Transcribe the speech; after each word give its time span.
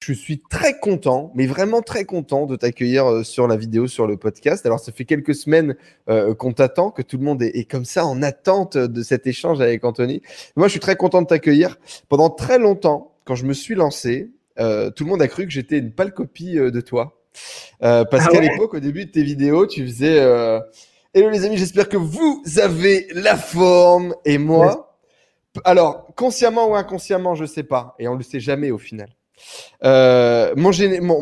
je 0.00 0.14
suis 0.14 0.40
très 0.40 0.78
content, 0.78 1.30
mais 1.34 1.46
vraiment 1.46 1.82
très 1.82 2.04
content 2.04 2.46
de 2.46 2.56
t'accueillir 2.56 3.06
euh, 3.06 3.22
sur 3.22 3.46
la 3.46 3.56
vidéo, 3.56 3.86
sur 3.86 4.06
le 4.06 4.16
podcast. 4.16 4.64
Alors, 4.64 4.80
ça 4.80 4.92
fait 4.92 5.04
quelques 5.04 5.34
semaines 5.34 5.76
euh, 6.08 6.34
qu'on 6.34 6.52
t'attend, 6.52 6.90
que 6.90 7.02
tout 7.02 7.18
le 7.18 7.24
monde 7.24 7.42
est, 7.42 7.70
comme 7.70 7.84
ça 7.84 8.06
en 8.06 8.22
attente 8.22 8.78
de 8.78 9.02
cet 9.02 9.26
échange 9.26 9.60
avec 9.60 9.84
Anthony. 9.84 10.22
Moi, 10.56 10.68
je 10.68 10.72
suis 10.72 10.80
très 10.80 10.96
content 10.96 11.20
de 11.20 11.26
t'accueillir. 11.26 11.78
Pendant 12.08 12.30
très 12.30 12.58
longtemps, 12.58 13.14
quand 13.26 13.34
je 13.34 13.44
me 13.44 13.52
suis 13.52 13.74
lancé, 13.74 14.30
euh, 14.58 14.90
tout 14.90 15.04
le 15.04 15.10
monde 15.10 15.20
a 15.20 15.28
cru 15.28 15.44
que 15.44 15.52
j'étais 15.52 15.78
une 15.78 15.92
pâle 15.92 16.14
copie 16.14 16.54
de 16.54 16.80
toi. 16.80 17.20
parce 17.80 18.24
ah 18.26 18.28
qu'à 18.30 18.40
l'époque, 18.40 18.74
au 18.74 18.80
début 18.80 19.04
de 19.04 19.10
tes 19.10 19.22
vidéos, 19.22 19.66
tu 19.66 19.84
faisais 19.86 20.18
Hello 21.12 21.28
les 21.28 21.44
amis, 21.44 21.56
j'espère 21.56 21.88
que 21.88 21.96
vous 21.96 22.42
avez 22.56 23.08
la 23.12 23.36
forme. 23.36 24.14
Et 24.24 24.38
moi, 24.38 24.96
alors, 25.64 26.06
consciemment 26.14 26.70
ou 26.70 26.74
inconsciemment, 26.74 27.34
je 27.34 27.44
sais 27.44 27.64
pas. 27.64 27.94
Et 27.98 28.08
on 28.08 28.14
le 28.14 28.22
sait 28.22 28.40
jamais 28.40 28.70
au 28.70 28.78
final. 28.78 29.10
Euh, 29.84 30.54
mon, 30.56 30.70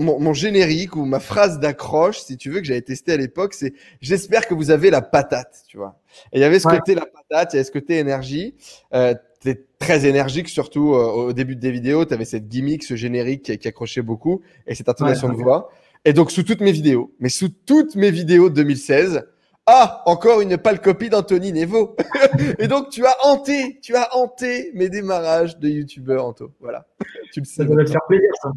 mon, 0.00 0.32
générique 0.32 0.96
ou 0.96 1.04
ma 1.04 1.20
phrase 1.20 1.60
d'accroche, 1.60 2.18
si 2.18 2.36
tu 2.36 2.50
veux, 2.50 2.60
que 2.60 2.66
j'avais 2.66 2.82
testé 2.82 3.12
à 3.12 3.16
l'époque, 3.16 3.54
c'est 3.54 3.72
j'espère 4.00 4.46
que 4.46 4.54
vous 4.54 4.70
avez 4.70 4.90
la 4.90 5.02
patate, 5.02 5.62
tu 5.68 5.76
vois. 5.76 6.00
Et 6.32 6.38
il 6.38 6.40
y 6.40 6.45
avait 6.45 6.59
ce 6.59 6.68
côté 6.68 6.95
la 6.95 7.06
patate, 7.06 7.52
il 7.52 7.56
y 7.56 7.59
avait 7.59 7.64
ce 7.64 7.73
côté 7.73 7.98
énergie. 7.98 8.54
Euh, 8.95 9.14
tu 9.40 9.50
es 9.50 9.64
très 9.78 10.06
énergique, 10.06 10.48
surtout 10.48 10.95
euh, 10.95 11.04
au 11.04 11.32
début 11.32 11.54
des 11.54 11.70
vidéos. 11.70 12.04
Tu 12.04 12.14
avais 12.14 12.24
cette 12.24 12.48
gimmick, 12.48 12.82
ce 12.82 12.96
générique 12.96 13.59
qui, 13.59 13.68
accrochait 13.68 14.02
beaucoup 14.02 14.42
et 14.66 14.74
cette 14.74 14.88
intonation 14.88 15.28
de 15.28 15.34
voix. 15.34 15.70
Et 16.04 16.12
donc, 16.12 16.30
sous 16.30 16.42
toutes 16.42 16.60
mes 16.60 16.73
vidéos, 16.73 17.12
mais 17.20 17.28
sous 17.28 17.48
toutes 17.48 17.95
mes 17.95 18.10
vidéos 18.10 18.50
de 18.50 18.54
2016, 18.54 19.24
ah, 19.70 20.02
encore 20.06 20.40
une 20.40 20.56
pâle 20.56 20.80
copie 20.80 21.10
d'Anthony 21.10 21.52
Nevo. 21.52 21.95
et 22.59 22.68
donc, 22.68 22.88
tu 22.88 23.04
as 23.04 23.14
hanté, 23.22 23.78
tu 23.82 23.95
as 23.96 24.16
hanté 24.16 24.70
mes 24.72 24.88
démarrages 24.88 25.59
de 25.59 25.68
youtubeur, 25.68 26.24
Anto. 26.24 26.54
Voilà. 26.59 26.86
Tu 27.34 27.40
le 27.40 27.45
sais. 27.45 27.56
Ça 27.56 27.64
doit 27.64 27.84
te 27.84 27.90
faire 27.90 28.00
plaisir, 28.09 28.30
ça. 28.42 28.50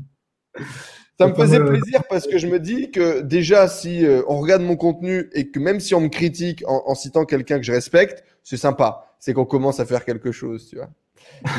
Ça 1.18 1.28
me 1.28 1.34
faisait 1.34 1.60
plaisir 1.60 2.02
parce 2.10 2.28
que 2.28 2.38
je 2.38 2.48
me 2.48 2.60
dis 2.60 2.92
que 2.92 3.20
déjà, 3.20 3.68
si 3.68 4.06
euh, 4.06 4.22
on 4.28 4.40
regarde 4.40 4.62
mon 4.62 4.78
contenu 4.78 5.30
et 5.34 5.52
que 5.52 5.60
même 5.60 5.82
si 5.82 5.94
on 5.94 6.00
me 6.00 6.08
critique 6.08 6.64
en, 6.66 6.96
citant 6.96 7.26
quelqu'un 7.26 7.58
que 7.58 7.64
je 7.64 7.74
respecte, 7.74 8.24
c'est 8.42 8.56
sympa. 8.56 9.14
C'est 9.20 9.34
qu'on 9.34 9.46
commence 9.46 9.82
à 9.82 9.86
faire 9.86 10.06
quelque 10.06 10.32
chose, 10.32 10.70
tu 10.70 10.78
vois. 10.78 10.90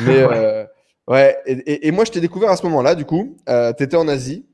Mais 0.07 0.25
ouais. 1.07 1.37
Euh, 1.47 1.61
et, 1.67 1.91
moi, 1.91 2.05
je 2.05 2.11
t'ai 2.11 2.21
découvert 2.21 2.49
à 2.49 2.57
ce 2.57 2.63
moment-là, 2.63 2.95
du 2.95 3.05
coup. 3.05 3.37
Euh, 3.47 3.71
tu 3.71 3.83
étais 3.83 3.97
en 3.97 4.07
Asie, 4.07 4.47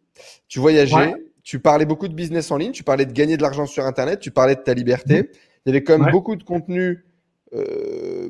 tu 0.50 0.60
voyageais 0.60 1.16
tu 1.44 1.60
parlais 1.60 1.86
beaucoup 1.86 2.08
de 2.08 2.14
business 2.14 2.52
en 2.52 2.58
ligne, 2.58 2.72
tu 2.72 2.84
parlais 2.84 3.06
de 3.06 3.12
gagner 3.12 3.38
de 3.38 3.42
l'argent 3.42 3.66
sur 3.66 3.86
Internet, 3.86 4.20
tu 4.20 4.32
parlais 4.32 4.56
de 4.56 4.62
ta 4.62 4.74
liberté. 4.74 5.24
Mhm. 5.24 5.28
Il 5.66 5.70
y 5.70 5.72
avait 5.72 5.84
quand 5.84 5.98
même 5.98 6.12
beaucoup 6.12 6.36
de 6.36 6.44
contenu 6.44 7.06
euh, 7.54 8.30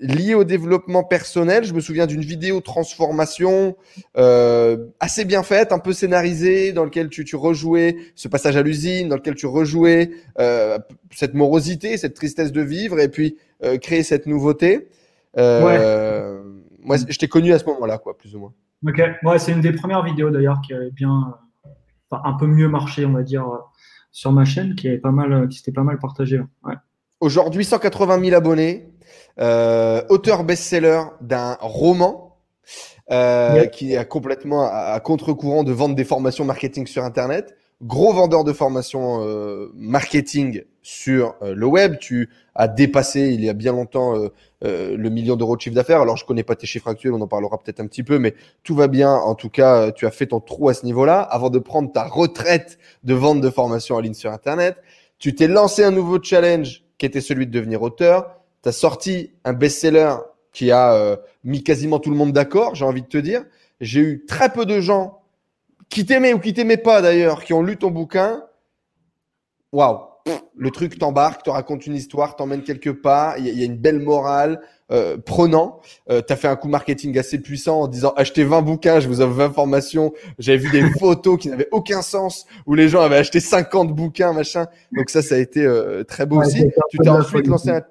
lié 0.00 0.34
au 0.34 0.44
développement 0.44 1.04
personnel. 1.04 1.64
Je 1.64 1.72
me 1.72 1.80
souviens 1.80 2.06
d'une 2.06 2.20
vidéo 2.20 2.60
transformation 2.60 3.76
euh, 4.16 4.86
assez 5.00 5.24
bien 5.24 5.42
faite, 5.42 5.72
un 5.72 5.78
peu 5.78 5.92
scénarisée, 5.92 6.72
dans 6.72 6.84
lequel 6.84 7.08
tu, 7.08 7.24
tu 7.24 7.36
rejouais 7.36 7.96
ce 8.14 8.28
passage 8.28 8.56
à 8.56 8.62
l'usine, 8.62 9.08
dans 9.08 9.16
lequel 9.16 9.36
tu 9.36 9.46
rejouais 9.46 10.10
euh, 10.38 10.78
cette 11.12 11.34
morosité, 11.34 11.96
cette 11.96 12.14
tristesse 12.14 12.52
de 12.52 12.62
vivre, 12.62 13.00
et 13.00 13.08
puis 13.08 13.36
créer 13.80 14.02
cette 14.02 14.26
nouveauté. 14.26 14.88
Euh, 15.38 16.42
moi, 16.82 16.96
je 16.96 17.18
t'ai 17.18 17.28
connu 17.28 17.52
à 17.52 17.58
ce 17.58 17.64
moment-là, 17.66 17.98
quoi, 17.98 18.16
plus 18.16 18.34
ou 18.34 18.40
moins. 18.40 18.52
Ok, 18.86 19.00
ouais, 19.24 19.38
c'est 19.38 19.52
une 19.52 19.60
des 19.60 19.72
premières 19.72 20.04
vidéos 20.04 20.30
d'ailleurs 20.30 20.60
qui 20.60 20.72
avait 20.72 20.90
bien 20.90 21.36
un 22.12 22.32
peu 22.34 22.46
mieux 22.46 22.68
marché, 22.68 23.04
on 23.04 23.12
va 23.12 23.22
dire, 23.22 23.46
euh, 23.46 23.58
sur 24.12 24.32
ma 24.32 24.44
chaîne, 24.44 24.74
qui 24.74 24.88
avait 24.88 24.98
pas 24.98 25.10
mal, 25.10 25.32
euh, 25.32 25.46
qui 25.46 25.58
s'était 25.58 25.72
pas 25.72 25.82
mal 25.82 25.98
partagé. 25.98 26.40
Aujourd'hui, 27.20 27.64
180 27.64 28.20
000 28.24 28.36
abonnés, 28.36 28.88
euh, 29.40 30.02
auteur 30.08 30.44
best-seller 30.44 31.02
d'un 31.20 31.56
roman. 31.60 32.22
qui 33.72 33.94
est 33.94 34.08
complètement 34.08 34.68
à, 34.68 34.98
contre-courant 34.98 35.62
de 35.62 35.72
vendre 35.72 35.94
des 35.94 36.04
formations 36.04 36.44
marketing 36.44 36.86
sur 36.86 37.04
Internet. 37.04 37.54
Gros 37.82 38.12
vendeur 38.12 38.42
de 38.42 38.52
formations 38.52 39.20
marketing 39.74 40.64
sur 40.82 41.36
le 41.42 41.66
web. 41.66 41.98
Tu 42.00 42.28
as 42.56 42.68
dépassé 42.68 43.28
il 43.28 43.44
y 43.44 43.48
a 43.48 43.52
bien 43.52 43.72
longtemps 43.72 44.16
euh, 44.16 44.28
le 44.62 45.08
million 45.08 45.36
d'euros 45.36 45.56
de 45.56 45.60
chiffre 45.60 45.74
d'affaires. 45.74 46.00
Alors, 46.00 46.16
je 46.16 46.24
connais 46.24 46.42
pas 46.42 46.56
tes 46.56 46.66
chiffres 46.66 46.88
actuels, 46.88 47.12
on 47.12 47.20
en 47.20 47.28
parlera 47.28 47.58
peut-être 47.58 47.80
un 47.80 47.86
petit 47.86 48.02
peu, 48.02 48.18
mais 48.18 48.34
tout 48.62 48.74
va 48.74 48.88
bien. 48.88 49.12
En 49.12 49.34
tout 49.34 49.50
cas, 49.50 49.92
tu 49.92 50.06
as 50.06 50.10
fait 50.10 50.26
ton 50.26 50.40
trou 50.40 50.68
à 50.68 50.74
ce 50.74 50.84
niveau-là 50.84 51.20
avant 51.20 51.50
de 51.50 51.58
prendre 51.58 51.92
ta 51.92 52.04
retraite 52.04 52.78
de 53.04 53.14
vente 53.14 53.40
de 53.40 53.50
formation 53.50 53.96
en 53.96 54.00
ligne 54.00 54.14
sur 54.14 54.32
Internet. 54.32 54.76
Tu 55.18 55.34
t'es 55.34 55.48
lancé 55.48 55.82
un 55.84 55.90
nouveau 55.90 56.22
challenge 56.22 56.84
qui 56.98 57.06
était 57.06 57.20
celui 57.20 57.46
de 57.46 57.52
devenir 57.52 57.82
auteur. 57.82 58.40
Tu 58.62 58.68
as 58.68 58.72
sorti 58.72 59.32
un 59.44 59.52
best-seller 59.52 60.16
qui 60.52 60.70
a 60.70 60.94
euh, 60.94 61.16
mis 61.44 61.62
quasiment 61.62 61.98
tout 61.98 62.10
le 62.10 62.16
monde 62.16 62.32
d'accord, 62.32 62.74
j'ai 62.74 62.84
envie 62.84 63.02
de 63.02 63.08
te 63.08 63.18
dire. 63.18 63.44
J'ai 63.80 64.00
eu 64.00 64.24
très 64.26 64.50
peu 64.50 64.64
de 64.64 64.80
gens 64.80 65.20
qui 65.88 66.06
t'aimaient 66.06 66.32
ou 66.32 66.38
qui 66.38 66.54
t'aimaient 66.54 66.76
pas 66.76 67.02
d'ailleurs, 67.02 67.44
qui 67.44 67.52
ont 67.52 67.62
lu 67.62 67.76
ton 67.76 67.90
bouquin. 67.90 68.42
Waouh, 69.72 70.05
le 70.56 70.70
truc 70.70 70.98
t'embarque, 70.98 71.44
te 71.44 71.50
raconte 71.50 71.86
une 71.86 71.94
histoire, 71.94 72.36
t'emmène 72.36 72.62
quelque 72.62 72.90
part, 72.90 73.38
il 73.38 73.46
y, 73.46 73.62
a 73.62 73.64
une 73.64 73.76
belle 73.76 74.00
morale, 74.00 74.60
euh, 74.90 75.16
prenant. 75.18 75.80
Euh, 76.10 76.22
tu 76.26 76.32
as 76.32 76.36
fait 76.36 76.48
un 76.48 76.56
coup 76.56 76.68
marketing 76.68 77.18
assez 77.18 77.40
puissant 77.40 77.82
en 77.82 77.88
disant 77.88 78.12
achetez 78.16 78.44
20 78.44 78.62
bouquins, 78.62 79.00
je 79.00 79.08
vous 79.08 79.20
offre 79.20 79.34
20 79.34 79.52
formations. 79.52 80.12
J'avais 80.38 80.58
vu 80.58 80.70
des 80.70 80.88
photos 80.98 81.38
qui 81.38 81.48
n'avaient 81.48 81.68
aucun 81.72 82.02
sens 82.02 82.46
où 82.66 82.74
les 82.74 82.88
gens 82.88 83.00
avaient 83.02 83.16
acheté 83.16 83.40
50 83.40 83.94
bouquins, 83.94 84.32
machin. 84.32 84.66
Donc 84.92 85.10
ça, 85.10 85.22
ça 85.22 85.34
a 85.34 85.38
été 85.38 85.64
euh, 85.64 86.04
très 86.04 86.26
beau 86.26 86.40
aussi. 86.40 86.64
Tu 86.90 86.98
t'es 86.98 87.08
ensuite 87.08 87.46
lancé 87.46 87.70
un, 87.70 87.82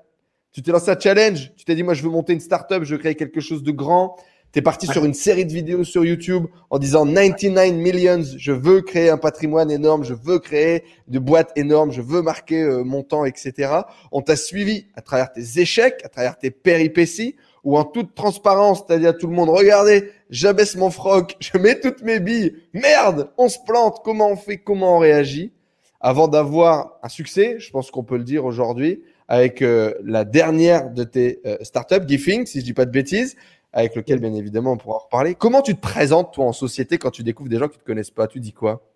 tu 0.52 0.62
t'es 0.62 0.72
lancé 0.72 0.90
un 0.90 1.00
challenge. 1.00 1.52
Tu 1.56 1.66
t'es 1.66 1.76
dit 1.76 1.84
moi 1.84 1.94
je 1.94 2.02
veux 2.02 2.10
monter 2.10 2.34
une 2.34 2.40
startup, 2.40 2.84
je 2.84 2.96
veux 2.96 3.00
créer 3.00 3.16
quelque 3.16 3.42
chose 3.42 3.62
de 3.62 3.72
grand. 3.72 4.18
Tu 4.56 4.60
es 4.60 4.62
parti 4.62 4.88
sur 4.88 5.04
une 5.04 5.14
série 5.14 5.46
de 5.46 5.52
vidéos 5.52 5.84
sur 5.84 6.06
YouTube 6.06 6.46
en 6.70 6.80
disant 6.80 7.06
99 7.06 7.74
millions, 7.74 8.24
je 8.38 8.54
veux 8.54 8.80
créer 8.80 9.10
un 9.10 9.18
patrimoine 9.18 9.70
énorme, 9.70 10.06
je 10.06 10.14
veux 10.14 10.40
créer 10.40 10.86
de 11.10 11.20
boîtes 11.20 11.52
énormes, 11.58 11.92
je 11.92 12.02
veux 12.02 12.22
marquer 12.22 12.62
euh, 12.62 12.86
mon 12.86 13.04
temps, 13.04 13.26
etc. 13.26 13.82
On 14.14 14.22
t'a 14.22 14.38
suivi 14.38 14.86
à 14.96 15.02
travers 15.02 15.34
tes 15.34 15.60
échecs, 15.60 16.00
à 16.06 16.08
travers 16.08 16.38
tes 16.38 16.52
péripéties, 16.52 17.36
ou 17.66 17.78
en 17.78 17.84
toute 17.84 18.16
transparence, 18.16 18.82
c'est-à-dire 18.88 19.10
à 19.10 19.14
tout 19.14 19.28
le 19.28 19.34
monde, 19.34 19.50
regardez, 19.50 20.10
j'abaisse 20.30 20.78
mon 20.78 20.90
froc, 20.90 21.36
je 21.42 21.58
mets 21.58 21.78
toutes 21.78 22.02
mes 22.02 22.22
billes, 22.22 22.56
merde, 22.72 23.32
on 23.38 23.50
se 23.50 23.58
plante, 23.68 24.04
comment 24.06 24.30
on 24.32 24.38
fait, 24.38 24.56
comment 24.56 24.96
on 24.96 25.00
réagit, 25.00 25.52
avant 26.00 26.30
d'avoir 26.30 26.98
un 27.04 27.10
succès, 27.10 27.58
je 27.60 27.72
pense 27.72 27.92
qu'on 27.92 28.04
peut 28.04 28.18
le 28.18 28.24
dire 28.24 28.46
aujourd'hui, 28.46 29.04
avec 29.28 29.62
euh, 29.62 29.96
la 30.06 30.24
dernière 30.24 30.92
de 30.92 31.04
tes 31.04 31.42
euh, 31.46 31.58
startups, 31.62 32.08
Gifting, 32.08 32.46
si 32.46 32.62
je 32.62 32.64
dis 32.64 32.74
pas 32.74 32.86
de 32.86 32.92
bêtises, 32.92 33.36
avec 33.76 33.94
lequel, 33.96 34.20
bien 34.20 34.34
évidemment, 34.34 34.72
on 34.72 34.78
pourra 34.78 34.96
en 34.96 35.00
reparler. 35.00 35.36
Comment 35.36 35.62
tu 35.62 35.76
te 35.76 35.82
présentes, 35.82 36.34
toi, 36.34 36.46
en 36.46 36.54
société, 36.54 36.98
quand 36.98 37.12
tu 37.12 37.24
découvres 37.24 37.50
des 37.50 37.60
gens 37.60 37.68
qui 37.68 37.76
ne 37.76 37.82
te 37.82 37.86
connaissent 37.86 38.10
pas? 38.10 38.26
Tu 38.26 38.40
dis 38.40 38.54
quoi? 38.54 38.90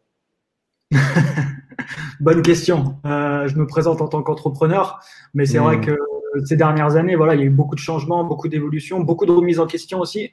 Bonne 2.22 2.42
question. 2.42 2.96
Euh, 3.06 3.46
je 3.48 3.58
me 3.58 3.68
présente 3.68 4.02
en 4.02 4.08
tant 4.08 4.24
qu'entrepreneur, 4.24 5.02
mais 5.34 5.46
c'est 5.46 5.58
vrai 5.58 5.78
hmm. 5.78 5.82
que 5.82 6.00
ces 6.46 6.56
dernières 6.56 6.96
années, 6.96 7.18
voilà, 7.18 7.36
il 7.36 7.42
y 7.42 7.44
a 7.44 7.46
eu 7.46 7.52
beaucoup 7.52 7.76
de 7.76 7.80
changements, 7.80 8.24
beaucoup 8.24 8.48
d'évolutions, 8.48 9.02
beaucoup 9.02 9.26
de 9.26 9.32
remises 9.34 9.60
en 9.60 9.68
question 9.68 10.00
aussi. 10.00 10.32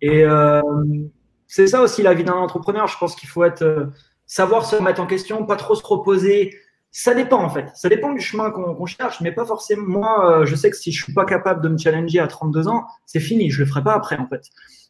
Et 0.00 0.24
euh, 0.24 0.60
c'est 1.46 1.68
ça 1.68 1.80
aussi 1.80 2.02
la 2.02 2.14
vie 2.14 2.24
d'un 2.24 2.32
entrepreneur. 2.32 2.88
Je 2.88 2.98
pense 2.98 3.14
qu'il 3.14 3.28
faut 3.28 3.44
être, 3.44 3.62
euh, 3.62 3.86
savoir 4.26 4.64
se 4.64 4.74
remettre 4.74 5.00
en 5.00 5.06
question, 5.06 5.46
pas 5.46 5.56
trop 5.56 5.76
se 5.76 5.86
reposer, 5.86 6.52
ça 6.96 7.12
dépend 7.12 7.42
en 7.42 7.50
fait. 7.50 7.72
Ça 7.74 7.88
dépend 7.88 8.12
du 8.12 8.20
chemin 8.20 8.52
qu'on 8.52 8.86
cherche, 8.86 9.20
mais 9.20 9.32
pas 9.32 9.44
forcément. 9.44 9.82
Moi, 9.84 10.30
euh, 10.30 10.46
je 10.46 10.54
sais 10.54 10.70
que 10.70 10.76
si 10.76 10.92
je 10.92 11.02
suis 11.02 11.12
pas 11.12 11.24
capable 11.24 11.60
de 11.60 11.68
me 11.68 11.76
challenger 11.76 12.20
à 12.20 12.28
32 12.28 12.68
ans, 12.68 12.84
c'est 13.04 13.18
fini. 13.18 13.50
Je 13.50 13.58
le 13.58 13.66
ferai 13.66 13.82
pas 13.82 13.94
après 13.94 14.16
en 14.16 14.28
fait. 14.28 14.42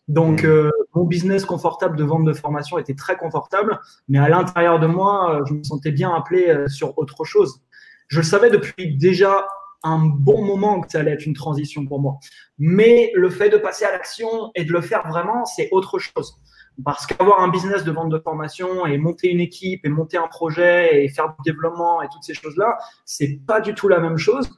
Donc, 0.06 0.42
mm. 0.42 0.46
euh, 0.46 0.70
mon 0.94 1.04
business 1.04 1.46
confortable 1.46 1.96
de 1.96 2.04
vente 2.04 2.26
de 2.26 2.34
formation 2.34 2.76
était 2.76 2.94
très 2.94 3.16
confortable, 3.16 3.80
mais 4.06 4.18
à 4.18 4.28
l'intérieur 4.28 4.78
de 4.80 4.86
moi, 4.86 5.34
euh, 5.34 5.44
je 5.46 5.54
me 5.54 5.62
sentais 5.62 5.92
bien 5.92 6.14
appelé 6.14 6.54
sur 6.68 6.96
autre 6.98 7.24
chose. 7.24 7.62
Je 8.08 8.18
le 8.18 8.22
savais 8.22 8.50
depuis 8.50 8.98
déjà 8.98 9.48
un 9.82 10.04
bon 10.04 10.44
moment 10.44 10.82
que 10.82 10.92
ça 10.92 11.00
allait 11.00 11.12
être 11.12 11.24
une 11.24 11.32
transition 11.32 11.86
pour 11.86 12.00
moi. 12.00 12.18
Mais 12.58 13.12
le 13.14 13.30
fait 13.30 13.48
de 13.48 13.56
passer 13.56 13.86
à 13.86 13.92
l'action 13.92 14.50
et 14.54 14.64
de 14.64 14.72
le 14.74 14.82
faire 14.82 15.08
vraiment, 15.08 15.46
c'est 15.46 15.70
autre 15.72 15.98
chose. 15.98 16.38
Parce 16.84 17.06
qu'avoir 17.06 17.40
un 17.40 17.48
business 17.48 17.84
de 17.84 17.92
vente 17.92 18.10
de 18.10 18.18
formation 18.18 18.86
et 18.86 18.98
monter 18.98 19.28
une 19.28 19.40
équipe 19.40 19.84
et 19.84 19.88
monter 19.88 20.16
un 20.16 20.26
projet 20.26 21.04
et 21.04 21.08
faire 21.08 21.28
du 21.28 21.50
développement 21.52 22.02
et 22.02 22.08
toutes 22.12 22.24
ces 22.24 22.34
choses-là, 22.34 22.78
c'est 23.04 23.38
pas 23.46 23.60
du 23.60 23.74
tout 23.74 23.88
la 23.88 24.00
même 24.00 24.18
chose. 24.18 24.48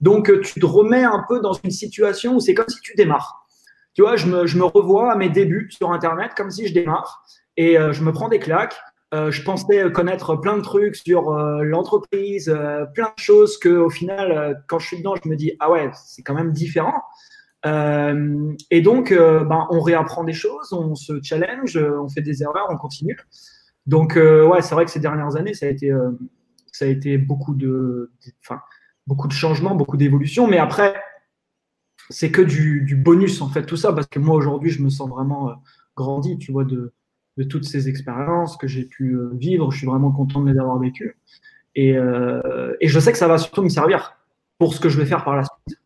Donc, 0.00 0.30
euh, 0.30 0.40
tu 0.40 0.60
te 0.60 0.66
remets 0.66 1.02
un 1.02 1.24
peu 1.28 1.40
dans 1.40 1.52
une 1.52 1.70
situation 1.70 2.36
où 2.36 2.40
c'est 2.40 2.54
comme 2.54 2.68
si 2.68 2.80
tu 2.80 2.94
démarres. 2.94 3.46
Tu 3.94 4.02
vois, 4.02 4.16
je 4.16 4.26
me, 4.26 4.46
je 4.46 4.58
me 4.58 4.64
revois 4.64 5.12
à 5.12 5.16
mes 5.16 5.28
débuts 5.28 5.68
sur 5.70 5.92
Internet 5.92 6.32
comme 6.36 6.50
si 6.50 6.66
je 6.66 6.74
démarre 6.74 7.24
et 7.56 7.78
euh, 7.78 7.92
je 7.92 8.02
me 8.02 8.12
prends 8.12 8.28
des 8.28 8.38
claques. 8.38 8.76
Euh, 9.12 9.30
je 9.30 9.42
pensais 9.42 9.90
connaître 9.92 10.36
plein 10.36 10.56
de 10.56 10.62
trucs 10.62 10.96
sur 10.96 11.30
l'entreprise, 11.32 12.54
plein 12.94 13.12
de 13.16 13.22
choses 13.22 13.58
que 13.58 13.68
au 13.68 13.90
final, 13.90 14.62
quand 14.68 14.78
je 14.78 14.88
suis 14.88 14.98
dedans, 14.98 15.14
je 15.22 15.28
me 15.28 15.36
dis 15.36 15.52
ah 15.60 15.70
ouais, 15.70 15.90
c'est 15.94 16.22
quand 16.22 16.34
même 16.34 16.52
différent. 16.52 17.00
Euh, 17.66 18.52
et 18.70 18.80
donc, 18.82 19.12
euh, 19.12 19.44
ben, 19.44 19.66
on 19.70 19.80
réapprend 19.80 20.24
des 20.24 20.32
choses, 20.32 20.72
on 20.72 20.94
se 20.94 21.20
challenge, 21.22 21.76
on 21.76 22.08
fait 22.08 22.22
des 22.22 22.42
erreurs, 22.42 22.68
on 22.70 22.76
continue. 22.76 23.18
Donc, 23.86 24.16
euh, 24.16 24.46
ouais, 24.46 24.62
c'est 24.62 24.74
vrai 24.74 24.84
que 24.84 24.90
ces 24.90 25.00
dernières 25.00 25.36
années, 25.36 25.54
ça 25.54 25.66
a 25.66 25.68
été, 25.68 25.92
ça 26.72 26.84
a 26.84 26.88
été 26.88 27.18
beaucoup 27.18 27.54
de, 27.54 28.12
enfin, 28.42 28.60
beaucoup 29.06 29.28
de 29.28 29.32
changements, 29.32 29.74
beaucoup 29.74 29.96
d'évolutions. 29.96 30.46
Mais 30.46 30.58
après, 30.58 30.94
c'est 32.10 32.30
que 32.30 32.42
du, 32.42 32.96
bonus 32.96 33.40
en 33.40 33.48
fait 33.48 33.64
tout 33.64 33.76
ça, 33.76 33.92
parce 33.92 34.06
que 34.06 34.18
moi 34.18 34.36
aujourd'hui, 34.36 34.70
je 34.70 34.82
me 34.82 34.90
sens 34.90 35.08
vraiment 35.08 35.54
grandi, 35.96 36.38
tu 36.38 36.52
vois, 36.52 36.64
de 36.64 36.92
toutes 37.42 37.64
ces 37.64 37.88
expériences 37.88 38.56
que 38.56 38.66
j'ai 38.66 38.84
pu 38.84 39.14
euh, 39.16 39.30
vivre. 39.34 39.70
Je 39.72 39.78
suis 39.78 39.86
vraiment 39.86 40.12
content 40.12 40.40
de 40.42 40.52
les 40.52 40.58
avoir 40.58 40.78
vécues. 40.78 41.16
Euh, 41.76 42.74
et 42.80 42.88
je 42.88 43.00
sais 43.00 43.10
que 43.10 43.18
ça 43.18 43.26
va 43.26 43.38
surtout 43.38 43.62
me 43.62 43.68
servir 43.68 44.16
pour 44.58 44.74
ce 44.74 44.80
que 44.80 44.88
je 44.88 44.98
vais 44.98 45.06
faire 45.06 45.24
par 45.24 45.36
la 45.36 45.44
suite. 45.44 45.78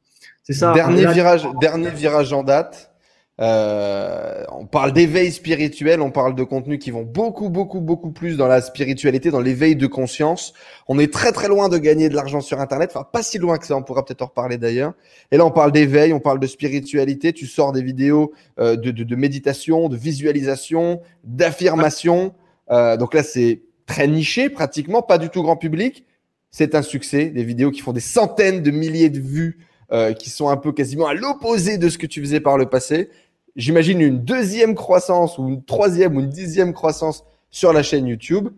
C'est 0.48 0.54
ça. 0.54 0.72
Dernier 0.72 1.04
virage, 1.12 1.46
dernier 1.60 1.90
virage 1.90 2.32
en 2.32 2.42
date. 2.42 2.90
Euh, 3.38 4.44
on 4.50 4.64
parle 4.64 4.94
d'éveil 4.94 5.30
spirituel, 5.30 6.00
on 6.00 6.10
parle 6.10 6.34
de 6.34 6.42
contenus 6.42 6.78
qui 6.78 6.90
vont 6.90 7.02
beaucoup, 7.02 7.50
beaucoup, 7.50 7.82
beaucoup 7.82 8.12
plus 8.12 8.38
dans 8.38 8.48
la 8.48 8.62
spiritualité, 8.62 9.30
dans 9.30 9.42
l'éveil 9.42 9.76
de 9.76 9.86
conscience. 9.86 10.54
On 10.88 10.98
est 10.98 11.12
très, 11.12 11.32
très 11.32 11.48
loin 11.48 11.68
de 11.68 11.76
gagner 11.76 12.08
de 12.08 12.14
l'argent 12.14 12.40
sur 12.40 12.60
Internet. 12.60 12.92
Enfin, 12.94 13.06
pas 13.12 13.22
si 13.22 13.36
loin 13.36 13.58
que 13.58 13.66
ça. 13.66 13.76
On 13.76 13.82
pourra 13.82 14.06
peut-être 14.06 14.22
en 14.22 14.26
reparler 14.28 14.56
d'ailleurs. 14.56 14.94
Et 15.30 15.36
là, 15.36 15.44
on 15.44 15.50
parle 15.50 15.70
d'éveil, 15.70 16.14
on 16.14 16.20
parle 16.20 16.40
de 16.40 16.46
spiritualité. 16.46 17.34
Tu 17.34 17.46
sors 17.46 17.72
des 17.72 17.82
vidéos 17.82 18.32
euh, 18.58 18.74
de, 18.74 18.90
de, 18.90 19.04
de, 19.04 19.16
méditation, 19.16 19.90
de 19.90 19.98
visualisation, 19.98 21.02
d'affirmation. 21.24 22.32
Euh, 22.70 22.96
donc 22.96 23.12
là, 23.12 23.22
c'est 23.22 23.60
très 23.84 24.08
niché, 24.08 24.48
pratiquement 24.48 25.02
pas 25.02 25.18
du 25.18 25.28
tout 25.28 25.42
grand 25.42 25.58
public. 25.58 26.06
C'est 26.50 26.74
un 26.74 26.82
succès. 26.82 27.26
Des 27.26 27.44
vidéos 27.44 27.70
qui 27.70 27.82
font 27.82 27.92
des 27.92 28.00
centaines 28.00 28.62
de 28.62 28.70
milliers 28.70 29.10
de 29.10 29.20
vues. 29.20 29.67
Euh, 29.90 30.12
qui 30.12 30.28
sont 30.28 30.50
un 30.50 30.58
peu 30.58 30.72
quasiment 30.72 31.06
à 31.06 31.14
l'opposé 31.14 31.78
de 31.78 31.88
ce 31.88 31.96
que 31.96 32.06
tu 32.06 32.20
faisais 32.20 32.40
par 32.40 32.58
le 32.58 32.66
passé 32.66 33.08
j'imagine 33.58 34.00
une 34.00 34.24
deuxième 34.24 34.74
croissance 34.74 35.36
ou 35.36 35.48
une 35.48 35.62
troisième 35.62 36.16
ou 36.16 36.20
une 36.20 36.30
dixième 36.30 36.72
croissance 36.72 37.24
sur 37.50 37.74
la 37.74 37.82
chaîne 37.82 38.06
YouTube. 38.06 38.48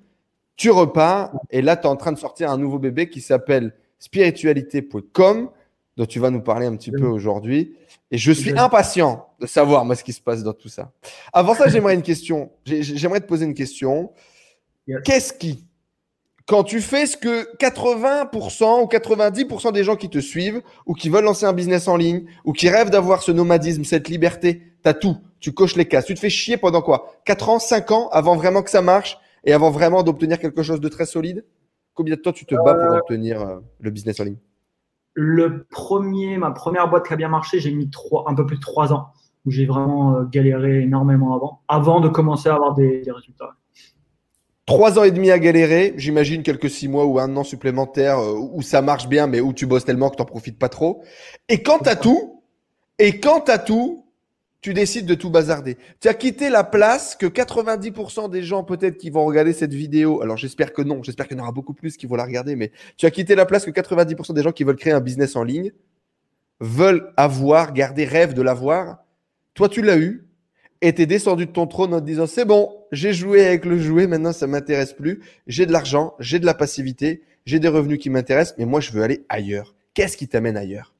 Tu 0.56 0.70
repars 0.70 1.32
et 1.50 1.62
là, 1.62 1.76
tu 1.76 1.84
es 1.84 1.86
en 1.86 1.96
train 1.96 2.12
de 2.12 2.18
sortir 2.18 2.50
un 2.50 2.58
nouveau 2.58 2.78
bébé 2.78 3.08
qui 3.08 3.20
s'appelle 3.20 3.72
spiritualité.com, 3.98 5.50
dont 5.96 6.06
tu 6.06 6.20
vas 6.20 6.30
nous 6.30 6.42
parler 6.42 6.66
un 6.66 6.76
petit 6.76 6.92
peu 6.92 7.06
aujourd'hui. 7.06 7.74
Et 8.10 8.18
je 8.18 8.30
suis 8.30 8.56
impatient 8.58 9.26
de 9.40 9.46
savoir 9.46 9.84
moi 9.84 9.96
ce 9.96 10.04
qui 10.04 10.12
se 10.12 10.20
passe 10.20 10.42
dans 10.42 10.52
tout 10.52 10.68
ça. 10.68 10.92
Avant 11.32 11.54
ça, 11.54 11.68
j'aimerais 11.68 11.94
une 11.94 12.02
question. 12.02 12.50
J'aimerais 12.64 13.20
te 13.20 13.26
poser 13.26 13.46
une 13.46 13.54
question. 13.54 14.12
Qu'est-ce 15.04 15.32
qui 15.32 15.64
quand 16.50 16.64
tu 16.64 16.80
fais 16.80 17.06
ce 17.06 17.16
que 17.16 17.56
80% 17.58 18.82
ou 18.82 18.86
90% 18.86 19.72
des 19.72 19.84
gens 19.84 19.94
qui 19.94 20.10
te 20.10 20.18
suivent 20.18 20.62
ou 20.84 20.94
qui 20.94 21.08
veulent 21.08 21.22
lancer 21.22 21.46
un 21.46 21.52
business 21.52 21.86
en 21.86 21.96
ligne 21.96 22.24
ou 22.44 22.52
qui 22.52 22.68
rêvent 22.68 22.90
d'avoir 22.90 23.22
ce 23.22 23.30
nomadisme, 23.30 23.84
cette 23.84 24.08
liberté, 24.08 24.74
tu 24.82 24.88
as 24.88 24.94
tout, 24.94 25.16
tu 25.38 25.52
coches 25.52 25.76
les 25.76 25.86
cases. 25.86 26.06
Tu 26.06 26.14
te 26.14 26.18
fais 26.18 26.28
chier 26.28 26.56
pendant 26.56 26.82
quoi? 26.82 27.06
4 27.24 27.50
ans, 27.50 27.58
5 27.60 27.92
ans 27.92 28.08
avant 28.10 28.34
vraiment 28.34 28.64
que 28.64 28.70
ça 28.70 28.82
marche 28.82 29.16
et 29.44 29.52
avant 29.52 29.70
vraiment 29.70 30.02
d'obtenir 30.02 30.40
quelque 30.40 30.64
chose 30.64 30.80
de 30.80 30.88
très 30.88 31.06
solide? 31.06 31.44
Combien 31.94 32.16
de 32.16 32.20
temps 32.20 32.32
tu 32.32 32.46
te 32.46 32.56
bats 32.56 32.74
pour 32.74 32.94
euh, 32.94 32.98
obtenir 32.98 33.40
euh, 33.40 33.60
le 33.78 33.90
business 33.92 34.18
en 34.18 34.24
ligne? 34.24 34.38
Le 35.14 35.66
premier, 35.70 36.36
ma 36.36 36.50
première 36.50 36.90
boîte 36.90 37.06
qui 37.06 37.12
a 37.12 37.16
bien 37.16 37.28
marché, 37.28 37.60
j'ai 37.60 37.70
mis 37.70 37.88
un 38.26 38.34
peu 38.34 38.44
plus 38.44 38.56
de 38.56 38.60
3 38.60 38.92
ans 38.92 39.12
où 39.46 39.52
j'ai 39.52 39.66
vraiment 39.66 40.16
euh, 40.16 40.24
galéré 40.24 40.80
énormément 40.80 41.32
avant, 41.32 41.60
avant 41.68 42.00
de 42.00 42.08
commencer 42.08 42.48
à 42.48 42.56
avoir 42.56 42.74
des 42.74 43.04
résultats. 43.06 43.54
Trois 44.70 45.00
ans 45.00 45.02
et 45.02 45.10
demi 45.10 45.32
à 45.32 45.40
galérer, 45.40 45.94
j'imagine 45.96 46.44
quelques 46.44 46.70
six 46.70 46.86
mois 46.86 47.04
ou 47.04 47.18
un 47.18 47.36
an 47.36 47.42
supplémentaire 47.42 48.20
euh, 48.20 48.38
où 48.38 48.62
ça 48.62 48.82
marche 48.82 49.08
bien, 49.08 49.26
mais 49.26 49.40
où 49.40 49.52
tu 49.52 49.66
bosses 49.66 49.84
tellement 49.84 50.10
que 50.10 50.14
tu 50.14 50.22
n'en 50.22 50.26
profites 50.26 50.60
pas 50.60 50.68
trop. 50.68 51.02
Et 51.48 51.60
quand 51.60 51.80
tu 51.80 51.96
tout, 52.00 52.44
et 53.00 53.18
quand 53.18 53.40
tu 53.40 53.64
tout, 53.66 54.06
tu 54.60 54.72
décides 54.72 55.06
de 55.06 55.16
tout 55.16 55.28
bazarder. 55.28 55.76
Tu 55.98 56.06
as 56.06 56.14
quitté 56.14 56.50
la 56.50 56.62
place 56.62 57.16
que 57.16 57.26
90% 57.26 58.30
des 58.30 58.44
gens 58.44 58.62
peut-être 58.62 58.96
qui 58.96 59.10
vont 59.10 59.24
regarder 59.24 59.52
cette 59.52 59.74
vidéo, 59.74 60.22
alors 60.22 60.36
j'espère 60.36 60.72
que 60.72 60.82
non, 60.82 61.02
j'espère 61.02 61.26
qu'il 61.26 61.36
y 61.36 61.40
en 61.40 61.42
aura 61.42 61.52
beaucoup 61.52 61.74
plus 61.74 61.96
qui 61.96 62.06
vont 62.06 62.14
la 62.14 62.24
regarder, 62.24 62.54
mais 62.54 62.70
tu 62.96 63.06
as 63.06 63.10
quitté 63.10 63.34
la 63.34 63.46
place 63.46 63.64
que 63.64 63.72
90% 63.72 64.34
des 64.34 64.42
gens 64.44 64.52
qui 64.52 64.62
veulent 64.62 64.76
créer 64.76 64.92
un 64.92 65.00
business 65.00 65.34
en 65.34 65.42
ligne 65.42 65.72
veulent 66.60 67.12
avoir, 67.16 67.72
garder, 67.72 68.04
rêvent 68.04 68.34
de 68.34 68.42
l'avoir. 68.42 68.98
Toi, 69.54 69.68
tu 69.68 69.82
l'as 69.82 69.98
eu, 69.98 70.29
et 70.82 70.94
t'es 70.94 71.06
descendu 71.06 71.46
de 71.46 71.52
ton 71.52 71.66
trône 71.66 71.94
en 71.94 72.00
te 72.00 72.06
disant 72.06 72.26
c'est 72.26 72.44
bon, 72.44 72.70
j'ai 72.92 73.12
joué 73.12 73.46
avec 73.46 73.64
le 73.64 73.78
jouet, 73.78 74.06
maintenant 74.06 74.32
ça 74.32 74.46
m'intéresse 74.46 74.92
plus, 74.92 75.20
j'ai 75.46 75.66
de 75.66 75.72
l'argent, 75.72 76.14
j'ai 76.18 76.38
de 76.38 76.46
la 76.46 76.54
passivité, 76.54 77.22
j'ai 77.44 77.58
des 77.58 77.68
revenus 77.68 77.98
qui 77.98 78.10
m'intéressent, 78.10 78.56
mais 78.58 78.64
moi 78.64 78.80
je 78.80 78.92
veux 78.92 79.02
aller 79.02 79.24
ailleurs. 79.28 79.74
Qu'est-ce 79.94 80.16
qui 80.16 80.28
t'amène 80.28 80.56
ailleurs? 80.56 80.94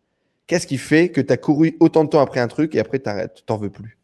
Qu'est-ce 0.46 0.66
qui 0.66 0.78
fait 0.78 1.10
que 1.10 1.20
tu 1.20 1.32
as 1.32 1.36
couru 1.36 1.76
autant 1.80 2.04
de 2.04 2.10
temps 2.10 2.20
après 2.20 2.40
un 2.40 2.48
truc 2.48 2.74
et 2.74 2.80
après 2.80 2.98
t'arrêtes, 2.98 3.44
t'en 3.46 3.56
veux 3.56 3.70
plus? 3.70 3.96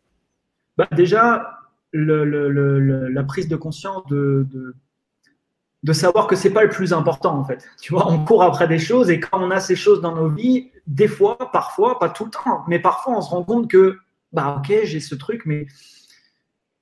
Bah 0.77 0.89
Déjà, 0.93 1.59
la 1.93 3.25
prise 3.25 3.49
de 3.49 3.57
conscience 3.57 4.07
de, 4.07 4.47
de, 5.83 5.93
savoir 5.93 6.27
que 6.27 6.37
c'est 6.37 6.51
pas 6.51 6.63
le 6.63 6.69
plus 6.69 6.93
important 6.93 7.37
en 7.37 7.45
fait. 7.45 7.67
Tu 7.81 7.93
vois, 7.93 8.11
on 8.11 8.25
court 8.25 8.43
après 8.43 8.69
des 8.69 8.79
choses 8.79 9.11
et 9.11 9.19
quand 9.19 9.43
on 9.43 9.51
a 9.51 9.61
ces 9.61 9.77
choses 9.77 10.01
dans 10.01 10.15
nos 10.15 10.29
vies, 10.29 10.71
des 10.87 11.09
fois, 11.09 11.37
parfois, 11.53 11.99
pas 11.99 12.11
tout 12.11 12.27
le 12.27 12.31
temps, 12.31 12.65
mais 12.69 12.79
parfois 12.79 13.17
on 13.17 13.21
se 13.23 13.31
rend 13.31 13.43
compte 13.43 13.69
que 13.69 13.99
bah 14.33 14.57
ok, 14.59 14.73
j'ai 14.85 15.01
ce 15.01 15.15
truc, 15.15 15.43
mais 15.47 15.67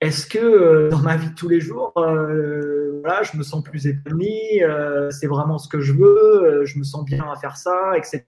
est-ce 0.01 0.27
que 0.27 0.39
euh, 0.39 0.91
dans 0.91 0.99
ma 0.99 1.17
vie 1.17 1.31
de 1.31 1.35
tous 1.35 1.49
les 1.49 1.61
jours, 1.61 1.93
euh, 1.97 3.01
voilà, 3.03 3.23
je 3.23 3.37
me 3.39 3.43
sens 3.43 3.63
plus 3.63 3.87
épanoui, 3.87 4.63
euh, 4.63 5.11
c'est 5.11 5.27
vraiment 5.27 5.57
ce 5.57 5.69
que 5.69 5.81
je 5.81 5.93
veux, 5.93 6.65
je 6.65 6.79
me 6.79 6.85
sens 6.85 7.05
bien 7.05 7.25
à 7.31 7.37
faire 7.37 7.57
ça, 7.57 7.97
etc. 7.97 8.23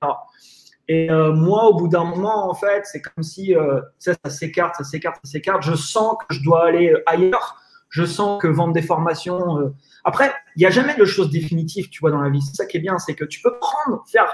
Et 0.88 1.10
moi, 1.10 1.64
au 1.64 1.74
bout 1.74 1.88
d'un 1.88 2.04
moment, 2.04 2.48
en 2.48 2.54
fait, 2.54 2.84
c'est 2.84 3.02
comme 3.02 3.24
si 3.24 3.54
ça, 3.98 4.14
ça 4.24 4.30
s'écarte, 4.30 4.76
ça 4.76 4.84
s'écarte, 4.84 5.16
ça 5.24 5.32
s'écarte. 5.32 5.62
Je 5.62 5.74
sens 5.74 6.14
que 6.16 6.32
je 6.32 6.44
dois 6.44 6.64
aller 6.64 6.94
ailleurs. 7.06 7.60
Je 7.88 8.04
sens 8.04 8.40
que 8.40 8.46
vendre 8.46 8.72
des 8.72 8.82
formations. 8.82 9.74
Après, 10.04 10.32
il 10.54 10.60
n'y 10.60 10.66
a 10.66 10.70
jamais 10.70 10.94
de 10.94 11.04
choses 11.04 11.30
définitives, 11.30 11.88
tu 11.90 11.98
vois, 11.98 12.12
dans 12.12 12.20
la 12.20 12.30
vie. 12.30 12.40
C'est 12.40 12.54
ça 12.54 12.66
qui 12.66 12.76
est 12.76 12.80
bien, 12.80 12.98
c'est 12.98 13.16
que 13.16 13.24
tu 13.24 13.42
peux 13.42 13.58
prendre, 13.58 14.04
faire 14.06 14.28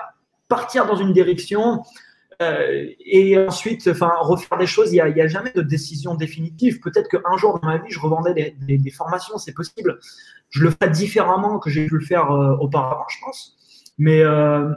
partir 0.48 0.84
dans 0.84 0.96
une 0.96 1.14
direction, 1.14 1.82
et 3.00 3.38
ensuite, 3.38 3.88
enfin, 3.88 4.12
refaire 4.20 4.58
des 4.58 4.66
choses, 4.66 4.92
il 4.92 5.02
n'y 5.02 5.20
a, 5.20 5.26
jamais 5.26 5.52
de 5.54 5.62
décision 5.62 6.14
définitive. 6.14 6.80
Peut-être 6.80 7.08
qu'un 7.08 7.36
jour 7.36 7.58
dans 7.58 7.66
ma 7.66 7.78
vie, 7.78 7.90
je 7.90 8.00
revendais 8.00 8.56
des, 8.58 8.90
formations, 8.90 9.38
c'est 9.38 9.52
possible. 9.52 9.98
Je 10.50 10.64
le 10.64 10.70
ferai 10.70 10.90
différemment 10.90 11.58
que 11.58 11.70
j'ai 11.70 11.86
pu 11.86 11.98
le 11.98 12.04
faire 12.04 12.30
euh, 12.30 12.56
auparavant, 12.60 13.06
je 13.08 13.16
pense. 13.24 13.56
Mais 13.98 14.20
euh, 14.20 14.70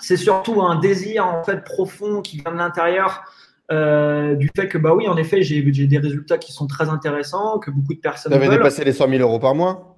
c'est 0.00 0.16
surtout 0.16 0.62
un 0.62 0.78
désir 0.78 1.26
en 1.26 1.42
fait 1.44 1.64
profond 1.64 2.22
qui 2.22 2.38
vient 2.38 2.52
de 2.52 2.58
l'intérieur. 2.58 3.24
du 3.70 4.50
fait 4.54 4.68
que 4.68 4.78
bah 4.78 4.94
oui 4.94 5.08
en 5.08 5.16
effet 5.16 5.42
j'ai 5.42 5.62
des 5.62 5.98
résultats 5.98 6.38
qui 6.38 6.52
sont 6.52 6.68
très 6.68 6.88
intéressants 6.88 7.58
que 7.58 7.72
beaucoup 7.72 7.94
de 7.94 8.00
personnes 8.00 8.30
tu 8.32 8.38
avais 8.38 8.48
dépassé 8.48 8.84
les 8.84 8.92
100 8.92 9.08
000 9.08 9.20
euros 9.22 9.40
par 9.40 9.54
mois? 9.54 9.95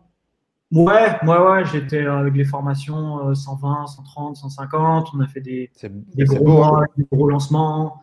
Ouais, 0.70 1.16
ouais, 1.26 1.38
ouais, 1.38 1.64
j'étais 1.64 2.04
avec 2.04 2.34
les 2.34 2.44
formations 2.44 3.34
120, 3.34 3.86
130, 3.86 4.36
150. 4.36 5.08
On 5.14 5.20
a 5.20 5.26
fait 5.26 5.40
des, 5.40 5.70
des 5.82 6.24
gros, 6.24 6.62
hein. 6.62 6.84
des 6.96 7.06
gros 7.10 7.28
lancements. 7.28 8.02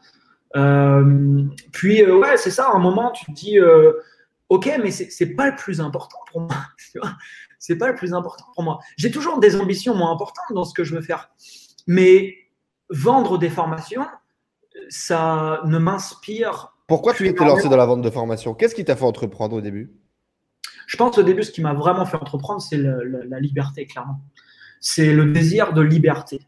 Euh, 0.55 1.43
puis, 1.71 2.01
euh, 2.01 2.17
ouais, 2.17 2.37
c'est 2.37 2.51
ça. 2.51 2.69
À 2.69 2.75
un 2.75 2.79
moment, 2.79 3.11
tu 3.11 3.25
te 3.25 3.31
dis, 3.31 3.59
euh, 3.59 3.93
ok, 4.49 4.71
mais 4.81 4.91
c'est 4.91 5.35
pas 5.35 5.49
le 5.49 5.55
plus 5.55 5.81
important 5.81 6.17
pour 6.31 6.41
moi. 6.41 6.55
c'est 7.59 7.77
pas 7.77 7.89
le 7.89 7.95
plus 7.95 8.13
important 8.13 8.45
pour 8.53 8.63
moi. 8.63 8.79
J'ai 8.97 9.11
toujours 9.11 9.39
des 9.39 9.55
ambitions 9.55 9.95
moins 9.95 10.11
importantes 10.11 10.53
dans 10.53 10.65
ce 10.65 10.73
que 10.73 10.83
je 10.83 10.95
veux 10.95 11.01
faire. 11.01 11.29
Mais 11.87 12.35
vendre 12.89 13.37
des 13.37 13.49
formations, 13.49 14.05
ça 14.89 15.61
ne 15.65 15.77
m'inspire. 15.77 16.73
Pourquoi 16.87 17.13
tu 17.13 17.27
étais 17.27 17.43
lancé 17.43 17.67
dans 17.67 17.77
la 17.77 17.85
vente 17.85 18.01
de 18.01 18.09
formations? 18.09 18.53
Qu'est-ce 18.53 18.75
qui 18.75 18.85
t'a 18.85 18.95
fait 18.95 19.05
entreprendre 19.05 19.55
au 19.55 19.61
début? 19.61 19.91
Je 20.87 20.97
pense 20.97 21.17
au 21.17 21.23
début, 21.23 21.43
ce 21.43 21.51
qui 21.51 21.61
m'a 21.61 21.73
vraiment 21.73 22.05
fait 22.05 22.17
entreprendre, 22.17 22.61
c'est 22.61 22.77
la 22.77 23.39
liberté, 23.39 23.85
clairement. 23.87 24.21
C'est 24.79 25.13
le 25.13 25.25
désir 25.31 25.73
de 25.73 25.81
liberté. 25.81 26.47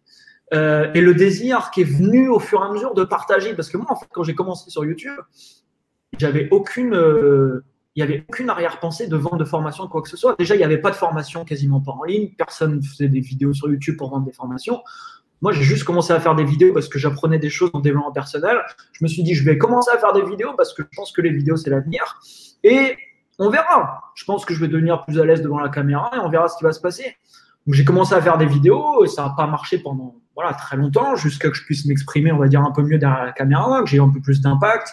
Euh, 0.54 0.92
et 0.94 1.02
le 1.02 1.14
désir 1.14 1.72
qui 1.72 1.82
est 1.82 1.86
venu 1.92 2.30
au 2.30 2.40
fur 2.40 2.62
et 2.64 2.66
à 2.66 2.72
mesure 2.72 2.94
de 2.94 3.04
partager. 3.04 3.54
Parce 3.54 3.70
que 3.70 3.78
moi, 3.78 3.88
en 3.90 3.96
fait, 3.96 4.08
quand 4.12 4.24
j'ai 4.24 4.36
commencé 4.36 4.70
sur 4.70 4.86
YouTube, 4.86 5.16
j'avais 6.18 6.48
aucune, 6.52 6.94
euh, 6.94 7.66
il 7.96 8.04
n'y 8.04 8.10
avait 8.10 8.26
aucune 8.30 8.50
arrière-pensée 8.50 9.08
de 9.08 9.18
vente 9.18 9.40
de 9.40 9.46
formation, 9.46 9.88
quoi 9.88 10.02
que 10.02 10.10
ce 10.10 10.18
soit. 10.18 10.36
Déjà, 10.38 10.56
il 10.56 10.60
n'y 10.60 10.64
avait 10.64 10.78
pas 10.78 10.92
de 10.92 10.96
formation 10.96 11.44
quasiment 11.44 11.82
pas 11.82 11.92
en 11.92 12.04
ligne. 12.04 12.30
Personne 12.38 12.78
ne 12.78 12.82
faisait 12.82 13.10
des 13.10 13.20
vidéos 13.20 13.54
sur 13.54 13.70
YouTube 13.70 13.98
pour 13.98 14.10
vendre 14.10 14.26
des 14.26 14.32
formations. 14.32 14.82
Moi, 15.42 15.52
j'ai 15.52 15.64
juste 15.64 15.84
commencé 15.84 16.14
à 16.14 16.20
faire 16.20 16.34
des 16.34 16.46
vidéos 16.46 16.74
parce 16.74 16.88
que 16.88 16.98
j'apprenais 16.98 17.38
des 17.38 17.50
choses 17.50 17.70
en 17.74 17.80
développement 17.80 18.12
personnel. 18.12 18.58
Je 18.94 19.04
me 19.04 19.08
suis 19.08 19.24
dit, 19.24 19.36
je 19.36 19.44
vais 19.44 19.58
commencer 19.58 19.92
à 19.94 20.00
faire 20.00 20.14
des 20.14 20.24
vidéos 20.24 20.54
parce 20.56 20.74
que 20.74 20.82
je 20.82 20.96
pense 20.96 21.12
que 21.12 21.22
les 21.22 21.30
vidéos, 21.30 21.58
c'est 21.58 21.70
l'avenir. 21.70 22.20
Et 22.64 22.98
on 23.40 23.50
verra. 23.50 24.12
Je 24.16 24.26
pense 24.26 24.46
que 24.46 24.54
je 24.54 24.60
vais 24.60 24.68
devenir 24.68 25.04
plus 25.06 25.20
à 25.20 25.26
l'aise 25.26 25.42
devant 25.42 25.60
la 25.60 25.70
caméra 25.70 26.10
et 26.16 26.20
on 26.20 26.30
verra 26.30 26.48
ce 26.48 26.58
qui 26.58 26.64
va 26.64 26.72
se 26.72 26.82
passer. 26.82 27.16
J'ai 27.68 27.84
commencé 27.84 28.14
à 28.14 28.22
faire 28.22 28.38
des 28.38 28.46
vidéos 28.46 29.04
et 29.04 29.08
ça 29.08 29.24
n'a 29.24 29.34
pas 29.36 29.46
marché 29.46 29.80
pendant 29.80 30.16
voilà, 30.36 30.54
très 30.54 30.78
longtemps 30.78 31.16
jusqu'à 31.16 31.50
que 31.50 31.56
je 31.56 31.64
puisse 31.66 31.86
m'exprimer, 31.86 32.32
on 32.32 32.38
va 32.38 32.48
dire, 32.48 32.62
un 32.62 32.72
peu 32.72 32.82
mieux 32.82 32.98
derrière 32.98 33.26
la 33.26 33.34
caméra, 33.34 33.82
que 33.84 33.90
j'ai 33.90 34.00
un 34.00 34.10
peu 34.10 34.22
plus 34.22 34.42
d'impact 34.42 34.88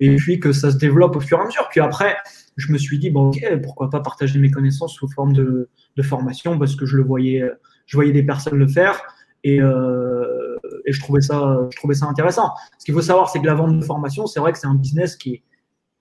et 0.00 0.16
puis 0.16 0.40
que 0.40 0.52
ça 0.52 0.70
se 0.70 0.76
développe 0.76 1.16
au 1.16 1.20
fur 1.20 1.38
et 1.38 1.42
à 1.42 1.44
mesure. 1.44 1.68
Puis 1.70 1.80
après, 1.80 2.16
je 2.56 2.72
me 2.72 2.78
suis 2.78 2.98
dit, 2.98 3.10
bon, 3.10 3.28
ok, 3.28 3.60
pourquoi 3.62 3.90
pas 3.90 4.00
partager 4.00 4.38
mes 4.38 4.50
connaissances 4.50 4.94
sous 4.94 5.08
forme 5.08 5.32
de, 5.32 5.68
formation 6.02 6.58
parce 6.58 6.76
que 6.76 6.86
je 6.86 6.96
le 6.96 7.02
voyais, 7.02 7.44
je 7.86 7.96
voyais 7.96 8.12
des 8.12 8.22
personnes 8.22 8.58
le 8.58 8.68
faire 8.68 9.00
et, 9.44 9.60
euh, 9.60 10.58
et 10.86 10.92
je, 10.92 11.00
trouvais 11.00 11.20
ça, 11.20 11.58
je 11.70 11.76
trouvais 11.76 11.94
ça 11.94 12.06
intéressant. 12.06 12.52
Ce 12.78 12.84
qu'il 12.84 12.94
faut 12.94 13.02
savoir, 13.02 13.28
c'est 13.28 13.40
que 13.40 13.46
la 13.46 13.54
vente 13.54 13.78
de 13.78 13.84
formation, 13.84 14.26
c'est 14.26 14.40
vrai 14.40 14.52
que 14.52 14.58
c'est 14.58 14.66
un 14.66 14.74
business 14.74 15.16
qui 15.16 15.34
est, 15.34 15.42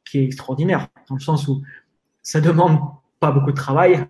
qui 0.10 0.20
est 0.20 0.26
extraordinaire 0.26 0.88
dans 1.10 1.16
le 1.16 1.22
sens 1.22 1.48
où 1.48 1.62
ça 2.24 2.42
demande 2.42 2.80
pas 3.20 3.32
beaucoup 3.32 3.52
de 3.52 3.58
travail. 3.58 4.08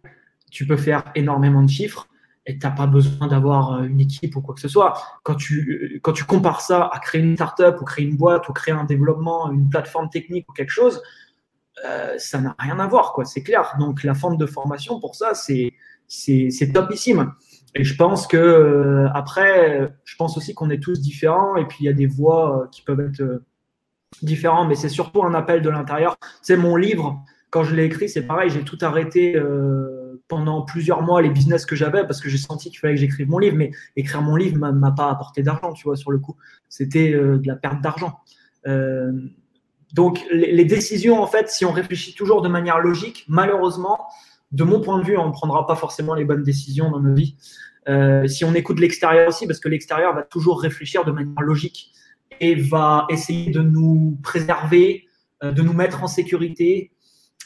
Tu 0.52 0.66
peux 0.66 0.78
faire 0.78 1.04
énormément 1.16 1.64
de 1.64 1.70
chiffres 1.70 2.08
et 2.46 2.58
tu 2.58 2.66
n'as 2.66 2.74
pas 2.74 2.88
besoin 2.88 3.28
d'avoir 3.28 3.74
euh, 3.74 3.84
une 3.84 4.00
équipe 4.00 4.36
ou 4.36 4.42
quoi 4.42 4.54
que 4.54 4.62
ce 4.62 4.68
soit. 4.68 4.94
Quand 5.24 5.36
tu, 5.36 6.00
quand 6.04 6.14
tu 6.14 6.24
compares 6.26 6.62
ça 6.62 6.90
à 6.92 7.00
créer 7.00 7.22
une 7.22 7.36
startup 7.36 7.82
ou 7.82 7.86
créer 7.86 8.06
une 8.06 8.18
boîte 8.18 8.48
ou 8.50 8.54
créer 8.54 8.74
un 8.74 8.84
développement, 8.84 9.52
une 9.52 9.70
plateforme 9.70 10.10
technique 10.10 10.50
ou 10.50 10.54
quelque 10.54 10.70
chose, 10.70 11.02
euh, 11.86 12.14
ça 12.18 12.40
n'a 12.40 12.56
rien 12.60 12.80
à 12.80 12.88
voir, 12.88 13.14
quoi, 13.14 13.26
c'est 13.26 13.44
clair. 13.44 13.74
Donc 13.80 14.04
la 14.04 14.14
forme 14.14 14.38
de 14.38 14.46
formation, 14.46 15.00
pour 15.00 15.16
ça, 15.16 15.34
c'est 15.34 15.74
topissime. 16.74 17.34
Et 17.76 17.84
je 17.84 17.96
pense 17.96 18.28
que 18.28 18.38
euh, 18.38 19.10
après, 19.14 19.92
je 20.04 20.16
pense 20.16 20.38
aussi 20.38 20.54
qu'on 20.54 20.70
est 20.70 20.82
tous 20.82 21.02
différents 21.02 21.56
et 21.56 21.66
puis 21.66 21.78
il 21.82 21.86
y 21.86 21.90
a 21.90 21.94
des 21.94 22.06
voix 22.06 22.68
qui 22.72 22.84
peuvent 22.84 23.00
être 23.00 23.42
différentes, 24.22 24.68
mais 24.68 24.76
c'est 24.76 24.90
surtout 24.90 25.24
un 25.24 25.34
appel 25.34 25.62
de 25.62 25.70
l'intérieur. 25.70 26.16
C'est 26.42 26.58
mon 26.58 26.76
livre, 26.76 27.24
quand 27.54 27.64
je 27.64 27.76
l'ai 27.76 27.86
écrit, 27.86 28.10
c'est 28.10 28.24
pareil, 28.24 28.50
j'ai 28.50 28.64
tout 28.64 28.80
arrêté 28.82 29.40
pendant 30.28 30.64
plusieurs 30.64 31.04
mois 31.04 31.22
les 31.22 31.30
business 31.30 31.68
que 31.68 31.76
j'avais 31.76 32.02
parce 32.02 32.20
que 32.20 32.28
j'ai 32.28 32.40
senti 32.40 32.72
qu'il 32.72 32.80
fallait 32.80 32.96
que 32.96 33.00
j'écrive 33.00 33.30
mon 33.30 33.38
livre, 33.38 33.56
mais 33.56 33.70
écrire 33.96 34.24
mon 34.24 34.36
livre 34.36 34.58
m'a 34.58 34.92
pas 34.92 35.12
apporté 35.12 35.44
d'argent, 35.44 35.72
tu 35.74 35.84
vois, 35.84 35.96
sur 35.96 36.10
le 36.10 36.18
coup. 36.18 36.36
C'était 36.68 37.12
de 37.12 37.42
la 37.46 37.56
perte 37.56 37.80
d'argent. 37.80 38.20
Euh, 38.68 39.12
donc, 39.94 40.26
les, 40.32 40.66
décisions, 40.66 41.22
en 41.22 41.28
fait, 41.28 41.50
si 41.50 41.66
on 41.66 41.72
réfléchit 41.72 42.16
toujours 42.16 42.42
de 42.42 42.50
manière 42.50 42.80
logique, 42.80 43.26
malheureusement, 43.28 44.00
de 44.52 44.64
mon 44.64 44.82
point 44.82 45.00
de 45.00 45.06
vue, 45.06 45.18
on 45.18 45.28
ne 45.28 45.32
prendra 45.32 45.68
pas 45.68 45.76
forcément 45.76 46.16
les 46.16 46.26
bonnes 46.26 46.44
décisions 46.44 46.90
dans 46.90 47.00
nos 47.00 47.14
vies. 47.14 47.36
Euh, 47.88 48.28
si 48.28 48.44
on 48.46 48.56
écoute 48.56 48.80
l'extérieur 48.80 49.30
aussi, 49.30 49.46
parce 49.46 49.60
que 49.60 49.70
l'extérieur 49.70 50.16
va 50.16 50.24
toujours 50.24 50.62
réfléchir 50.62 51.06
de 51.06 51.12
manière 51.12 51.42
logique 51.42 51.92
et 52.40 52.56
va 52.56 53.06
essayer 53.10 53.52
de 53.52 53.62
nous 53.62 54.18
préserver, 54.24 55.06
euh, 55.44 55.52
de 55.52 55.62
nous 55.62 55.74
mettre 55.74 56.04
en 56.04 56.08
sécurité, 56.08 56.92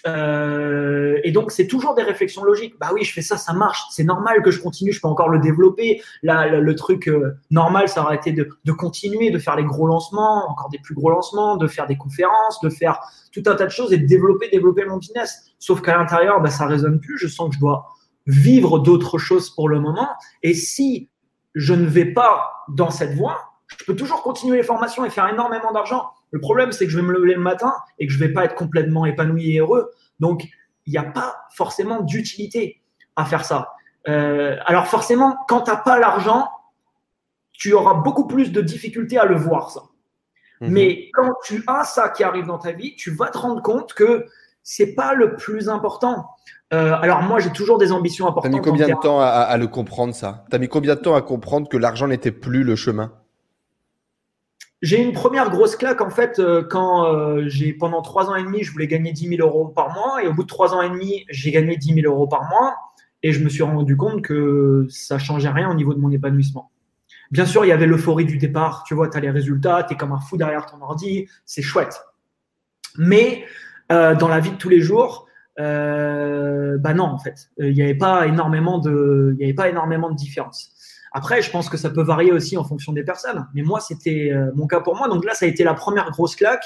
euh, 0.07 1.19
et 1.23 1.31
donc, 1.31 1.51
c'est 1.51 1.67
toujours 1.67 1.93
des 1.95 2.03
réflexions 2.03 2.43
logiques. 2.43 2.75
Bah 2.79 2.89
oui, 2.93 3.03
je 3.03 3.13
fais 3.13 3.21
ça, 3.21 3.37
ça 3.37 3.53
marche. 3.53 3.83
C'est 3.91 4.03
normal 4.03 4.41
que 4.41 4.51
je 4.51 4.61
continue, 4.61 4.91
je 4.91 5.01
peux 5.01 5.07
encore 5.07 5.29
le 5.29 5.39
développer. 5.39 6.01
Là, 6.23 6.47
le, 6.47 6.75
truc 6.75 7.07
euh, 7.07 7.35
normal, 7.51 7.89
ça 7.89 8.03
aurait 8.03 8.15
été 8.15 8.31
de, 8.31 8.49
de, 8.63 8.71
continuer, 8.71 9.29
de 9.31 9.39
faire 9.39 9.55
les 9.55 9.63
gros 9.63 9.87
lancements, 9.87 10.49
encore 10.49 10.69
des 10.69 10.79
plus 10.79 10.95
gros 10.95 11.09
lancements, 11.09 11.57
de 11.57 11.67
faire 11.67 11.87
des 11.87 11.97
conférences, 11.97 12.59
de 12.61 12.69
faire 12.69 12.99
tout 13.31 13.43
un 13.45 13.55
tas 13.55 13.65
de 13.65 13.71
choses 13.71 13.93
et 13.93 13.97
de 13.97 14.05
développer, 14.05 14.49
développer 14.49 14.85
mon 14.85 14.97
business. 14.97 15.51
Sauf 15.59 15.81
qu'à 15.81 15.97
l'intérieur, 15.97 16.41
bah, 16.41 16.49
ça 16.49 16.65
résonne 16.65 16.99
plus. 16.99 17.17
Je 17.17 17.27
sens 17.27 17.49
que 17.49 17.55
je 17.55 17.59
dois 17.59 17.87
vivre 18.25 18.79
d'autres 18.79 19.17
choses 19.17 19.49
pour 19.49 19.69
le 19.69 19.79
moment. 19.79 20.09
Et 20.43 20.53
si 20.53 21.09
je 21.55 21.73
ne 21.73 21.85
vais 21.85 22.05
pas 22.05 22.51
dans 22.69 22.91
cette 22.91 23.15
voie, 23.15 23.39
je 23.67 23.83
peux 23.85 23.95
toujours 23.95 24.21
continuer 24.21 24.57
les 24.57 24.63
formations 24.63 25.05
et 25.05 25.09
faire 25.09 25.27
énormément 25.27 25.71
d'argent. 25.71 26.11
Le 26.31 26.39
problème, 26.39 26.71
c'est 26.71 26.85
que 26.85 26.91
je 26.91 26.97
vais 26.97 27.03
me 27.03 27.13
lever 27.13 27.33
le 27.33 27.41
matin 27.41 27.73
et 27.99 28.07
que 28.07 28.13
je 28.13 28.19
ne 28.21 28.27
vais 28.27 28.33
pas 28.33 28.45
être 28.45 28.55
complètement 28.55 29.05
épanoui 29.05 29.55
et 29.55 29.59
heureux. 29.59 29.91
Donc, 30.19 30.47
il 30.85 30.91
n'y 30.91 30.97
a 30.97 31.03
pas 31.03 31.35
forcément 31.51 32.01
d'utilité 32.01 32.81
à 33.15 33.25
faire 33.25 33.45
ça. 33.45 33.73
Euh, 34.07 34.55
alors 34.65 34.87
forcément, 34.87 35.35
quand 35.47 35.61
tu 35.61 35.71
n'as 35.71 35.77
pas 35.77 35.99
l'argent, 35.99 36.49
tu 37.51 37.73
auras 37.73 37.95
beaucoup 37.95 38.27
plus 38.27 38.51
de 38.51 38.61
difficultés 38.61 39.17
à 39.17 39.25
le 39.25 39.35
voir, 39.35 39.71
ça. 39.71 39.81
Mhm. 40.61 40.71
Mais 40.71 41.09
quand 41.13 41.33
tu 41.45 41.63
as 41.67 41.83
ça 41.83 42.09
qui 42.09 42.23
arrive 42.23 42.45
dans 42.45 42.57
ta 42.57 42.71
vie, 42.71 42.95
tu 42.95 43.11
vas 43.11 43.27
te 43.27 43.37
rendre 43.37 43.61
compte 43.61 43.93
que 43.93 44.25
c'est 44.63 44.95
pas 44.95 45.13
le 45.13 45.35
plus 45.35 45.69
important. 45.69 46.27
Euh, 46.73 46.93
alors 47.01 47.21
moi, 47.21 47.39
j'ai 47.39 47.51
toujours 47.51 47.77
des 47.77 47.91
ambitions 47.91 48.27
importantes. 48.27 48.51
Tu 48.51 48.57
as 48.57 48.59
mis 48.59 48.65
combien 48.65 48.87
de 48.87 49.01
temps 49.01 49.21
à, 49.21 49.55
le 49.57 49.67
comprendre, 49.67 50.13
ça? 50.13 50.45
Tu 50.49 50.55
as 50.55 50.59
mis 50.59 50.67
combien 50.67 50.95
de 50.95 50.99
temps 50.99 51.15
à 51.15 51.21
comprendre 51.21 51.69
que 51.69 51.77
l'argent 51.77 52.07
n'était 52.07 52.31
plus 52.31 52.63
le 52.63 52.75
chemin? 52.75 53.13
J'ai 54.81 55.01
une 55.01 55.13
première 55.13 55.49
grosse 55.49 55.75
claque 55.75 56.01
en 56.01 56.09
fait 56.09 56.39
euh, 56.39 56.63
quand 56.63 57.05
euh, 57.05 57.43
j'ai 57.47 57.73
pendant 57.73 58.01
trois 58.01 58.29
ans 58.29 58.35
et 58.35 58.43
demi, 58.43 58.63
je 58.63 58.71
voulais 58.71 58.87
gagner 58.87 59.11
10 59.11 59.37
000 59.37 59.47
euros 59.47 59.67
par 59.67 59.93
mois 59.93 60.23
et 60.23 60.27
au 60.27 60.33
bout 60.33 60.43
de 60.43 60.47
trois 60.47 60.73
ans 60.73 60.81
et 60.81 60.89
demi, 60.89 61.25
j'ai 61.29 61.51
gagné 61.51 61.77
10 61.77 61.95
000 62.01 62.13
euros 62.13 62.27
par 62.27 62.47
mois 62.49 62.75
et 63.23 63.31
je 63.31 63.43
me 63.43 63.49
suis 63.49 63.63
rendu 63.63 63.97
compte 63.97 64.21
que 64.21 64.85
ça 64.89 65.17
changeait 65.17 65.49
rien 65.49 65.69
au 65.69 65.73
niveau 65.73 65.93
de 65.93 65.99
mon 65.99 66.11
épanouissement. 66.11 66.71
Bien 67.31 67.45
sûr, 67.45 67.65
il 67.65 67.69
y 67.69 67.71
avait 67.71 67.87
l'euphorie 67.87 68.25
du 68.25 68.37
départ, 68.37 68.83
tu 68.83 68.93
vois, 68.93 69.09
tu 69.09 69.17
as 69.17 69.19
les 69.19 69.31
résultats, 69.31 69.83
tu 69.83 69.95
es 69.95 69.97
comme 69.97 70.11
un 70.11 70.19
fou 70.19 70.37
derrière 70.37 70.65
ton 70.65 70.81
ordi, 70.81 71.27
c'est 71.45 71.63
chouette. 71.63 71.99
Mais 72.97 73.43
euh, 73.91 74.15
dans 74.15 74.27
la 74.27 74.39
vie 74.39 74.51
de 74.51 74.57
tous 74.57 74.69
les 74.69 74.79
jours, 74.79 75.25
bah 75.57 76.93
non 76.93 77.05
en 77.05 77.17
fait, 77.17 77.49
il 77.57 77.73
n'y 77.73 77.81
avait 77.81 77.95
pas 77.95 78.27
énormément 78.27 78.77
de, 78.77 79.35
il 79.39 79.41
y 79.41 79.45
avait 79.45 79.55
pas 79.55 79.69
énormément 79.69 80.11
de 80.11 80.15
différence. 80.15 80.76
Après, 81.11 81.41
je 81.41 81.49
pense 81.51 81.69
que 81.69 81.77
ça 81.77 81.89
peut 81.89 82.03
varier 82.03 82.31
aussi 82.31 82.57
en 82.57 82.63
fonction 82.63 82.93
des 82.93 83.03
personnes. 83.03 83.47
Mais 83.53 83.61
moi, 83.61 83.79
c'était 83.79 84.31
euh, 84.31 84.51
mon 84.55 84.67
cas 84.67 84.79
pour 84.79 84.95
moi. 84.95 85.07
Donc 85.07 85.25
là, 85.25 85.33
ça 85.33 85.45
a 85.45 85.47
été 85.47 85.63
la 85.63 85.73
première 85.73 86.09
grosse 86.11 86.35
claque. 86.35 86.65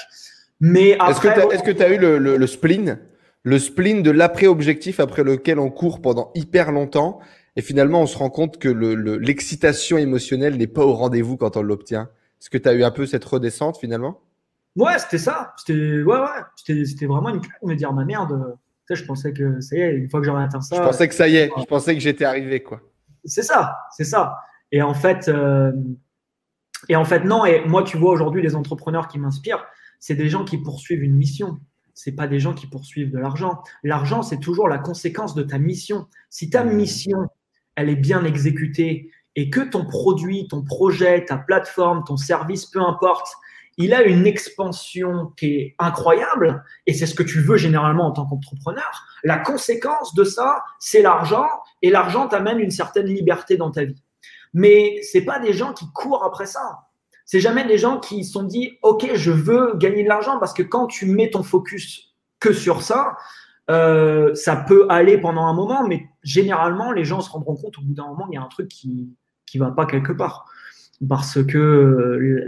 Mais 0.60 0.96
après. 0.98 1.28
Est-ce 1.52 1.62
que 1.62 1.70
tu 1.70 1.82
as, 1.82 1.88
eu 1.90 1.98
le, 1.98 2.46
spleen? 2.46 2.98
Le 3.42 3.58
spleen 3.58 4.02
de 4.02 4.10
l'après-objectif 4.10 5.00
après 5.00 5.24
lequel 5.24 5.58
on 5.58 5.70
court 5.70 6.00
pendant 6.00 6.30
hyper 6.34 6.72
longtemps. 6.72 7.20
Et 7.56 7.62
finalement, 7.62 8.02
on 8.02 8.06
se 8.06 8.16
rend 8.16 8.30
compte 8.30 8.58
que 8.58 8.68
l'excitation 8.68 9.98
émotionnelle 9.98 10.56
n'est 10.56 10.66
pas 10.66 10.84
au 10.84 10.94
rendez-vous 10.94 11.36
quand 11.36 11.56
on 11.56 11.62
l'obtient. 11.62 12.08
Est-ce 12.40 12.50
que 12.50 12.58
tu 12.58 12.68
as 12.68 12.72
eu 12.72 12.82
un 12.82 12.90
peu 12.90 13.06
cette 13.06 13.24
redescente 13.24 13.78
finalement? 13.78 14.20
Ouais, 14.74 14.98
c'était 14.98 15.18
ça. 15.18 15.52
C'était 15.58 16.02
ouais, 16.02 16.18
ouais. 16.18 16.84
C'était 16.86 17.06
vraiment 17.06 17.28
une 17.28 17.40
claque. 17.40 17.62
Me 17.62 17.74
dire, 17.74 17.92
ma 17.92 18.04
merde, 18.04 18.56
je 18.94 19.04
pensais 19.04 19.32
que 19.32 19.60
ça 19.60 19.76
y 19.76 19.80
est, 19.80 19.92
une 19.92 20.08
fois 20.08 20.20
que 20.20 20.26
j'aurais 20.26 20.44
atteint 20.44 20.60
ça. 20.60 20.76
Je 20.76 20.82
pensais 20.82 21.08
que 21.08 21.14
ça 21.14 21.28
y 21.28 21.36
est. 21.36 21.50
Je 21.56 21.64
pensais 21.64 21.94
que 21.94 22.00
j'étais 22.00 22.24
arrivé, 22.24 22.62
quoi. 22.62 22.80
C'est 23.24 23.42
ça, 23.42 23.78
c'est 23.96 24.04
ça. 24.04 24.36
Et 24.72 24.82
en 24.82 24.94
fait, 24.94 25.28
euh, 25.28 25.72
et 26.88 26.96
en 26.96 27.04
fait, 27.04 27.24
non. 27.24 27.44
Et 27.44 27.64
moi, 27.66 27.82
tu 27.82 27.96
vois 27.96 28.12
aujourd'hui, 28.12 28.42
les 28.42 28.54
entrepreneurs 28.54 29.08
qui 29.08 29.18
m'inspirent, 29.18 29.64
c'est 30.00 30.14
des 30.14 30.28
gens 30.28 30.44
qui 30.44 30.58
poursuivent 30.58 31.02
une 31.02 31.14
mission. 31.14 31.58
C'est 31.94 32.12
pas 32.12 32.26
des 32.26 32.40
gens 32.40 32.54
qui 32.54 32.66
poursuivent 32.66 33.10
de 33.10 33.18
l'argent. 33.18 33.62
L'argent, 33.84 34.22
c'est 34.22 34.40
toujours 34.40 34.68
la 34.68 34.78
conséquence 34.78 35.34
de 35.34 35.42
ta 35.42 35.58
mission. 35.58 36.06
Si 36.30 36.50
ta 36.50 36.64
mmh. 36.64 36.72
mission, 36.72 37.28
elle 37.76 37.88
est 37.88 37.96
bien 37.96 38.24
exécutée 38.24 39.10
et 39.36 39.50
que 39.50 39.60
ton 39.60 39.84
produit, 39.84 40.48
ton 40.48 40.62
projet, 40.62 41.24
ta 41.24 41.38
plateforme, 41.38 42.04
ton 42.04 42.16
service, 42.16 42.66
peu 42.66 42.80
importe, 42.80 43.28
il 43.84 43.94
a 43.94 44.02
une 44.02 44.26
expansion 44.26 45.32
qui 45.36 45.54
est 45.54 45.74
incroyable, 45.78 46.64
et 46.86 46.94
c'est 46.94 47.06
ce 47.06 47.14
que 47.14 47.22
tu 47.22 47.40
veux 47.40 47.56
généralement 47.56 48.06
en 48.06 48.12
tant 48.12 48.26
qu'entrepreneur. 48.26 49.06
La 49.24 49.38
conséquence 49.38 50.14
de 50.14 50.24
ça, 50.24 50.64
c'est 50.78 51.02
l'argent, 51.02 51.46
et 51.82 51.90
l'argent 51.90 52.28
t'amène 52.28 52.58
une 52.58 52.70
certaine 52.70 53.06
liberté 53.06 53.56
dans 53.56 53.70
ta 53.70 53.84
vie. 53.84 54.02
Mais 54.54 55.00
c'est 55.02 55.24
pas 55.24 55.38
des 55.38 55.52
gens 55.52 55.72
qui 55.72 55.86
courent 55.92 56.24
après 56.24 56.46
ça. 56.46 56.88
C'est 57.24 57.40
jamais 57.40 57.64
des 57.64 57.78
gens 57.78 57.98
qui 57.98 58.24
se 58.24 58.32
sont 58.32 58.42
dit, 58.42 58.78
OK, 58.82 59.08
je 59.14 59.30
veux 59.30 59.74
gagner 59.76 60.02
de 60.02 60.08
l'argent, 60.08 60.38
parce 60.38 60.52
que 60.52 60.62
quand 60.62 60.86
tu 60.86 61.06
mets 61.06 61.30
ton 61.30 61.42
focus 61.42 62.14
que 62.40 62.52
sur 62.52 62.82
ça, 62.82 63.16
euh, 63.70 64.34
ça 64.34 64.56
peut 64.56 64.86
aller 64.90 65.18
pendant 65.18 65.46
un 65.46 65.54
moment, 65.54 65.86
mais 65.86 66.06
généralement, 66.22 66.92
les 66.92 67.04
gens 67.04 67.20
se 67.20 67.30
rendront 67.30 67.56
compte 67.56 67.78
au 67.78 67.82
bout 67.82 67.94
d'un 67.94 68.06
moment, 68.06 68.26
il 68.30 68.34
y 68.34 68.38
a 68.38 68.42
un 68.42 68.48
truc 68.48 68.68
qui 68.68 69.16
qui 69.52 69.58
va 69.58 69.70
pas 69.70 69.84
quelque 69.84 70.12
part 70.12 70.46
parce 71.08 71.42
que 71.44 71.58
euh, 71.58 72.44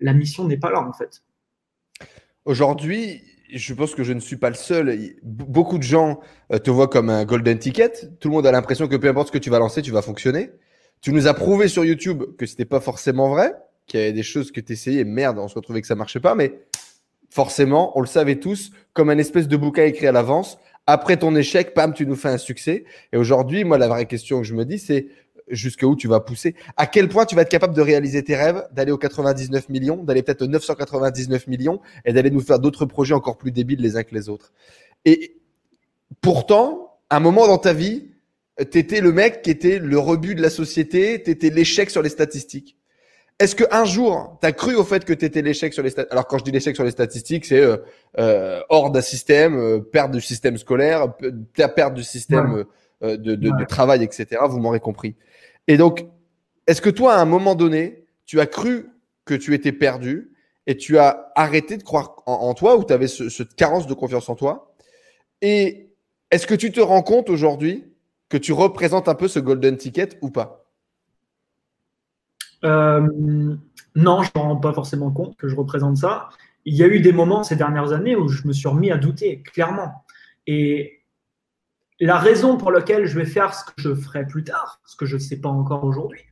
la, 0.00 0.12
mission 0.12 0.46
n'est 0.46 0.56
pas 0.56 0.70
là 0.70 0.80
en 0.80 0.92
fait. 0.92 1.22
Aujourd'hui, 2.44 3.22
je 3.52 3.74
pense 3.74 3.94
que 3.94 4.04
je 4.04 4.12
ne 4.12 4.20
suis 4.20 4.36
pas 4.36 4.50
le 4.50 4.56
seul. 4.56 4.98
Beaucoup 5.22 5.78
de 5.78 5.82
gens 5.82 6.20
euh, 6.52 6.58
te 6.58 6.70
voient 6.70 6.88
comme 6.88 7.10
un 7.10 7.24
golden 7.24 7.58
ticket. 7.58 7.92
Tout 8.20 8.28
le 8.28 8.34
monde 8.34 8.46
a 8.46 8.52
l'impression 8.52 8.88
que 8.88 8.96
peu 8.96 9.08
importe 9.08 9.28
ce 9.28 9.32
que 9.32 9.38
tu 9.38 9.50
vas 9.50 9.58
lancer, 9.58 9.82
tu 9.82 9.92
vas 9.92 10.02
fonctionner. 10.02 10.50
Tu 11.00 11.12
nous 11.12 11.26
as 11.26 11.34
prouvé 11.34 11.68
sur 11.68 11.84
YouTube 11.84 12.24
que 12.38 12.46
c'était 12.46 12.64
pas 12.64 12.80
forcément 12.80 13.28
vrai, 13.28 13.54
qu'il 13.86 14.00
y 14.00 14.02
avait 14.02 14.12
des 14.12 14.22
choses 14.22 14.50
que 14.50 14.60
tu 14.60 14.72
essayais, 14.72 15.04
merde, 15.04 15.38
on 15.38 15.48
se 15.48 15.54
retrouvait 15.54 15.80
que 15.80 15.86
ça 15.86 15.94
marchait 15.94 16.20
pas, 16.20 16.34
mais 16.34 16.60
forcément, 17.30 17.96
on 17.98 18.00
le 18.00 18.06
savait 18.06 18.36
tous, 18.36 18.70
comme 18.92 19.10
un 19.10 19.18
espèce 19.18 19.48
de 19.48 19.56
bouquin 19.56 19.84
écrit 19.84 20.06
à 20.06 20.12
l'avance. 20.12 20.58
Après 20.86 21.16
ton 21.16 21.34
échec, 21.34 21.74
pam, 21.74 21.92
tu 21.92 22.06
nous 22.06 22.14
fais 22.14 22.28
un 22.28 22.38
succès. 22.38 22.84
Et 23.12 23.16
aujourd'hui, 23.16 23.64
moi, 23.64 23.78
la 23.78 23.88
vraie 23.88 24.06
question 24.06 24.38
que 24.38 24.44
je 24.44 24.54
me 24.54 24.64
dis, 24.64 24.78
c'est 24.78 25.08
jusqu'où 25.48 25.96
tu 25.96 26.08
vas 26.08 26.20
pousser, 26.20 26.54
à 26.76 26.86
quel 26.86 27.08
point 27.08 27.26
tu 27.26 27.34
vas 27.34 27.42
être 27.42 27.50
capable 27.50 27.74
de 27.74 27.82
réaliser 27.82 28.22
tes 28.22 28.36
rêves, 28.36 28.66
d'aller 28.72 28.92
aux 28.92 28.98
99 28.98 29.68
millions, 29.68 30.02
d'aller 30.02 30.22
peut-être 30.22 30.42
aux 30.42 30.46
999 30.46 31.46
millions 31.46 31.80
et 32.04 32.12
d'aller 32.12 32.30
nous 32.30 32.40
faire 32.40 32.58
d'autres 32.58 32.86
projets 32.86 33.14
encore 33.14 33.36
plus 33.36 33.50
débiles 33.52 33.80
les 33.80 33.96
uns 33.96 34.02
que 34.02 34.14
les 34.14 34.28
autres. 34.28 34.52
Et 35.04 35.36
pourtant, 36.20 36.98
à 37.10 37.16
un 37.16 37.20
moment 37.20 37.46
dans 37.46 37.58
ta 37.58 37.72
vie, 37.72 38.08
tu 38.70 38.78
étais 38.78 39.00
le 39.00 39.12
mec 39.12 39.42
qui 39.42 39.50
était 39.50 39.78
le 39.78 39.98
rebut 39.98 40.34
de 40.34 40.42
la 40.42 40.50
société, 40.50 41.22
tu 41.22 41.30
étais 41.30 41.50
l'échec 41.50 41.90
sur 41.90 42.02
les 42.02 42.08
statistiques. 42.08 42.76
Est-ce 43.40 43.56
qu'un 43.56 43.84
jour, 43.84 44.38
tu 44.40 44.46
as 44.46 44.52
cru 44.52 44.76
au 44.76 44.84
fait 44.84 45.04
que 45.04 45.12
tu 45.12 45.24
étais 45.24 45.42
l'échec 45.42 45.74
sur 45.74 45.82
les 45.82 45.90
statistiques 45.90 46.12
Alors 46.12 46.28
quand 46.28 46.38
je 46.38 46.44
dis 46.44 46.52
l'échec 46.52 46.76
sur 46.76 46.84
les 46.84 46.92
statistiques, 46.92 47.46
c'est 47.46 47.60
euh, 47.60 47.78
euh, 48.18 48.60
hors 48.68 48.92
d'un 48.92 49.00
système, 49.00 49.58
euh, 49.58 49.80
perte 49.80 50.12
du 50.12 50.20
système 50.20 50.56
scolaire, 50.56 51.12
perte 51.52 51.94
du 51.94 52.04
système 52.04 52.64
de, 53.04 53.34
de, 53.34 53.50
de, 53.50 53.64
travail, 53.64 54.02
etc. 54.02 54.40
Vous 54.48 54.58
m'aurez 54.58 54.80
compris. 54.80 55.16
Et 55.68 55.76
donc, 55.76 56.06
est-ce 56.66 56.80
que 56.80 56.90
toi, 56.90 57.14
à 57.14 57.20
un 57.20 57.24
moment 57.24 57.54
donné, 57.54 58.06
tu 58.26 58.40
as 58.40 58.46
cru 58.46 58.90
que 59.24 59.34
tu 59.34 59.54
étais 59.54 59.72
perdu 59.72 60.32
et 60.66 60.76
tu 60.76 60.98
as 60.98 61.32
arrêté 61.34 61.76
de 61.76 61.82
croire 61.82 62.22
en, 62.26 62.54
toi 62.54 62.76
ou 62.76 62.84
tu 62.84 62.92
avais 62.92 63.08
cette 63.08 63.54
carence 63.54 63.86
de 63.86 63.94
confiance 63.94 64.28
en 64.28 64.34
toi? 64.34 64.74
Et 65.42 65.90
est-ce 66.30 66.46
que 66.46 66.54
tu 66.54 66.72
te 66.72 66.80
rends 66.80 67.02
compte 67.02 67.28
aujourd'hui 67.28 67.84
que 68.28 68.36
tu 68.36 68.52
représentes 68.52 69.08
un 69.08 69.14
peu 69.14 69.28
ce 69.28 69.38
golden 69.38 69.76
ticket 69.76 70.10
ou 70.22 70.30
pas? 70.30 70.66
Euh, 72.64 73.06
Non, 73.94 74.22
je 74.22 74.30
ne 74.34 74.40
me 74.40 74.48
rends 74.48 74.56
pas 74.56 74.72
forcément 74.72 75.10
compte 75.10 75.36
que 75.36 75.48
je 75.48 75.54
représente 75.54 75.98
ça. 75.98 76.28
Il 76.64 76.74
y 76.74 76.82
a 76.82 76.86
eu 76.86 77.00
des 77.00 77.12
moments 77.12 77.42
ces 77.42 77.56
dernières 77.56 77.92
années 77.92 78.16
où 78.16 78.28
je 78.28 78.46
me 78.48 78.52
suis 78.52 78.68
remis 78.68 78.90
à 78.90 78.96
douter, 78.96 79.42
clairement. 79.42 80.04
Et 80.46 80.93
la 82.00 82.18
raison 82.18 82.56
pour 82.56 82.70
laquelle 82.70 83.06
je 83.06 83.18
vais 83.18 83.24
faire 83.24 83.54
ce 83.54 83.64
que 83.64 83.72
je 83.76 83.94
ferai 83.94 84.26
plus 84.26 84.44
tard, 84.44 84.80
ce 84.84 84.96
que 84.96 85.06
je 85.06 85.14
ne 85.14 85.20
sais 85.20 85.40
pas 85.40 85.48
encore 85.48 85.84
aujourd'hui, 85.84 86.22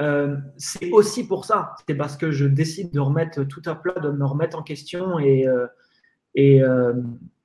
euh, 0.00 0.36
c'est 0.56 0.90
aussi 0.90 1.26
pour 1.26 1.44
ça. 1.44 1.74
C'est 1.86 1.94
parce 1.94 2.16
que 2.16 2.30
je 2.30 2.46
décide 2.46 2.92
de 2.92 3.00
remettre 3.00 3.44
tout 3.44 3.62
à 3.66 3.74
plat, 3.74 3.94
de 3.94 4.10
me 4.10 4.26
remettre 4.26 4.58
en 4.58 4.62
question 4.62 5.18
et, 5.18 5.46
euh, 5.46 5.66
et 6.34 6.60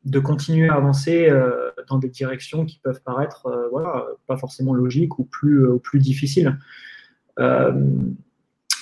de 0.05 0.19
continuer 0.19 0.67
à 0.67 0.73
avancer 0.73 1.31
dans 1.87 1.99
des 1.99 2.09
directions 2.09 2.65
qui 2.65 2.79
peuvent 2.79 3.01
paraître 3.03 3.67
voilà, 3.71 4.03
pas 4.25 4.37
forcément 4.37 4.73
logiques 4.73 5.19
ou 5.19 5.25
plus, 5.25 5.67
plus 5.83 5.99
difficiles. 5.99 6.57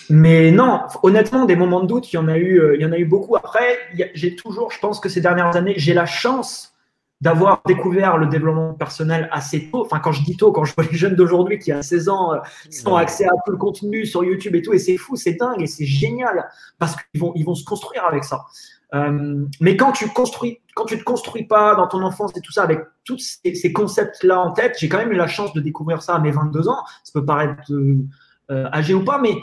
mais 0.09 0.51
non, 0.51 0.83
honnêtement, 1.03 1.43
des 1.43 1.57
moments 1.57 1.81
de 1.81 1.87
doute, 1.87 2.13
il 2.13 2.15
y 2.15 2.19
en 2.19 2.29
a 2.29 2.37
eu, 2.37 2.75
il 2.75 2.81
y 2.81 2.85
en 2.85 2.93
a 2.93 2.97
eu 2.97 3.05
beaucoup. 3.05 3.35
Après, 3.35 3.77
j'ai 4.13 4.35
toujours, 4.37 4.71
je 4.71 4.79
pense 4.79 5.01
que 5.01 5.09
ces 5.09 5.19
dernières 5.19 5.57
années, 5.57 5.73
j'ai 5.75 5.93
la 5.93 6.05
chance 6.05 6.76
d'avoir 7.19 7.61
découvert 7.65 8.17
le 8.17 8.27
développement 8.27 8.73
personnel 8.73 9.27
assez 9.31 9.69
tôt. 9.71 9.81
Enfin, 9.81 9.99
quand 9.99 10.11
je 10.11 10.23
dis 10.23 10.37
tôt, 10.37 10.51
quand 10.51 10.65
je 10.65 10.73
vois 10.75 10.83
les 10.83 10.97
jeunes 10.97 11.15
d'aujourd'hui 11.15 11.57
qui, 11.57 11.71
à 11.71 11.81
16 11.81 12.09
ans, 12.09 12.33
euh, 12.33 12.39
ont 12.85 12.95
accès 12.95 13.25
à 13.25 13.31
tout 13.45 13.51
le 13.51 13.57
contenu 13.57 14.05
sur 14.05 14.23
YouTube 14.23 14.55
et 14.55 14.61
tout, 14.61 14.73
et 14.73 14.79
c'est 14.79 14.97
fou, 14.97 15.15
c'est 15.15 15.33
dingue 15.33 15.61
et 15.61 15.67
c'est 15.67 15.85
génial 15.85 16.47
parce 16.77 16.95
qu'ils 16.95 17.19
vont, 17.19 17.33
ils 17.35 17.43
vont 17.43 17.55
se 17.55 17.65
construire 17.65 18.05
avec 18.05 18.23
ça. 18.23 18.45
Euh, 18.93 19.45
mais 19.59 19.75
quand 19.75 19.91
tu 19.91 20.07
construis, 20.09 20.61
quand 20.75 20.85
tu 20.85 20.97
te 20.97 21.03
construis 21.03 21.45
pas 21.45 21.75
dans 21.75 21.87
ton 21.87 22.03
enfance 22.03 22.31
et 22.37 22.41
tout 22.41 22.53
ça 22.53 22.63
avec 22.63 22.79
tous 23.03 23.39
ces, 23.43 23.73
concepts-là 23.73 24.39
en 24.39 24.51
tête, 24.51 24.77
j'ai 24.79 24.87
quand 24.87 24.99
même 24.99 25.11
eu 25.11 25.17
la 25.17 25.27
chance 25.27 25.53
de 25.53 25.59
découvrir 25.59 26.01
ça 26.03 26.15
à 26.15 26.19
mes 26.19 26.31
22 26.31 26.69
ans. 26.69 26.83
Ça 27.03 27.11
peut 27.13 27.25
paraître 27.25 27.69
euh, 27.71 28.05
âgé 28.71 28.93
ou 28.93 29.03
pas, 29.03 29.19
mais 29.19 29.35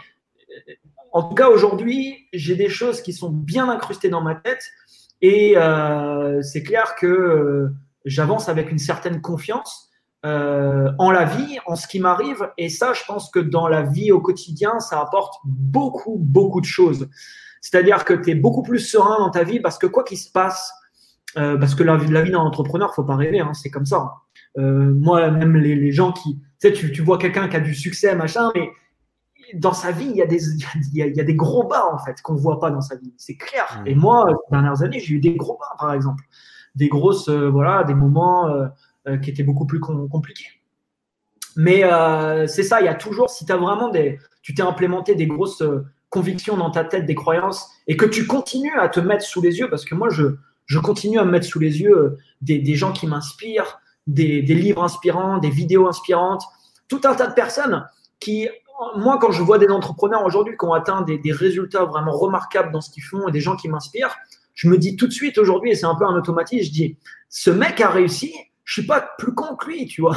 en 1.12 1.22
tout 1.22 1.34
cas 1.34 1.48
aujourd'hui, 1.48 2.28
j'ai 2.32 2.56
des 2.56 2.68
choses 2.68 3.02
qui 3.02 3.12
sont 3.12 3.30
bien 3.30 3.68
incrustées 3.68 4.08
dans 4.08 4.22
ma 4.22 4.34
tête 4.34 4.62
et 5.20 5.54
euh, 5.56 6.42
c'est 6.42 6.62
clair 6.62 6.94
que 6.96 7.06
euh, 7.06 7.74
j'avance 8.04 8.48
avec 8.48 8.70
une 8.70 8.78
certaine 8.78 9.20
confiance 9.20 9.90
euh, 10.26 10.90
en 10.98 11.10
la 11.10 11.24
vie, 11.24 11.58
en 11.66 11.76
ce 11.76 11.86
qui 11.86 12.00
m'arrive. 12.00 12.50
Et 12.58 12.68
ça, 12.68 12.92
je 12.92 13.02
pense 13.06 13.30
que 13.30 13.38
dans 13.38 13.68
la 13.68 13.82
vie 13.82 14.12
au 14.12 14.20
quotidien, 14.20 14.80
ça 14.80 15.00
apporte 15.00 15.34
beaucoup, 15.44 16.16
beaucoup 16.18 16.60
de 16.60 16.66
choses. 16.66 17.08
C'est-à-dire 17.60 18.04
que 18.04 18.14
tu 18.14 18.30
es 18.30 18.34
beaucoup 18.34 18.62
plus 18.62 18.80
serein 18.80 19.16
dans 19.18 19.30
ta 19.30 19.44
vie 19.44 19.60
parce 19.60 19.78
que 19.78 19.86
quoi 19.86 20.04
qu'il 20.04 20.18
se 20.18 20.30
passe, 20.30 20.70
parce 21.34 21.74
que 21.74 21.82
la, 21.82 21.96
la 21.96 22.22
vie 22.22 22.30
d'un 22.30 22.38
entrepreneur, 22.38 22.94
faut 22.94 23.02
pas 23.02 23.16
rêver, 23.16 23.40
hein, 23.40 23.54
c'est 23.54 23.70
comme 23.70 23.86
ça. 23.86 24.12
moi, 24.56 25.30
même 25.30 25.56
les, 25.56 25.90
gens 25.90 26.12
qui, 26.12 26.38
tu 26.60 27.02
vois 27.02 27.18
quelqu'un 27.18 27.48
qui 27.48 27.56
a 27.56 27.60
du 27.60 27.74
succès, 27.74 28.14
machin, 28.14 28.52
mais 28.54 28.70
dans 29.54 29.72
sa 29.72 29.92
vie, 29.92 30.06
il 30.06 30.16
y, 30.16 30.22
a 30.22 30.26
des, 30.26 30.40
il, 30.92 31.16
y 31.16 31.20
a, 31.20 31.24
des 31.24 31.34
gros 31.34 31.66
bas, 31.66 31.86
en 31.92 31.98
fait, 31.98 32.20
qu'on 32.22 32.34
ne 32.34 32.38
voit 32.38 32.60
pas 32.60 32.70
dans 32.70 32.80
sa 32.80 32.96
vie. 32.96 33.12
C'est 33.16 33.36
clair. 33.36 33.80
Mmh. 33.80 33.86
Et 33.88 33.94
moi, 33.94 34.26
ces 34.28 34.50
dernières 34.50 34.82
années, 34.82 35.00
j'ai 35.00 35.14
eu 35.14 35.20
des 35.20 35.34
gros 35.34 35.58
bas, 35.58 35.76
par 35.78 35.92
exemple. 35.92 36.24
Des 36.74 36.88
grosses, 36.88 37.28
euh, 37.28 37.48
voilà, 37.48 37.84
des 37.84 37.94
moments 37.94 38.48
euh, 38.48 38.66
euh, 39.06 39.18
qui 39.18 39.30
étaient 39.30 39.42
beaucoup 39.42 39.66
plus 39.66 39.80
compliqués. 39.80 40.48
Mais 41.56 41.82
c'est 42.48 42.64
ça, 42.64 42.80
il 42.80 42.86
y 42.86 42.88
a 42.88 42.94
toujours, 42.94 43.30
si 43.30 43.46
tu 43.46 43.52
as 43.52 43.56
vraiment 43.56 43.88
des. 43.88 44.18
Tu 44.42 44.54
t'es 44.54 44.62
implémenté 44.62 45.14
des 45.14 45.28
grosses 45.28 45.62
convictions 46.10 46.56
dans 46.56 46.70
ta 46.70 46.84
tête, 46.84 47.06
des 47.06 47.14
croyances, 47.14 47.70
et 47.86 47.96
que 47.96 48.06
tu 48.06 48.26
continues 48.26 48.76
à 48.76 48.88
te 48.88 48.98
mettre 48.98 49.24
sous 49.24 49.40
les 49.40 49.60
yeux, 49.60 49.70
parce 49.70 49.84
que 49.84 49.94
moi, 49.94 50.08
je, 50.10 50.36
je 50.66 50.78
continue 50.80 51.20
à 51.20 51.24
me 51.24 51.30
mettre 51.30 51.46
sous 51.46 51.60
les 51.60 51.80
yeux 51.80 52.18
des, 52.40 52.58
des 52.58 52.74
gens 52.74 52.92
qui 52.92 53.06
m'inspirent, 53.06 53.78
des, 54.08 54.42
des 54.42 54.54
livres 54.54 54.82
inspirants, 54.82 55.38
des 55.38 55.50
vidéos 55.50 55.86
inspirantes, 55.86 56.42
tout 56.88 57.00
un 57.04 57.14
tas 57.14 57.28
de 57.28 57.34
personnes 57.34 57.86
qui 58.20 58.48
moi, 58.96 59.18
quand 59.18 59.30
je 59.30 59.42
vois 59.42 59.58
des 59.58 59.68
entrepreneurs 59.68 60.24
aujourd'hui 60.24 60.56
qui 60.58 60.64
ont 60.64 60.72
atteint 60.72 61.02
des, 61.02 61.32
résultats 61.32 61.84
vraiment 61.84 62.12
remarquables 62.12 62.72
dans 62.72 62.80
ce 62.80 62.90
qu'ils 62.90 63.02
font 63.02 63.28
et 63.28 63.32
des 63.32 63.40
gens 63.40 63.56
qui 63.56 63.68
m'inspirent, 63.68 64.16
je 64.54 64.68
me 64.68 64.78
dis 64.78 64.96
tout 64.96 65.06
de 65.06 65.12
suite 65.12 65.38
aujourd'hui, 65.38 65.72
et 65.72 65.74
c'est 65.74 65.86
un 65.86 65.94
peu 65.94 66.04
un 66.04 66.14
automatisme, 66.14 66.64
je 66.66 66.70
dis, 66.70 66.98
ce 67.28 67.50
mec 67.50 67.80
a 67.80 67.88
réussi, 67.88 68.34
je 68.64 68.74
suis 68.74 68.86
pas 68.86 69.00
plus 69.18 69.34
con 69.34 69.56
que 69.56 69.66
lui, 69.66 69.86
tu 69.86 70.00
vois. 70.00 70.16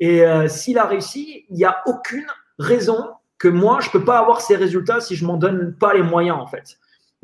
Et 0.00 0.24
euh, 0.24 0.48
s'il 0.48 0.78
a 0.78 0.86
réussi, 0.86 1.44
il 1.50 1.56
n'y 1.56 1.64
a 1.64 1.76
aucune 1.86 2.26
raison 2.58 3.10
que 3.38 3.48
moi, 3.48 3.80
je 3.80 3.90
peux 3.90 4.04
pas 4.04 4.18
avoir 4.18 4.40
ces 4.40 4.56
résultats 4.56 5.00
si 5.00 5.14
je 5.14 5.24
m'en 5.24 5.36
donne 5.36 5.74
pas 5.78 5.94
les 5.94 6.02
moyens, 6.02 6.38
en 6.38 6.46
fait. 6.46 6.78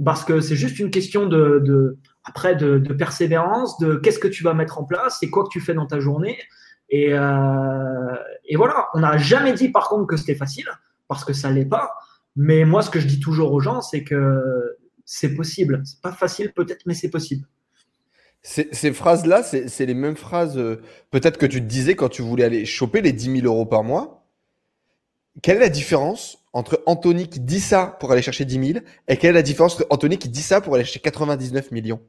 Parce 0.05 0.25
que 0.25 0.41
c'est 0.41 0.57
juste 0.57 0.79
une 0.79 0.91
question 0.91 1.27
de, 1.27 1.99
après, 2.25 2.55
de 2.55 2.93
persévérance, 2.93 3.79
de 3.79 3.97
qu'est-ce 3.97 4.19
que 4.19 4.29
tu 4.29 4.45
vas 4.45 4.55
mettre 4.55 4.79
en 4.79 4.85
place, 4.85 5.19
c'est 5.21 5.31
quoi 5.31 5.45
que 5.45 5.49
tu 5.51 5.61
fais 5.61 5.75
dans 5.75 5.87
ta 5.87 6.01
journée. 6.01 6.39
Et, 6.89 7.13
euh, 7.13 8.17
et 8.45 8.57
voilà, 8.57 8.89
on 8.95 9.01
n'a 9.01 9.19
jamais 9.19 9.53
dit 9.53 9.69
par 9.69 9.89
contre 9.89 10.07
que 10.07 10.17
c'était 10.17 10.35
facile, 10.35 10.67
parce 11.09 11.25
que 11.25 11.33
ça 11.33 11.51
ne 11.51 11.55
l'est 11.55 11.65
pas. 11.65 11.93
Mais 12.37 12.65
moi, 12.65 12.83
ce 12.83 12.91
que 12.91 13.01
je 13.01 13.07
dis 13.07 13.21
toujours 13.21 13.53
aux 13.53 13.61
gens, 13.61 13.81
c'est 13.81 14.05
que 14.05 14.77
c'est 15.05 15.35
possible. 15.35 15.83
C'est 15.85 16.01
pas 16.01 16.13
facile 16.13 16.53
peut-être, 16.53 16.83
mais 16.87 16.95
c'est 16.95 17.11
possible. 17.11 17.47
Ces, 18.43 18.93
phrases-là, 18.93 19.43
c'est 19.43 19.87
les 19.87 19.95
mêmes 19.95 20.17
phrases 20.17 20.57
euh, 20.57 20.81
peut-être 21.11 21.37
que 21.37 21.47
tu 21.47 21.61
te 21.61 21.67
disais 21.67 21.97
quand 21.97 22.09
tu 22.09 22.23
voulais 22.23 22.45
aller 22.45 22.65
choper 22.65 23.01
les 23.01 23.13
10 23.13 23.41
000 23.41 23.47
euros 23.47 23.67
par 23.67 23.83
mois. 23.83 24.25
Quelle 25.43 25.57
est 25.57 25.61
la 25.61 25.69
différence 25.69 26.39
entre 26.53 26.81
Anthony 26.87 27.29
qui 27.29 27.41
dit 27.41 27.61
ça 27.61 27.97
pour 27.99 28.13
aller 28.13 28.23
chercher 28.23 28.45
10 28.45 28.73
000 28.75 28.85
et 29.09 29.17
quelle 29.17 29.31
est 29.31 29.33
la 29.33 29.43
différence 29.43 29.75
entre 29.75 29.87
Anthony 29.91 30.17
qui 30.17 30.29
dit 30.29 30.43
ça 30.43 30.61
pour 30.61 30.77
aller 30.77 30.85
chercher 30.85 31.01
99 31.01 31.73
millions? 31.73 32.01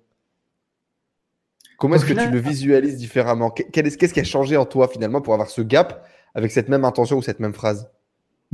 Comment 1.78 1.96
est-ce 1.96 2.06
que 2.06 2.14
tu 2.14 2.32
le 2.32 2.40
visualises 2.40 2.98
différemment 2.98 3.52
Qu'est-ce 3.52 4.14
qui 4.14 4.20
a 4.20 4.24
changé 4.24 4.58
en 4.58 4.66
toi 4.66 4.88
finalement 4.88 5.22
pour 5.22 5.34
avoir 5.34 5.50
ce 5.50 5.62
gap 5.62 6.08
avec 6.34 6.52
cette 6.52 6.70
même 6.70 6.86
intention 6.86 7.18
ou 7.18 7.22
cette 7.22 7.40
même 7.40 7.54
phrase? 7.54 7.90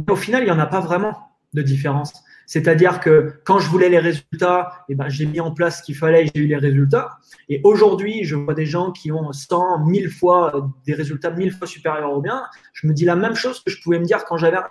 Au 0.09 0.15
final, 0.15 0.43
il 0.43 0.45
n'y 0.45 0.51
en 0.51 0.59
a 0.59 0.65
pas 0.65 0.81
vraiment 0.81 1.15
de 1.53 1.61
différence. 1.61 2.13
C'est-à-dire 2.45 2.99
que 2.99 3.41
quand 3.45 3.59
je 3.59 3.69
voulais 3.69 3.89
les 3.89 3.99
résultats, 3.99 4.85
eh 4.89 4.95
ben, 4.95 5.07
j'ai 5.07 5.25
mis 5.25 5.39
en 5.39 5.51
place 5.51 5.79
ce 5.79 5.83
qu'il 5.83 5.95
fallait 5.95 6.25
et 6.25 6.31
j'ai 6.33 6.41
eu 6.41 6.47
les 6.47 6.57
résultats. 6.57 7.17
Et 7.47 7.61
aujourd'hui, 7.63 8.25
je 8.25 8.35
vois 8.35 8.53
des 8.53 8.65
gens 8.65 8.91
qui 8.91 9.11
ont 9.11 9.31
100, 9.31 9.85
1000 9.85 10.09
fois 10.09 10.69
des 10.85 10.93
résultats 10.93 11.31
1000 11.31 11.53
fois 11.53 11.67
supérieurs 11.67 12.11
au 12.11 12.21
bien. 12.21 12.43
Je 12.73 12.87
me 12.87 12.93
dis 12.93 13.05
la 13.05 13.15
même 13.15 13.35
chose 13.35 13.63
que 13.63 13.71
je 13.71 13.81
pouvais 13.81 13.99
me 13.99 14.05
dire 14.05 14.25
quand 14.25 14.37
j'avais 14.37 14.57
rien. 14.57 14.67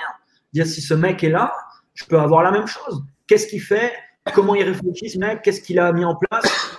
Dire 0.52 0.66
si 0.66 0.82
ce 0.82 0.92
mec 0.92 1.24
est 1.24 1.30
là, 1.30 1.54
je 1.94 2.04
peux 2.04 2.18
avoir 2.18 2.42
la 2.42 2.50
même 2.50 2.66
chose. 2.66 3.02
Qu'est-ce 3.26 3.46
qu'il 3.46 3.62
fait? 3.62 3.92
Comment 4.34 4.54
il 4.54 4.64
réfléchit 4.64 5.08
ce 5.08 5.18
mec? 5.18 5.40
Qu'est-ce 5.42 5.62
qu'il 5.62 5.78
a 5.78 5.92
mis 5.92 6.04
en 6.04 6.14
place? 6.14 6.78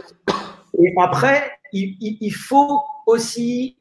Et 0.79 0.93
après, 0.99 1.51
il, 1.73 2.31
faut 2.31 2.81
aussi, 3.05 3.77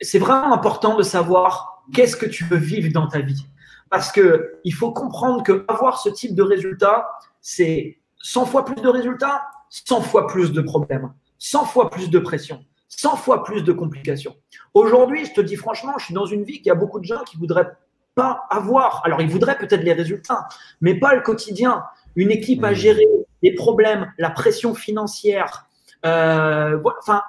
c'est 0.00 0.18
vraiment 0.18 0.52
important 0.52 0.96
de 0.96 1.02
savoir 1.02 1.84
qu'est-ce 1.92 2.16
que 2.16 2.26
tu 2.26 2.44
veux 2.44 2.56
vivre 2.56 2.92
dans 2.92 3.06
ta 3.06 3.20
vie. 3.20 3.46
Parce 3.90 4.10
que 4.10 4.58
il 4.64 4.74
faut 4.74 4.92
comprendre 4.92 5.42
que 5.42 5.64
avoir 5.68 6.00
ce 6.00 6.08
type 6.08 6.34
de 6.34 6.42
résultat, 6.42 7.06
c'est 7.40 7.98
100 8.22 8.46
fois 8.46 8.64
plus 8.64 8.82
de 8.82 8.88
résultats, 8.88 9.46
100 9.70 10.00
fois 10.02 10.26
plus 10.26 10.52
de 10.52 10.60
problèmes, 10.60 11.12
100 11.38 11.64
fois 11.66 11.90
plus 11.90 12.10
de 12.10 12.18
pression, 12.18 12.64
100 12.88 13.16
fois 13.16 13.44
plus 13.44 13.62
de 13.62 13.72
complications. 13.72 14.34
Aujourd'hui, 14.74 15.24
je 15.24 15.34
te 15.34 15.40
dis 15.40 15.56
franchement, 15.56 15.92
je 15.98 16.06
suis 16.06 16.14
dans 16.14 16.26
une 16.26 16.42
vie 16.42 16.60
qui 16.60 16.70
a 16.70 16.74
beaucoup 16.74 16.98
de 16.98 17.04
gens 17.04 17.22
qui 17.22 17.36
voudraient 17.36 17.70
pas 18.16 18.46
avoir. 18.50 19.02
Alors, 19.04 19.20
ils 19.20 19.28
voudraient 19.28 19.58
peut-être 19.58 19.82
les 19.82 19.92
résultats, 19.92 20.48
mais 20.80 20.98
pas 20.98 21.14
le 21.14 21.20
quotidien. 21.20 21.84
Une 22.16 22.30
équipe 22.30 22.64
à 22.64 22.72
mmh. 22.72 22.74
gérer, 22.74 23.06
les 23.42 23.54
problèmes, 23.54 24.12
la 24.18 24.30
pression 24.30 24.74
financière, 24.74 25.65
euh, 26.06 26.78
enfin, 27.00 27.22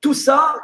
tout 0.00 0.14
ça 0.14 0.56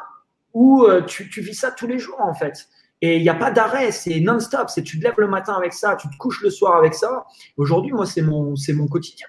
où 0.53 0.85
euh, 0.85 1.03
tu, 1.03 1.25
vis 1.41 1.55
ça 1.55 1.71
tous 1.71 1.87
les 1.87 1.99
jours 1.99 2.21
en 2.21 2.35
fait. 2.35 2.69
Et 3.03 3.17
il 3.17 3.23
n'y 3.23 3.29
a 3.29 3.35
pas 3.35 3.51
d'arrêt, 3.51 3.93
c'est 3.93 4.21
non-stop. 4.21 4.69
C'est 4.69 4.83
tu 4.83 4.99
te 4.99 5.05
lèves 5.05 5.19
le 5.19 5.29
matin 5.29 5.55
avec 5.55 5.73
ça, 5.73 5.97
tu 5.97 6.09
te 6.09 6.17
couches 6.19 6.43
le 6.43 6.51
soir 6.51 6.77
avec 6.77 6.95
ça. 6.95 7.25
Aujourd'hui, 7.57 7.93
moi, 7.93 8.05
c'est 8.05 8.23
mon, 8.23 8.55
quotidien. 8.89 9.27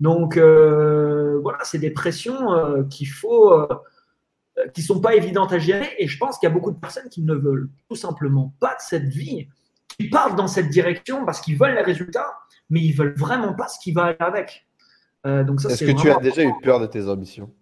Donc 0.00 0.36
euh, 0.36 1.38
voilà, 1.42 1.58
c'est 1.64 1.78
des 1.78 1.90
pressions 1.90 2.86
qu'il 2.88 3.08
faut, 3.08 3.68
qui 4.72 4.82
sont 4.82 5.00
pas 5.00 5.14
évidentes 5.14 5.52
à 5.52 5.58
gérer. 5.58 5.90
Et 5.98 6.08
je 6.08 6.16
pense 6.16 6.38
qu'il 6.38 6.48
y 6.48 6.52
a 6.52 6.54
beaucoup 6.54 6.72
de 6.72 6.78
personnes 6.78 7.10
qui 7.10 7.22
ne 7.22 7.34
veulent 7.34 7.68
tout 7.88 7.96
simplement 7.96 8.54
pas 8.60 8.74
de 8.74 8.80
cette 8.80 9.08
vie, 9.08 9.46
qui 9.88 10.08
partent 10.08 10.36
dans 10.36 10.48
cette 10.48 10.70
direction 10.70 11.26
parce 11.26 11.40
qu'ils 11.42 11.58
veulent 11.58 11.74
les 11.74 11.82
résultats, 11.82 12.32
mais 12.70 12.80
ils 12.80 12.92
veulent 12.92 13.14
vraiment 13.16 13.52
pas 13.52 13.68
ce 13.68 13.78
qui 13.78 13.92
va 13.92 14.14
avec. 14.18 14.66
Euh, 15.26 15.44
Est-ce 15.68 15.84
que 15.84 16.00
tu 16.00 16.10
as 16.10 16.18
déjà 16.18 16.42
eu 16.42 16.52
peur 16.62 16.80
de 16.80 16.86
tes 16.86 17.08
ambitions? 17.08 17.52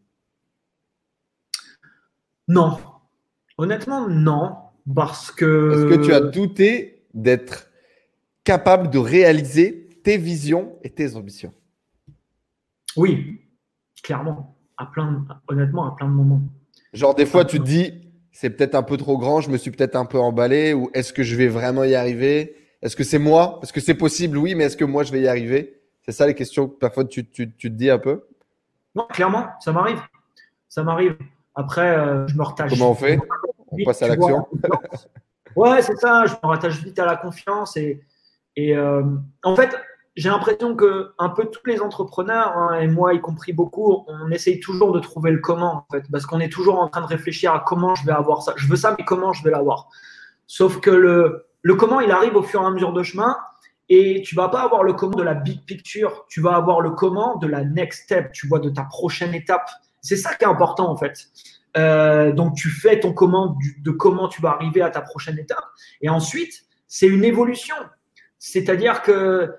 Non. 2.48 2.78
Honnêtement, 3.58 4.08
non. 4.08 4.56
Parce 4.94 5.30
que. 5.30 5.72
Est-ce 5.72 5.96
que 5.96 6.04
tu 6.04 6.12
as 6.12 6.20
douté 6.20 7.06
d'être 7.12 7.70
capable 8.44 8.90
de 8.90 8.98
réaliser 8.98 9.88
tes 10.02 10.16
visions 10.16 10.76
et 10.82 10.90
tes 10.90 11.16
ambitions? 11.16 11.52
Oui, 12.96 13.42
clairement. 14.02 14.56
À 14.76 14.86
plein, 14.86 15.26
honnêtement, 15.48 15.84
à 15.86 15.94
plein 15.94 16.08
de 16.08 16.14
moments. 16.14 16.40
Genre, 16.94 17.14
des 17.14 17.26
fois, 17.26 17.44
tu 17.44 17.60
te 17.60 17.64
dis, 17.64 17.92
c'est 18.32 18.50
peut-être 18.50 18.74
un 18.74 18.82
peu 18.82 18.96
trop 18.96 19.18
grand, 19.18 19.42
je 19.42 19.50
me 19.50 19.58
suis 19.58 19.70
peut-être 19.70 19.94
un 19.94 20.06
peu 20.06 20.18
emballé, 20.18 20.72
ou 20.72 20.90
est-ce 20.94 21.12
que 21.12 21.22
je 21.22 21.36
vais 21.36 21.48
vraiment 21.48 21.84
y 21.84 21.94
arriver? 21.94 22.56
Est-ce 22.80 22.96
que 22.96 23.04
c'est 23.04 23.18
moi? 23.18 23.60
Est-ce 23.62 23.74
que 23.74 23.80
c'est 23.80 23.94
possible? 23.94 24.38
Oui, 24.38 24.54
mais 24.54 24.64
est-ce 24.64 24.76
que 24.76 24.86
moi, 24.86 25.04
je 25.04 25.12
vais 25.12 25.20
y 25.20 25.28
arriver? 25.28 25.79
C'est 26.02 26.12
ça 26.12 26.26
les 26.26 26.34
questions 26.34 26.68
que 26.68 26.78
parfois 26.78 27.04
tu, 27.04 27.28
tu, 27.28 27.52
tu, 27.54 27.70
te 27.70 27.76
dis 27.76 27.90
un 27.90 27.98
peu? 27.98 28.24
Non, 28.94 29.06
clairement, 29.06 29.48
ça 29.60 29.72
m'arrive. 29.72 30.00
Ça 30.68 30.82
m'arrive. 30.82 31.16
Après, 31.54 31.96
euh, 31.96 32.26
je 32.26 32.36
me 32.36 32.42
retache. 32.42 32.70
Comment 32.70 32.92
on 32.92 32.94
fait? 32.94 33.18
On 33.70 33.84
passe 33.84 34.02
à 34.02 34.08
l'action 34.08 34.46
Ouais, 35.56 35.82
c'est 35.82 35.96
ça. 35.96 36.26
Je 36.26 36.32
me 36.32 36.48
rattache 36.48 36.82
vite 36.82 36.98
à 36.98 37.04
la 37.04 37.16
confiance. 37.16 37.76
Et, 37.76 38.00
et 38.56 38.76
euh, 38.76 39.02
en 39.42 39.56
fait, 39.56 39.76
j'ai 40.16 40.28
l'impression 40.28 40.74
que 40.74 41.12
un 41.18 41.28
peu 41.28 41.46
tous 41.46 41.66
les 41.66 41.80
entrepreneurs, 41.80 42.56
hein, 42.56 42.80
et 42.80 42.86
moi 42.86 43.14
y 43.14 43.20
compris 43.20 43.52
beaucoup, 43.52 44.04
on 44.08 44.30
essaye 44.30 44.60
toujours 44.60 44.92
de 44.92 45.00
trouver 45.00 45.30
le 45.30 45.38
comment, 45.38 45.76
en 45.76 45.86
fait, 45.92 46.04
parce 46.10 46.26
qu'on 46.26 46.40
est 46.40 46.52
toujours 46.52 46.78
en 46.78 46.88
train 46.88 47.00
de 47.00 47.06
réfléchir 47.06 47.52
à 47.52 47.60
comment 47.60 47.94
je 47.94 48.04
vais 48.04 48.12
avoir 48.12 48.42
ça. 48.42 48.54
Je 48.56 48.66
veux 48.66 48.76
ça, 48.76 48.94
mais 48.98 49.04
comment 49.04 49.32
je 49.32 49.42
vais 49.44 49.50
l'avoir? 49.50 49.88
Sauf 50.46 50.80
que 50.80 50.90
le, 50.90 51.46
le 51.62 51.74
comment, 51.74 52.00
il 52.00 52.10
arrive 52.10 52.36
au 52.36 52.42
fur 52.42 52.62
et 52.62 52.66
à 52.66 52.70
mesure 52.70 52.92
de 52.92 53.02
chemin. 53.02 53.36
Et 53.90 54.22
tu 54.22 54.36
vas 54.36 54.48
pas 54.48 54.62
avoir 54.62 54.84
le 54.84 54.92
comment 54.92 55.16
de 55.16 55.22
la 55.24 55.34
big 55.34 55.64
picture, 55.64 56.24
tu 56.28 56.40
vas 56.40 56.54
avoir 56.54 56.80
le 56.80 56.90
comment 56.90 57.36
de 57.36 57.48
la 57.48 57.64
next 57.64 58.04
step, 58.04 58.30
tu 58.32 58.46
vois, 58.46 58.60
de 58.60 58.70
ta 58.70 58.84
prochaine 58.84 59.34
étape. 59.34 59.68
C'est 60.00 60.16
ça 60.16 60.34
qui 60.34 60.44
est 60.44 60.48
important 60.48 60.88
en 60.88 60.96
fait. 60.96 61.26
Euh, 61.76 62.32
donc 62.32 62.54
tu 62.54 62.70
fais 62.70 63.00
ton 63.00 63.12
comment 63.12 63.56
de 63.78 63.90
comment 63.90 64.28
tu 64.28 64.40
vas 64.40 64.50
arriver 64.50 64.80
à 64.80 64.90
ta 64.90 65.00
prochaine 65.00 65.38
étape. 65.38 65.64
Et 66.02 66.08
ensuite, 66.08 66.62
c'est 66.86 67.08
une 67.08 67.24
évolution. 67.24 67.74
C'est-à-dire 68.38 69.02
que 69.02 69.12
euh, 69.12 69.52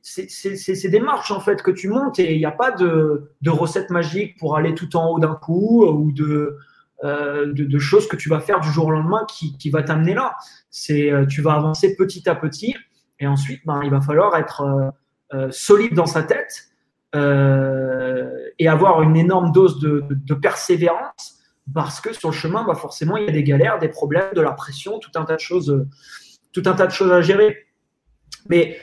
c'est 0.00 0.88
des 0.88 1.00
marches 1.00 1.32
en 1.32 1.40
fait 1.40 1.60
que 1.60 1.72
tu 1.72 1.88
montes 1.88 2.20
et 2.20 2.34
il 2.34 2.38
n'y 2.38 2.46
a 2.46 2.52
pas 2.52 2.70
de, 2.70 3.30
recette 3.46 3.90
magique 3.90 4.38
pour 4.38 4.56
aller 4.56 4.74
tout 4.76 4.96
en 4.96 5.10
haut 5.10 5.18
d'un 5.18 5.34
coup 5.34 5.84
ou 5.84 6.12
de, 6.12 6.56
euh, 7.02 7.52
de, 7.52 7.78
choses 7.78 8.06
que 8.06 8.16
tu 8.16 8.28
vas 8.28 8.40
faire 8.40 8.60
du 8.60 8.70
jour 8.70 8.86
au 8.86 8.90
lendemain 8.90 9.26
qui, 9.28 9.58
qui 9.58 9.70
va 9.70 9.82
t'amener 9.82 10.14
là. 10.14 10.36
C'est 10.70 11.10
tu 11.28 11.42
vas 11.42 11.54
avancer 11.54 11.96
petit 11.96 12.28
à 12.28 12.36
petit 12.36 12.74
et 13.20 13.26
ensuite, 13.26 13.60
ben, 13.66 13.80
il 13.82 13.90
va 13.90 14.00
falloir 14.00 14.36
être 14.36 14.62
euh, 14.62 14.90
euh, 15.34 15.48
solide 15.50 15.94
dans 15.94 16.06
sa 16.06 16.22
tête 16.22 16.68
euh, 17.14 18.30
et 18.58 18.68
avoir 18.68 19.02
une 19.02 19.16
énorme 19.16 19.52
dose 19.52 19.80
de, 19.80 20.34
persévérance 20.34 21.38
parce 21.74 22.00
que 22.00 22.12
sur 22.14 22.30
le 22.30 22.34
chemin, 22.34 22.64
bah 22.64 22.74
forcément, 22.74 23.16
il 23.16 23.26
y 23.26 23.28
a 23.28 23.32
des 23.32 23.44
galères, 23.44 23.78
des 23.78 23.88
problèmes, 23.88 24.32
de 24.34 24.40
la 24.40 24.52
pression, 24.52 24.98
tout 24.98 25.10
un 25.16 25.24
tas 25.24 25.34
de 25.34 25.40
choses, 25.40 25.86
tout 26.52 26.62
un 26.64 26.72
tas 26.72 26.86
de 26.86 26.92
choses 26.92 27.12
à 27.12 27.20
gérer. 27.20 27.66
Mais 28.48 28.78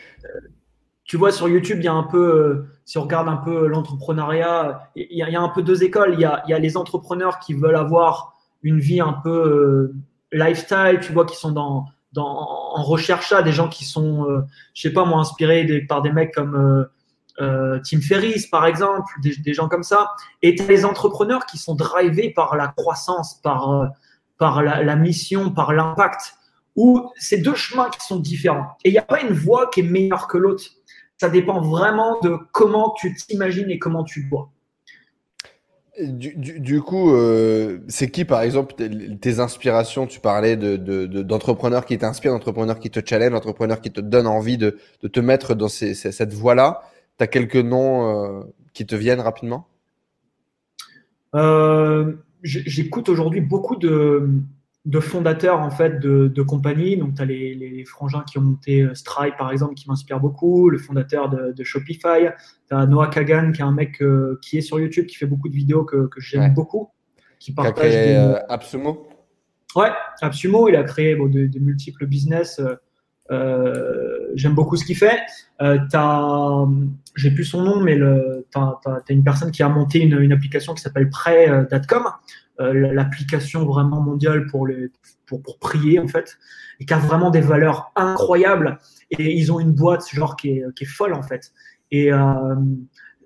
tu 1.04 1.18
vois, 1.18 1.32
sur 1.32 1.50
YouTube, 1.50 1.78
il 1.80 1.86
y 1.86 1.88
a 1.88 1.94
un 1.94 2.04
peu, 2.04 2.66
si 2.84 3.00
on 3.00 3.04
regarde 3.04 3.28
un 3.28 3.38
peu 3.38 3.66
l'entrepreneuriat, 3.66 4.92
il, 4.96 5.08
il 5.10 5.18
y, 5.18 5.36
a 5.36 5.42
un 5.42 5.50
peu 5.50 5.64
deux 5.64 5.84
écoles. 5.84 6.14
Il 6.14 6.20
y 6.20 6.26
a, 6.26 6.44
il 6.46 6.52
y 6.52 6.54
a 6.54 6.60
les 6.60 6.78
entrepreneurs 6.78 7.40
qui 7.40 7.56
veulent 7.56 7.76
avoir 7.76 8.36
une 8.62 8.80
vie 8.80 9.02
un 9.02 9.14
peu 9.14 9.92
lifestyle, 10.32 11.00
tu 11.02 11.12
vois, 11.12 11.26
qui 11.26 11.36
sont 11.36 11.52
dans, 11.52 11.88
en 12.18 12.84
recherche 12.84 13.32
à 13.32 13.42
des 13.42 13.52
gens 13.52 13.68
qui 13.68 13.86
sont, 13.86 14.30
euh, 14.30 14.42
je 14.74 14.82
sais 14.82 14.94
pas 14.94 15.06
moi, 15.06 15.20
inspirés 15.20 15.66
par 15.88 16.02
des 16.02 16.12
mecs 16.12 16.34
comme 16.34 16.56
euh, 16.56 16.86
euh, 17.42 17.80
Tim 17.84 18.02
Ferriss, 18.02 18.48
par 18.48 18.66
exemple, 18.66 19.12
des, 19.22 19.54
gens 19.54 19.68
comme 19.68 19.84
ça. 19.84 20.12
Et 20.42 20.56
tu 20.56 20.66
les 20.68 20.86
entrepreneurs 20.86 21.46
qui 21.46 21.58
sont 21.58 21.76
drivés 21.76 22.32
par 22.32 22.56
la 22.56 22.68
croissance, 22.70 23.36
par, 23.42 23.92
par 24.38 24.64
la, 24.64 24.96
mission, 24.96 25.52
par 25.52 25.74
l'impact, 25.74 26.36
où 26.76 27.12
c'est 27.18 27.38
deux 27.38 27.56
chemins 27.56 27.90
qui 27.90 28.06
sont 28.06 28.20
différents. 28.20 28.78
Et 28.84 28.90
il 28.90 28.92
n'y 28.94 28.98
a 28.98 29.04
pas 29.04 29.22
une 29.22 29.34
voie 29.34 29.68
qui 29.68 29.82
est 29.82 29.84
meilleure 29.84 30.28
que 30.28 30.38
l'autre. 30.38 30.64
Ça 31.18 31.30
dépend 31.30 31.62
vraiment 31.62 32.20
de 32.22 32.38
comment 32.52 32.94
tu 32.98 33.14
t'imagines 33.16 33.70
et 33.70 33.80
comment 33.80 34.04
tu 34.04 34.28
vois. 34.30 34.50
Du, 35.98 36.82
coup, 36.82 37.12
euh, 37.12 37.80
c'est 37.88 38.10
qui, 38.12 38.26
par 38.26 38.42
exemple, 38.42 38.74
tes, 38.76 39.40
inspirations? 39.40 40.08
Tu 40.08 40.20
parlais 40.20 40.58
d'entrepreneurs 40.58 41.82
de, 41.82 41.86
qui 41.88 41.98
t'inspirent, 41.98 42.34
d'entrepreneurs 42.34 42.80
qui 42.80 42.90
te 42.90 43.00
challenge, 43.04 43.32
d'entrepreneurs 43.32 43.80
qui 43.80 43.92
te 43.92 44.02
donnent 44.02 44.28
envie 44.28 44.58
de, 44.58 44.78
te 45.12 45.20
mettre 45.22 45.56
dans 45.56 45.70
cette 45.70 46.34
voie-là. 46.34 46.82
Tu 47.18 47.24
as 47.24 47.28
quelques 47.28 47.56
noms 47.56 48.42
euh, 48.42 48.44
qui 48.74 48.86
te 48.86 48.96
viennent 48.96 49.22
rapidement? 49.22 49.68
Euh, 51.34 52.14
J'écoute 52.44 53.10
aujourd'hui 53.10 53.42
beaucoup 53.42 53.76
de, 53.76 54.30
de 54.86 55.00
fondateurs 55.00 55.62
en 55.62 55.72
fait 55.72 56.00
de, 56.00 56.28
de 56.28 56.42
compagnies. 56.42 56.98
Donc, 56.98 57.16
tu 57.16 57.22
as 57.22 57.26
les, 57.26 57.56
les, 57.56 57.86
frangins 57.86 58.24
qui 58.24 58.38
ont 58.38 58.42
monté 58.42 58.82
euh, 58.82 58.94
Stripe, 58.94 59.36
par 59.38 59.52
exemple, 59.52 59.74
qui 59.74 59.90
m'inspire 59.90 60.20
beaucoup, 60.20 60.70
le 60.70 60.78
fondateur 60.78 61.30
de, 61.30 61.52
de 61.52 61.64
Shopify. 61.64 62.30
Tu 62.68 62.76
as 62.76 62.86
Noah 62.86 63.08
Kagan, 63.08 63.52
qui 63.52 63.62
est 63.62 63.66
un 63.66 63.72
mec 63.72 64.02
euh, 64.02 64.40
qui 64.42 64.58
est 64.58 64.62
sur 64.62 64.80
YouTube, 64.80 65.08
qui 65.08 65.16
fait 65.16 65.26
beaucoup 65.26 65.50
de 65.50 65.56
vidéos 65.56 65.84
que, 65.84 66.08
que 66.08 66.22
j'aime 66.22 66.54
beaucoup. 66.54 66.90
Qui 67.40 67.54
partage 67.54 67.86
a 67.86 67.90
créé 67.90 68.16
euh, 68.16 68.40
Absumo 68.48 69.08
Ouais, 69.76 69.90
Absumo, 70.22 70.70
il 70.70 70.76
a 70.76 70.84
créé 70.84 71.16
bon, 71.16 71.28
de, 71.28 71.60
multiples 71.60 72.06
business. 72.06 72.62
j'aime 73.30 74.54
beaucoup 74.54 74.78
ce 74.78 74.86
qu'il 74.86 74.96
fait. 74.96 75.20
Euh, 75.62 75.80
j'ai 77.16 77.32
plus 77.32 77.44
son 77.44 77.64
nom, 77.64 77.82
mais 77.82 77.98
tu 77.98 78.60
as, 78.60 79.02
une 79.10 79.24
personne 79.24 79.52
qui 79.52 79.64
a 79.64 79.70
monté 79.70 80.00
une, 80.00 80.22
une 80.22 80.32
application 80.32 80.74
qui 80.74 80.82
s'appelle 80.82 81.10
Prêt.com 81.10 82.04
l'application 82.60 83.66
vraiment 83.66 84.02
mondiale 84.02 84.48
pour, 84.48 84.68
les, 84.68 84.90
pour, 85.26 85.42
pour 85.42 85.60
prier, 85.60 86.00
en 86.00 86.08
fait, 86.08 86.38
et 86.80 86.86
qui 86.86 86.94
a 86.94 86.98
vraiment 86.98 87.30
des 87.30 87.42
valeurs 87.42 87.92
incroyables. 87.96 88.80
Et 89.12 89.34
ils 89.34 89.52
ont 89.52 89.60
une 89.60 89.74
boîte, 89.74 90.08
genre, 90.10 90.36
qui 90.36 90.50
est, 90.50 90.64
qui 90.76 90.86
est 90.86 90.88
folle, 90.88 91.14
en 91.14 91.24
fait. 91.24 91.52
Et 91.92 92.12
euh, 92.12 92.56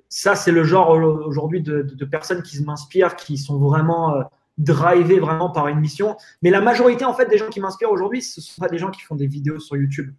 ça, 0.10 0.36
c'est 0.36 0.52
le 0.52 0.64
genre 0.64 0.90
aujourd'hui 0.90 1.62
de, 1.62 1.82
de, 1.82 2.06
personnes 2.06 2.42
qui 2.42 2.62
m'inspirent, 2.64 3.16
qui 3.16 3.38
sont 3.38 3.58
vraiment 3.60 4.16
euh, 4.16 4.24
drivées 4.58 5.20
vraiment 5.20 5.50
par 5.52 5.68
une 5.68 5.80
mission. 5.80 6.18
Mais 6.42 6.50
la 6.50 6.62
majorité, 6.62 7.06
en 7.06 7.14
fait, 7.14 7.28
des 7.28 7.38
gens 7.38 7.50
qui 7.50 7.60
m'inspirent 7.60 7.92
aujourd'hui, 7.92 8.22
ce 8.22 8.40
ne 8.40 8.44
sont 8.44 8.62
pas 8.62 8.70
des 8.70 8.78
gens 8.78 8.90
qui 8.90 9.02
font 9.02 9.16
des 9.16 9.28
vidéos 9.28 9.60
sur 9.60 9.78
YouTube. 9.78 10.14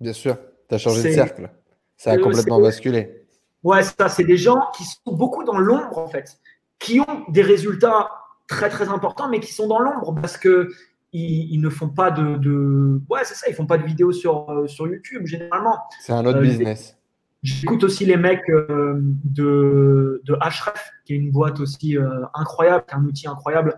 Bien 0.00 0.12
sûr, 0.12 0.36
tu 0.68 0.74
as 0.74 0.78
changé 0.78 1.08
de 1.08 1.14
cercle. 1.14 1.50
Ça 1.96 2.12
a 2.12 2.18
complètement 2.18 2.60
basculé. 2.60 3.24
Ouais, 3.62 3.82
ça, 3.84 4.08
c'est 4.08 4.24
des 4.24 4.36
gens 4.36 4.60
qui 4.76 4.82
sont 4.84 5.14
beaucoup 5.14 5.44
dans 5.44 5.58
l'ombre, 5.58 5.98
en 5.98 6.08
fait, 6.08 6.38
qui 6.80 7.00
ont 7.00 7.24
des 7.28 7.42
résultats 7.42 8.10
très 8.52 8.68
très 8.68 8.88
importants, 8.88 9.28
mais 9.28 9.40
qui 9.40 9.52
sont 9.52 9.66
dans 9.66 9.78
l'ombre 9.78 10.14
parce 10.14 10.36
que 10.36 10.68
ils, 11.14 11.60
ne 11.60 11.68
font 11.68 11.90
pas 11.90 12.10
de, 12.10 13.00
ouais 13.10 13.20
c'est 13.24 13.34
ça, 13.34 13.46
ils 13.48 13.54
font 13.54 13.66
pas 13.66 13.76
de 13.76 13.84
vidéos 13.84 14.12
sur 14.12 14.50
euh, 14.50 14.66
sur 14.66 14.86
YouTube 14.86 15.26
généralement. 15.26 15.78
C'est 16.00 16.12
un 16.12 16.24
autre 16.24 16.38
euh, 16.38 16.42
business. 16.42 16.98
J'écoute 17.42 17.82
aussi 17.82 18.06
les 18.06 18.16
mecs 18.16 18.48
euh, 18.50 19.00
de, 19.24 20.22
de 20.24 20.32
Href, 20.34 20.90
qui 21.04 21.14
est 21.14 21.16
une 21.16 21.32
boîte 21.32 21.58
aussi 21.58 21.96
incroyable, 22.34 22.84
qui 22.86 22.94
est 22.94 22.98
un 22.98 23.04
outil 23.04 23.26
incroyable. 23.26 23.76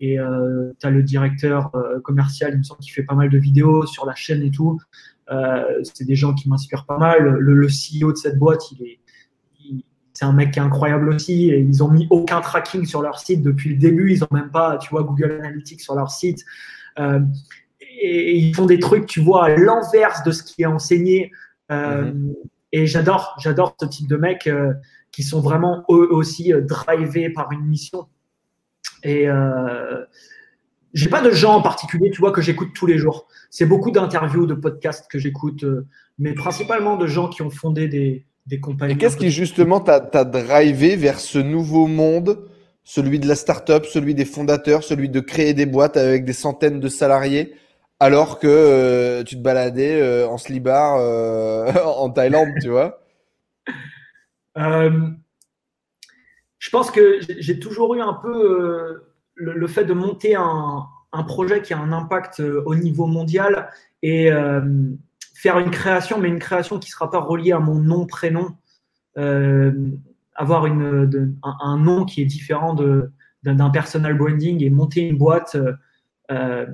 Et 0.00 0.18
tu 0.78 0.86
as 0.86 0.90
le 0.90 1.02
directeur 1.02 1.72
commercial, 2.04 2.52
il 2.52 2.58
me 2.58 2.62
semble, 2.62 2.80
qui 2.80 2.90
fait 2.90 3.04
pas 3.04 3.14
mal 3.14 3.30
de 3.30 3.38
vidéos 3.38 3.86
sur 3.86 4.04
la 4.04 4.14
chaîne 4.14 4.42
et 4.42 4.50
tout. 4.50 4.78
c'est 5.82 6.04
des 6.04 6.14
gens 6.14 6.34
qui 6.34 6.50
m'inspirent 6.50 6.84
pas 6.84 6.98
mal. 6.98 7.22
Le, 7.22 7.54
le, 7.54 7.68
CEO 7.68 8.12
de 8.12 8.18
cette 8.18 8.38
boîte, 8.38 8.70
il 8.72 8.82
est, 8.82 9.00
c'est 10.16 10.24
un 10.24 10.32
mec 10.32 10.52
qui 10.52 10.60
est 10.60 10.62
incroyable 10.62 11.10
aussi. 11.10 11.50
Et 11.50 11.58
ils 11.58 11.84
ont 11.84 11.90
mis 11.90 12.06
aucun 12.08 12.40
tracking 12.40 12.86
sur 12.86 13.02
leur 13.02 13.18
site 13.18 13.42
depuis 13.42 13.68
le 13.68 13.76
début. 13.76 14.12
Ils 14.12 14.24
ont 14.24 14.28
même 14.30 14.50
pas, 14.50 14.78
tu 14.78 14.88
vois, 14.88 15.02
Google 15.02 15.32
Analytics 15.32 15.82
sur 15.82 15.94
leur 15.94 16.10
site. 16.10 16.42
Euh, 16.98 17.20
et, 18.00 18.34
ils 18.38 18.54
font 18.54 18.64
des 18.64 18.78
trucs, 18.78 19.04
tu 19.04 19.20
vois, 19.20 19.44
à 19.44 19.48
l'inverse 19.50 20.22
de 20.24 20.30
ce 20.30 20.42
qui 20.42 20.62
est 20.62 20.66
enseigné. 20.66 21.32
Euh, 21.70 22.12
mhm. 22.12 22.34
Et 22.72 22.86
j'adore, 22.86 23.36
j'adore 23.38 23.76
ce 23.78 23.84
type 23.84 24.08
de 24.08 24.16
mecs 24.16 24.46
euh, 24.46 24.72
qui 25.12 25.22
sont 25.22 25.42
vraiment 25.42 25.84
eux 25.90 26.08
aussi 26.10 26.50
drivés 26.62 27.28
par 27.28 27.52
une 27.52 27.66
mission. 27.66 28.06
Et 29.04 29.28
j'ai 30.94 31.10
pas 31.10 31.20
de 31.20 31.30
gens 31.30 31.56
en 31.56 31.62
particulier, 31.62 32.10
tu 32.10 32.20
vois, 32.20 32.32
que 32.32 32.40
j'écoute 32.40 32.70
tous 32.74 32.86
les 32.86 32.96
jours. 32.96 33.28
C'est 33.50 33.66
beaucoup 33.66 33.90
d'interviews, 33.90 34.46
de 34.46 34.54
podcasts 34.54 35.10
que 35.10 35.18
j'écoute, 35.18 35.62
mais 36.18 36.32
principalement 36.32 36.96
de 36.96 37.06
gens 37.06 37.28
qui 37.28 37.42
ont 37.42 37.50
fondé 37.50 37.86
des, 37.86 38.24
compagnies. 38.60 38.94
Et 38.94 38.96
qu'est-ce 38.96 39.16
qui 39.16 39.30
justement 39.30 39.80
t'a 39.80 40.24
drivé 40.24 40.96
vers 40.96 41.20
ce 41.20 41.38
nouveau 41.38 41.86
monde, 41.86 42.48
celui 42.84 43.18
de 43.18 43.26
la 43.26 43.34
startup, 43.34 43.84
celui 43.84 44.14
des 44.14 44.24
fondateurs, 44.24 44.84
celui 44.84 45.08
de 45.08 45.20
créer 45.20 45.54
des 45.54 45.66
boîtes 45.66 45.96
avec 45.96 46.24
des 46.24 46.32
centaines 46.32 46.78
de 46.80 46.88
salariés, 46.88 47.54
alors 47.98 48.38
que 48.38 48.46
euh, 48.46 49.24
tu 49.24 49.36
te 49.36 49.42
baladais 49.42 50.00
euh, 50.00 50.28
en 50.28 50.38
slibard 50.38 50.98
euh, 50.98 51.72
en 51.84 52.10
Thaïlande, 52.10 52.50
tu 52.60 52.68
vois? 52.68 53.02
Je 56.58 56.70
pense 56.70 56.90
que 56.90 57.20
j'ai 57.38 57.60
toujours 57.60 57.94
eu 57.94 58.00
un 58.00 58.14
peu 58.14 59.02
le, 59.34 59.66
fait 59.66 59.84
de 59.84 59.92
monter 59.92 60.34
un, 60.34 60.84
un, 61.12 61.22
projet 61.22 61.60
qui 61.62 61.74
a 61.74 61.78
un 61.78 61.92
impact 61.92 62.40
au 62.40 62.74
niveau 62.74 63.06
mondial 63.06 63.70
et 64.02 64.30
faire 65.36 65.58
une 65.58 65.70
création, 65.70 66.18
mais 66.18 66.28
une 66.28 66.38
création 66.38 66.78
qui 66.78 66.88
ne 66.88 66.92
sera 66.92 67.10
pas 67.10 67.20
reliée 67.20 67.52
à 67.52 67.60
mon 67.60 67.74
nom, 67.74 68.06
prénom, 68.06 68.56
euh, 69.18 69.90
avoir 70.34 70.64
une, 70.66 71.36
un, 71.42 71.76
nom 71.76 72.06
qui 72.06 72.22
est 72.22 72.24
différent 72.24 72.74
d'un 73.42 73.70
personal 73.70 74.16
branding 74.16 74.64
et 74.64 74.70
monter 74.70 75.02
une 75.02 75.18
boîte. 75.18 75.54
Euh, 75.54 75.74
euh, 76.30 76.66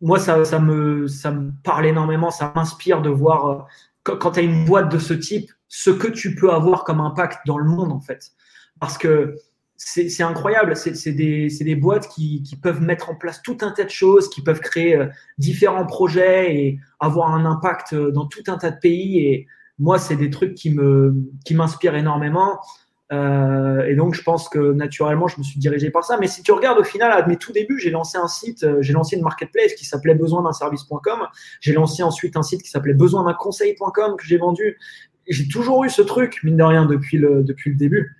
moi, 0.00 0.18
ça, 0.18 0.44
ça, 0.46 0.58
me, 0.60 1.06
ça 1.08 1.30
me 1.30 1.52
parle 1.62 1.86
énormément, 1.86 2.30
ça 2.30 2.52
m'inspire 2.56 3.02
de 3.02 3.10
voir 3.10 3.68
quand, 4.02 4.16
quand 4.16 4.32
tu 4.32 4.40
as 4.40 4.42
une 4.42 4.64
boîte 4.64 4.90
de 4.90 4.98
ce 4.98 5.12
type, 5.12 5.50
ce 5.68 5.90
que 5.90 6.08
tu 6.08 6.34
peux 6.34 6.52
avoir 6.52 6.84
comme 6.84 7.00
impact 7.00 7.46
dans 7.46 7.58
le 7.58 7.68
monde, 7.68 7.92
en 7.92 8.00
fait. 8.00 8.32
Parce 8.80 8.96
que 8.96 9.36
c'est 9.84 10.22
incroyable. 10.22 10.76
C'est 10.76 11.12
des, 11.12 11.74
boîtes 11.74 12.08
qui, 12.08 12.58
peuvent 12.62 12.80
mettre 12.80 13.10
en 13.10 13.14
place 13.14 13.42
tout 13.42 13.58
un 13.62 13.70
tas 13.72 13.84
de 13.84 13.90
choses, 13.90 14.30
qui 14.30 14.42
peuvent 14.42 14.60
créer 14.60 14.96
euh, 14.96 15.06
différents 15.38 15.86
projets 15.86 16.54
et 16.54 16.80
avoir 17.00 17.34
un 17.34 17.44
impact 17.44 17.92
euh, 17.92 18.10
dans 18.10 18.26
tout 18.26 18.42
un 18.46 18.58
tas 18.58 18.70
de 18.70 18.78
pays. 18.78 19.18
Et 19.18 19.46
moi, 19.78 19.98
c'est 19.98 20.16
des 20.16 20.30
trucs 20.30 20.54
qui 20.54 20.70
m'inspirent 21.54 21.96
énormément. 21.96 22.60
Euh, 23.12 23.84
et 23.86 23.94
donc, 23.94 24.14
je 24.14 24.22
pense 24.22 24.48
que 24.48 24.72
naturellement, 24.72 25.26
je 25.28 25.38
me 25.38 25.42
suis 25.42 25.58
dirigé 25.58 25.90
par 25.90 26.04
ça. 26.04 26.16
Mais 26.18 26.28
si 26.28 26.42
tu 26.42 26.52
regardes 26.52 26.78
au 26.78 26.84
final, 26.84 27.10
à 27.10 27.26
mes 27.26 27.36
tout 27.36 27.52
débuts, 27.52 27.78
j'ai 27.78 27.90
lancé 27.90 28.16
un 28.16 28.28
site, 28.28 28.64
j'ai 28.80 28.92
lancé 28.92 29.16
une 29.16 29.22
marketplace 29.22 29.74
qui 29.74 29.84
s'appelait 29.84 30.14
besoin 30.14 30.42
d'un 30.42 30.52
service.com. 30.52 31.26
J'ai 31.60 31.72
lancé 31.72 32.02
ensuite 32.02 32.36
un 32.36 32.42
site 32.42 32.62
qui 32.62 32.70
s'appelait 32.70 32.94
besoin 32.94 33.24
d'un 33.24 33.34
conseil.com 33.34 34.16
que 34.16 34.24
j'ai 34.24 34.38
vendu. 34.38 34.78
J'ai 35.28 35.46
toujours 35.48 35.84
eu 35.84 35.90
ce 35.90 36.02
truc, 36.02 36.40
mine 36.42 36.56
de 36.56 36.62
rien, 36.62 36.86
depuis 36.86 37.18
le 37.18 37.44
début. 37.74 38.16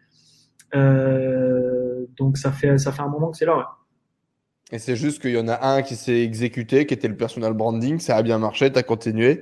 Euh, 0.74 2.06
donc 2.18 2.38
ça 2.38 2.52
fait, 2.52 2.78
ça 2.78 2.92
fait 2.92 3.02
un 3.02 3.08
moment 3.08 3.30
que 3.30 3.36
c'est 3.36 3.46
là. 3.46 3.76
Et 4.70 4.78
c'est 4.78 4.96
juste 4.96 5.20
qu'il 5.20 5.32
y 5.32 5.38
en 5.38 5.48
a 5.48 5.66
un 5.66 5.82
qui 5.82 5.96
s'est 5.96 6.22
exécuté, 6.22 6.86
qui 6.86 6.94
était 6.94 7.08
le 7.08 7.16
personal 7.16 7.52
branding, 7.52 8.00
ça 8.00 8.16
a 8.16 8.22
bien 8.22 8.38
marché, 8.38 8.72
tu 8.72 8.78
as 8.78 8.82
continué. 8.82 9.40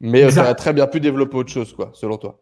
Mais 0.00 0.30
ça 0.30 0.42
aurait 0.42 0.54
très 0.54 0.72
bien 0.72 0.86
pu 0.86 1.00
développer 1.00 1.36
autre 1.36 1.50
chose, 1.50 1.74
quoi, 1.74 1.90
selon 1.94 2.16
toi. 2.18 2.40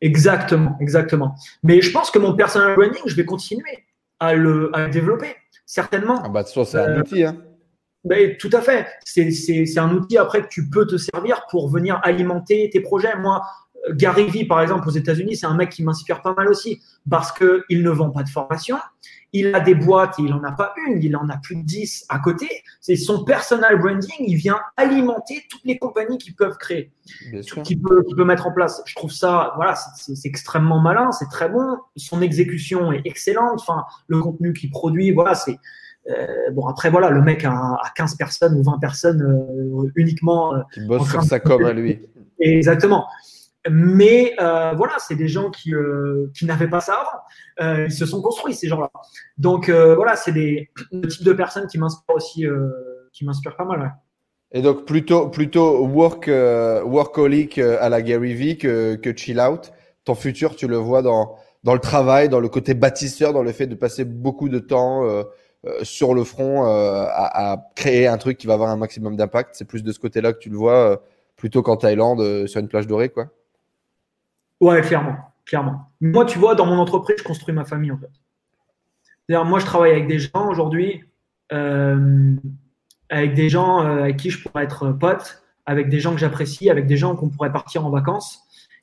Exactement, 0.00 0.76
exactement. 0.80 1.34
Mais 1.62 1.82
je 1.82 1.90
pense 1.90 2.10
que 2.10 2.18
mon 2.18 2.34
personal 2.34 2.74
branding, 2.74 3.02
je 3.04 3.14
vais 3.14 3.26
continuer 3.26 3.84
à 4.18 4.34
le, 4.34 4.70
développer, 4.90 5.36
certainement. 5.66 6.20
Ah 6.24 6.30
bah, 6.30 6.42
de 6.42 6.46
toute 6.46 6.54
façon, 6.54 6.70
c'est 6.70 6.78
un 6.78 6.96
euh, 6.96 7.00
outil. 7.00 7.24
Hein. 7.24 7.36
Ben, 8.04 8.36
tout 8.36 8.50
à 8.52 8.60
fait. 8.60 8.86
C'est 9.04 9.78
un 9.78 9.92
outil 9.92 10.16
après 10.16 10.42
que 10.42 10.48
tu 10.48 10.70
peux 10.70 10.86
te 10.86 10.96
servir 10.96 11.44
pour 11.50 11.68
venir 11.68 12.00
alimenter 12.04 12.70
tes 12.72 12.80
projets. 12.80 13.16
Moi, 13.18 13.42
Gary 13.90 14.28
Vee, 14.28 14.44
par 14.44 14.60
exemple, 14.60 14.88
aux 14.88 14.92
États-Unis, 14.92 15.36
c'est 15.36 15.46
un 15.46 15.54
mec 15.54 15.70
qui 15.70 15.84
m'inspire 15.84 16.22
pas 16.22 16.34
mal 16.34 16.48
aussi 16.48 16.82
parce 17.08 17.32
qu'il 17.32 17.82
ne 17.82 17.90
vend 17.90 18.10
pas 18.10 18.22
de 18.22 18.28
formation. 18.28 18.76
Il 19.32 19.54
a 19.54 19.60
des 19.60 19.74
boîtes, 19.74 20.18
et 20.18 20.22
il 20.22 20.30
n'en 20.30 20.42
a 20.44 20.52
pas 20.52 20.72
une, 20.86 21.02
il 21.02 21.14
en 21.16 21.28
a 21.28 21.36
plus 21.36 21.56
de 21.56 21.62
10 21.62 22.06
à 22.08 22.18
côté. 22.20 22.48
C'est 22.80 22.96
son 22.96 23.24
personal 23.24 23.78
branding, 23.78 24.16
il 24.20 24.36
vient 24.36 24.58
alimenter 24.76 25.42
toutes 25.50 25.64
les 25.64 25.78
compagnies 25.78 26.16
qu'il 26.16 26.34
peuvent 26.34 26.56
créer, 26.56 26.90
qu'il 27.64 27.82
peut, 27.82 28.04
peut, 28.16 28.24
mettre 28.24 28.46
en 28.46 28.52
place. 28.52 28.82
Je 28.86 28.94
trouve 28.94 29.12
ça, 29.12 29.52
voilà, 29.56 29.74
c'est 29.74 30.14
extrêmement 30.24 30.80
malin, 30.80 31.12
c'est 31.12 31.28
très 31.28 31.48
bon. 31.48 31.76
Son 31.96 32.22
exécution 32.22 32.92
est 32.92 33.02
excellente. 33.04 33.60
Enfin, 33.60 33.84
le 34.06 34.20
contenu 34.20 34.52
qu'il 34.52 34.70
produit, 34.70 35.12
voilà, 35.12 35.34
c'est. 35.34 35.58
Euh, 36.08 36.52
bon, 36.52 36.66
après, 36.68 36.88
voilà, 36.88 37.10
le 37.10 37.20
mec 37.20 37.44
a, 37.44 37.78
15 37.96 38.14
personnes 38.14 38.54
ou 38.54 38.62
20 38.62 38.78
personnes 38.78 39.22
euh, 39.22 39.90
uniquement. 39.96 40.54
Euh, 40.54 40.60
qui 40.72 40.80
bosse 40.86 41.10
sur 41.10 41.22
sa 41.24 41.40
com 41.40 41.64
à 41.64 41.72
lui. 41.72 42.00
Exactement. 42.38 43.06
Mais 43.70 44.34
euh, 44.40 44.72
voilà, 44.76 44.94
c'est 44.98 45.16
des 45.16 45.28
gens 45.28 45.50
qui, 45.50 45.74
euh, 45.74 46.30
qui 46.34 46.44
n'avaient 46.44 46.68
pas 46.68 46.80
ça 46.80 46.94
avant. 46.94 47.68
Euh, 47.68 47.86
ils 47.86 47.92
se 47.92 48.06
sont 48.06 48.22
construits, 48.22 48.54
ces 48.54 48.68
gens-là. 48.68 48.90
Donc 49.38 49.70
voilà, 49.70 50.16
c'est 50.16 50.32
des 50.32 50.70
le 50.92 51.06
type 51.08 51.24
de 51.24 51.32
personnes 51.32 51.66
qui 51.66 51.78
m'inspirent 51.78 52.14
aussi, 52.14 52.44
qui 53.12 53.24
m'inspirent 53.24 53.56
pas 53.56 53.64
mal. 53.64 53.94
Et 54.52 54.62
donc 54.62 54.84
plutôt, 54.84 55.28
plutôt 55.28 55.86
work, 55.86 56.28
workaholic 56.28 57.58
à 57.58 57.88
la 57.88 58.02
Gary 58.02 58.34
Vee 58.34 58.58
que, 58.58 59.14
chill 59.16 59.40
out. 59.40 59.72
Ton 60.04 60.14
futur, 60.14 60.54
tu 60.54 60.68
le 60.68 60.76
vois 60.76 61.02
dans, 61.02 61.36
dans 61.64 61.74
le 61.74 61.80
travail, 61.80 62.28
dans 62.28 62.38
le 62.38 62.48
côté 62.48 62.74
bâtisseur, 62.74 63.32
dans 63.32 63.42
le 63.42 63.50
fait 63.50 63.66
de 63.66 63.74
passer 63.74 64.04
beaucoup 64.04 64.48
de 64.48 64.60
temps 64.60 65.02
sur 65.82 66.14
le 66.14 66.22
front 66.22 66.64
à, 66.64 67.52
à, 67.52 67.70
créer 67.74 68.06
un 68.06 68.18
truc 68.18 68.38
qui 68.38 68.46
va 68.46 68.54
avoir 68.54 68.70
un 68.70 68.76
maximum 68.76 69.16
d'impact. 69.16 69.50
C'est 69.54 69.64
plus 69.64 69.82
de 69.82 69.90
ce 69.90 69.98
côté-là 69.98 70.32
que 70.32 70.38
tu 70.38 70.50
le 70.50 70.56
vois, 70.56 71.02
plutôt 71.36 71.62
qu'en 71.62 71.76
Thaïlande, 71.76 72.46
sur 72.46 72.60
une 72.60 72.68
plage 72.68 72.86
dorée, 72.86 73.08
quoi. 73.08 73.30
Ouais, 74.60 74.80
clairement, 74.80 75.16
clairement. 75.44 75.90
Moi, 76.00 76.24
tu 76.24 76.38
vois, 76.38 76.54
dans 76.54 76.66
mon 76.66 76.78
entreprise, 76.78 77.16
je 77.18 77.24
construis 77.24 77.54
ma 77.54 77.64
famille 77.64 77.90
en 77.90 77.98
fait. 77.98 78.10
C'est-à-dire, 79.28 79.44
moi, 79.44 79.58
je 79.58 79.66
travaille 79.66 79.92
avec 79.92 80.06
des 80.06 80.18
gens 80.18 80.48
aujourd'hui, 80.48 81.04
euh, 81.52 82.34
avec 83.10 83.34
des 83.34 83.48
gens 83.48 83.84
euh, 83.84 84.02
avec 84.04 84.16
qui 84.16 84.30
je 84.30 84.42
pourrais 84.42 84.64
être 84.64 84.92
pote, 84.92 85.42
avec 85.66 85.88
des 85.88 86.00
gens 86.00 86.12
que 86.12 86.18
j'apprécie, 86.18 86.70
avec 86.70 86.86
des 86.86 86.96
gens 86.96 87.16
qu'on 87.16 87.28
pourrait 87.28 87.52
partir 87.52 87.84
en 87.84 87.90
vacances. 87.90 88.40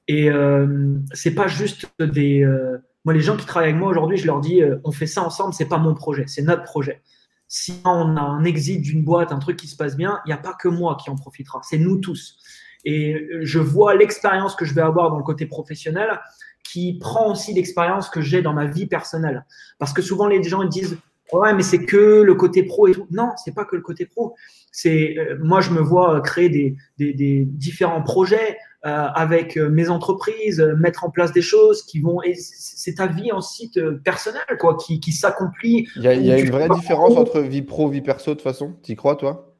Et 0.08 0.30
euh, 0.30 0.98
c'est 1.14 1.34
pas 1.34 1.48
juste 1.48 1.88
des. 2.00 2.44
Euh, 2.44 2.78
moi, 3.06 3.14
les 3.14 3.22
gens 3.22 3.38
qui 3.38 3.46
travaillent 3.46 3.70
avec 3.70 3.80
moi 3.80 3.90
aujourd'hui, 3.90 4.18
je 4.18 4.26
leur 4.26 4.40
dis, 4.40 4.62
on 4.86 4.92
fait 4.92 5.08
ça 5.08 5.24
ensemble, 5.24 5.54
c'est 5.54 5.68
pas 5.68 5.78
mon 5.78 5.94
projet, 5.94 6.24
c'est 6.28 6.42
notre 6.42 6.64
projet. 6.64 7.02
Si 7.50 7.82
on 7.84 8.16
a 8.16 8.22
un 8.22 8.46
exit 8.46 8.82
d'une 8.82 9.04
boîte, 9.04 9.34
un 9.34 9.40
truc 9.40 9.58
qui 9.58 9.68
se 9.68 9.76
passe 9.76 9.98
bien, 9.98 10.20
il 10.26 10.30
n'y 10.30 10.34
a 10.34 10.38
pas 10.38 10.54
que 10.54 10.70
moi 10.70 10.98
qui 11.02 11.10
en 11.10 11.16
profitera, 11.16 11.60
c'est 11.64 11.78
nous 11.78 11.98
tous. 11.98 12.38
Et 12.86 13.30
je 13.42 13.60
vois 13.60 13.96
l'expérience 13.96 14.56
que 14.56 14.66
je 14.66 14.74
vais 14.74 14.82
avoir 14.82 15.10
dans 15.10 15.18
le 15.18 15.24
côté 15.24 15.46
professionnel 15.46 16.20
qui 16.64 16.98
prend 17.00 17.32
aussi 17.32 17.54
l'expérience 17.54 18.10
que 18.10 18.22
j'ai 18.22 18.42
dans 18.42 18.54
ma 18.54 18.66
vie 18.66 18.88
personnelle. 18.88 19.46
Parce 19.80 19.94
que 19.94 20.02
souvent, 20.02 20.28
les 20.28 20.42
gens 20.44 20.64
ils 20.64 20.70
disent 20.70 20.98
Ouais, 21.32 21.54
mais 21.54 21.64
c'est 21.64 21.86
que 21.86 22.22
le 22.22 22.36
côté 22.36 22.64
pro 22.64 22.88
et 22.88 22.92
tout. 22.92 23.08
Non, 23.10 23.32
c'est 23.44 23.56
pas 23.56 23.66
que 23.66 23.76
le 23.76 23.82
côté 23.82 24.06
pro. 24.06 24.36
C'est 24.72 25.16
euh, 25.18 25.38
moi, 25.42 25.62
je 25.62 25.72
me 25.72 25.80
vois 25.80 26.22
créer 26.22 26.50
des, 26.50 26.76
des, 26.98 27.14
des 27.14 27.46
différents 27.46 28.04
projets 28.04 28.58
euh, 28.86 29.08
avec 29.16 29.58
euh, 29.58 29.70
mes 29.70 29.90
entreprises, 29.90 30.60
mettre 30.78 31.06
en 31.06 31.10
place 31.10 31.32
des 31.32 31.42
choses 31.42 31.84
qui 31.84 32.00
vont. 32.02 32.22
Et 32.22 32.36
c'est 32.36 32.96
ta 32.96 33.08
vie 33.08 33.32
en 33.32 33.42
site 33.42 33.80
personnel, 34.04 34.44
quoi, 34.60 34.78
qui, 34.78 35.00
qui 35.00 35.12
s'accomplit. 35.12 35.88
Il 35.96 36.04
y 36.04 36.08
a, 36.08 36.14
y 36.14 36.32
a 36.32 36.40
une 36.40 36.52
vraie 36.52 36.70
différence 36.70 37.16
entre 37.16 37.40
vie 37.40 37.62
pro, 37.62 37.90
vie 37.90 38.02
perso, 38.02 38.32
de 38.32 38.36
toute 38.36 38.44
façon? 38.44 38.76
Tu 38.84 38.92
y 38.92 38.96
crois, 38.96 39.16
toi? 39.16 39.53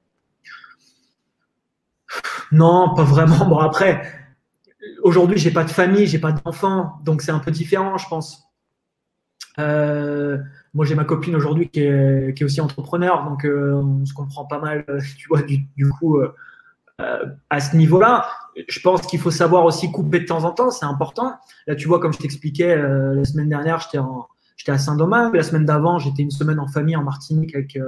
Non, 2.54 2.94
pas 2.96 3.04
vraiment. 3.04 3.46
Bon, 3.46 3.58
après, 3.58 4.04
aujourd'hui, 5.02 5.38
j'ai 5.38 5.52
pas 5.52 5.64
de 5.64 5.72
famille, 5.72 6.06
j'ai 6.06 6.20
pas 6.20 6.32
d'enfants, 6.32 7.00
donc 7.04 7.22
c'est 7.24 7.32
un 7.32 7.40
peu 7.40 7.52
différent, 7.52 7.98
je 7.98 8.08
pense. 8.08 8.44
Euh, 9.60 10.38
moi, 10.74 10.86
j'ai 10.86 10.96
ma 10.96 11.04
copine 11.04 11.36
aujourd'hui 11.36 11.70
qui 11.70 11.82
est, 11.82 12.44
aussi 12.44 12.62
entrepreneur, 12.62 13.26
donc 13.26 13.44
euh, 13.46 13.74
on 13.74 14.06
se 14.06 14.14
comprend 14.14 14.46
pas 14.46 14.60
mal, 14.60 14.86
tu 15.18 15.28
vois, 15.28 15.42
du, 15.42 15.90
coup, 16.00 16.20
euh, 16.20 16.32
à 17.50 17.60
ce 17.60 17.76
niveau-là. 17.76 18.28
Je 18.70 18.80
pense 18.82 19.02
qu'il 19.08 19.20
faut 19.20 19.32
savoir 19.32 19.66
aussi 19.66 19.92
couper 19.92 20.20
de 20.20 20.26
temps 20.26 20.44
en 20.44 20.52
temps, 20.52 20.70
c'est 20.70 20.86
important. 20.86 21.34
Là, 21.66 21.76
tu 21.76 21.88
vois, 21.88 22.00
comme 22.00 22.14
je 22.14 22.20
t'expliquais, 22.20 22.76
la 22.76 23.26
semaine 23.26 23.50
dernière, 23.50 23.80
j'étais 23.80 24.72
à 24.72 24.78
Saint-Domingue. 24.78 25.36
La 25.36 25.44
semaine 25.44 25.66
d'avant, 25.66 25.98
j'étais 25.98 26.22
une 26.22 26.32
semaine 26.32 26.60
en 26.60 26.68
famille 26.68 26.96
en 26.96 27.04
Martinique 27.04 27.56
avec, 27.56 27.80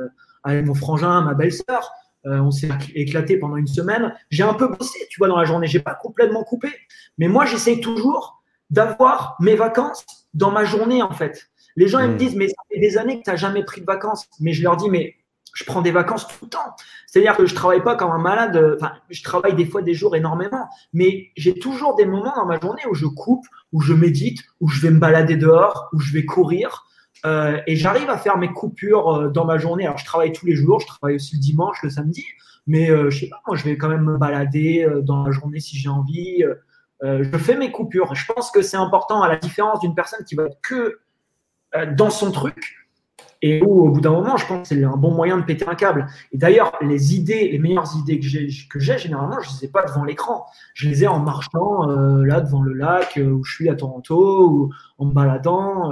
avec 0.44 0.66
mon 0.66 0.74
frangin, 0.74 1.22
ma 1.22 1.36
belle-sœur. 1.36 1.92
Euh, 2.26 2.40
on 2.40 2.52
s'est 2.52 2.70
éclaté 2.96 3.38
pendant 3.38 3.58
une 3.58 3.68
semaine. 3.68 4.14
J'ai 4.30 4.44
un 4.44 4.54
peu 4.54 4.68
bossé, 4.68 5.00
tu 5.10 5.20
vois, 5.20 5.28
dans 5.28 5.38
la 5.38 5.46
journée. 5.46 5.68
J'ai 5.68 5.80
pas 5.80 5.94
complètement 5.94 6.44
coupé. 6.44 6.70
Mais 7.18 7.28
moi, 7.28 7.46
j'essaye 7.46 7.82
toujours 7.82 8.44
d'avoir 8.70 9.38
mes 9.40 9.56
vacances 9.56 10.06
dans 10.34 10.52
ma 10.52 10.66
journée, 10.66 11.02
en 11.02 11.12
fait. 11.12 11.50
Les 11.76 11.88
gens, 11.88 12.00
ils 12.00 12.10
me 12.10 12.14
hmm. 12.14 12.18
disent, 12.18 12.36
mais 12.36 12.48
ça 12.48 12.56
fait 12.72 12.80
des 12.80 12.98
années 12.98 13.20
que 13.20 13.24
tu 13.24 13.30
n'as 13.30 13.36
jamais 13.36 13.64
pris 13.64 13.82
de 13.82 13.86
vacances. 13.86 14.28
Mais 14.40 14.54
je 14.54 14.64
leur 14.64 14.76
dis, 14.78 14.90
mais 14.90 15.16
je 15.54 15.64
prends 15.64 15.82
des 15.82 15.92
vacances 15.92 16.28
tout 16.28 16.46
le 16.46 16.50
temps. 16.50 16.76
C'est-à-dire 17.08 17.38
que 17.38 17.46
je 17.46 17.56
travaille 17.56 17.84
pas 17.84 17.96
comme 17.96 18.12
un 18.12 18.18
malade. 18.20 18.76
Enfin, 18.76 18.94
je 19.10 19.24
travaille 19.24 19.56
des 19.56 19.66
fois 19.66 19.82
des 19.82 19.94
jours 19.94 20.16
énormément, 20.16 20.68
mais 20.94 21.32
j'ai 21.38 21.54
toujours 21.54 21.96
des 21.96 22.06
moments 22.06 22.34
dans 22.36 22.46
ma 22.46 22.60
journée 22.60 22.82
où 22.90 22.94
je 22.94 23.06
coupe, 23.06 23.46
où 23.72 23.82
je 23.82 23.94
médite, 23.94 24.42
où 24.60 24.68
je 24.68 24.82
vais 24.82 24.92
me 24.92 25.00
balader 25.00 25.38
dehors, 25.38 25.90
où 25.94 26.00
je 26.00 26.12
vais 26.12 26.26
courir, 26.26 26.86
euh, 27.26 27.60
et 27.66 27.76
j'arrive 27.76 28.10
à 28.10 28.18
faire 28.18 28.38
mes 28.38 28.50
coupures 28.50 29.10
euh, 29.10 29.30
dans 29.30 29.46
ma 29.46 29.58
journée. 29.58 29.86
Alors, 29.86 29.98
je 29.98 30.06
travaille 30.06 30.32
tous 30.32 30.46
les 30.46 30.56
jours, 30.56 30.80
je 30.80 30.88
travaille 30.88 31.16
aussi 31.16 31.36
le 31.36 31.42
dimanche, 31.42 31.82
le 31.82 31.90
samedi, 31.90 32.24
mais 32.68 32.92
euh, 32.92 33.10
je 33.10 33.22
sais 33.22 33.30
pas, 33.30 33.42
moi, 33.48 33.56
je 33.56 33.64
vais 33.64 33.78
quand 33.78 33.90
même 33.90 34.04
me 34.04 34.18
balader 34.18 34.88
dans 35.04 35.24
la 35.24 35.32
journée 35.32 35.60
si 35.60 35.78
j'ai 35.78 35.90
envie. 35.90 36.44
je 37.02 37.38
fais 37.38 37.58
mes 37.58 37.72
coupures. 37.72 38.14
Je 38.16 38.32
pense 38.32 38.52
que 38.52 38.62
c'est 38.62 38.78
important 38.78 39.22
à 39.22 39.28
la 39.28 39.38
différence 39.38 39.80
d'une 39.80 39.96
personne 39.96 40.24
qui 40.26 40.36
va 40.36 40.44
être 40.44 40.60
que 40.62 41.00
dans 41.98 42.10
son 42.10 42.32
truc 42.32 42.88
et 43.42 43.62
où, 43.62 43.86
au 43.86 43.90
bout 43.90 44.02
d'un 44.02 44.12
moment, 44.12 44.38
je 44.38 44.48
pense 44.48 44.70
que 44.70 44.76
c'est 44.76 44.84
un 44.84 44.96
bon 44.96 45.12
moyen 45.12 45.38
de 45.38 45.44
péter 45.44 45.68
un 45.68 45.76
câble. 45.76 46.08
Et 46.32 46.38
d'ailleurs, 46.38 46.72
les 46.82 47.16
idées, 47.16 47.50
les 47.50 47.60
meilleures 47.60 47.96
idées 47.98 48.20
que 48.20 48.26
j'ai, 48.26 48.48
que 48.70 48.80
j'ai 48.80 48.98
généralement, 48.98 49.40
je 49.42 49.50
ne 49.50 49.56
les 49.56 49.66
ai 49.66 49.68
pas 49.68 49.86
devant 49.86 50.04
l'écran. 50.04 50.46
Je 50.74 50.90
les 50.90 51.04
ai 51.04 51.08
en 51.08 51.20
marchant 51.20 51.86
là 51.86 52.40
devant 52.40 52.62
le 52.62 52.74
lac 52.74 53.20
où 53.22 53.44
je 53.44 53.54
suis 53.54 53.70
à 53.70 53.76
Toronto 53.76 54.50
ou 54.50 54.74
en 54.98 55.06
me 55.06 55.14
baladant 55.14 55.92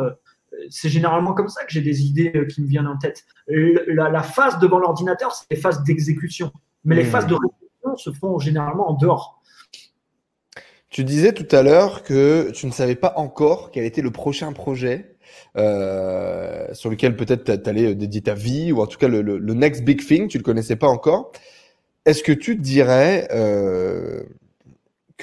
c'est 0.70 0.90
généralement 0.90 1.34
comme 1.34 1.50
ça 1.50 1.64
que 1.64 1.72
j'ai 1.72 1.82
des 1.82 2.04
idées 2.04 2.32
euh, 2.36 2.46
qui 2.46 2.62
me 2.62 2.68
viennent 2.68 2.88
en 2.88 2.98
tête. 2.98 3.24
La, 3.48 4.24
phase 4.24 4.60
devant 4.60 4.80
l'ordinateur, 4.80 5.34
c'est 5.34 5.46
les 5.52 5.58
phases 5.58 5.84
d'exécution. 5.84 6.52
Mais 6.86 6.96
les 6.96 7.04
mmh. 7.04 7.08
phases 7.08 7.28
de 7.28 7.36
réflexion 7.36 7.96
se 7.98 8.12
font 8.12 8.40
généralement 8.40 8.90
en 8.90 8.94
dehors. 8.94 9.42
Tu 10.90 11.04
disais 11.04 11.34
tout 11.34 11.48
à 11.56 11.64
l'heure 11.64 12.04
que 12.04 12.52
tu 12.52 12.68
ne 12.68 12.72
savais 12.72 12.96
pas 12.96 13.14
encore 13.18 13.72
quel 13.72 13.84
était 13.84 14.04
le 14.04 14.12
prochain 14.12 14.54
projet 14.54 15.14
euh, 15.58 16.68
sur 16.74 16.90
lequel 16.90 17.16
peut-être 17.16 17.44
tu 17.44 17.70
allais 17.70 17.96
dédier 17.96 18.22
ta 18.22 18.34
vie, 18.34 18.72
ou 18.72 18.82
en 18.82 18.88
tout 18.88 18.98
cas 18.98 19.08
le, 19.08 19.40
next 19.54 19.84
big 19.84 20.06
thing, 20.06 20.28
tu 20.28 20.38
ne 20.38 20.42
le 20.42 20.46
connaissais 20.46 20.76
pas 20.76 20.88
encore. 20.88 21.32
Est-ce 22.06 22.24
que 22.24 22.32
tu 22.32 22.56
dirais, 22.56 23.28
euh, 23.32 24.24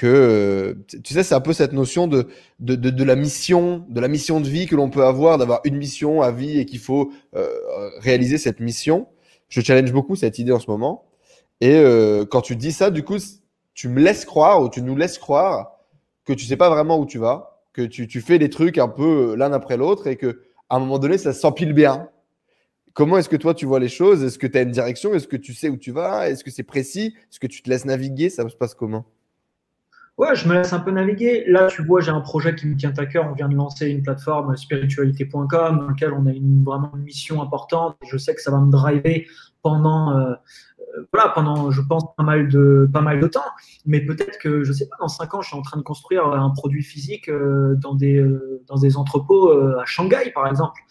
que 0.01 0.79
tu 1.03 1.13
sais 1.13 1.21
c'est 1.21 1.35
un 1.35 1.41
peu 1.41 1.53
cette 1.53 1.73
notion 1.73 2.07
de 2.07 2.27
de, 2.59 2.73
de, 2.73 3.03
la 3.03 3.15
mission 3.15 3.85
de 3.87 4.01
la 4.01 4.07
mission 4.07 4.41
de 4.41 4.49
vie 4.49 4.65
que 4.65 4.75
l'on 4.75 4.89
peut 4.89 5.03
avoir 5.03 5.37
d'avoir 5.37 5.61
une 5.63 5.75
mission 5.77 6.23
à 6.23 6.31
vie 6.31 6.59
et 6.59 6.65
qu'il 6.65 6.79
faut 6.79 7.11
euh, 7.35 7.47
réaliser 7.99 8.39
cette 8.39 8.61
mission. 8.61 9.07
Je 9.47 9.61
challenge 9.61 9.93
beaucoup 9.93 10.15
cette 10.15 10.39
idée 10.39 10.53
en 10.53 10.59
ce 10.59 10.71
moment. 10.71 11.05
Et 11.59 11.75
euh, 11.75 12.25
quand 12.25 12.41
tu 12.41 12.55
dis 12.55 12.71
ça 12.71 12.89
du 12.89 13.03
coup 13.03 13.17
tu 13.75 13.89
me 13.89 14.01
laisses 14.01 14.25
croire 14.25 14.63
ou 14.63 14.69
tu 14.69 14.81
nous 14.81 14.95
laisses 14.95 15.19
croire 15.19 15.73
que 16.25 16.33
tu 16.33 16.45
sais 16.45 16.57
pas 16.57 16.71
vraiment 16.71 16.97
où 16.97 17.05
tu 17.05 17.19
vas 17.19 17.61
que 17.71 17.83
tu, 17.83 18.07
tu 18.07 18.21
fais 18.21 18.39
des 18.39 18.49
trucs 18.49 18.79
un 18.79 18.87
peu 18.87 19.35
l'un 19.35 19.53
après 19.53 19.77
l'autre 19.77 20.07
et 20.07 20.15
que 20.15 20.41
à 20.71 20.77
un 20.77 20.79
moment 20.79 20.97
donné 20.97 21.19
ça 21.19 21.31
s'empile 21.31 21.73
bien. 21.73 22.09
Comment 22.93 23.19
est-ce 23.19 23.29
que 23.29 23.37
toi 23.37 23.53
tu 23.53 23.67
vois 23.67 23.79
les 23.79 23.87
choses? 23.87 24.23
Est-ce 24.23 24.39
que 24.39 24.47
tu 24.47 24.57
as 24.57 24.61
une 24.63 24.71
direction? 24.71 25.13
Est-ce 25.13 25.27
que 25.27 25.37
tu 25.37 25.53
sais 25.53 25.69
où 25.69 25.77
tu 25.77 25.91
vas? 25.91 26.27
Est-ce 26.27 26.43
que 26.43 26.49
c'est 26.49 26.63
précis? 26.63 27.13
Est-ce 27.29 27.39
que 27.39 27.45
tu 27.45 27.61
te 27.61 27.69
laisses 27.69 27.85
naviguer? 27.85 28.31
Ça 28.31 28.49
se 28.49 28.55
passe 28.55 28.73
comment? 28.73 29.05
Ouais, 30.17 30.35
je 30.35 30.47
me 30.47 30.53
laisse 30.53 30.73
un 30.73 30.79
peu 30.79 30.91
naviguer. 30.91 31.45
Là, 31.47 31.67
tu 31.67 31.83
vois, 31.83 32.01
j'ai 32.01 32.11
un 32.11 32.21
projet 32.21 32.53
qui 32.53 32.67
me 32.67 32.75
tient 32.75 32.93
à 32.95 33.05
cœur. 33.05 33.27
On 33.29 33.33
vient 33.33 33.49
de 33.49 33.55
lancer 33.55 33.87
une 33.87 34.03
plateforme 34.03 34.55
spiritualité.com 34.55 35.79
dans 35.79 35.87
laquelle 35.87 36.13
on 36.13 36.27
a 36.27 36.31
une, 36.31 36.63
vraiment 36.63 36.91
une 36.95 37.03
mission 37.03 37.41
importante. 37.41 37.97
Je 38.07 38.17
sais 38.17 38.35
que 38.35 38.41
ça 38.41 38.51
va 38.51 38.59
me 38.59 38.69
driver 38.69 39.25
pendant, 39.63 40.17
euh, 40.17 40.33
euh, 40.79 41.07
voilà, 41.13 41.29
pendant, 41.29 41.71
je 41.71 41.81
pense, 41.81 42.03
pas 42.15 42.23
mal 42.23 42.49
de, 42.49 42.89
pas 42.93 43.01
mal 43.01 43.19
de 43.19 43.27
temps. 43.27 43.39
Mais 43.85 44.01
peut-être 44.01 44.37
que, 44.37 44.63
je 44.63 44.73
sais 44.73 44.87
pas, 44.87 44.97
dans 44.99 45.07
cinq 45.07 45.33
ans, 45.33 45.41
je 45.41 45.47
suis 45.47 45.57
en 45.57 45.61
train 45.61 45.77
de 45.77 45.83
construire 45.83 46.27
un 46.27 46.49
produit 46.51 46.83
physique 46.83 47.29
euh, 47.29 47.75
dans 47.77 47.95
des, 47.95 48.23
dans 48.67 48.77
des 48.77 48.97
entrepôts 48.97 49.51
à 49.51 49.85
Shanghai, 49.85 50.31
par 50.35 50.45
exemple. 50.47 50.81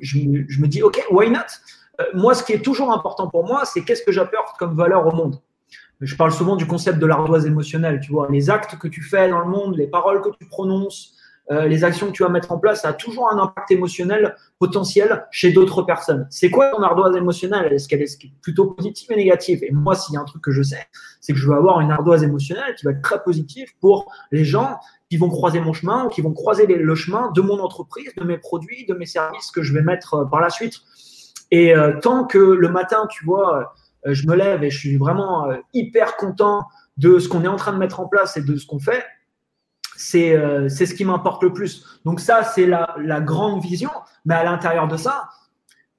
Je 0.00 0.18
me 0.18 0.66
dis, 0.66 0.82
OK, 0.82 1.02
why 1.10 1.30
not? 1.30 1.40
Moi, 2.12 2.34
ce 2.34 2.44
qui 2.44 2.52
est 2.52 2.62
toujours 2.62 2.92
important 2.92 3.28
pour 3.28 3.46
moi, 3.46 3.64
c'est 3.64 3.82
qu'est-ce 3.82 4.02
que 4.02 4.12
j'apporte 4.12 4.58
comme 4.58 4.76
valeur 4.76 5.06
au 5.06 5.12
monde? 5.12 5.40
Je 6.04 6.16
parle 6.16 6.32
souvent 6.32 6.56
du 6.56 6.66
concept 6.66 6.98
de 6.98 7.06
l'ardoise 7.06 7.46
émotionnelle. 7.46 8.00
Tu 8.00 8.12
vois, 8.12 8.28
les 8.30 8.50
actes 8.50 8.76
que 8.78 8.88
tu 8.88 9.02
fais 9.02 9.28
dans 9.28 9.40
le 9.40 9.46
monde, 9.46 9.76
les 9.76 9.86
paroles 9.86 10.20
que 10.20 10.30
tu 10.38 10.46
prononces, 10.46 11.14
euh, 11.50 11.66
les 11.66 11.84
actions 11.84 12.06
que 12.06 12.12
tu 12.12 12.22
vas 12.22 12.30
mettre 12.30 12.52
en 12.52 12.58
place, 12.58 12.82
ça 12.82 12.88
a 12.88 12.92
toujours 12.94 13.30
un 13.30 13.38
impact 13.38 13.70
émotionnel 13.70 14.34
potentiel 14.58 15.26
chez 15.30 15.52
d'autres 15.52 15.82
personnes. 15.82 16.26
C'est 16.30 16.48
quoi 16.48 16.70
ton 16.70 16.82
ardoise 16.82 17.14
émotionnelle? 17.16 17.70
Est-ce 17.72 17.86
qu'elle 17.86 18.00
est 18.00 18.18
plutôt 18.40 18.70
positive 18.70 19.12
et 19.12 19.16
négative? 19.16 19.62
Et 19.62 19.70
moi, 19.70 19.94
s'il 19.94 20.14
y 20.14 20.16
a 20.16 20.20
un 20.20 20.24
truc 20.24 20.42
que 20.42 20.52
je 20.52 20.62
sais, 20.62 20.86
c'est 21.20 21.34
que 21.34 21.38
je 21.38 21.46
veux 21.46 21.54
avoir 21.54 21.80
une 21.80 21.90
ardoise 21.90 22.22
émotionnelle 22.22 22.74
qui 22.76 22.86
va 22.86 22.92
être 22.92 23.02
très 23.02 23.22
positive 23.22 23.68
pour 23.80 24.10
les 24.32 24.44
gens 24.44 24.78
qui 25.10 25.18
vont 25.18 25.28
croiser 25.28 25.60
mon 25.60 25.74
chemin 25.74 26.06
ou 26.06 26.08
qui 26.08 26.22
vont 26.22 26.32
croiser 26.32 26.66
le 26.66 26.94
chemin 26.94 27.30
de 27.32 27.42
mon 27.42 27.60
entreprise, 27.60 28.10
de 28.16 28.24
mes 28.24 28.38
produits, 28.38 28.86
de 28.86 28.94
mes 28.94 29.06
services 29.06 29.50
que 29.50 29.62
je 29.62 29.74
vais 29.74 29.82
mettre 29.82 30.14
euh, 30.14 30.24
par 30.24 30.40
la 30.40 30.48
suite. 30.48 30.80
Et 31.50 31.76
euh, 31.76 31.92
tant 32.00 32.24
que 32.24 32.38
le 32.38 32.68
matin, 32.70 33.06
tu 33.10 33.24
vois, 33.26 33.74
je 34.06 34.26
me 34.26 34.34
lève 34.34 34.62
et 34.64 34.70
je 34.70 34.78
suis 34.78 34.96
vraiment 34.96 35.46
hyper 35.72 36.16
content 36.16 36.62
de 36.96 37.18
ce 37.18 37.28
qu'on 37.28 37.42
est 37.44 37.48
en 37.48 37.56
train 37.56 37.72
de 37.72 37.78
mettre 37.78 38.00
en 38.00 38.06
place 38.06 38.36
et 38.36 38.42
de 38.42 38.56
ce 38.56 38.66
qu'on 38.66 38.78
fait, 38.78 39.04
euh, 40.14 40.68
c'est 40.68 40.86
ce 40.86 40.94
qui 40.94 41.04
m'importe 41.04 41.42
le 41.42 41.52
plus. 41.52 42.00
Donc 42.04 42.20
ça, 42.20 42.42
c'est 42.44 42.66
la, 42.66 42.94
la, 42.98 43.20
grande 43.20 43.62
vision. 43.62 43.90
Mais 44.24 44.34
à 44.34 44.44
l'intérieur 44.44 44.88
de 44.88 44.96
ça, 44.96 45.28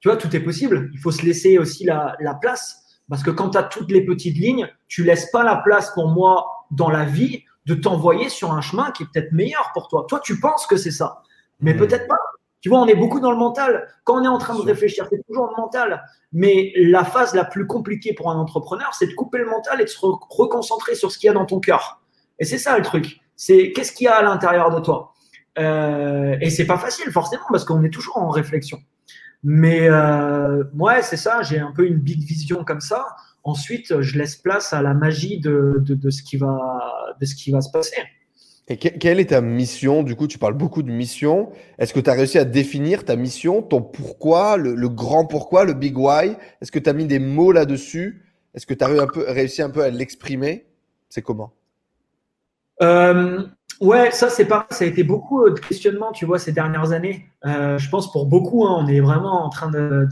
tu 0.00 0.08
vois, 0.08 0.16
tout 0.16 0.34
est 0.34 0.40
possible. 0.40 0.90
Il 0.92 0.98
faut 0.98 1.10
se 1.10 1.24
laisser 1.24 1.58
aussi 1.58 1.84
la, 1.84 2.16
la 2.20 2.34
place. 2.34 2.82
Parce 3.08 3.22
que 3.22 3.30
quand 3.30 3.50
tu 3.50 3.58
as 3.58 3.62
toutes 3.62 3.90
les 3.90 4.04
petites 4.04 4.36
lignes, 4.36 4.68
tu 4.88 5.04
laisses 5.04 5.30
pas 5.30 5.44
la 5.44 5.56
place 5.56 5.92
pour 5.94 6.08
moi 6.08 6.66
dans 6.70 6.90
la 6.90 7.04
vie 7.04 7.44
de 7.66 7.74
t'envoyer 7.74 8.28
sur 8.28 8.52
un 8.52 8.60
chemin 8.60 8.90
qui 8.90 9.04
est 9.04 9.06
peut-être 9.12 9.32
meilleur 9.32 9.70
pour 9.74 9.88
toi. 9.88 10.06
Toi, 10.08 10.20
tu 10.22 10.38
penses 10.40 10.66
que 10.66 10.76
c'est 10.76 10.90
ça. 10.90 11.22
Mais 11.60 11.74
mmh. 11.74 11.78
peut-être 11.78 12.06
pas. 12.06 12.18
Tu 12.66 12.70
vois, 12.70 12.80
on 12.80 12.86
est 12.86 12.96
beaucoup 12.96 13.20
dans 13.20 13.30
le 13.30 13.36
mental. 13.36 13.86
Quand 14.02 14.20
on 14.20 14.24
est 14.24 14.28
en 14.28 14.38
train 14.38 14.56
de 14.56 14.62
réfléchir, 14.62 15.06
c'est 15.08 15.22
toujours 15.28 15.46
le 15.46 15.62
mental. 15.62 16.02
Mais 16.32 16.72
la 16.74 17.04
phase 17.04 17.32
la 17.32 17.44
plus 17.44 17.68
compliquée 17.68 18.12
pour 18.12 18.28
un 18.28 18.36
entrepreneur, 18.36 18.92
c'est 18.92 19.06
de 19.06 19.14
couper 19.14 19.38
le 19.38 19.46
mental 19.46 19.80
et 19.80 19.84
de 19.84 19.88
se 19.88 20.00
reconcentrer 20.02 20.96
sur 20.96 21.12
ce 21.12 21.18
qu'il 21.18 21.28
y 21.28 21.30
a 21.30 21.32
dans 21.32 21.46
ton 21.46 21.60
cœur. 21.60 22.00
Et 22.40 22.44
c'est 22.44 22.58
ça 22.58 22.76
le 22.76 22.82
truc 22.82 23.20
c'est 23.36 23.72
qu'est-ce 23.72 23.92
qu'il 23.92 24.06
y 24.06 24.08
a 24.08 24.16
à 24.16 24.22
l'intérieur 24.22 24.74
de 24.74 24.80
toi? 24.80 25.12
Euh, 25.58 26.36
et 26.40 26.50
c'est 26.50 26.66
pas 26.66 26.78
facile 26.78 27.10
forcément 27.12 27.44
parce 27.50 27.64
qu'on 27.64 27.82
est 27.84 27.90
toujours 27.90 28.16
en 28.16 28.30
réflexion. 28.30 28.78
Mais 29.44 29.88
euh, 29.88 30.64
ouais, 30.74 31.02
c'est 31.02 31.16
ça, 31.16 31.42
j'ai 31.42 31.60
un 31.60 31.72
peu 31.72 31.86
une 31.86 31.98
big 31.98 32.20
vision 32.20 32.64
comme 32.64 32.80
ça. 32.80 33.06
Ensuite, 33.44 34.00
je 34.00 34.18
laisse 34.18 34.36
place 34.36 34.72
à 34.72 34.82
la 34.82 34.92
magie 34.92 35.38
de, 35.38 35.76
de, 35.78 36.10
ce, 36.10 36.22
qui 36.22 36.36
va, 36.36 37.14
de 37.20 37.24
ce 37.26 37.36
qui 37.36 37.52
va 37.52 37.60
se 37.60 37.70
passer. 37.70 38.02
Et 38.68 38.78
quelle 38.78 39.20
est 39.20 39.30
ta 39.30 39.40
mission? 39.40 40.02
Du 40.02 40.16
coup, 40.16 40.26
tu 40.26 40.38
parles 40.38 40.54
beaucoup 40.54 40.82
de 40.82 40.90
mission. 40.90 41.50
Est-ce 41.78 41.94
que 41.94 42.00
tu 42.00 42.10
as 42.10 42.14
réussi 42.14 42.36
à 42.38 42.44
définir 42.44 43.04
ta 43.04 43.14
mission, 43.14 43.62
ton 43.62 43.80
pourquoi, 43.80 44.56
le, 44.56 44.88
grand 44.88 45.24
pourquoi, 45.24 45.64
le 45.64 45.72
big 45.72 45.96
why? 45.96 46.36
Est-ce 46.60 46.72
que 46.72 46.80
tu 46.80 46.90
as 46.90 46.92
mis 46.92 47.06
des 47.06 47.20
mots 47.20 47.52
là-dessus? 47.52 48.24
Est-ce 48.54 48.66
que 48.66 48.74
tu 48.74 48.84
as 48.84 49.06
réussi 49.32 49.62
un 49.62 49.70
peu 49.70 49.82
à 49.82 49.90
l'exprimer? 49.90 50.66
C'est 51.08 51.22
comment? 51.22 51.52
Euh, 52.82 53.46
ouais, 53.80 54.10
ça 54.10 54.28
c'est 54.28 54.46
pas, 54.46 54.66
ça 54.70 54.84
a 54.84 54.88
été 54.88 55.04
beaucoup 55.04 55.48
de 55.48 55.60
questionnements, 55.60 56.12
tu 56.12 56.26
vois, 56.26 56.38
ces 56.38 56.52
dernières 56.52 56.92
années. 56.92 57.30
Euh, 57.44 57.78
je 57.78 57.88
pense 57.88 58.10
pour 58.10 58.26
beaucoup, 58.26 58.66
hein, 58.66 58.76
on 58.80 58.88
est 58.88 59.00
vraiment 59.00 59.44
en 59.44 59.48
train 59.48 59.70
de, 59.70 60.08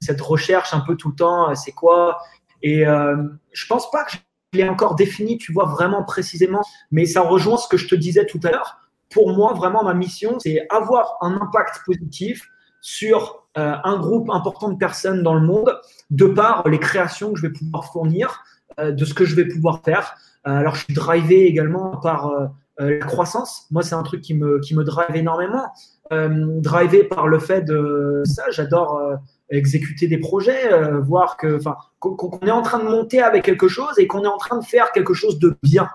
cette 0.00 0.20
recherche 0.20 0.72
un 0.72 0.80
peu 0.80 0.96
tout 0.96 1.10
le 1.10 1.16
temps. 1.16 1.50
Euh, 1.50 1.54
c'est 1.54 1.72
quoi? 1.72 2.18
Et 2.62 2.86
euh, 2.86 3.16
je 3.52 3.66
pense 3.66 3.90
pas 3.90 4.04
que 4.04 4.16
je 4.52 4.58
l'ai 4.58 4.68
encore 4.68 4.94
défini, 4.94 5.38
tu 5.38 5.52
vois, 5.52 5.66
vraiment 5.66 6.04
précisément. 6.04 6.62
Mais 6.90 7.06
ça 7.06 7.22
rejoint 7.22 7.56
ce 7.56 7.68
que 7.68 7.76
je 7.76 7.88
te 7.88 7.94
disais 7.94 8.26
tout 8.26 8.40
à 8.44 8.50
l'heure. 8.50 8.78
Pour 9.10 9.34
moi, 9.34 9.52
vraiment, 9.54 9.82
ma 9.82 9.94
mission, 9.94 10.38
c'est 10.38 10.66
avoir 10.70 11.16
un 11.20 11.34
impact 11.34 11.82
positif 11.84 12.48
sur 12.80 13.46
euh, 13.56 13.74
un 13.82 13.98
groupe 13.98 14.30
important 14.30 14.70
de 14.70 14.76
personnes 14.76 15.22
dans 15.22 15.34
le 15.34 15.40
monde, 15.40 15.74
de 16.10 16.26
par 16.26 16.66
les 16.68 16.78
créations 16.78 17.32
que 17.32 17.38
je 17.38 17.46
vais 17.46 17.52
pouvoir 17.52 17.90
fournir, 17.92 18.42
euh, 18.78 18.92
de 18.92 19.04
ce 19.04 19.14
que 19.14 19.24
je 19.24 19.34
vais 19.34 19.46
pouvoir 19.46 19.82
faire. 19.84 20.14
Euh, 20.46 20.52
alors, 20.52 20.74
je 20.74 20.84
suis 20.84 20.94
drivé 20.94 21.46
également 21.46 21.96
par 21.96 22.32
la 22.80 22.98
croissance. 22.98 23.66
Moi, 23.72 23.82
c'est 23.82 23.96
un 23.96 24.04
truc 24.04 24.20
qui 24.20 24.34
me, 24.34 24.60
qui 24.60 24.76
me 24.76 24.84
drive 24.84 25.16
énormément. 25.16 25.66
drivé 26.10 27.02
par 27.02 27.26
le 27.26 27.40
fait 27.40 27.62
de 27.62 28.22
ça, 28.24 28.44
j'adore 28.50 29.18
exécuter 29.50 30.08
des 30.08 30.18
projets, 30.18 30.70
voir 31.00 31.36
que, 31.36 31.56
enfin, 31.56 31.76
qu'on 32.00 32.38
est 32.40 32.50
en 32.50 32.62
train 32.62 32.78
de 32.78 32.88
monter 32.88 33.22
avec 33.22 33.44
quelque 33.44 33.68
chose 33.68 33.98
et 33.98 34.06
qu'on 34.06 34.24
est 34.24 34.28
en 34.28 34.36
train 34.36 34.58
de 34.58 34.64
faire 34.64 34.92
quelque 34.92 35.14
chose 35.14 35.38
de 35.38 35.56
bien. 35.62 35.88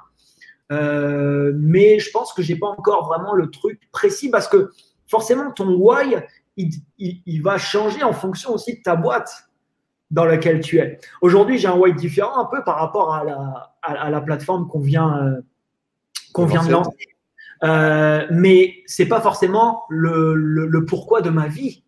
mais 0.70 2.00
je 2.00 2.10
pense 2.12 2.34
que 2.34 2.42
j'ai 2.42 2.56
pas 2.56 2.68
encore 2.68 3.08
vraiment 3.08 3.34
le 3.34 3.50
truc 3.52 3.80
précis 3.92 4.30
parce 4.30 4.48
que 4.48 4.72
forcément 5.08 5.52
ton 5.52 5.76
why 5.76 6.16
il, 6.58 6.72
il, 7.26 7.42
va 7.42 7.58
changer 7.58 8.04
en 8.04 8.14
fonction 8.14 8.54
aussi 8.54 8.78
de 8.78 8.82
ta 8.82 8.96
boîte 8.96 9.50
dans 10.12 10.26
laquelle 10.26 10.60
tu 10.60 10.78
es. 10.80 11.00
Aujourd'hui, 11.22 11.58
j'ai 11.58 11.68
un 11.68 11.76
white 11.76 11.96
différent 11.96 12.38
un 12.38 12.46
peu 12.46 12.64
par 12.64 12.78
rapport 12.78 13.14
à 13.14 13.24
la, 13.24 13.74
à, 13.82 14.10
la 14.10 14.22
plateforme 14.22 14.68
qu'on 14.68 14.80
vient, 14.80 15.18
euh, 15.18 15.42
qu'on 16.34 16.46
vient 16.46 16.64
de 16.64 16.72
lancer. 16.72 16.92
Euh, 17.64 18.28
mais 18.30 18.76
c'est 18.86 19.08
pas 19.08 19.22
forcément 19.22 19.84
le, 19.90 20.36
le, 20.36 20.86
pourquoi 20.86 21.22
de 21.22 21.30
ma 21.30 21.48
vie. 21.48 21.83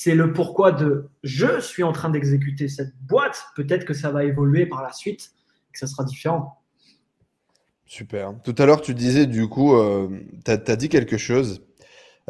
C'est 0.00 0.14
le 0.14 0.32
pourquoi 0.32 0.70
de 0.70 1.08
je 1.24 1.60
suis 1.60 1.82
en 1.82 1.90
train 1.90 2.08
d'exécuter 2.08 2.68
cette 2.68 2.94
boîte. 3.00 3.46
Peut-être 3.56 3.84
que 3.84 3.94
ça 3.94 4.12
va 4.12 4.22
évoluer 4.22 4.64
par 4.64 4.80
la 4.80 4.92
suite, 4.92 5.32
que 5.72 5.78
ça 5.80 5.88
sera 5.88 6.04
différent. 6.04 6.62
Super. 7.84 8.32
Tout 8.44 8.54
à 8.58 8.66
l'heure, 8.66 8.80
tu 8.80 8.94
disais 8.94 9.26
du 9.26 9.48
coup, 9.48 9.74
euh, 9.74 10.08
tu 10.44 10.52
as, 10.52 10.76
dit 10.76 10.88
quelque 10.88 11.16
chose. 11.16 11.62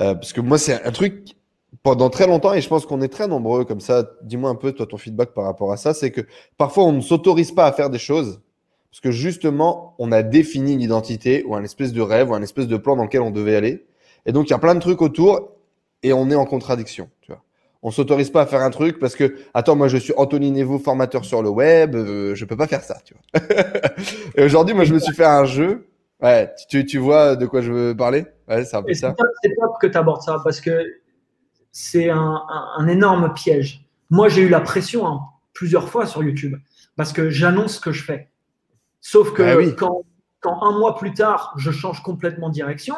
Euh, 0.00 0.14
parce 0.14 0.33
que 0.33 0.40
moi, 0.40 0.57
c'est 0.57 0.83
un 0.83 0.90
truc 0.92 1.37
pendant 1.83 2.09
très 2.09 2.26
longtemps, 2.26 2.54
et 2.54 2.62
je 2.62 2.68
pense 2.70 2.87
qu'on 2.87 3.02
est 3.02 3.12
très 3.12 3.28
nombreux 3.28 3.66
comme 3.66 3.81
ça, 3.81 4.12
dis-moi 4.22 4.48
un 4.48 4.54
peu 4.54 4.72
toi 4.72 4.87
ton 4.87 4.96
feedback 4.96 5.35
par 5.35 5.44
rapport 5.44 5.70
à 5.70 5.76
ça, 5.76 5.92
c'est 5.92 6.11
que 6.11 6.22
parfois 6.57 6.85
on 6.85 6.92
ne 6.92 7.02
s'autorise 7.02 7.52
pas 7.52 7.66
à 7.66 7.72
faire 7.72 7.90
des 7.90 7.98
choses 7.98 8.40
parce 8.90 9.00
que 9.00 9.11
justement 9.11 9.94
on 9.98 10.11
a 10.11 10.22
défini 10.22 10.72
une 10.72 10.81
identité 10.81 11.44
ou 11.44 11.54
un 11.54 11.64
espèce 11.64 11.92
de 11.92 12.00
rêve 12.00 12.31
ou 12.31 12.35
un 12.35 12.40
espèce 12.40 12.66
de 12.66 12.78
plan 12.78 12.96
dans 12.96 13.04
lequel 13.04 13.20
on 13.20 13.31
devait 13.31 13.57
aller. 13.57 13.85
Et 14.24 14.33
donc 14.33 14.46
il 14.48 14.52
y 14.52 14.54
a 14.54 14.59
plein 14.59 14.74
de 14.74 14.81
trucs 14.81 15.02
autour 15.02 15.52
et 16.02 16.14
on 16.14 16.31
est 16.31 16.35
en 16.35 16.46
contradiction. 16.46 17.11
Tu 17.20 17.33
vois. 17.33 17.42
On 17.82 17.90
s'autorise 17.90 18.30
pas 18.30 18.42
à 18.42 18.46
faire 18.46 18.62
un 18.62 18.70
truc 18.70 18.98
parce 18.98 19.14
que 19.14 19.36
attends 19.54 19.76
moi 19.76 19.88
je 19.88 19.98
suis 19.98 20.12
Anthony 20.16 20.50
Nevo 20.50 20.78
formateur 20.78 21.24
sur 21.24 21.42
le 21.42 21.48
web, 21.48 21.94
euh, 21.94 22.34
je 22.34 22.44
peux 22.44 22.56
pas 22.56 22.66
faire 22.66 22.82
ça. 22.82 22.98
Tu 23.04 23.14
vois. 23.14 23.42
et 24.36 24.42
aujourd'hui 24.42 24.74
moi 24.74 24.84
je 24.84 24.94
me 24.94 24.98
suis 24.98 25.14
fait 25.14 25.24
un 25.24 25.44
jeu. 25.44 25.86
Ouais, 26.20 26.52
tu, 26.68 26.84
tu 26.84 26.98
vois 26.98 27.36
de 27.36 27.46
quoi 27.46 27.60
je 27.60 27.70
veux 27.70 27.96
parler? 27.96 28.26
Ouais, 28.48 28.64
c'est 28.64 28.76
un 28.76 28.82
peu 28.82 28.94
ça. 28.94 29.14
C'est 29.42 29.54
top 29.54 29.74
que 29.80 29.86
tu 29.86 29.96
abordes 29.96 30.22
ça 30.22 30.40
parce 30.42 30.60
que 30.60 30.84
c'est 31.70 32.10
un, 32.10 32.88
énorme 32.88 33.32
piège. 33.34 33.86
Moi, 34.10 34.28
j'ai 34.28 34.42
eu 34.42 34.48
la 34.48 34.60
pression 34.60 35.06
hein, 35.06 35.20
plusieurs 35.52 35.88
fois 35.88 36.06
sur 36.06 36.22
YouTube 36.22 36.56
parce 36.96 37.12
que 37.12 37.30
j'annonce 37.30 37.76
ce 37.76 37.80
que 37.80 37.92
je 37.92 38.02
fais. 38.02 38.30
Sauf 39.00 39.32
que 39.32 39.42
bah 39.42 39.76
quand, 40.40 40.62
un 40.62 40.78
mois 40.78 40.96
plus 40.96 41.12
tard, 41.12 41.54
je 41.56 41.70
change 41.70 42.02
complètement 42.02 42.48
de 42.48 42.54
direction, 42.54 42.96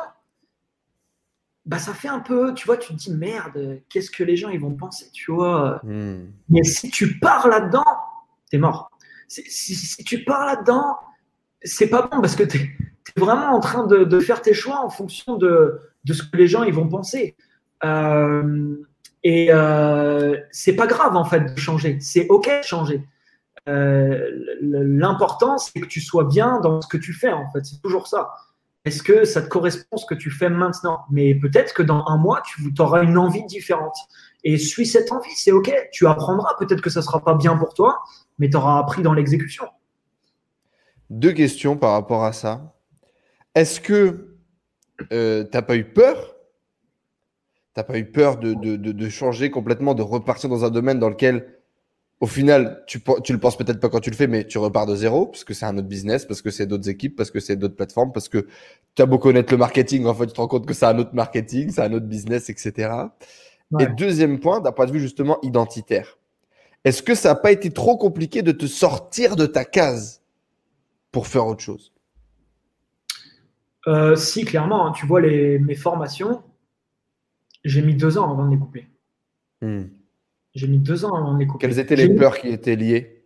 bah 1.66 1.78
ça 1.78 1.92
fait 1.92 2.08
un 2.08 2.20
peu, 2.20 2.54
tu 2.54 2.66
vois, 2.66 2.76
tu 2.76 2.94
te 2.94 2.98
dis 2.98 3.12
merde, 3.12 3.80
qu'est-ce 3.88 4.10
que 4.10 4.24
les 4.24 4.36
gens 4.36 4.48
ils 4.48 4.60
vont 4.60 4.74
penser, 4.74 5.10
tu 5.12 5.32
vois? 5.32 5.80
Hmm. 5.84 6.26
Mais 6.48 6.62
si 6.62 6.90
tu 6.90 7.18
pars 7.18 7.48
là-dedans, 7.48 7.84
t'es 8.50 8.58
mort. 8.58 8.90
Si, 9.28 10.02
tu 10.04 10.24
pars 10.24 10.44
là-dedans, 10.44 10.96
c'est 11.62 11.88
pas 11.88 12.02
bon 12.02 12.20
parce 12.20 12.34
que 12.34 12.42
tu 12.42 12.58
es, 12.58 12.70
vraiment 13.16 13.54
en 13.54 13.60
train 13.60 13.86
de, 13.86 14.20
faire 14.20 14.42
tes 14.42 14.54
choix 14.54 14.84
en 14.84 14.90
fonction 14.90 15.36
de, 15.36 15.80
de 16.04 16.12
ce 16.12 16.22
que 16.22 16.36
les 16.36 16.46
gens 16.46 16.62
ils 16.62 16.74
vont 16.74 16.88
penser. 16.88 17.36
Euh, 17.84 18.76
et 19.22 19.48
euh, 19.50 20.36
c'est 20.50 20.74
pas 20.74 20.86
grave 20.86 21.16
en 21.16 21.24
fait 21.24 21.54
de 21.54 21.58
changer, 21.58 21.98
c'est 22.00 22.26
ok 22.28 22.48
de 22.48 22.66
changer. 22.66 23.06
Euh, 23.68 24.30
L'important 24.62 25.58
c'est 25.58 25.80
que 25.80 25.86
tu 25.86 26.00
sois 26.00 26.24
bien 26.24 26.60
dans 26.60 26.80
ce 26.80 26.88
que 26.88 26.96
tu 26.96 27.12
fais 27.12 27.32
en 27.32 27.50
fait, 27.50 27.64
c'est 27.64 27.80
toujours 27.82 28.08
ça. 28.08 28.30
Est-ce 28.84 29.02
que 29.02 29.24
ça 29.24 29.42
te 29.42 29.48
correspond 29.48 29.96
ce 29.96 30.06
que 30.06 30.14
tu 30.14 30.30
fais 30.30 30.48
maintenant? 30.48 31.00
Mais 31.10 31.34
peut-être 31.34 31.74
que 31.74 31.82
dans 31.82 32.04
un 32.06 32.16
mois, 32.16 32.42
tu 32.42 32.72
auras 32.78 33.02
une 33.02 33.18
envie 33.18 33.44
différente. 33.44 33.96
Et 34.42 34.56
suis 34.56 34.86
cette 34.86 35.12
envie, 35.12 35.34
c'est 35.34 35.52
OK. 35.52 35.70
Tu 35.92 36.06
apprendras. 36.06 36.54
Peut-être 36.58 36.80
que 36.80 36.90
ça 36.90 37.00
ne 37.00 37.04
sera 37.04 37.22
pas 37.22 37.34
bien 37.34 37.56
pour 37.56 37.74
toi, 37.74 38.02
mais 38.38 38.48
tu 38.48 38.56
auras 38.56 38.78
appris 38.78 39.02
dans 39.02 39.12
l'exécution. 39.12 39.66
Deux 41.10 41.32
questions 41.32 41.76
par 41.76 41.92
rapport 41.92 42.24
à 42.24 42.32
ça. 42.32 42.74
Est-ce 43.54 43.80
que 43.80 44.38
euh, 45.12 45.44
tu 45.44 45.50
n'as 45.52 45.62
pas 45.62 45.76
eu 45.76 45.84
peur? 45.84 46.36
T'as 47.74 47.84
pas 47.84 47.98
eu 47.98 48.10
peur 48.10 48.38
de, 48.38 49.08
changer 49.08 49.50
complètement, 49.50 49.94
de 49.94 50.02
repartir 50.02 50.48
dans 50.48 50.64
un 50.64 50.70
domaine 50.70 50.98
dans 50.98 51.08
lequel, 51.08 51.59
au 52.20 52.26
final, 52.26 52.84
tu, 52.86 53.00
tu 53.24 53.32
le 53.32 53.38
penses 53.38 53.56
peut-être 53.56 53.80
pas 53.80 53.88
quand 53.88 54.00
tu 54.00 54.10
le 54.10 54.16
fais, 54.16 54.26
mais 54.26 54.46
tu 54.46 54.58
repars 54.58 54.86
de 54.86 54.94
zéro, 54.94 55.26
parce 55.26 55.42
que 55.42 55.54
c'est 55.54 55.64
un 55.64 55.76
autre 55.78 55.88
business, 55.88 56.26
parce 56.26 56.42
que 56.42 56.50
c'est 56.50 56.66
d'autres 56.66 56.88
équipes, 56.90 57.16
parce 57.16 57.30
que 57.30 57.40
c'est 57.40 57.56
d'autres 57.56 57.76
plateformes, 57.76 58.12
parce 58.12 58.28
que 58.28 58.46
tu 58.94 59.02
as 59.02 59.06
beau 59.06 59.18
connaître 59.18 59.50
le 59.52 59.58
marketing, 59.58 60.04
en 60.04 60.14
fait, 60.14 60.26
tu 60.26 60.34
te 60.34 60.40
rends 60.40 60.46
compte 60.46 60.66
que 60.66 60.74
c'est 60.74 60.84
un 60.84 60.98
autre 60.98 61.14
marketing, 61.14 61.70
c'est 61.70 61.80
un 61.80 61.92
autre 61.94 62.06
business, 62.06 62.50
etc. 62.50 62.92
Et 63.78 63.86
deuxième 63.86 64.38
point, 64.38 64.60
d'un 64.60 64.72
point 64.72 64.84
de 64.84 64.92
vue 64.92 65.00
justement 65.00 65.38
identitaire. 65.42 66.18
Est-ce 66.84 67.02
que 67.02 67.14
ça 67.14 67.30
n'a 67.30 67.34
pas 67.36 67.52
été 67.52 67.70
trop 67.70 67.96
compliqué 67.96 68.42
de 68.42 68.52
te 68.52 68.66
sortir 68.66 69.36
de 69.36 69.46
ta 69.46 69.64
case 69.64 70.22
pour 71.12 71.26
faire 71.26 71.46
autre 71.46 71.62
chose? 71.62 71.92
Euh, 73.86 74.16
Si, 74.16 74.44
clairement. 74.44 74.88
Hein. 74.88 74.92
tu 74.92 75.06
vois, 75.06 75.20
les, 75.20 75.58
mes 75.58 75.74
formations, 75.74 76.42
j'ai 77.64 77.82
mis 77.82 77.94
deux 77.94 78.18
ans 78.18 78.30
avant 78.30 78.46
de 78.46 78.50
les 78.50 78.58
couper. 78.58 78.88
Hmm. 79.62 79.84
J'ai 80.54 80.66
mis 80.66 80.78
deux 80.78 81.04
ans 81.04 81.14
avant 81.14 81.34
de 81.34 81.38
les 81.38 81.46
couper. 81.46 81.66
Quelles 81.66 81.78
étaient 81.78 81.96
les 81.96 82.14
peurs 82.14 82.38
qui 82.38 82.48
étaient 82.48 82.76
liées 82.76 83.24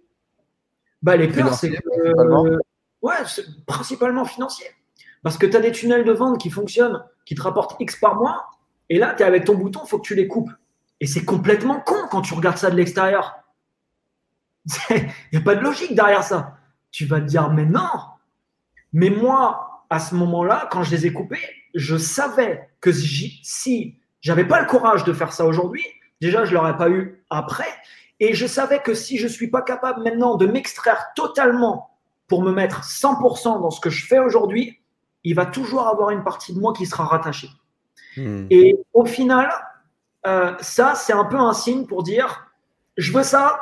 bah, 1.03 1.17
Les 1.17 1.29
peurs, 1.29 1.55
c'est 1.55 1.71
que. 1.71 2.59
ouais, 3.03 3.15
principalement 3.67 4.25
financier. 4.25 4.67
Parce 5.23 5.39
que 5.39 5.47
tu 5.47 5.57
as 5.57 5.61
des 5.61 5.73
tunnels 5.73 6.05
de 6.05 6.13
vente 6.13 6.39
qui 6.39 6.51
fonctionnent, 6.51 7.03
qui 7.25 7.35
te 7.35 7.43
rapportent 7.43 7.77
X 7.81 7.97
par 7.97 8.17
mois, 8.17 8.51
et 8.91 8.99
là, 8.99 9.15
tu 9.17 9.23
es 9.23 9.27
avec 9.27 9.45
ton 9.45 9.55
bouton, 9.55 9.81
il 9.85 9.89
faut 9.89 9.99
que 9.99 10.07
tu 10.07 10.15
les 10.15 10.29
coupes. 10.29 10.51
Et 11.01 11.07
c'est 11.07 11.25
complètement 11.25 11.81
con 11.81 11.97
quand 12.11 12.21
tu 12.21 12.35
regardes 12.35 12.59
ça 12.59 12.71
de 12.71 12.77
l'extérieur. 12.77 13.37
Il 14.91 15.09
n'y 15.33 15.39
a 15.39 15.41
pas 15.41 15.55
de 15.55 15.61
logique 15.61 15.95
derrière 15.95 16.23
ça. 16.23 16.59
Tu 16.91 17.07
vas 17.07 17.21
te 17.21 17.27
dire, 17.27 17.51
mais 17.51 17.65
non. 17.65 17.89
Mais 18.93 19.11
moi, 19.11 19.87
à 19.91 19.99
ce 19.99 20.15
moment-là, 20.15 20.69
quand 20.71 20.83
je 20.83 20.91
les 20.91 21.07
ai 21.07 21.13
coupés, 21.13 21.41
je 21.75 21.97
savais 21.97 22.69
que 22.81 22.93
si, 22.93 23.41
si 23.43 23.99
j'avais 24.21 24.47
pas 24.47 24.61
le 24.61 24.67
courage 24.67 25.05
de 25.05 25.13
faire 25.13 25.33
ça 25.33 25.47
aujourd'hui, 25.47 25.85
déjà, 26.25 26.45
je 26.45 26.55
l'aurais 26.55 26.77
pas 26.77 26.89
eu 26.89 27.25
après. 27.31 27.69
Et 28.21 28.35
je 28.35 28.47
savais 28.47 28.81
que 28.81 28.95
si 28.95 29.19
je 29.19 29.27
suis 29.27 29.49
pas 29.49 29.63
capable 29.63 30.03
maintenant 30.03 30.37
de 30.37 30.47
m'extraire 30.47 31.07
totalement 31.15 31.91
pour 32.29 32.43
me 32.43 32.53
mettre 32.53 32.83
100% 32.83 33.61
dans 33.61 33.71
ce 33.71 33.81
que 33.81 33.91
je 33.91 34.07
fais 34.07 34.19
aujourd'hui, 34.19 34.81
il 35.25 35.35
va 35.35 35.47
toujours 35.47 35.87
avoir 35.87 36.11
une 36.11 36.25
partie 36.25 36.55
de 36.55 36.61
moi 36.61 36.73
qui 36.73 36.87
sera 36.87 37.05
rattachée. 37.05 37.51
Hmm. 38.17 38.47
Et 38.51 38.77
au 38.93 39.05
final, 39.05 39.51
euh, 40.27 40.55
ça, 40.61 40.95
c'est 40.95 41.13
un 41.13 41.25
peu 41.25 41.39
un 41.39 41.53
signe 41.53 41.87
pour 41.87 42.03
dire, 42.03 42.47
je 42.97 43.13
veux 43.13 43.23
ça, 43.23 43.61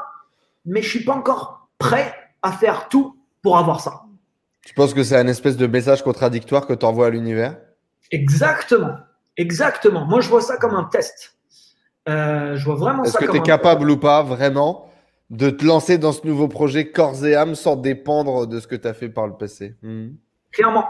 mais 0.64 0.82
je 0.82 0.88
suis 0.88 1.04
pas 1.04 1.14
encore 1.14 1.68
prêt 1.78 2.14
à 2.42 2.52
faire 2.52 2.88
tout 2.88 3.16
pour 3.42 3.58
avoir 3.58 3.80
ça. 3.80 4.02
Tu 4.64 4.74
penses 4.74 4.94
que 4.94 5.02
c'est 5.02 5.16
un 5.16 5.26
espèce 5.26 5.56
de 5.56 5.66
message 5.66 6.02
contradictoire 6.02 6.66
que 6.66 6.74
tu 6.74 6.86
envoies 6.86 7.06
à 7.06 7.10
l'univers? 7.10 7.56
Exactement. 8.12 8.96
Exactement. 9.36 10.04
Moi, 10.06 10.20
je 10.20 10.28
vois 10.28 10.42
ça 10.42 10.56
comme 10.56 10.74
un 10.74 10.84
test. 10.84 11.36
Euh, 12.09 12.57
je 12.57 12.64
vois 12.64 12.74
vraiment 12.74 13.05
Est-ce 13.05 13.16
que 13.16 13.30
tu 13.30 13.36
es 13.36 13.42
capable 13.42 13.90
ou 13.90 13.96
pas, 13.96 14.22
vraiment, 14.22 14.90
de 15.30 15.50
te 15.50 15.64
lancer 15.64 15.98
dans 15.98 16.12
ce 16.12 16.26
nouveau 16.26 16.48
projet 16.48 16.90
corps 16.90 17.24
et 17.24 17.34
âme 17.34 17.55
sans 17.55 17.76
dépendre 17.76 18.46
de 18.46 18.61
ce 18.61 18.66
que 18.66 18.76
tu 18.76 18.88
as 18.88 18.94
fait 18.94 19.09
par 19.09 19.26
le 19.26 19.34
passé? 19.34 19.76
Hmm. 19.82 20.11
Clairement. 20.50 20.88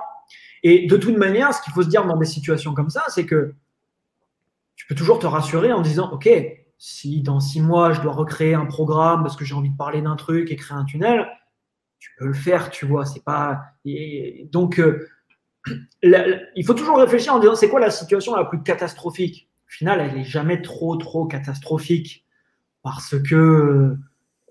Et 0.63 0.87
de 0.87 0.97
toute 0.97 1.17
manière, 1.17 1.53
ce 1.53 1.63
qu'il 1.63 1.73
faut 1.73 1.83
se 1.83 1.89
dire 1.89 2.05
dans 2.07 2.17
des 2.17 2.27
situations 2.27 2.75
comme 2.75 2.91
ça, 2.91 3.05
c'est 3.09 3.27
que 3.27 3.55
tu 4.77 4.87
peux 4.87 4.95
toujours 4.95 5.19
te 5.19 5.27
rassurer 5.27 5.73
en 5.73 5.81
disant, 5.81 6.11
OK, 6.13 6.29
si 6.79 7.23
dans 7.23 7.41
six 7.41 7.61
mois, 7.61 7.93
je 7.93 8.01
dois 8.01 8.13
recréer 8.13 8.55
un 8.55 8.67
programme 8.67 9.23
parce 9.23 9.37
que 9.37 9.45
j'ai 9.45 9.55
envie 9.55 9.71
de 9.71 9.77
parler 9.77 10.03
d'un 10.03 10.17
truc 10.17 10.51
et 10.51 10.57
créer 10.57 10.77
un 10.77 10.85
tunnel, 10.85 11.29
tu 11.99 12.11
peux 12.19 12.27
le 12.27 12.35
faire, 12.35 12.71
tu 12.71 12.87
vois. 12.87 13.05
C'est 13.05 13.23
pas. 13.23 13.61
donc, 14.51 14.81
euh, 14.81 15.09
il 16.03 16.65
faut 16.67 16.75
toujours 16.75 16.99
réfléchir 16.99 17.35
en 17.35 17.39
disant 17.39 17.55
c'est 17.55 17.69
quoi 17.69 17.79
la 17.79 17.91
situation 17.91 18.35
la 18.35 18.45
plus 18.45 18.63
catastrophique? 18.63 19.49
Au 19.73 19.75
final, 19.75 20.01
elle 20.01 20.16
n'est 20.16 20.25
jamais 20.25 20.61
trop, 20.61 20.97
trop 20.97 21.25
catastrophique 21.25 22.27
parce 22.83 23.14
que 23.18 23.97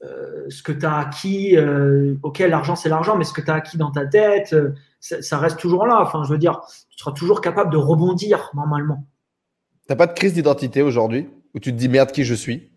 euh, 0.04 0.46
ce 0.50 0.64
que 0.64 0.72
tu 0.72 0.84
as 0.84 0.98
acquis, 0.98 1.56
euh, 1.56 2.16
ok, 2.24 2.40
l'argent 2.40 2.76
c'est 2.76 2.90
l'argent, 2.90 3.16
mais 3.16 3.24
ce 3.24 3.32
que 3.32 3.42
tu 3.42 3.52
as 3.52 3.54
acquis 3.54 3.78
dans 3.78 3.92
ta 3.92 4.08
tête, 4.08 4.56
ça, 5.00 5.38
reste 5.38 5.60
toujours 5.60 5.86
là. 5.86 6.02
Enfin, 6.02 6.24
je 6.24 6.32
veux 6.32 6.40
dire, 6.40 6.62
tu 6.90 6.98
seras 6.98 7.12
toujours 7.12 7.42
capable 7.42 7.72
de 7.72 7.78
rebondir 7.78 8.50
normalement. 8.56 9.06
Tu 9.88 9.92
n'as 9.92 9.96
pas 9.96 10.08
de 10.08 10.14
crise 10.14 10.34
d'identité 10.34 10.82
aujourd'hui 10.82 11.30
où 11.54 11.60
tu 11.60 11.72
te 11.72 11.78
dis 11.78 11.88
merde 11.88 12.12
qui 12.12 12.24
je 12.24 12.34
suis? 12.34 12.72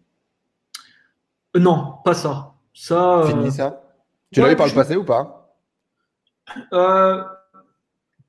Euh, 1.56 1.60
Non, 1.60 1.94
pas 2.04 2.12
ça. 2.12 2.52
Ça. 2.74 3.20
Euh, 3.20 3.26
Fini 3.26 3.52
ça? 3.52 3.84
Tu 4.32 4.42
l'avais 4.42 4.56
par 4.56 4.66
le 4.66 4.74
passé 4.74 4.96
ou 4.96 5.04
pas? 5.04 5.56
Euh, 6.74 7.24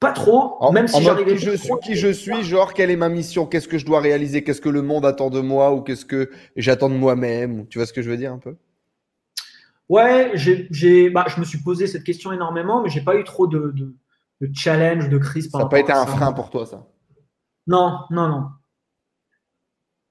Pas 0.05 0.11
trop. 0.13 0.71
même 0.71 0.87
si 0.87 1.01
j'arrivais. 1.01 1.35
Qui 1.35 1.45
je 1.45 1.51
suis, 1.51 1.73
qui 1.83 1.95
je 1.95 2.07
suis, 2.09 2.43
genre 2.43 2.73
quelle 2.73 2.91
est 2.91 2.95
ma 2.95 3.09
mission, 3.09 3.45
qu'est-ce 3.45 3.67
que 3.67 3.77
je 3.77 3.85
dois 3.85 3.99
réaliser, 3.99 4.43
qu'est-ce 4.43 4.61
que 4.61 4.69
le 4.69 4.81
monde 4.81 5.05
attend 5.05 5.29
de 5.29 5.39
moi 5.39 5.73
ou 5.73 5.81
qu'est-ce 5.81 6.05
que 6.05 6.29
j'attends 6.55 6.89
de 6.89 6.95
moi-même. 6.95 7.67
Tu 7.67 7.79
vois 7.79 7.85
ce 7.85 7.93
que 7.93 8.01
je 8.01 8.09
veux 8.09 8.17
dire 8.17 8.31
un 8.31 8.37
peu? 8.37 8.55
Ouais, 9.87 10.31
j'ai, 10.33 11.09
bah, 11.09 11.25
je 11.27 11.39
me 11.39 11.45
suis 11.45 11.59
posé 11.59 11.87
cette 11.87 12.03
question 12.03 12.31
énormément, 12.31 12.81
mais 12.81 12.89
j'ai 12.89 13.01
pas 13.01 13.15
eu 13.15 13.23
trop 13.23 13.47
de, 13.47 13.73
de, 14.41 14.49
challenge, 14.53 15.09
de 15.09 15.17
crise. 15.17 15.49
ça 15.51 15.59
n'a 15.59 15.65
pas 15.65 15.79
été 15.79 15.91
un 15.91 16.05
frein 16.05 16.33
pour 16.33 16.49
toi, 16.49 16.65
ça? 16.65 16.87
Non, 17.67 17.99
non, 18.09 18.27
non. 18.27 18.49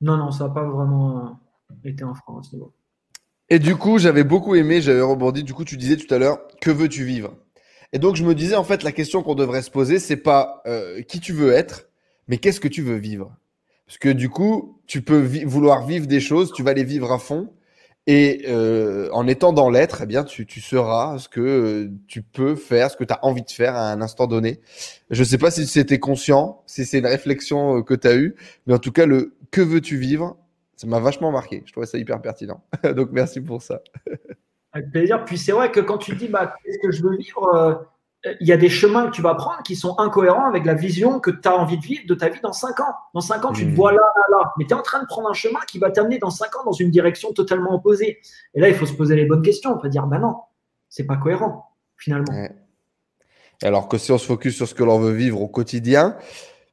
Non, 0.01 0.16
non, 0.16 0.30
ça 0.30 0.49
n'a 0.49 0.55
pas 0.55 0.64
vraiment 0.64 1.40
été 1.84 2.05
un 2.05 2.14
frein 2.14 2.38
à 2.38 2.42
ce 2.42 2.55
niveau. 2.55 2.74
Et 3.49 3.59
du 3.59 3.76
coup, 3.76 3.99
j'avais 3.99 4.24
beaucoup 4.24 4.55
aimé, 4.55 4.80
j'avais 4.80 5.01
rebondi. 5.01 5.45
Du 5.45 5.55
coup, 5.55 5.64
tu 5.64 5.76
disais 5.76 5.97
tout 5.97 6.12
à 6.12 6.18
l'heure, 6.18 6.38
que 6.61 6.70
veux-tu 6.70 7.05
vivre? 7.05 7.34
Et 7.95 8.01
donc, 8.01 8.16
je 8.16 8.24
me 8.24 8.34
disais, 8.34 8.57
en 8.57 8.64
fait, 8.64 8.82
la 8.82 8.90
question 8.90 9.22
qu'on 9.22 9.36
devrait 9.36 9.62
se 9.62 9.70
poser, 9.70 10.01
c'est 10.01 10.16
pas 10.16 10.62
euh, 10.66 11.01
qui 11.03 11.20
tu 11.20 11.32
veux 11.32 11.53
être, 11.53 11.88
mais 12.26 12.38
qu'est-ce 12.38 12.59
que 12.59 12.66
tu 12.66 12.82
veux 12.82 12.97
vivre? 12.97 13.36
Parce 13.86 13.99
que 13.99 14.09
du 14.09 14.28
coup, 14.28 14.80
tu 14.88 15.01
peux 15.01 15.20
vouloir 15.47 15.86
vivre 15.86 16.09
des 16.09 16.18
choses, 16.18 16.53
tu 16.53 16.64
vas 16.64 16.72
les 16.72 16.82
vivre 16.82 17.12
à 17.12 17.20
fond, 17.20 17.53
et 18.09 18.47
euh, 18.49 19.09
en 19.12 19.28
étant 19.28 19.53
dans 19.53 19.70
l'être, 19.70 20.01
eh 20.03 20.07
bien, 20.07 20.24
tu, 20.24 20.45
tu 20.45 20.61
seras 20.61 21.18
ce 21.20 21.28
que 21.28 21.40
euh, 21.40 21.90
tu 22.09 22.22
peux 22.22 22.57
faire, 22.57 22.90
ce 22.90 22.97
que 22.97 23.05
tu 23.05 23.12
as 23.12 23.24
envie 23.24 23.45
de 23.45 23.51
faire 23.51 23.76
à 23.76 23.92
un 23.92 24.03
instant 24.03 24.26
donné. 24.26 24.61
Je 25.11 25.20
ne 25.20 25.24
sais 25.24 25.38
pas 25.38 25.53
si 25.53 25.64
c'était 25.64 26.01
conscient, 26.01 26.64
si 26.66 26.84
c'est 26.86 26.99
une 26.99 27.07
réflexion 27.07 27.84
que 27.84 27.95
tu 27.95 28.09
as 28.09 28.16
eue, 28.16 28.34
mais 28.66 28.74
en 28.74 28.80
tout 28.80 28.92
cas, 28.92 29.07
le 29.07 29.36
que 29.53 29.61
veux-tu 29.61 29.99
vivre, 29.99 30.36
ça 30.74 30.88
m'a 30.88 30.99
vachement 30.99 31.30
marqué. 31.30 31.62
Je 31.64 31.70
trouvais 31.70 31.86
ça 31.86 31.97
hyper 31.99 32.20
pertinent. 32.20 32.64
Donc, 32.97 33.11
merci 33.12 33.40
pour 33.40 33.62
ça. 33.62 33.82
Avec 34.74 34.90
plaisir. 34.90 35.24
Puis 35.24 35.38
c'est 35.38 35.52
vrai 35.52 35.70
que 35.70 35.80
quand 35.80 35.98
tu 35.98 36.14
dis, 36.14 36.28
bah, 36.28 36.54
qu'est-ce 36.62 36.78
que 36.78 36.90
je 36.90 37.02
veux 37.02 37.16
vivre 37.16 37.86
il 38.40 38.48
y 38.48 38.52
a 38.52 38.56
des 38.56 38.70
chemins 38.70 39.06
que 39.06 39.10
tu 39.10 39.22
vas 39.22 39.34
prendre 39.34 39.62
qui 39.62 39.76
sont 39.76 39.98
incohérents 39.98 40.46
avec 40.46 40.64
la 40.64 40.74
vision 40.74 41.20
que 41.20 41.30
tu 41.30 41.46
as 41.46 41.56
envie 41.56 41.76
de 41.76 41.84
vivre 41.84 42.04
de 42.06 42.14
ta 42.14 42.28
vie 42.28 42.40
dans 42.42 42.52
5 42.52 42.80
ans. 42.80 42.94
Dans 43.12 43.20
5 43.20 43.44
ans, 43.44 43.52
tu 43.52 43.64
te 43.64 43.70
hmm. 43.70 43.74
vois 43.74 43.92
là, 43.92 43.98
là, 43.98 44.22
là. 44.38 44.52
Mais 44.56 44.64
tu 44.64 44.70
es 44.70 44.74
en 44.74 44.82
train 44.82 45.00
de 45.00 45.06
prendre 45.06 45.28
un 45.28 45.34
chemin 45.34 45.60
qui 45.68 45.78
va 45.78 45.90
t'amener 45.90 46.18
dans 46.18 46.30
5 46.30 46.56
ans 46.56 46.64
dans 46.64 46.72
une 46.72 46.90
direction 46.90 47.32
totalement 47.32 47.74
opposée. 47.74 48.18
Et 48.54 48.60
là, 48.60 48.68
il 48.68 48.74
faut 48.74 48.86
se 48.86 48.94
poser 48.94 49.16
les 49.16 49.26
bonnes 49.26 49.42
questions. 49.42 49.72
On 49.72 49.78
peut 49.78 49.88
dire, 49.88 50.06
bah 50.06 50.18
non, 50.18 50.36
c'est 50.88 51.04
pas 51.04 51.16
cohérent, 51.16 51.70
finalement. 51.96 52.32
Alors 53.62 53.88
que 53.88 53.98
si 53.98 54.10
on 54.10 54.18
se 54.18 54.26
focus 54.26 54.56
sur 54.56 54.68
ce 54.68 54.74
que 54.74 54.84
l'on 54.84 54.98
veut 54.98 55.12
vivre 55.12 55.40
au 55.40 55.48
quotidien, 55.48 56.16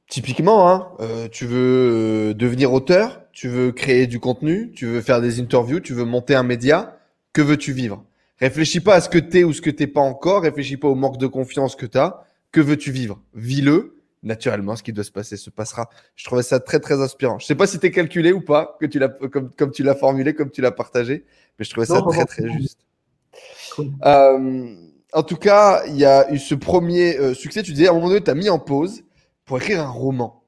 typiquement, 0.08 0.70
hein, 0.70 0.88
euh, 1.02 1.28
tu 1.30 1.46
veux 1.46 2.30
euh, 2.30 2.34
devenir 2.34 2.72
auteur, 2.72 3.22
tu 3.34 3.50
veux 3.50 3.72
créer 3.72 4.08
du 4.08 4.20
contenu, 4.20 4.72
tu 4.72 4.86
veux 4.86 5.02
faire 5.02 5.22
des 5.22 5.40
interviews, 5.40 5.80
tu 5.80 5.94
veux 5.94 6.06
monter 6.06 6.36
un 6.36 6.44
média, 6.44 6.98
que 7.34 7.42
veux-tu 7.42 7.74
vivre? 7.74 8.06
Réfléchis 8.40 8.80
pas 8.80 8.96
à 8.96 9.02
ce 9.02 9.10
que 9.10 9.20
t'es 9.20 9.44
ou 9.44 9.54
ce 9.54 9.62
que 9.62 9.70
t'es 9.70 9.88
pas 9.88 10.02
encore. 10.02 10.42
Réfléchis 10.42 10.78
pas 10.78 10.88
au 10.88 10.96
manque 10.96 11.18
de 11.18 11.28
confiance 11.28 11.76
que 11.76 11.86
t'as. 11.86 12.24
Que 12.52 12.60
veux-tu 12.60 12.92
vivre? 12.92 13.22
Vis-le. 13.34 13.98
Naturellement, 14.24 14.76
ce 14.76 14.84
qui 14.84 14.94
doit 14.94 15.04
se 15.04 15.12
passer 15.12 15.36
se 15.36 15.50
passera. 15.50 15.90
Je 16.16 16.26
trouvais 16.26 16.44
ça 16.44 16.60
très 16.60 16.80
très 16.80 17.02
inspirant. 17.02 17.40
Je 17.40 17.46
sais 17.46 17.56
pas 17.56 17.66
si 17.66 17.80
t'es 17.80 17.90
calculé 17.90 18.32
ou 18.32 18.42
pas, 18.42 18.78
que 18.80 18.86
tu 18.86 19.00
l'as 19.00 19.10
comme, 19.10 19.50
comme 19.52 19.72
tu 19.72 19.82
l'as 19.82 19.96
formulé, 19.96 20.36
comme 20.36 20.52
tu 20.52 20.62
l'as 20.62 20.72
partagé, 20.72 21.26
mais 21.58 21.66
je 21.66 21.72
trouvais 21.72 21.88
ça 21.88 22.02
très 22.02 22.26
très 22.26 22.52
juste. 22.52 22.80
Euh, 24.06 24.76
en 25.14 25.24
tout 25.24 25.38
cas, 25.38 25.84
il 25.88 25.96
y 25.96 26.06
a 26.06 26.32
eu 26.32 26.38
ce 26.38 26.54
premier 26.54 27.18
euh, 27.18 27.34
succès. 27.34 27.64
Tu 27.64 27.72
disais 27.72 27.88
à 27.88 27.92
un 27.92 27.94
moment 27.96 28.10
donné, 28.10 28.22
tu 28.22 28.30
as 28.30 28.36
mis 28.36 28.50
en 28.50 28.60
pause 28.60 29.04
pour 29.46 29.58
écrire 29.58 29.82
un 29.82 29.90
roman. 29.90 30.41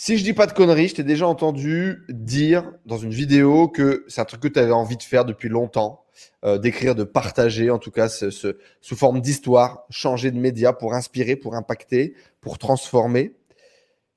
Si 0.00 0.16
je 0.16 0.22
dis 0.22 0.32
pas 0.32 0.46
de 0.46 0.52
conneries, 0.52 0.86
je 0.86 0.94
t'ai 0.94 1.02
déjà 1.02 1.26
entendu 1.26 2.04
dire 2.08 2.70
dans 2.86 2.98
une 2.98 3.10
vidéo 3.10 3.66
que 3.66 4.04
c'est 4.06 4.20
un 4.20 4.24
truc 4.24 4.40
que 4.40 4.46
tu 4.46 4.60
avais 4.60 4.70
envie 4.70 4.96
de 4.96 5.02
faire 5.02 5.24
depuis 5.24 5.48
longtemps, 5.48 6.04
euh, 6.44 6.56
d'écrire, 6.56 6.94
de 6.94 7.02
partager, 7.02 7.68
en 7.68 7.80
tout 7.80 7.90
cas, 7.90 8.08
sous 8.08 8.96
forme 8.96 9.20
d'histoire, 9.20 9.86
changer 9.90 10.30
de 10.30 10.38
média 10.38 10.72
pour 10.72 10.94
inspirer, 10.94 11.34
pour 11.34 11.56
impacter, 11.56 12.14
pour 12.40 12.58
transformer. 12.58 13.34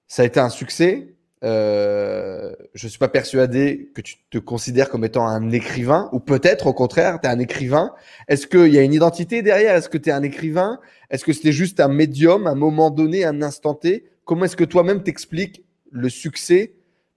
Ça 0.07 0.21
a 0.21 0.25
été 0.25 0.39
un 0.39 0.49
succès. 0.49 1.15
Euh, 1.43 2.53
je 2.75 2.85
ne 2.85 2.89
suis 2.91 2.99
pas 2.99 3.07
persuadé 3.07 3.89
que 3.95 4.01
tu 4.01 4.17
te 4.29 4.37
considères 4.37 4.87
comme 4.87 5.03
étant 5.03 5.25
un 5.25 5.49
écrivain, 5.49 6.09
ou 6.11 6.19
peut-être 6.19 6.67
au 6.67 6.73
contraire, 6.73 7.19
tu 7.19 7.27
es 7.27 7.31
un 7.31 7.39
écrivain. 7.39 7.91
Est-ce 8.27 8.45
qu'il 8.45 8.71
y 8.71 8.77
a 8.77 8.83
une 8.83 8.93
identité 8.93 9.41
derrière? 9.41 9.75
Est-ce 9.75 9.89
que 9.89 9.97
tu 9.97 10.09
es 10.09 10.13
un 10.13 10.21
écrivain? 10.21 10.79
Est-ce 11.09 11.25
que 11.25 11.33
c'était 11.33 11.51
juste 11.51 11.79
un 11.79 11.87
médium, 11.87 12.45
un 12.45 12.53
moment 12.53 12.91
donné, 12.91 13.25
un 13.25 13.41
instant 13.41 13.73
T? 13.73 14.05
Comment 14.25 14.45
est-ce 14.45 14.55
que 14.55 14.63
toi-même 14.63 15.01
t'expliques 15.01 15.65
le 15.91 16.09
succès 16.09 16.73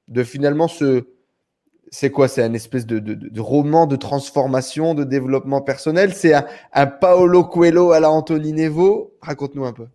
de 0.09 0.23
finalement 0.23 0.69
ce, 0.69 1.07
c'est 1.95 2.11
quoi? 2.11 2.29
C'est 2.29 2.43
un 2.43 2.53
espèce 2.55 2.87
de, 2.87 3.41
roman 3.41 3.87
de 3.87 3.97
transformation, 3.97 4.95
de 4.95 5.05
développement 5.05 5.63
personnel? 5.63 6.13
C'est 6.13 6.35
un, 6.35 6.87
Paolo 6.87 7.45
Coelho 7.45 7.93
à 7.93 8.01
la 8.01 8.11
Anthony 8.11 8.53
Nevo? 8.53 9.17
Raconte-nous 9.23 9.65
un 9.65 9.73
peu. 9.73 9.87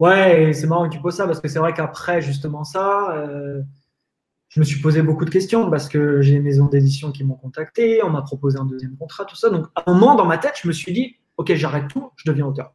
Ouais, 0.00 0.52
c'est 0.52 0.66
marrant 0.66 0.88
que 0.88 0.94
tu 0.94 1.00
poses 1.00 1.16
ça 1.16 1.26
parce 1.26 1.40
que 1.40 1.48
c'est 1.48 1.58
vrai 1.58 1.74
qu'après 1.74 2.22
justement 2.22 2.64
ça, 2.64 3.14
euh, 3.14 3.62
je 4.48 4.58
me 4.58 4.64
suis 4.64 4.80
posé 4.80 5.02
beaucoup 5.02 5.24
de 5.24 5.30
questions 5.30 5.70
parce 5.70 5.88
que 5.88 6.22
j'ai 6.22 6.32
des 6.32 6.40
maisons 6.40 6.66
d'édition 6.66 7.12
qui 7.12 7.24
m'ont 7.24 7.36
contacté, 7.36 8.02
on 8.02 8.10
m'a 8.10 8.22
proposé 8.22 8.58
un 8.58 8.64
deuxième 8.64 8.96
contrat, 8.96 9.24
tout 9.26 9.36
ça. 9.36 9.50
Donc 9.50 9.66
à 9.76 9.88
un 9.88 9.94
moment 9.94 10.14
dans 10.16 10.26
ma 10.26 10.38
tête, 10.38 10.54
je 10.60 10.66
me 10.66 10.72
suis 10.72 10.92
dit, 10.92 11.16
ok, 11.36 11.54
j'arrête 11.54 11.88
tout, 11.88 12.10
je 12.16 12.28
deviens 12.30 12.46
auteur. 12.46 12.74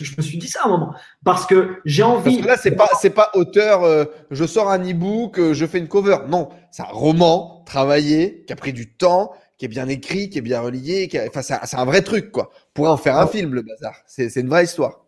Je 0.00 0.12
me 0.16 0.22
suis 0.22 0.38
dit 0.38 0.48
ça 0.48 0.60
à 0.62 0.66
un 0.66 0.70
moment. 0.70 0.94
Parce 1.24 1.46
que 1.46 1.80
j'ai 1.84 2.02
envie. 2.02 2.36
Parce 2.36 2.42
que 2.42 2.48
là, 2.48 2.56
c'est 2.56 2.76
pas, 2.76 2.88
c'est 3.00 3.10
pas 3.10 3.30
auteur, 3.34 3.82
euh, 3.82 4.04
je 4.30 4.44
sors 4.44 4.70
un 4.70 4.78
e-book, 4.78 5.38
euh, 5.38 5.54
je 5.54 5.66
fais 5.66 5.78
une 5.78 5.88
cover. 5.88 6.18
Non, 6.28 6.50
c'est 6.70 6.82
un 6.82 6.92
roman 6.92 7.64
travaillé, 7.66 8.44
qui 8.46 8.52
a 8.52 8.56
pris 8.56 8.72
du 8.72 8.92
temps, 8.92 9.32
qui 9.58 9.64
est 9.64 9.68
bien 9.68 9.88
écrit, 9.88 10.30
qui 10.30 10.38
est 10.38 10.42
bien 10.42 10.60
relié. 10.60 11.08
Qui 11.08 11.18
Enfin, 11.18 11.42
c'est 11.42 11.76
un, 11.76 11.84
vrai 11.84 12.02
truc, 12.02 12.30
quoi. 12.30 12.50
Pour 12.74 12.88
en 12.88 12.96
faire 12.96 13.18
un 13.18 13.26
film, 13.26 13.54
le 13.54 13.62
bazar. 13.62 13.94
C'est, 14.06 14.34
une 14.36 14.48
vraie 14.48 14.64
histoire. 14.64 15.04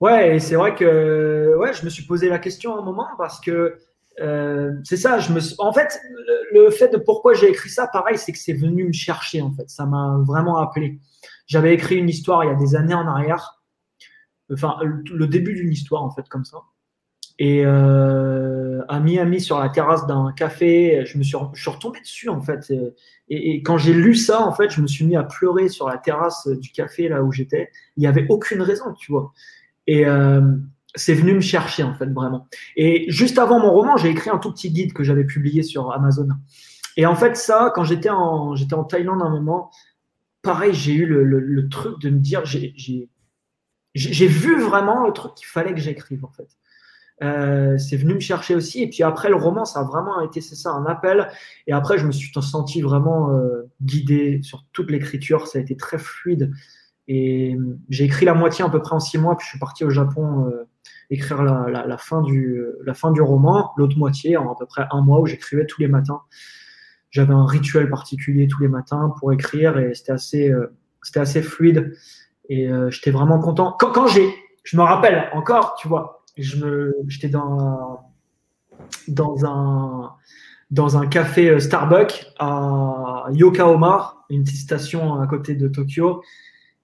Ouais, 0.00 0.36
et 0.36 0.40
c'est 0.40 0.54
vrai 0.54 0.74
que 0.74 1.56
ouais, 1.58 1.72
je 1.72 1.84
me 1.84 1.90
suis 1.90 2.04
posé 2.04 2.28
la 2.28 2.38
question 2.38 2.76
à 2.76 2.78
un 2.78 2.84
moment 2.84 3.06
parce 3.18 3.40
que 3.40 3.78
c'est 4.84 4.96
ça. 4.96 5.20
Je 5.20 5.32
me, 5.32 5.40
en 5.58 5.72
fait, 5.72 6.00
le, 6.52 6.70
fait 6.70 6.88
de 6.88 6.96
pourquoi 6.96 7.34
j'ai 7.34 7.48
écrit 7.48 7.70
ça, 7.70 7.86
pareil, 7.86 8.18
c'est 8.18 8.32
que 8.32 8.38
c'est 8.38 8.52
venu 8.52 8.84
me 8.84 8.92
chercher. 8.92 9.42
En 9.42 9.52
fait, 9.52 9.68
ça 9.68 9.86
m'a 9.86 10.18
vraiment 10.26 10.56
appelé. 10.58 10.98
J'avais 11.48 11.74
écrit 11.74 11.96
une 11.96 12.08
histoire 12.08 12.44
il 12.44 12.48
y 12.48 12.50
a 12.50 12.54
des 12.54 12.76
années 12.76 12.94
en 12.94 13.08
arrière, 13.08 13.60
enfin 14.52 14.76
le 14.82 15.26
début 15.26 15.54
d'une 15.54 15.72
histoire 15.72 16.04
en 16.04 16.10
fait 16.10 16.28
comme 16.28 16.44
ça. 16.44 16.58
Et 17.38 17.62
euh, 17.64 18.82
à 18.88 18.98
Miami, 18.98 19.40
sur 19.40 19.60
la 19.60 19.68
terrasse 19.68 20.06
d'un 20.06 20.32
café, 20.32 21.04
je 21.06 21.18
me 21.18 21.22
suis, 21.22 21.36
je 21.54 21.60
suis 21.60 21.70
retombé 21.70 22.00
dessus 22.00 22.28
en 22.28 22.40
fait. 22.42 22.72
Et, 23.28 23.62
quand 23.62 23.78
j'ai 23.78 23.92
lu 23.92 24.14
ça, 24.14 24.42
en 24.42 24.52
fait, 24.52 24.70
je 24.70 24.80
me 24.80 24.88
suis 24.88 25.04
mis 25.04 25.16
à 25.16 25.22
pleurer 25.22 25.68
sur 25.68 25.88
la 25.88 25.98
terrasse 25.98 26.48
du 26.48 26.70
café 26.70 27.08
là 27.08 27.22
où 27.22 27.30
j'étais. 27.30 27.70
Il 27.96 28.00
n'y 28.00 28.06
avait 28.08 28.26
aucune 28.28 28.60
raison, 28.60 28.92
tu 28.94 29.12
vois. 29.12 29.32
Et 29.86 30.04
euh, 30.04 30.40
c'est 30.96 31.14
venu 31.14 31.34
me 31.34 31.40
chercher 31.40 31.84
en 31.84 31.94
fait 31.94 32.06
vraiment. 32.06 32.48
Et 32.76 33.06
juste 33.08 33.38
avant 33.38 33.60
mon 33.60 33.70
roman, 33.70 33.96
j'ai 33.96 34.08
écrit 34.08 34.30
un 34.30 34.38
tout 34.38 34.52
petit 34.52 34.72
guide 34.72 34.92
que 34.92 35.04
j'avais 35.04 35.24
publié 35.24 35.62
sur 35.62 35.92
Amazon. 35.92 36.28
Et 36.96 37.06
en 37.06 37.14
fait, 37.14 37.36
ça, 37.36 37.70
quand 37.72 37.84
j'étais 37.84 38.10
en, 38.10 38.56
j'étais 38.56 38.74
en 38.74 38.82
Thaïlande 38.82 39.22
un 39.22 39.30
moment, 39.30 39.70
pareil, 40.42 40.74
j'ai 40.74 40.94
eu 40.94 41.06
le, 41.06 41.68
truc 41.68 42.00
de 42.00 42.10
me 42.10 42.18
dire, 42.18 42.44
j'ai 42.44 44.26
vu 44.26 44.60
vraiment 44.60 45.06
le 45.06 45.12
truc 45.12 45.34
qu'il 45.34 45.46
fallait 45.46 45.74
que 45.74 45.80
j'écrive 45.80 46.24
en 46.24 46.30
fait. 46.30 46.48
Euh, 47.22 47.76
c'est 47.78 47.96
venu 47.96 48.14
me 48.14 48.20
chercher 48.20 48.54
aussi. 48.54 48.82
Et 48.82 48.88
puis 48.88 49.02
après, 49.02 49.28
le 49.28 49.36
roman, 49.36 49.64
ça 49.64 49.80
a 49.80 49.84
vraiment 49.84 50.20
été, 50.20 50.40
c'est 50.40 50.54
ça, 50.54 50.70
un 50.70 50.86
appel. 50.86 51.28
Et 51.66 51.72
après, 51.72 51.98
je 51.98 52.06
me 52.06 52.12
suis 52.12 52.30
senti 52.40 52.80
vraiment 52.80 53.32
euh, 53.32 53.68
guidé 53.82 54.40
sur 54.42 54.64
toute 54.72 54.90
l'écriture. 54.90 55.46
Ça 55.46 55.58
a 55.58 55.62
été 55.62 55.76
très 55.76 55.98
fluide. 55.98 56.52
Et 57.08 57.56
j'ai 57.88 58.04
écrit 58.04 58.26
la 58.26 58.34
moitié 58.34 58.64
à 58.64 58.68
peu 58.68 58.80
près 58.80 58.94
en 58.94 59.00
six 59.00 59.16
mois, 59.16 59.36
puis 59.36 59.46
je 59.46 59.50
suis 59.50 59.58
parti 59.58 59.82
au 59.82 59.90
Japon 59.90 60.46
euh, 60.46 60.68
écrire 61.08 61.42
la, 61.42 61.96
fin 61.96 62.20
du, 62.20 62.62
la 62.84 62.92
fin 62.92 63.10
du 63.10 63.22
roman, 63.22 63.72
l'autre 63.78 63.96
moitié 63.96 64.36
en 64.36 64.52
à 64.52 64.54
peu 64.58 64.66
près 64.66 64.84
un 64.90 65.00
mois 65.00 65.18
où 65.20 65.26
j'écrivais 65.26 65.64
tous 65.64 65.80
les 65.80 65.88
matins. 65.88 66.20
J'avais 67.10 67.34
un 67.34 67.46
rituel 67.46 67.88
particulier 67.88 68.48
tous 68.48 68.60
les 68.60 68.68
matins 68.68 69.14
pour 69.18 69.32
écrire 69.32 69.78
et 69.78 69.94
c'était 69.94 70.12
assez, 70.12 70.52
c'était 71.02 71.20
assez 71.20 71.42
fluide. 71.42 71.96
Et 72.50 72.68
j'étais 72.90 73.10
vraiment 73.10 73.38
content. 73.38 73.76
Quand, 73.78 74.06
j'ai, 74.06 74.34
je 74.64 74.76
me 74.76 74.82
rappelle 74.82 75.30
encore, 75.32 75.74
tu 75.76 75.88
vois, 75.88 76.18
je 76.36 76.64
me, 76.64 76.96
j'étais 77.08 77.28
dans, 77.28 78.12
dans, 79.08 79.44
un, 79.44 80.14
dans 80.70 80.96
un 80.96 81.06
café 81.06 81.50
euh, 81.50 81.60
Starbucks 81.60 82.26
à 82.38 83.26
Yokohama, 83.32 84.24
une 84.30 84.44
petite 84.44 84.60
station 84.60 85.20
à 85.20 85.26
côté 85.26 85.54
de 85.54 85.68
Tokyo, 85.68 86.22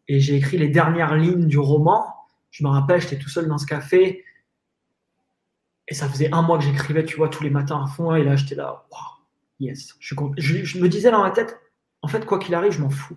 et 0.08 0.20
j'ai 0.20 0.36
écrit 0.36 0.58
les 0.58 0.68
dernières 0.68 1.16
lignes 1.16 1.46
du 1.46 1.58
roman. 1.58 2.04
Je 2.50 2.64
me 2.64 2.68
rappelle, 2.68 3.00
j'étais 3.00 3.18
tout 3.18 3.28
seul 3.28 3.48
dans 3.48 3.58
ce 3.58 3.66
café, 3.66 4.24
et 5.88 5.94
ça 5.94 6.08
faisait 6.08 6.32
un 6.32 6.42
mois 6.42 6.58
que 6.58 6.64
j'écrivais, 6.64 7.04
tu 7.04 7.16
vois, 7.16 7.28
tous 7.28 7.42
les 7.42 7.50
matins 7.50 7.82
à 7.84 7.86
fond, 7.86 8.14
et 8.14 8.24
là 8.24 8.36
j'étais 8.36 8.54
là, 8.54 8.86
wow, 8.90 8.98
yes. 9.60 9.94
Je, 10.00 10.14
je, 10.38 10.78
me 10.78 10.88
disais 10.88 11.10
dans 11.10 11.22
ma 11.22 11.30
tête, 11.30 11.58
en 12.02 12.08
fait, 12.08 12.24
quoi 12.26 12.38
qu'il 12.38 12.54
arrive, 12.54 12.72
je 12.72 12.80
m'en 12.80 12.90
fous. 12.90 13.16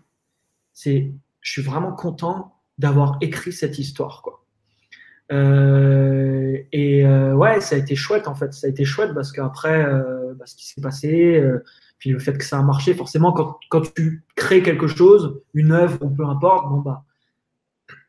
C'est, 0.73 1.11
je 1.41 1.51
suis 1.51 1.61
vraiment 1.61 1.93
content 1.93 2.55
d'avoir 2.77 3.17
écrit 3.21 3.51
cette 3.53 3.79
histoire, 3.79 4.21
quoi. 4.21 4.43
Euh, 5.31 6.57
et 6.71 7.05
euh, 7.05 7.33
ouais, 7.35 7.59
ça 7.59 7.75
a 7.75 7.79
été 7.79 7.95
chouette 7.95 8.27
en 8.29 8.35
fait. 8.35 8.53
Ça 8.53 8.67
a 8.67 8.69
été 8.69 8.85
chouette 8.85 9.13
parce 9.13 9.31
qu'après, 9.31 9.85
euh, 9.85 10.33
bah, 10.35 10.45
ce 10.45 10.55
qui 10.55 10.65
s'est 10.65 10.81
passé, 10.81 11.43
puis 11.97 12.11
le 12.11 12.19
fait 12.19 12.37
que 12.37 12.45
ça 12.45 12.59
a 12.59 12.63
marché, 12.63 12.93
forcément, 12.93 13.33
quand, 13.33 13.59
quand 13.69 13.93
tu 13.93 14.23
crées 14.35 14.61
quelque 14.61 14.87
chose, 14.87 15.41
une 15.53 15.71
œuvre 15.71 15.97
ou 16.01 16.09
peu 16.09 16.25
importe, 16.25 16.69
bon 16.69 16.79
bah, 16.79 17.03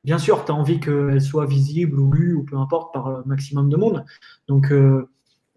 bien 0.05 0.19
sûr, 0.19 0.45
tu 0.45 0.53
as 0.53 0.55
envie 0.55 0.81
qu'elle 0.81 1.21
soit 1.21 1.47
visible 1.47 1.99
ou 1.99 2.13
lue 2.13 2.35
ou 2.35 2.45
peu 2.45 2.57
importe 2.57 2.93
par 2.95 3.11
le 3.11 3.25
maximum 3.25 3.69
de 3.69 3.77
monde. 3.77 4.05
Donc, 4.47 4.73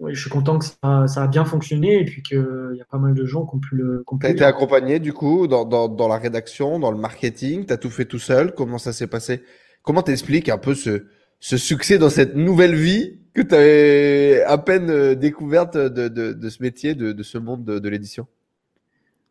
je 0.10 0.20
suis 0.20 0.30
content 0.30 0.60
que 0.60 0.66
ça, 0.66 1.08
ça, 1.08 1.24
a 1.24 1.28
bien 1.28 1.46
fonctionné 1.46 2.00
et 2.00 2.06
puis 2.06 2.22
qu'il 2.24 2.74
y 2.76 2.82
a 2.82 2.86
pas 2.86 2.98
mal 2.98 3.14
de 3.14 3.26
gens 3.26 3.46
qui 3.46 3.56
ont 3.56 3.60
pu 3.60 3.76
le. 3.76 4.04
Tu 4.20 4.26
as 4.26 4.30
été 4.30 4.44
accompagné 4.44 5.00
du 5.00 5.14
coup 5.14 5.48
dans, 5.48 5.66
dans, 5.66 5.88
dans, 5.88 6.08
la 6.08 6.18
rédaction, 6.18 6.80
dans 6.80 6.92
le 6.92 6.98
marketing, 6.98 7.66
tu 7.66 7.74
as 7.74 7.78
tout 7.78 7.90
fait 7.90 8.06
tout 8.06 8.20
seul? 8.20 8.54
Comment 8.54 8.78
ça 8.78 8.94
s'est 8.94 9.08
passé? 9.08 9.44
Comment 9.84 10.02
t'expliques 10.02 10.50
un 10.50 10.58
peu 10.58 10.76
ce, 10.76 11.06
ce 11.40 11.58
succès 11.58 11.98
dans 11.98 12.10
cette 12.10 12.36
nouvelle 12.36 12.76
vie 12.76 13.20
que 13.34 13.42
tu 13.42 13.56
avais 13.56 14.44
à 14.44 14.58
peine 14.58 14.90
euh, 14.90 15.16
découverte 15.16 15.78
de, 15.78 16.08
de, 16.08 16.34
de 16.34 16.50
ce 16.50 16.62
métier, 16.62 16.96
de, 16.96 17.12
de 17.12 17.24
ce 17.24 17.38
monde 17.38 17.66
de, 17.66 17.90
l'édition? 17.90 18.28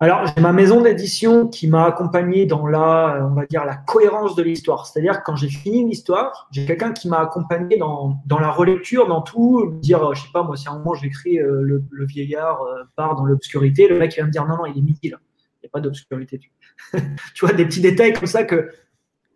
Alors, 0.01 0.27
j'ai 0.27 0.41
ma 0.41 0.53
maison 0.53 0.81
d'édition 0.81 1.47
qui 1.47 1.69
m'a 1.69 1.85
accompagné 1.85 2.47
dans 2.47 2.67
la, 2.67 3.17
euh, 3.17 3.29
on 3.31 3.35
va 3.35 3.45
dire, 3.47 3.65
la 3.65 3.77
cohérence 3.77 4.35
de 4.35 4.43
l'histoire. 4.43 4.87
C'est-à-dire, 4.87 5.23
quand 5.23 5.37
j'ai 5.37 5.51
fini 5.51 5.85
l'histoire, 5.85 6.49
j'ai 6.51 6.65
quelqu'un 6.65 6.93
qui 6.93 7.09
m'a 7.09 7.21
accompagné 7.21 7.77
dans, 7.77 8.17
dans, 8.27 8.39
la 8.39 8.51
relecture, 8.51 9.07
dans 9.07 9.21
tout, 9.21 9.67
me 9.67 9.81
dire, 9.81 10.15
je 10.15 10.23
sais 10.23 10.33
pas, 10.33 10.43
moi, 10.43 10.57
si 10.57 10.69
à 10.69 10.73
un 10.73 10.79
moment 10.79 10.95
j'écris 10.95 11.39
euh, 11.39 11.61
le, 11.63 11.85
le, 11.91 12.07
vieillard 12.07 12.61
part 12.97 13.15
dans 13.15 13.25
l'obscurité, 13.27 13.89
le 13.89 13.99
mec 13.99 14.17
il 14.17 14.21
va 14.21 14.27
me 14.27 14.33
dire, 14.33 14.47
non, 14.47 14.57
non, 14.57 14.67
il 14.67 14.79
est 14.79 14.83
midi 14.83 15.11
là. 15.11 15.19
Il 15.63 15.67
n'y 15.67 15.69
a 15.69 15.71
pas 15.71 15.81
d'obscurité. 15.81 16.39
Tu... 16.39 16.51
tu 17.35 17.45
vois, 17.45 17.55
des 17.55 17.67
petits 17.67 17.83
détails 17.83 18.15
comme 18.15 18.27
ça 18.27 18.45
que 18.45 18.71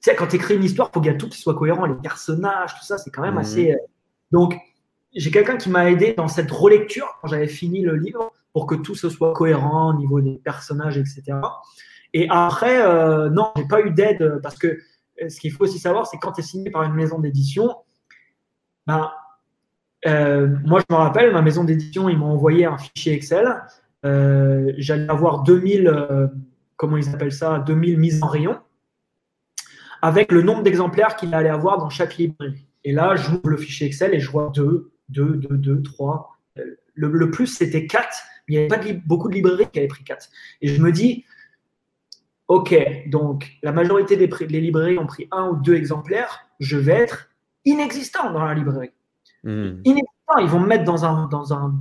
sais, 0.05 0.15
quand 0.15 0.27
tu 0.27 0.37
écris 0.37 0.57
une 0.57 0.65
histoire, 0.65 0.91
il 0.91 0.95
faut 0.95 1.01
qu'il 1.01 1.13
y 1.13 1.17
tout 1.17 1.29
qui 1.29 1.41
soit 1.41 1.55
cohérent, 1.55 1.87
les 1.87 1.95
personnages, 1.95 2.75
tout 2.75 2.85
ça, 2.85 2.99
c'est 2.99 3.11
quand 3.11 3.23
même 3.23 3.35
mhm. 3.35 3.41
assez. 3.41 3.73
Euh, 3.73 3.77
donc, 4.33 4.57
j'ai 5.15 5.31
quelqu'un 5.31 5.57
qui 5.57 5.71
m'a 5.71 5.91
aidé 5.91 6.13
dans 6.13 6.29
cette 6.29 6.51
relecture 6.51 7.19
quand 7.21 7.29
j'avais 7.29 7.47
fini 7.47 7.83
le 7.83 7.97
livre 7.97 8.33
pour 8.55 8.67
que 8.67 8.75
tout 8.75 8.95
ce 8.95 9.11
soit 9.11 9.35
cohérent 9.35 9.91
au 9.91 9.99
niveau 9.99 10.23
des 10.23 10.41
personnages, 10.43 10.97
etc. 10.97 11.23
Et 12.15 12.27
après, 12.31 12.81
euh, 12.81 13.29
non, 13.29 13.53
j'ai 13.57 13.67
pas 13.69 13.83
eu 13.83 13.91
d'aide 13.91 14.41
parce 14.43 14.57
que 14.57 14.69
euh, 14.69 15.29
ce 15.29 15.39
qu'il 15.39 15.53
faut 15.53 15.65
aussi 15.65 15.79
savoir, 15.79 16.07
c'est 16.07 16.17
quand 16.17 16.33
tu 16.33 16.41
es 16.41 16.45
signé 16.45 16.71
par 16.71 16.85
une 16.85 16.95
maison 16.95 17.19
d'édition, 17.19 17.77
ben, 18.87 19.11
moi 20.07 20.81
je 20.81 20.95
me 20.95 20.97
rappelle, 20.97 21.33
ma 21.33 21.43
maison 21.43 21.65
d'édition, 21.65 22.09
ils 22.09 22.17
m'ont 22.17 22.33
envoyé 22.33 22.65
un 22.65 22.79
fichier 22.79 23.13
Excel. 23.13 23.63
J'allais 24.03 25.11
avoir 25.11 25.43
2000, 25.43 26.31
comment 26.77 26.97
ils 26.97 27.09
appellent 27.11 27.33
ça, 27.33 27.59
2000 27.59 27.99
mises 27.99 28.23
en 28.23 28.29
rayon 28.29 28.59
avec 30.05 30.33
le 30.33 30.43
nombre 30.43 30.63
d'exemplaires 30.63 31.17
qu'il 31.17 31.33
allait 31.33 31.49
avoir 31.49 31.79
dans 31.79 31.89
chaque 31.89 32.19
librairie. 32.19 32.67
Et 32.85 32.93
là, 32.93 33.17
j'ouvre 33.17 33.49
le 33.49 33.57
fichier 33.57 33.87
Excel 33.87 34.13
et 34.13 34.21
je 34.21 34.31
vois 34.31 34.53
2, 34.55 34.93
2, 35.09 35.25
2, 35.37 35.57
2, 35.57 35.83
3. 35.83 36.39
Le, 36.95 37.31
plus, 37.31 37.47
c'était 37.47 37.87
4. 37.87 38.07
Il 38.49 38.53
n'y 38.53 38.59
avait 38.59 38.69
pas 38.69 39.01
beaucoup 39.07 39.29
de 39.29 39.35
librairies 39.35 39.69
qui 39.73 39.79
avaient 39.79 39.89
pris 39.89 40.05
4. 40.05 40.29
Et 40.61 40.69
je 40.69 40.83
me 40.83 40.93
dis, 40.93 41.25
OK, 42.49 42.75
donc 43.07 43.53
la 43.63 43.73
majorité 43.73 44.17
des, 44.17 44.27
librairies 44.61 44.99
ont 44.99 45.07
pris 45.07 45.29
un 45.31 45.49
ou 45.49 45.57
deux 45.57 45.75
exemplaires. 45.75 46.47
Je 46.61 46.77
vais 46.77 46.93
être 46.93 47.29
inexistant 47.65 48.31
dans 48.33 48.45
la 48.45 48.55
librairie. 48.55 48.93
Hmm. 49.43 49.81
Inexistant. 49.85 50.39
Ils 50.41 50.49
vont 50.49 50.61
me 50.61 50.67
mettre 50.67 50.85
dans 50.85 51.05
un, 51.05 51.27
dans 51.29 51.55
un, 51.55 51.75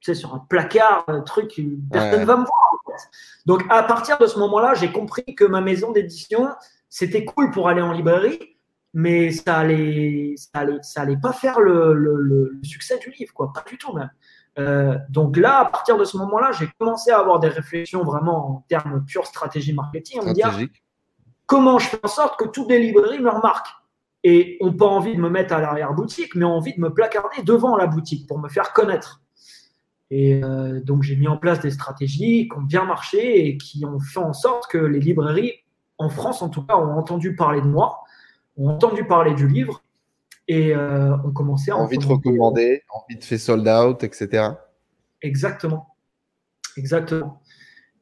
tu 0.00 0.12
sais, 0.12 0.14
sur 0.14 0.34
un 0.34 0.38
placard, 0.38 1.04
un 1.08 1.20
truc, 1.20 1.60
personne 1.90 2.20
ne 2.20 2.26
va 2.26 2.36
me 2.36 2.44
voir. 2.44 2.74
Donc, 3.46 3.64
à 3.70 3.82
partir 3.82 4.18
de 4.18 4.26
ce 4.26 4.38
moment-là, 4.38 4.74
j'ai 4.74 4.92
compris 4.92 5.34
que 5.34 5.44
ma 5.44 5.60
maison 5.60 5.92
d'édition, 5.92 6.48
c'était 6.88 7.24
cool 7.24 7.50
pour 7.50 7.68
aller 7.68 7.82
en 7.82 7.92
librairie, 7.92 8.56
mais 8.92 9.32
ça 9.32 9.56
allait, 9.56 10.34
ça 10.36 10.60
allait, 10.60 10.78
ça 10.82 11.02
allait 11.02 11.16
pas 11.16 11.32
faire 11.32 11.60
le, 11.60 11.94
le, 11.94 12.58
succès 12.62 12.98
du 12.98 13.10
livre, 13.10 13.32
quoi, 13.34 13.52
pas 13.52 13.64
du 13.68 13.76
tout 13.76 13.92
même. 13.92 14.10
Euh, 14.58 14.98
donc 15.08 15.36
là, 15.36 15.60
à 15.60 15.64
partir 15.64 15.96
de 15.96 16.04
ce 16.04 16.16
moment-là, 16.18 16.52
j'ai 16.52 16.68
commencé 16.78 17.10
à 17.10 17.18
avoir 17.18 17.40
des 17.40 17.48
réflexions 17.48 18.04
vraiment 18.04 18.50
en 18.50 18.64
termes 18.68 19.04
pure 19.04 19.26
stratégie 19.26 19.72
marketing, 19.72 20.24
me 20.24 20.32
dire 20.32 20.56
comment 21.46 21.78
je 21.78 21.88
fais 21.88 22.00
en 22.02 22.08
sorte 22.08 22.38
que 22.38 22.46
toutes 22.46 22.70
les 22.70 22.78
librairies 22.78 23.20
me 23.20 23.30
remarquent? 23.30 23.72
Et 24.26 24.56
n'ont 24.62 24.72
pas 24.72 24.86
envie 24.86 25.14
de 25.14 25.20
me 25.20 25.28
mettre 25.28 25.52
à 25.52 25.60
l'arrière-boutique, 25.60 26.34
mais 26.34 26.46
ont 26.46 26.56
envie 26.56 26.74
de 26.74 26.80
me 26.80 26.94
placarder 26.94 27.42
devant 27.42 27.76
la 27.76 27.86
boutique 27.86 28.26
pour 28.26 28.38
me 28.38 28.48
faire 28.48 28.72
connaître. 28.72 29.20
Et 30.10 30.42
euh, 30.42 30.80
donc 30.80 31.02
j'ai 31.02 31.16
mis 31.16 31.28
en 31.28 31.36
place 31.36 31.60
des 31.60 31.70
stratégies 31.70 32.48
qui 32.48 32.56
ont 32.56 32.62
bien 32.62 32.84
marché 32.84 33.46
et 33.46 33.58
qui 33.58 33.84
ont 33.84 34.00
fait 34.00 34.20
en 34.20 34.32
sorte 34.32 34.70
que 34.70 34.78
les 34.78 35.00
librairies 35.00 35.52
en 35.98 36.08
France 36.08 36.42
en 36.42 36.48
tout 36.48 36.62
cas, 36.62 36.76
ont 36.76 36.96
entendu 36.96 37.36
parler 37.36 37.60
de 37.60 37.66
moi, 37.66 38.02
ont 38.56 38.70
entendu 38.70 39.04
parler 39.04 39.34
du 39.34 39.48
livre 39.48 39.82
et 40.48 40.74
euh, 40.74 41.16
ont 41.18 41.32
commencé 41.32 41.70
à. 41.70 41.76
Envie 41.76 41.98
de 41.98 42.06
recommander, 42.06 42.82
envie 42.90 43.18
de 43.18 43.24
faire 43.24 43.40
sold 43.40 43.66
out, 43.68 44.02
etc. 44.04 44.48
Exactement. 45.22 45.96
Exactement. 46.76 47.40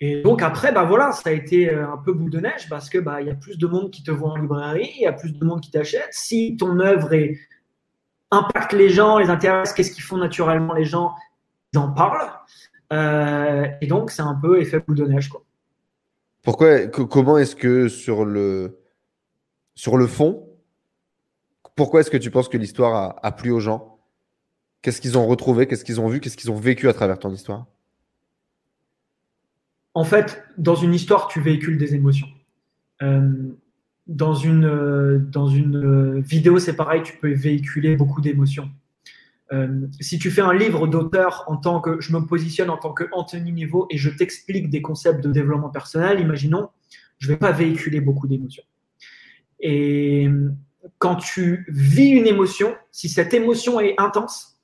Et 0.00 0.22
donc 0.22 0.42
après, 0.42 0.72
bah 0.72 0.82
voilà, 0.82 1.12
ça 1.12 1.30
a 1.30 1.32
été 1.32 1.70
euh, 1.70 1.88
un 1.88 1.98
peu 1.98 2.12
boule 2.12 2.30
de 2.30 2.40
neige 2.40 2.68
parce 2.68 2.90
que 2.90 2.98
bah 2.98 3.20
il 3.20 3.28
y 3.28 3.30
a 3.30 3.34
plus 3.34 3.56
de 3.56 3.66
monde 3.66 3.90
qui 3.90 4.02
te 4.02 4.10
voit 4.10 4.30
en 4.30 4.36
librairie, 4.36 4.90
il 4.96 5.02
y 5.02 5.06
a 5.06 5.12
plus 5.12 5.32
de 5.32 5.44
monde 5.44 5.60
qui 5.60 5.70
t'achète. 5.70 6.08
Si 6.10 6.56
ton 6.56 6.80
œuvre 6.80 7.12
est, 7.12 7.38
impacte 8.32 8.72
les 8.72 8.88
gens, 8.88 9.18
les 9.18 9.30
intéresse, 9.30 9.72
qu'est-ce 9.72 9.92
qu'ils 9.92 10.02
font 10.02 10.16
naturellement 10.16 10.74
les 10.74 10.84
gens 10.84 11.14
Ils 11.72 11.78
en 11.78 11.92
parlent. 11.92 12.32
Euh, 12.92 13.66
et 13.80 13.86
donc 13.86 14.10
c'est 14.10 14.22
un 14.22 14.34
peu 14.34 14.60
effet 14.60 14.80
boule 14.80 14.96
de 14.96 15.06
neige 15.06 15.28
quoi. 15.28 15.44
Pourquoi, 16.42 16.88
comment 16.88 17.38
est-ce 17.38 17.54
que 17.54 17.86
sur 17.86 18.24
le, 18.24 18.80
sur 19.76 19.96
le 19.96 20.08
fond, 20.08 20.48
pourquoi 21.74 22.00
est-ce 22.00 22.10
que 22.10 22.16
tu 22.16 22.30
penses 22.30 22.48
que 22.48 22.56
l'histoire 22.56 23.18
a, 23.22 23.32
plu 23.32 23.50
aux 23.50 23.60
gens? 23.60 23.98
Qu'est-ce 24.82 25.00
qu'ils 25.00 25.16
ont 25.16 25.26
retrouvé? 25.26 25.66
Qu'est-ce 25.66 25.84
qu'ils 25.84 26.00
ont 26.00 26.08
vu? 26.08 26.20
Qu'est-ce 26.20 26.36
qu'ils 26.36 26.50
ont 26.50 26.56
vécu 26.56 26.88
à 26.88 26.92
travers 26.92 27.18
ton 27.18 27.32
histoire? 27.32 27.66
En 29.94 30.04
fait, 30.04 30.42
dans 30.58 30.74
une 30.74 30.94
histoire, 30.94 31.28
tu 31.28 31.40
véhicules 31.40 31.78
des 31.78 31.94
émotions. 31.94 32.28
Euh, 33.02 33.30
dans, 34.06 34.34
une, 34.34 35.18
dans 35.30 35.48
une 35.48 36.20
vidéo, 36.20 36.58
c'est 36.58 36.76
pareil, 36.76 37.02
tu 37.02 37.16
peux 37.16 37.32
véhiculer 37.32 37.96
beaucoup 37.96 38.20
d'émotions. 38.20 38.70
Euh, 39.52 39.86
si 40.00 40.18
tu 40.18 40.30
fais 40.30 40.40
un 40.40 40.54
livre 40.54 40.86
d'auteur 40.86 41.44
en 41.46 41.56
tant 41.56 41.80
que 41.80 42.00
je 42.00 42.12
me 42.12 42.24
positionne 42.24 42.70
en 42.70 42.78
tant 42.78 42.92
que 42.92 43.04
Anthony 43.12 43.52
Niveau 43.52 43.86
et 43.90 43.98
je 43.98 44.08
t'explique 44.08 44.70
des 44.70 44.80
concepts 44.80 45.22
de 45.22 45.30
développement 45.30 45.68
personnel, 45.68 46.20
imaginons, 46.20 46.70
je 47.18 47.28
ne 47.28 47.34
vais 47.34 47.38
pas 47.38 47.52
véhiculer 47.52 48.00
beaucoup 48.00 48.26
d'émotions. 48.26 48.64
Et 49.60 50.28
quand 50.98 51.16
tu 51.16 51.66
vis 51.68 52.10
une 52.10 52.26
émotion, 52.26 52.74
si 52.90 53.08
cette 53.08 53.34
émotion 53.34 53.80
est 53.80 53.94
intense, 53.98 54.58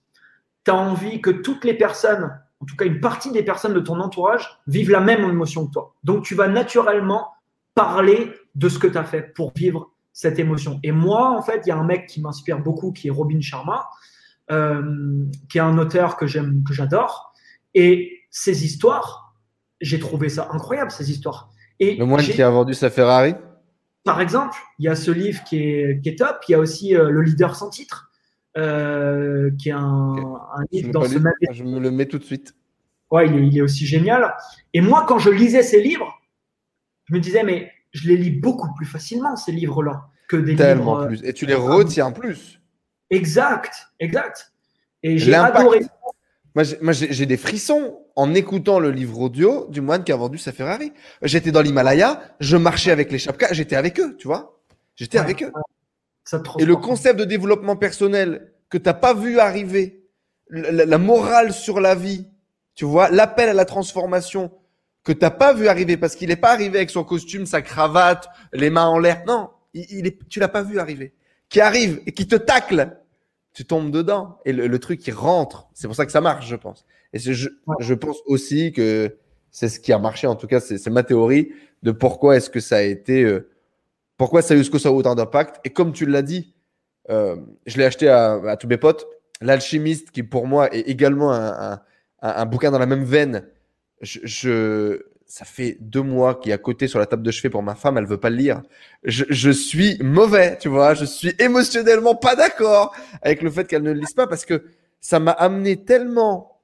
tu 0.65 0.71
as 0.71 0.77
envie 0.77 1.21
que 1.21 1.31
toutes 1.31 1.65
les 1.65 1.75
personnes, 1.75 2.31
en 2.61 2.67
tout 2.67 2.77
cas 2.77 2.85
une 2.85 3.01
partie 3.01 3.33
des 3.33 3.43
personnes 3.43 3.75
de 3.75 3.81
ton 3.81 4.01
entourage, 4.01 4.59
vivent 4.67 4.91
la 4.91 5.01
même 5.01 5.23
émotion 5.25 5.67
que 5.67 5.73
toi. 5.73 5.95
Donc 6.05 6.25
tu 6.25 6.35
vas 6.35 6.49
naturellement 6.49 7.29
parler 7.75 8.33
de 8.55 8.69
ce 8.69 8.79
que 8.79 8.87
tu 8.87 8.99
as 8.99 9.05
fait 9.05 9.23
pour 9.35 9.53
vivre 9.55 9.93
cette 10.13 10.39
émotion. 10.41 10.81
Et 10.83 10.91
moi, 10.91 11.31
en 11.31 11.43
fait, 11.43 11.63
il 11.65 11.69
y 11.69 11.73
a 11.73 11.77
un 11.77 11.85
mec 11.85 12.07
qui 12.07 12.21
m'inspire 12.21 12.59
beaucoup, 12.59 12.93
qui 12.93 13.07
est 13.07 13.11
Robin 13.11 13.41
Sharma, 13.41 13.89
euh, 14.51 15.25
qui 15.49 15.59
est 15.59 15.61
un 15.61 15.79
auteur 15.79 16.17
que 16.17 16.27
j'aime, 16.27 16.65
que 16.67 16.75
j'adore. 16.75 17.33
Et 17.75 18.25
ces 18.31 18.65
histoires, 18.65 19.37
j'ai 19.81 20.01
trouvé 20.01 20.29
ça 20.29 20.49
incroyable, 20.53 20.91
ces 20.91 21.11
histoires. 21.11 21.51
Et 21.79 21.95
le 21.95 22.05
moine 22.05 22.25
qui 22.25 22.43
a 22.43 22.51
vendu 22.51 22.75
sa 22.75 22.91
Ferrari? 22.91 23.35
Par 24.09 24.23
exemple, 24.23 24.57
il 24.79 24.87
y 24.87 24.89
a 24.89 24.97
ce 24.97 25.11
livre 25.11 25.45
qui 25.45 25.59
est, 25.59 26.01
qui 26.03 26.09
est 26.09 26.17
top. 26.17 26.39
Il 26.49 26.53
y 26.53 26.55
a 26.55 26.59
aussi 26.59 26.97
euh, 26.97 27.11
Le 27.11 27.21
leader 27.21 27.55
sans 27.55 27.69
titre, 27.69 28.11
euh, 28.57 29.51
qui 29.59 29.69
est 29.69 29.73
un, 29.73 30.35
livre 30.73 30.93
dans 30.93 31.05
ce 31.05 31.19
même. 31.19 31.35
Je 31.53 31.63
me 31.63 31.79
le 31.79 31.91
mets 31.91 32.07
tout 32.07 32.17
de 32.17 32.25
suite. 32.25 32.55
Ouais, 33.11 33.27
il 33.29 33.37
est, 33.37 33.47
il 33.49 33.59
est 33.59 33.61
aussi 33.61 33.85
génial. 33.85 34.35
Et 34.73 34.81
moi, 34.81 35.05
quand 35.07 35.19
je 35.19 35.29
lisais 35.29 35.63
ces 35.63 35.83
livres, 35.83 36.19
je 37.05 37.15
me 37.15 37.21
disais, 37.21 37.43
mais 37.43 37.71
je 37.93 38.09
les 38.09 38.17
lis 38.17 38.31
beaucoup 38.31 38.73
plus 38.73 38.87
facilement, 38.87 39.37
ces 39.37 39.53
livres-là, 39.53 40.09
que 40.27 40.39
des 40.39 40.57
Tellement 40.57 41.01
livres. 41.01 41.09
plus. 41.09 41.29
Et 41.29 41.35
tu 41.35 41.45
les 41.45 41.55
retiens 41.55 42.11
plus. 42.11 42.63
Exact, 43.11 43.75
exact. 44.01 44.55
Et 45.03 45.19
j'ai 45.19 45.35
adoré. 45.35 45.81
Moi, 46.55 46.93
j'ai 46.95 47.27
des 47.27 47.37
frissons 47.37 47.99
en 48.19 48.35
écoutant 48.35 48.81
le 48.81 48.91
livre 48.91 49.21
audio 49.21 49.69
du 49.69 49.81
moine 49.81 50.03
qui 50.03 50.11
a 50.11 50.17
vendu 50.17 50.39
sa 50.39 50.51
Ferrari. 50.51 50.93
J'étais 51.23 51.53
dans 51.53 51.63
l'Himalaya, 51.63 52.21
je 52.41 52.57
marchais 52.57 52.91
avec 52.91 53.13
les 53.13 53.19
chapkas, 53.21 53.53
j'étais 53.53 53.77
avec 53.77 54.01
eux, 54.01 54.17
tu 54.17 54.27
vois. 54.27 54.59
J'étais 54.97 55.19
avec 55.19 55.45
eux. 55.45 55.53
Et 56.59 56.65
le 56.65 56.75
concept 56.75 57.17
de 57.17 57.25
développement 57.25 57.77
personnel 57.77 58.53
que 58.71 58.77
tu 58.77 58.87
n'as 58.87 58.95
pas 58.95 59.15
vu 59.15 59.39
arriver, 59.39 60.03
la, 60.51 60.99
morale 60.99 61.53
sur 61.53 61.79
la 61.79 61.95
vie, 61.95 62.27
tu 62.75 62.85
vois, 62.85 63.09
l'appel 63.09 63.51
à 63.51 63.55
la 63.55 63.65
transformation 63.65 64.51
que 65.05 65.13
tu 65.13 65.21
n'as 65.21 65.31
pas 65.31 65.53
vu 65.55 65.69
arriver 65.69 65.97
parce 65.97 66.17
qu'il 66.17 66.29
n'est 66.29 66.37
pas 66.37 66.51
arrivé 66.51 66.79
avec 66.79 66.91
son 66.91 67.05
costume, 67.05 67.47
sa 67.47 67.63
cravate, 67.63 68.29
les 68.53 68.69
mains 68.69 68.87
en 68.87 68.99
l'air. 68.99 69.23
Non, 69.29 69.51
il, 69.75 70.09
est, 70.09 70.19
tu 70.29 70.41
l'as 70.41 70.49
pas 70.49 70.63
vu 70.63 70.81
arriver. 70.81 71.15
Qui 71.49 71.61
arrive 71.61 72.03
et 72.05 72.11
qui 72.11 72.27
te 72.27 72.35
tacle 72.35 72.99
tu 73.55 73.65
tombes 73.65 73.91
dedans 73.91 74.39
et 74.45 74.53
le, 74.53 74.79
truc 74.79 75.07
il 75.07 75.15
rentre. 75.15 75.69
C'est 75.73 75.87
pour 75.87 75.97
ça 75.97 76.05
que 76.05 76.13
ça 76.13 76.21
marche, 76.21 76.49
je 76.49 76.57
pense. 76.57 76.85
Et 77.13 77.19
je, 77.19 77.49
je 77.81 77.95
pense 77.95 78.19
aussi 78.27 78.73
que 78.73 79.17
c'est 79.51 79.69
ce 79.69 79.81
qui 79.81 79.93
a 79.93 79.99
marché. 79.99 80.27
En 80.27 80.37
tout 80.37 80.47
cas, 80.47 80.61
c'est 80.61 80.85
ma 80.89 81.03
théorie 81.03 81.53
de 81.83 81.91
pourquoi 81.93 82.37
est-ce 82.37 82.51
que 82.51 82.61
ça 82.61 82.77
a 82.77 82.83
été, 82.83 83.25
euh, 83.25 83.49
pourquoi 84.17 84.43
ça 84.43 84.55
a 84.55 84.57
eu 84.57 84.65
ce 84.65 84.71
que 84.71 84.79
ça 84.79 84.91
a 84.91 84.93
autant 84.93 85.15
d'impact. 85.15 85.61
Et 85.65 85.71
comme 85.71 85.93
tu 85.93 86.07
l'as 86.07 86.23
dit, 86.23 86.55
euh, 87.11 87.37
je 87.67 87.79
l'ai 87.79 87.85
acheté 87.85 88.09
à, 88.09 88.57
tous 88.59 88.67
mes 88.67 88.77
potes. 88.77 89.07
L'alchimiste, 89.41 90.11
qui 90.11 90.23
pour 90.23 90.47
moi 90.47 90.75
est 90.75 90.81
également 90.81 91.33
un, 91.33 91.81
un, 92.21 92.47
bouquin 92.47 92.71
dans 92.71 92.79
la 92.79 92.87
même 92.87 93.05
veine. 93.05 93.47
je, 94.03 95.01
ça 95.29 95.45
fait 95.45 95.77
deux 95.81 96.03
mois 96.03 96.35
qu'il 96.35 96.51
est 96.51 96.55
à 96.55 96.59
côté 96.59 96.89
sur 96.89 96.99
la 96.99 97.07
table 97.07 97.23
de 97.23 97.31
chevet 97.31 97.51
pour 97.51 97.63
ma 97.63 97.75
femme, 97.75 97.99
elle 97.99 98.07
veut 98.07 98.19
pas 98.19 98.31
le 98.31 98.37
lire. 98.37 98.63
Je, 99.05 99.25
je 99.29 99.51
suis 99.51 99.99
mauvais, 100.03 100.57
tu 100.59 100.69
vois, 100.69 100.95
je 100.95 101.05
suis 101.05 101.35
émotionnellement 101.39 102.15
pas 102.15 102.35
d'accord 102.35 102.97
avec 103.21 103.43
le 103.43 103.51
fait 103.51 103.67
qu'elle 103.67 103.83
ne 103.83 103.93
le 103.93 104.01
lise 104.01 104.15
pas 104.15 104.27
parce 104.27 104.47
que 104.47 104.65
ça 105.01 105.21
m'a 105.21 105.33
amené 105.33 105.85
tellement, 105.85 106.58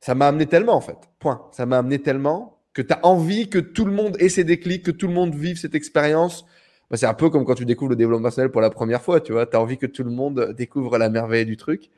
ça 0.00 0.14
m'a 0.14 0.28
amené 0.28 0.46
tellement 0.46 0.74
en 0.74 0.80
fait, 0.80 0.98
point. 1.18 1.48
Ça 1.52 1.66
m'a 1.66 1.78
amené 1.78 1.98
tellement 1.98 2.60
que 2.72 2.82
tu 2.82 2.92
as 2.92 3.04
envie 3.04 3.48
que 3.48 3.58
tout 3.58 3.84
le 3.84 3.92
monde 3.92 4.16
ait 4.20 4.28
ses 4.28 4.44
déclics, 4.44 4.84
que 4.84 4.90
tout 4.90 5.08
le 5.08 5.14
monde 5.14 5.34
vive 5.34 5.58
cette 5.58 5.74
expérience. 5.74 6.46
Bah, 6.90 6.96
c'est 6.96 7.06
un 7.06 7.14
peu 7.14 7.28
comme 7.30 7.44
quand 7.44 7.54
tu 7.54 7.64
découvres 7.64 7.90
le 7.90 7.96
développement 7.96 8.24
personnel 8.24 8.50
pour 8.50 8.60
la 8.60 8.70
première 8.70 9.02
fois, 9.02 9.20
tu 9.20 9.32
vois, 9.32 9.46
tu 9.46 9.56
as 9.56 9.60
envie 9.60 9.78
que 9.78 9.86
tout 9.86 10.04
le 10.04 10.10
monde 10.10 10.54
découvre 10.56 10.96
la 10.98 11.10
merveille 11.10 11.44
du 11.44 11.56
truc. 11.56 11.90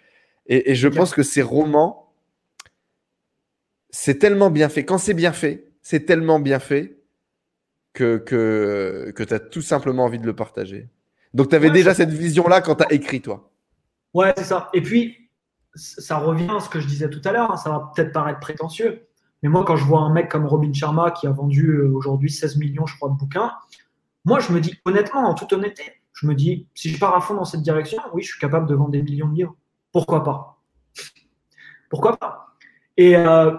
Et, 0.47 0.71
et 0.71 0.75
je 0.75 0.89
pense 0.89 1.13
que 1.13 1.23
ces 1.23 1.43
romans, 1.43 2.13
c'est 3.91 4.19
tellement 4.19 4.51
bien 4.51 4.69
fait. 4.69 4.85
Quand 4.85 4.99
c'est 4.99 5.15
bien 5.15 5.33
fait, 5.33 5.69
c'est 5.83 6.07
tellement 6.07 6.41
bien 6.41 6.59
fait 6.59 6.97
que, 7.93 8.17
que, 8.19 9.13
que 9.15 9.23
tu 9.23 9.35
as 9.35 9.41
tout 9.41 9.63
simplement 9.63 10.05
envie 10.05 10.19
de 10.19 10.27
le 10.27 10.35
partager. 10.35 10.89
Donc, 11.35 11.51
tu 11.51 11.57
avais 11.57 11.71
déjà 11.71 11.95
cette 11.95 12.11
vision-là 12.11 12.61
quand 12.61 12.77
tu 12.77 12.85
as 12.85 12.93
écrit, 12.93 13.21
toi. 13.21 13.51
Ouais, 14.15 14.33
c'est 14.37 14.45
ça. 14.45 14.71
Et 14.75 14.81
puis, 14.81 15.20
ça 15.81 16.19
revient 16.19 16.51
à 16.57 16.61
ce 16.61 16.69
que 16.69 16.81
je 16.81 16.87
disais 16.87 17.09
tout 17.09 17.21
à 17.25 17.33
l'heure. 17.33 17.51
Hein. 17.51 17.57
Ça 17.57 17.71
va 17.71 17.93
peut-être 17.95 18.13
paraître 18.13 18.41
prétentieux. 18.41 19.07
Mais 19.43 19.49
moi, 19.49 19.65
quand 19.65 19.77
je 19.77 19.85
vois 19.85 20.01
un 20.01 20.13
mec 20.13 20.29
comme 20.29 20.47
Robin 20.47 20.73
Sharma 20.73 21.11
qui 21.11 21.27
a 21.27 21.31
vendu 21.31 21.71
euh, 21.71 21.91
aujourd'hui 21.91 22.31
16 22.31 22.57
millions, 22.57 22.87
je 22.87 22.97
crois, 22.97 23.09
de 23.09 23.15
bouquins, 23.15 23.53
moi, 24.25 24.39
je 24.41 24.53
me 24.53 24.61
dis, 24.61 24.79
honnêtement, 24.85 25.21
en 25.21 25.35
toute 25.35 25.53
honnêteté, 25.53 25.85
je 26.13 26.27
me 26.27 26.35
dis, 26.35 26.69
si 26.75 26.91
je 26.91 26.99
pars 26.99 27.17
à 27.17 27.21
fond 27.21 27.35
dans 27.35 27.47
cette 27.47 27.63
direction, 27.63 28.03
oui, 28.13 28.23
je 28.23 28.33
suis 28.33 28.41
capable 28.41 28.67
de 28.67 28.75
vendre 28.75 28.91
des 28.91 29.03
millions 29.03 29.29
de 29.29 29.35
livres. 29.35 29.57
Pourquoi 29.93 30.23
pas? 30.23 30.59
Pourquoi 31.89 32.17
pas? 32.19 32.55
Et 32.97 33.17
euh, 33.17 33.53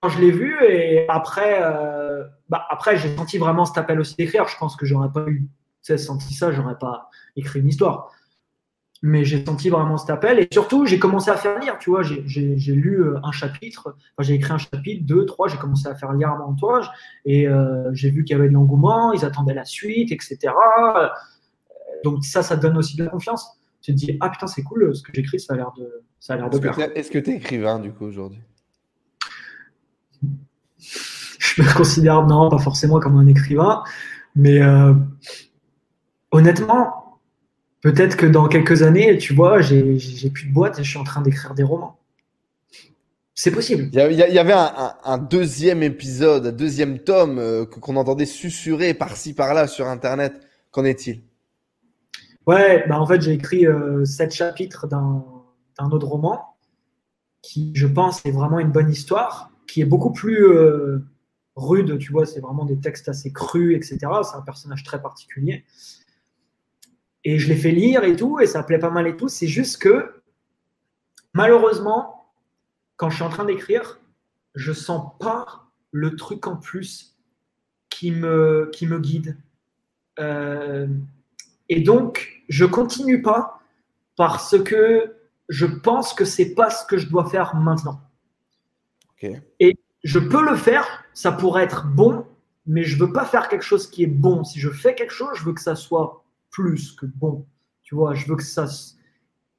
quand 0.00 0.08
je 0.08 0.20
l'ai 0.20 0.30
vu 0.30 0.56
et 0.64 1.08
après, 1.08 1.60
euh, 1.62 2.24
bah 2.48 2.64
après 2.70 2.96
j'ai 2.96 3.14
senti 3.16 3.36
vraiment 3.36 3.64
cet 3.64 3.78
appel 3.78 4.00
aussi 4.00 4.14
d'écrire. 4.16 4.48
Je 4.48 4.56
pense 4.56 4.76
que 4.76 4.86
j'aurais 4.86 5.10
pas 5.10 5.26
eu, 5.26 5.48
tu 5.82 5.96
senti 5.98 6.34
ça, 6.34 6.52
j'aurais 6.52 6.78
pas 6.78 7.10
écrit 7.36 7.60
une 7.60 7.68
histoire. 7.68 8.10
Mais 9.02 9.24
j'ai 9.24 9.44
senti 9.44 9.70
vraiment 9.70 9.96
cet 9.96 10.10
appel 10.10 10.38
et 10.38 10.48
surtout 10.52 10.84
j'ai 10.84 10.98
commencé 10.98 11.30
à 11.30 11.36
faire 11.36 11.58
lire. 11.58 11.78
Tu 11.78 11.88
vois, 11.88 12.02
j'ai 12.02 12.72
lu 12.72 13.02
euh, 13.02 13.18
un 13.22 13.32
chapitre, 13.32 13.96
enfin, 14.16 14.26
j'ai 14.26 14.34
écrit 14.34 14.52
un 14.52 14.58
chapitre, 14.58 15.06
deux, 15.06 15.24
trois. 15.24 15.48
J'ai 15.48 15.56
commencé 15.56 15.88
à 15.88 15.94
faire 15.94 16.12
lire 16.12 16.28
à 16.30 16.36
mon 16.36 16.44
entourage 16.44 16.90
et 17.24 17.48
euh, 17.48 17.88
j'ai 17.94 18.10
vu 18.10 18.24
qu'il 18.24 18.36
y 18.36 18.38
avait 18.38 18.48
de 18.48 18.54
l'engouement, 18.54 19.12
ils 19.12 19.24
attendaient 19.24 19.54
la 19.54 19.64
suite, 19.64 20.12
etc. 20.12 20.52
Donc 22.04 22.24
ça, 22.24 22.42
ça 22.42 22.56
donne 22.56 22.76
aussi 22.76 22.96
de 22.96 23.04
la 23.04 23.10
confiance. 23.10 23.58
Tu 23.80 23.92
te 23.92 23.96
dis 23.96 24.18
ah 24.20 24.28
putain 24.28 24.46
c'est 24.46 24.62
cool, 24.62 24.94
ce 24.94 25.02
que 25.02 25.12
j'écris, 25.14 25.40
ça 25.40 25.54
a 25.54 25.56
l'air 25.56 25.72
de, 25.78 26.02
ça 26.18 26.34
a 26.34 26.36
l'air 26.36 26.50
de 26.50 26.58
Est-ce 26.94 27.10
que 27.10 27.18
tu 27.18 27.30
es 27.30 27.36
écrivain 27.36 27.78
du 27.78 27.92
coup 27.92 28.04
aujourd'hui? 28.04 28.42
Je 30.78 31.62
me 31.62 31.76
considère, 31.76 32.26
non, 32.26 32.48
pas 32.48 32.58
forcément 32.58 33.00
comme 33.00 33.16
un 33.16 33.26
écrivain, 33.26 33.82
mais 34.36 34.62
euh, 34.62 34.94
honnêtement, 36.30 36.99
peut-être 37.80 38.16
que 38.16 38.26
dans 38.26 38.48
quelques 38.48 38.82
années, 38.82 39.18
tu 39.18 39.34
vois, 39.34 39.60
j'ai 39.60 40.30
plus 40.32 40.46
de 40.46 40.52
boîte 40.52 40.78
et 40.78 40.84
je 40.84 40.90
suis 40.90 40.98
en 40.98 41.04
train 41.04 41.22
d'écrire 41.22 41.54
des 41.54 41.62
romans. 41.62 41.98
C'est 43.34 43.52
possible. 43.52 43.88
Il 43.92 43.98
y, 44.12 44.38
avait 44.38 44.52
un, 44.52 45.16
deuxième 45.16 45.82
épisode, 45.82 46.48
un 46.48 46.52
deuxième 46.52 46.98
tome 46.98 47.38
euh, 47.38 47.64
qu'on 47.64 47.96
entendait 47.96 48.26
susurrer 48.26 48.92
par-ci 48.92 49.32
par-là 49.32 49.66
sur 49.66 49.86
Internet. 49.88 50.46
Qu'en 50.70 50.84
est-il? 50.84 51.22
Ouais, 52.46 52.84
bah 52.86 53.00
en 53.00 53.06
fait, 53.06 53.22
j'ai 53.22 53.32
écrit 53.32 53.66
euh, 53.66 54.04
sept 54.04 54.34
chapitres 54.34 54.86
d'un 54.86 55.90
autre 55.90 56.06
roman 56.06 56.54
qui, 57.40 57.72
je 57.74 57.86
pense, 57.86 58.24
est 58.26 58.30
vraiment 58.30 58.58
une 58.58 58.72
bonne 58.72 58.90
histoire 58.90 59.50
qui 59.66 59.80
est 59.80 59.86
beaucoup 59.86 60.12
plus 60.12 60.46
euh, 60.46 60.98
rude, 61.56 61.98
tu 61.98 62.12
vois, 62.12 62.26
c'est 62.26 62.40
vraiment 62.40 62.64
des 62.64 62.78
textes 62.78 63.08
assez 63.08 63.32
crus, 63.32 63.74
etc. 63.74 63.98
C'est 64.22 64.36
un 64.36 64.42
personnage 64.42 64.84
très 64.84 65.00
particulier. 65.00 65.64
Et 67.24 67.38
je 67.38 67.48
l'ai 67.48 67.56
fait 67.56 67.70
lire 67.70 68.04
et 68.04 68.16
tout, 68.16 68.40
et 68.40 68.46
ça 68.46 68.62
plaît 68.62 68.78
pas 68.78 68.90
mal 68.90 69.06
et 69.06 69.16
tout. 69.16 69.28
C'est 69.28 69.46
juste 69.46 69.78
que, 69.78 70.22
malheureusement, 71.34 72.32
quand 72.96 73.10
je 73.10 73.16
suis 73.16 73.24
en 73.24 73.28
train 73.28 73.44
d'écrire, 73.44 74.00
je 74.54 74.72
sens 74.72 75.12
pas 75.18 75.70
le 75.90 76.16
truc 76.16 76.46
en 76.46 76.56
plus 76.56 77.16
qui 77.88 78.10
me, 78.10 78.70
qui 78.72 78.86
me 78.86 78.98
guide. 78.98 79.36
Euh, 80.18 80.86
et 81.68 81.80
donc, 81.80 82.42
je 82.48 82.64
continue 82.64 83.22
pas 83.22 83.60
parce 84.16 84.58
que 84.62 85.16
je 85.48 85.66
pense 85.66 86.14
que 86.14 86.24
c'est 86.24 86.54
pas 86.54 86.70
ce 86.70 86.84
que 86.86 86.96
je 86.96 87.08
dois 87.08 87.28
faire 87.28 87.54
maintenant. 87.54 88.00
Et 89.58 89.78
je 90.02 90.18
peux 90.18 90.42
le 90.42 90.56
faire, 90.56 91.04
ça 91.12 91.32
pourrait 91.32 91.64
être 91.64 91.86
bon, 91.86 92.26
mais 92.66 92.84
je 92.84 92.98
veux 92.98 93.12
pas 93.12 93.24
faire 93.24 93.48
quelque 93.48 93.64
chose 93.64 93.90
qui 93.90 94.04
est 94.04 94.06
bon. 94.06 94.44
Si 94.44 94.58
je 94.58 94.70
fais 94.70 94.94
quelque 94.94 95.12
chose, 95.12 95.30
je 95.34 95.44
veux 95.44 95.52
que 95.52 95.60
ça 95.60 95.74
soit 95.74 96.24
plus 96.50 96.92
que 96.92 97.06
bon. 97.06 97.46
Tu 97.82 97.94
vois, 97.94 98.14
je 98.14 98.26
veux 98.26 98.36
que 98.36 98.42
ça. 98.42 98.66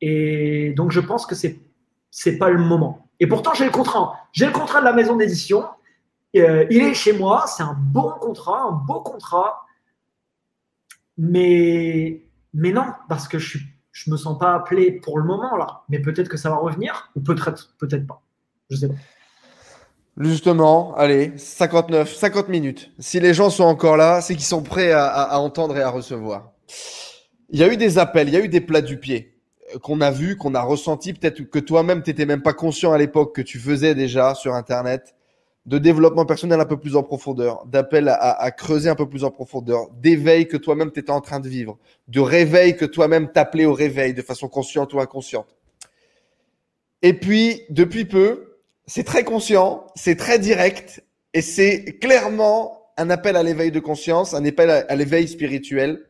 Et 0.02 0.74
donc, 0.76 0.92
je 0.92 1.00
pense 1.00 1.26
que 1.26 1.36
c'est 1.36 1.60
c'est 2.10 2.38
pas 2.38 2.50
le 2.50 2.60
moment. 2.60 3.10
Et 3.20 3.28
pourtant, 3.28 3.54
j'ai 3.54 3.66
le 3.66 3.72
contrat. 3.72 4.16
J'ai 4.34 4.46
le 4.46 4.52
contrat 4.52 4.80
de 4.80 4.86
la 4.86 4.94
maison 4.94 5.16
d'édition. 5.16 5.66
Euh, 6.36 6.66
il 6.70 6.82
est 6.82 6.94
chez 6.94 7.14
moi. 7.14 7.46
C'est 7.48 7.64
un 7.64 7.76
bon 7.78 8.12
contrat, 8.20 8.64
un 8.64 8.72
beau 8.72 9.02
contrat. 9.02 9.66
Mais 11.18 12.26
mais 12.54 12.72
non, 12.72 12.86
parce 13.08 13.28
que 13.28 13.40
je 13.40 13.50
suis 13.50 13.60
je 13.94 14.10
me 14.10 14.16
sens 14.16 14.40
pas 14.40 14.56
appelé 14.56 14.92
pour 14.92 15.20
le 15.20 15.26
moment 15.26 15.56
là. 15.58 15.84
Mais 15.90 16.00
peut-être 16.00 16.30
que 16.30 16.38
ça 16.38 16.50
va 16.50 16.56
revenir 16.56 17.12
ou 17.16 17.22
peut-être 17.22 17.76
peut-être 17.78 18.08
pas. 18.08 18.22
Je 18.70 18.78
sais 18.78 18.88
pas. 18.88 18.96
Justement, 20.18 20.94
allez, 20.96 21.38
59, 21.38 22.14
50 22.14 22.50
minutes. 22.50 22.92
Si 23.00 23.20
les 23.20 23.34
gens 23.34 23.50
sont 23.50 23.64
encore 23.64 23.96
là, 23.96 24.22
c'est 24.22 24.36
qu'ils 24.36 24.44
sont 24.44 24.62
prêts 24.62 24.92
à, 24.92 25.40
entendre 25.40 25.78
et 25.78 25.82
à 25.82 25.90
recevoir. 25.90 26.51
Il 27.50 27.60
y 27.60 27.64
a 27.64 27.72
eu 27.72 27.78
des 27.78 27.98
appels, 27.98 28.28
il 28.30 28.34
y 28.34 28.38
a 28.38 28.42
eu 28.42 28.50
des 28.50 28.62
plats 28.62 28.82
du 28.82 28.98
pied. 28.98 29.38
qu'on 29.82 30.02
a 30.02 30.12
vu, 30.12 30.36
qu'on 30.36 30.54
a 30.54 30.62
ressenti, 30.62 31.14
peut-être 31.14 31.44
que 31.44 31.60
toi-même, 31.60 32.04
tu 32.04 32.10
n'étais 32.10 32.26
même 32.26 32.42
pas 32.42 32.54
conscient 32.54 32.92
à 32.92 32.98
l'époque 32.98 33.36
que 33.36 33.42
tu 33.42 33.58
faisais 33.60 33.96
déjà 33.96 34.36
sur 34.36 34.54
Internet, 34.54 35.16
de 35.66 35.78
développement 35.78 36.26
personnel 36.26 36.60
un 36.60 36.66
peu 36.66 36.78
plus 36.78 36.96
en 36.96 37.04
profondeur, 37.04 37.66
d'appel 37.68 38.10
à, 38.10 38.52
creuser 38.52 38.90
un 38.90 38.96
peu 38.96 39.08
plus 39.08 39.24
en 39.24 39.32
profondeur, 39.32 39.90
d'éveil 39.92 40.48
que 40.48 40.58
toi-même 40.58 40.92
tu 40.92 41.00
étais 41.00 41.12
en 41.12 41.22
train 41.22 41.40
de 41.40 41.48
vivre, 41.48 41.78
de 42.08 42.20
réveil 42.20 42.76
que 42.76 42.86
toi-même 42.86 43.32
t'appelais 43.32 43.66
au 43.66 43.74
réveil 43.74 44.14
de 44.14 44.22
façon 44.22 44.48
consciente 44.48 44.94
ou 44.94 45.00
inconsciente. 45.00 45.56
Et 47.04 47.14
puis, 47.14 47.62
depuis 47.70 48.06
peu, 48.06 48.58
c'est 48.88 49.04
très 49.04 49.24
conscient, 49.24 49.86
c'est 49.96 50.16
très 50.16 50.40
direct 50.40 51.04
et 51.34 51.42
c'est 51.42 52.00
clairement 52.00 52.82
un 52.98 53.10
appel 53.10 53.36
à 53.36 53.44
l'éveil 53.44 53.72
de 53.72 53.80
conscience, 53.80 54.34
un 54.34 54.44
appel 54.46 54.70
à, 54.70 54.96
l'éveil 54.96 55.28
spirituel. 55.28 56.06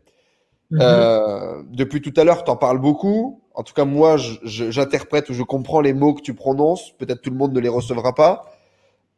Mhm. 0.71 0.79
Euh, 0.81 1.63
depuis 1.69 2.01
tout 2.01 2.13
à 2.15 2.23
l'heure, 2.23 2.43
tu 2.43 2.51
en 2.51 2.55
parles 2.55 2.79
beaucoup. 2.79 3.41
En 3.53 3.63
tout 3.63 3.73
cas, 3.73 3.85
moi, 3.85 4.15
j'interprète 4.43 5.29
ou 5.29 5.33
je 5.33 5.43
comprends 5.43 5.81
les 5.81 5.93
mots 5.93 6.13
que 6.13 6.21
tu 6.21 6.33
prononces. 6.33 6.91
Peut-être 6.97 7.21
tout 7.21 7.29
le 7.29 7.35
monde 7.35 7.53
ne 7.53 7.59
les 7.59 7.69
recevra 7.69 8.15
pas. 8.15 8.45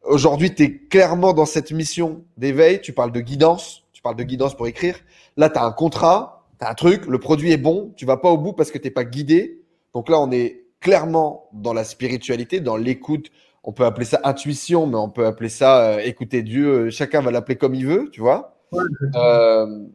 Aujourd'hui, 0.02 0.54
tu 0.54 0.64
es 0.64 0.78
clairement 0.78 1.32
dans 1.32 1.46
cette 1.46 1.70
mission 1.70 2.24
d'éveil. 2.36 2.80
Tu 2.80 2.92
parles 2.92 3.12
de 3.12 3.20
guidance. 3.20 3.84
Tu 3.92 4.02
parles 4.02 4.16
de 4.16 4.24
guidance 4.24 4.56
pour 4.56 4.66
écrire. 4.66 4.98
Là, 5.36 5.48
tu 5.48 5.58
as 5.58 5.64
un 5.64 5.72
contrat, 5.72 6.44
tu 6.58 6.66
as 6.66 6.70
un 6.70 6.74
truc, 6.74 7.06
le 7.06 7.18
produit 7.18 7.52
est 7.52 7.56
bon. 7.56 7.92
Tu 7.96 8.04
vas 8.04 8.16
pas 8.16 8.30
au 8.30 8.36
bout 8.36 8.52
parce 8.52 8.70
que 8.70 8.78
tu 8.78 8.90
pas 8.90 9.04
guidé. 9.04 9.62
Donc 9.94 10.08
là, 10.08 10.20
on 10.20 10.30
est 10.32 10.64
clairement 10.80 11.48
dans 11.52 11.72
la 11.72 11.84
spiritualité, 11.84 12.60
dans 12.60 12.76
l'écoute. 12.76 13.30
On 13.62 13.72
peut 13.72 13.86
appeler 13.86 14.04
ça 14.04 14.20
intuition, 14.24 14.86
mais 14.86 14.96
on 14.96 15.08
peut 15.08 15.24
appeler 15.24 15.48
ça 15.48 15.80
euh, 15.80 15.98
écouter 16.00 16.42
Dieu. 16.42 16.68
Euh, 16.68 16.90
chacun 16.90 17.22
va 17.22 17.30
l'appeler 17.30 17.56
comme 17.56 17.74
il 17.74 17.86
veut, 17.86 18.10
tu 18.12 18.20
vois. 18.20 18.56
Euh, 19.14 19.86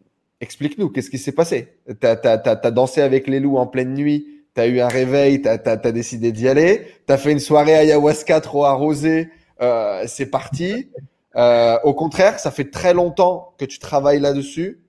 explique-nous, 0.41 0.89
qu'est-ce 0.89 1.09
qui 1.09 1.17
s'est 1.17 1.31
passé? 1.31 1.75
Tu 1.87 2.07
as, 2.07 2.71
dansé 2.71 3.01
avec 3.01 3.27
les 3.27 3.39
loups 3.39 3.57
en 3.57 3.67
pleine 3.67 3.93
nuit, 3.93 4.27
tu 4.55 4.61
as 4.61 4.67
eu 4.67 4.79
un 4.79 4.87
réveil, 4.87 5.41
tu 5.41 5.49
as, 5.49 5.77
décidé 5.91 6.31
d'y 6.31 6.47
aller, 6.47 6.87
tu 7.07 7.13
as 7.13 7.17
fait 7.17 7.31
une 7.31 7.39
soirée 7.39 7.75
ayahuasca 7.75 8.41
trop 8.41 8.65
arrosée, 8.65 9.29
euh, 9.61 10.03
c'est 10.07 10.27
parti. 10.27 10.89
Euh, 11.35 11.77
au 11.83 11.93
contraire, 11.93 12.39
ça 12.39 12.51
fait 12.51 12.71
très 12.71 12.93
longtemps 12.93 13.53
que 13.57 13.65
tu 13.65 13.79
travailles 13.79 14.19
là-dessus. 14.19 14.79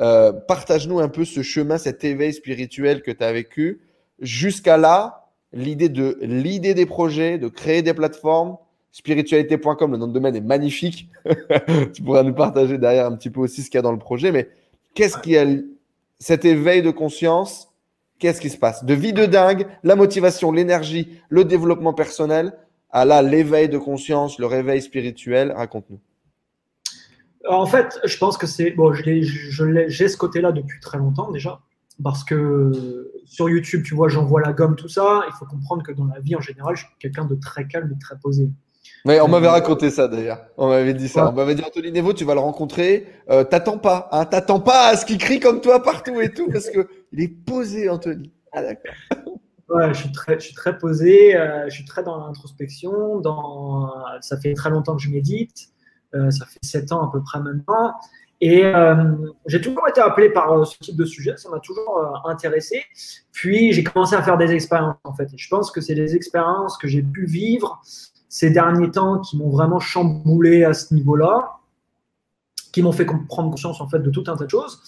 Euh, 0.00 0.32
partage-nous 0.32 1.00
un 1.00 1.08
peu 1.08 1.24
ce 1.24 1.42
chemin, 1.42 1.78
cet 1.78 2.04
éveil 2.04 2.32
spirituel 2.32 3.02
que 3.02 3.10
tu 3.10 3.24
as 3.24 3.32
vécu. 3.32 3.80
Jusqu'à 4.20 4.76
là, 4.76 5.28
l'idée 5.52 5.88
de 5.88 6.18
l'idée 6.22 6.74
des 6.74 6.86
projets, 6.86 7.38
de 7.38 7.48
créer 7.48 7.82
des 7.82 7.94
plateformes, 7.94 8.56
spiritualité.com, 8.92 9.92
le 9.92 9.98
nom 9.98 10.06
de 10.06 10.12
domaine 10.12 10.36
est 10.36 10.40
magnifique. 10.40 11.08
tu 11.94 12.02
pourras 12.02 12.22
nous 12.22 12.34
partager 12.34 12.78
derrière 12.78 13.06
un 13.06 13.16
petit 13.16 13.30
peu 13.30 13.40
aussi 13.40 13.62
ce 13.62 13.70
qu'il 13.70 13.78
y 13.78 13.80
a 13.80 13.82
dans 13.82 13.92
le 13.92 13.98
projet. 13.98 14.32
Mais 14.32 14.48
qu'est-ce 14.94 15.18
qui 15.18 15.36
a 15.36 15.46
cet 16.18 16.44
éveil 16.44 16.82
de 16.82 16.90
conscience 16.90 17.68
Qu'est-ce 18.18 18.40
qui 18.40 18.50
se 18.50 18.58
passe? 18.58 18.84
De 18.84 18.94
vie 18.94 19.12
de 19.12 19.26
dingue, 19.26 19.66
la 19.84 19.94
motivation, 19.94 20.50
l'énergie, 20.50 21.20
le 21.28 21.44
développement 21.44 21.94
personnel 21.94 22.52
à 22.90 23.04
là 23.04 23.22
l'éveil 23.22 23.68
de 23.68 23.78
conscience, 23.78 24.38
le 24.38 24.46
réveil 24.46 24.82
spirituel 24.82 25.52
Raconte-nous. 25.52 26.00
En 27.48 27.66
fait, 27.66 28.00
je 28.04 28.18
pense 28.18 28.36
que 28.36 28.46
c'est 28.46 28.72
bon. 28.72 28.92
J'ai 28.92 30.08
ce 30.08 30.16
côté-là 30.16 30.52
depuis 30.52 30.80
très 30.80 30.98
longtemps 30.98 31.30
déjà, 31.30 31.60
parce 32.02 32.24
que 32.24 33.12
sur 33.24 33.48
YouTube, 33.48 33.84
tu 33.84 33.94
vois, 33.94 34.08
j'envoie 34.08 34.40
la 34.40 34.52
gomme, 34.52 34.74
tout 34.74 34.88
ça. 34.88 35.22
Il 35.28 35.32
faut 35.38 35.46
comprendre 35.46 35.82
que 35.82 35.92
dans 35.92 36.06
la 36.06 36.18
vie 36.20 36.34
en 36.34 36.40
général, 36.40 36.76
je 36.76 36.84
suis 36.84 36.94
quelqu'un 36.98 37.24
de 37.24 37.36
très 37.36 37.68
calme 37.68 37.92
et 37.94 37.98
très 37.98 38.18
posé. 38.18 38.50
Oui, 39.04 39.20
on 39.20 39.28
m'avait 39.28 39.48
raconté 39.48 39.90
ça 39.90 40.08
d'ailleurs. 40.08 40.40
On 40.56 40.68
m'avait 40.68 40.94
dit 40.94 41.08
ça. 41.08 41.30
On 41.30 41.32
m'avait 41.32 41.54
dit 41.54 41.62
Anthony 41.64 41.92
Nevo, 41.92 42.12
tu 42.12 42.24
vas 42.24 42.34
le 42.34 42.40
rencontrer. 42.40 43.06
Euh, 43.30 43.44
t'attends 43.44 43.78
pas, 43.78 44.08
hein, 44.12 44.24
t'attends 44.24 44.60
pas 44.60 44.88
à 44.88 44.96
ce 44.96 45.06
qu'il 45.06 45.18
crie 45.18 45.40
comme 45.40 45.60
toi 45.60 45.82
partout 45.82 46.20
et 46.20 46.32
tout, 46.32 46.50
parce 46.50 46.68
que 46.68 46.88
il 47.12 47.22
est 47.22 47.28
posé, 47.28 47.88
Anthony. 47.88 48.32
Ah 48.52 48.62
d'accord. 48.62 48.94
Ouais, 49.68 49.92
je 49.92 50.00
suis 50.00 50.12
très, 50.12 50.40
je 50.40 50.46
suis 50.46 50.54
très 50.54 50.78
posé, 50.78 51.36
euh, 51.36 51.66
je 51.68 51.74
suis 51.74 51.84
très 51.84 52.02
dans 52.02 52.26
l'introspection. 52.26 53.20
Dans, 53.20 53.92
ça 54.22 54.38
fait 54.38 54.54
très 54.54 54.70
longtemps 54.70 54.96
que 54.96 55.02
je 55.02 55.10
médite, 55.10 55.68
euh, 56.14 56.30
ça 56.30 56.46
fait 56.46 56.58
sept 56.62 56.90
ans 56.90 57.06
à 57.06 57.12
peu 57.12 57.22
près 57.22 57.38
maintenant. 57.40 57.94
Et 58.40 58.64
euh, 58.64 58.94
j'ai 59.46 59.60
toujours 59.60 59.86
été 59.86 60.00
appelé 60.00 60.30
par 60.30 60.66
ce 60.66 60.78
type 60.78 60.96
de 60.96 61.04
sujet, 61.04 61.36
ça 61.36 61.50
m'a 61.50 61.58
toujours 61.58 62.22
intéressé. 62.24 62.82
Puis 63.32 63.72
j'ai 63.72 63.84
commencé 63.84 64.14
à 64.14 64.22
faire 64.22 64.38
des 64.38 64.52
expériences 64.52 64.96
en 65.04 65.12
fait. 65.12 65.34
Et 65.34 65.36
je 65.36 65.48
pense 65.50 65.70
que 65.70 65.82
c'est 65.82 65.94
des 65.94 66.16
expériences 66.16 66.78
que 66.78 66.88
j'ai 66.88 67.02
pu 67.02 67.26
vivre 67.26 67.82
ces 68.28 68.50
derniers 68.50 68.90
temps 68.90 69.20
qui 69.20 69.36
m'ont 69.36 69.50
vraiment 69.50 69.80
chamboulé 69.80 70.64
à 70.64 70.74
ce 70.74 70.94
niveau-là, 70.94 71.58
qui 72.72 72.82
m'ont 72.82 72.92
fait 72.92 73.06
prendre 73.06 73.50
conscience 73.50 73.80
en 73.80 73.88
fait 73.88 74.00
de 74.00 74.10
tout 74.10 74.24
un 74.26 74.36
tas 74.36 74.44
de 74.44 74.50
choses 74.50 74.80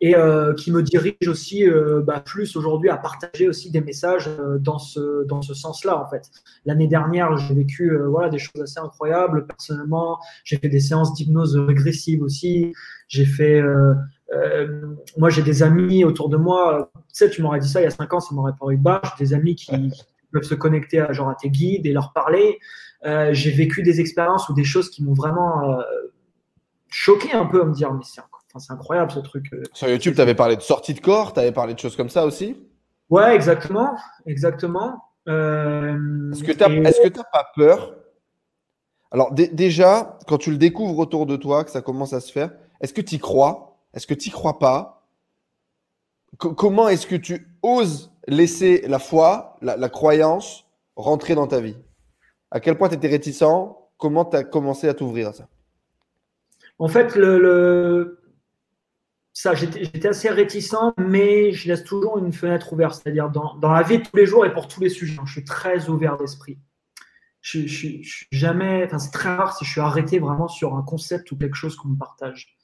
et 0.00 0.14
euh, 0.14 0.52
qui 0.54 0.70
me 0.72 0.82
dirige 0.82 1.28
aussi 1.28 1.68
euh, 1.68 2.02
bah, 2.02 2.20
plus 2.20 2.56
aujourd'hui 2.56 2.90
à 2.90 2.96
partager 2.96 3.48
aussi 3.48 3.70
des 3.70 3.80
messages 3.80 4.28
euh, 4.28 4.58
dans 4.58 4.78
ce, 4.78 5.24
dans 5.24 5.40
ce 5.40 5.54
sens-là 5.54 5.98
en 5.98 6.08
fait. 6.08 6.30
L'année 6.66 6.86
dernière, 6.86 7.36
j'ai 7.36 7.54
vécu 7.54 7.96
voilà, 8.08 8.28
des 8.28 8.38
choses 8.38 8.60
assez 8.60 8.78
incroyables 8.78 9.46
personnellement. 9.46 10.18
J'ai 10.44 10.58
fait 10.58 10.68
des 10.68 10.80
séances 10.80 11.14
d'hypnose 11.14 11.56
régressive 11.56 12.22
aussi. 12.22 12.72
J'ai 13.08 13.24
fait, 13.24 13.62
moi 15.16 15.30
j'ai 15.30 15.42
des 15.42 15.62
amis 15.62 16.04
autour 16.04 16.28
de 16.28 16.36
moi. 16.36 16.90
Tu 16.94 17.00
sais, 17.12 17.30
tu 17.30 17.42
m'aurais 17.42 17.60
dit 17.60 17.68
ça 17.68 17.80
il 17.80 17.84
y 17.84 17.86
a 17.86 17.90
cinq 17.90 18.12
ans, 18.12 18.20
ça 18.20 18.34
m'aurait 18.34 18.54
paru 18.58 18.76
bas. 18.76 19.00
J'ai 19.16 19.24
des 19.24 19.34
amis 19.34 19.54
qui, 19.54 19.92
peuvent 20.32 20.42
se 20.42 20.54
connecter 20.54 21.00
à 21.00 21.12
genre 21.12 21.28
à 21.28 21.34
tes 21.34 21.50
guides 21.50 21.86
et 21.86 21.92
leur 21.92 22.12
parler. 22.12 22.58
j'ai 23.04 23.50
vécu 23.50 23.82
des 23.82 24.00
expériences 24.00 24.48
ou 24.48 24.54
des 24.54 24.64
choses 24.64 24.90
qui 24.90 25.04
m'ont 25.04 25.14
vraiment 25.14 25.78
choqué 26.88 27.32
un 27.32 27.46
peu 27.46 27.62
à 27.62 27.64
me 27.64 27.72
dire 27.72 27.92
mais 27.92 28.02
c'est 28.58 28.72
incroyable 28.72 29.10
ce 29.10 29.20
truc. 29.20 29.52
Euh. 29.52 29.62
Sur 29.72 29.88
YouTube, 29.88 30.14
tu 30.14 30.20
avais 30.20 30.34
parlé 30.34 30.56
de 30.56 30.62
sortie 30.62 30.94
de 30.94 31.00
corps, 31.00 31.32
tu 31.32 31.40
avais 31.40 31.52
parlé 31.52 31.74
de 31.74 31.78
choses 31.78 31.96
comme 31.96 32.08
ça 32.08 32.24
aussi? 32.24 32.56
Ouais, 33.10 33.34
exactement. 33.34 33.96
exactement. 34.26 35.02
Euh, 35.28 36.30
est-ce 36.32 36.42
que 36.42 37.08
tu 37.08 37.18
n'as 37.18 37.24
pas 37.24 37.46
peur? 37.54 37.94
Alors, 39.10 39.32
déjà, 39.32 40.18
quand 40.26 40.38
tu 40.38 40.50
le 40.50 40.56
découvres 40.56 40.98
autour 40.98 41.26
de 41.26 41.36
toi, 41.36 41.64
que 41.64 41.70
ça 41.70 41.80
commence 41.80 42.12
à 42.12 42.20
se 42.20 42.32
faire, 42.32 42.50
est-ce 42.80 42.92
que 42.92 43.00
tu 43.00 43.16
y 43.16 43.18
crois? 43.18 43.78
Est-ce 43.94 44.06
que 44.06 44.14
tu 44.14 44.28
n'y 44.28 44.32
crois 44.32 44.58
pas? 44.58 45.06
Comment 46.38 46.88
est-ce 46.88 47.06
que 47.06 47.16
tu 47.16 47.48
oses 47.62 48.12
laisser 48.26 48.82
la 48.86 48.98
foi, 48.98 49.56
la, 49.62 49.88
croyance 49.88 50.66
rentrer 50.96 51.34
dans 51.34 51.46
ta 51.46 51.60
vie 51.60 51.76
À 52.50 52.60
quel 52.60 52.76
point 52.76 52.88
tu 52.88 52.94
étais 52.94 53.08
réticent 53.08 53.44
Comment 53.98 54.24
tu 54.24 54.36
as 54.36 54.44
commencé 54.44 54.88
à 54.88 54.94
t'ouvrir 54.94 55.28
à 55.28 55.32
ça? 55.32 55.48
En 56.78 56.88
fait, 56.88 57.14
le, 57.16 58.20
ça, 59.32 59.54
j'étais 59.54 60.08
assez 60.08 60.30
réticent, 60.30 60.94
mais 60.98 61.52
je 61.52 61.68
laisse 61.68 61.84
toujours 61.84 62.16
une 62.18 62.32
fenêtre 62.32 62.72
ouverte. 62.72 63.00
C'est-à-dire, 63.02 63.30
dans, 63.30 63.58
la 63.62 63.82
vie 63.82 63.98
de 63.98 64.02
tous 64.02 64.16
les 64.16 64.26
jours 64.26 64.46
et 64.46 64.52
pour 64.52 64.68
tous 64.68 64.80
les 64.80 64.88
sujets, 64.88 65.18
je 65.24 65.32
suis 65.32 65.44
très 65.44 65.88
ouvert 65.88 66.16
d'esprit. 66.16 66.58
Je, 67.40 67.66
je, 67.66 67.88
jamais, 68.32 68.84
enfin, 68.84 68.98
c'est 68.98 69.12
très 69.12 69.34
rare 69.34 69.56
si 69.56 69.64
je 69.64 69.70
suis 69.70 69.80
arrêté 69.80 70.18
vraiment 70.18 70.48
sur 70.48 70.74
un 70.74 70.82
concept 70.82 71.30
ou 71.32 71.36
quelque 71.36 71.54
chose 71.54 71.76
qu'on 71.76 71.88
me 71.88 71.98
partage. 71.98 72.56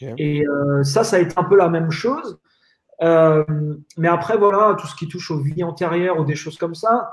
Et 0.00 0.46
euh, 0.46 0.82
ça, 0.82 1.04
ça 1.04 1.16
a 1.16 1.18
été 1.18 1.34
un 1.36 1.44
peu 1.44 1.56
la 1.56 1.68
même 1.68 1.90
chose. 1.90 2.38
Euh, 3.04 3.44
mais 3.96 4.08
après, 4.08 4.36
voilà, 4.36 4.76
tout 4.78 4.86
ce 4.86 4.96
qui 4.96 5.08
touche 5.08 5.30
aux 5.30 5.38
vies 5.38 5.62
antérieures 5.62 6.18
ou 6.18 6.24
des 6.24 6.34
choses 6.34 6.56
comme 6.56 6.74
ça, 6.74 7.12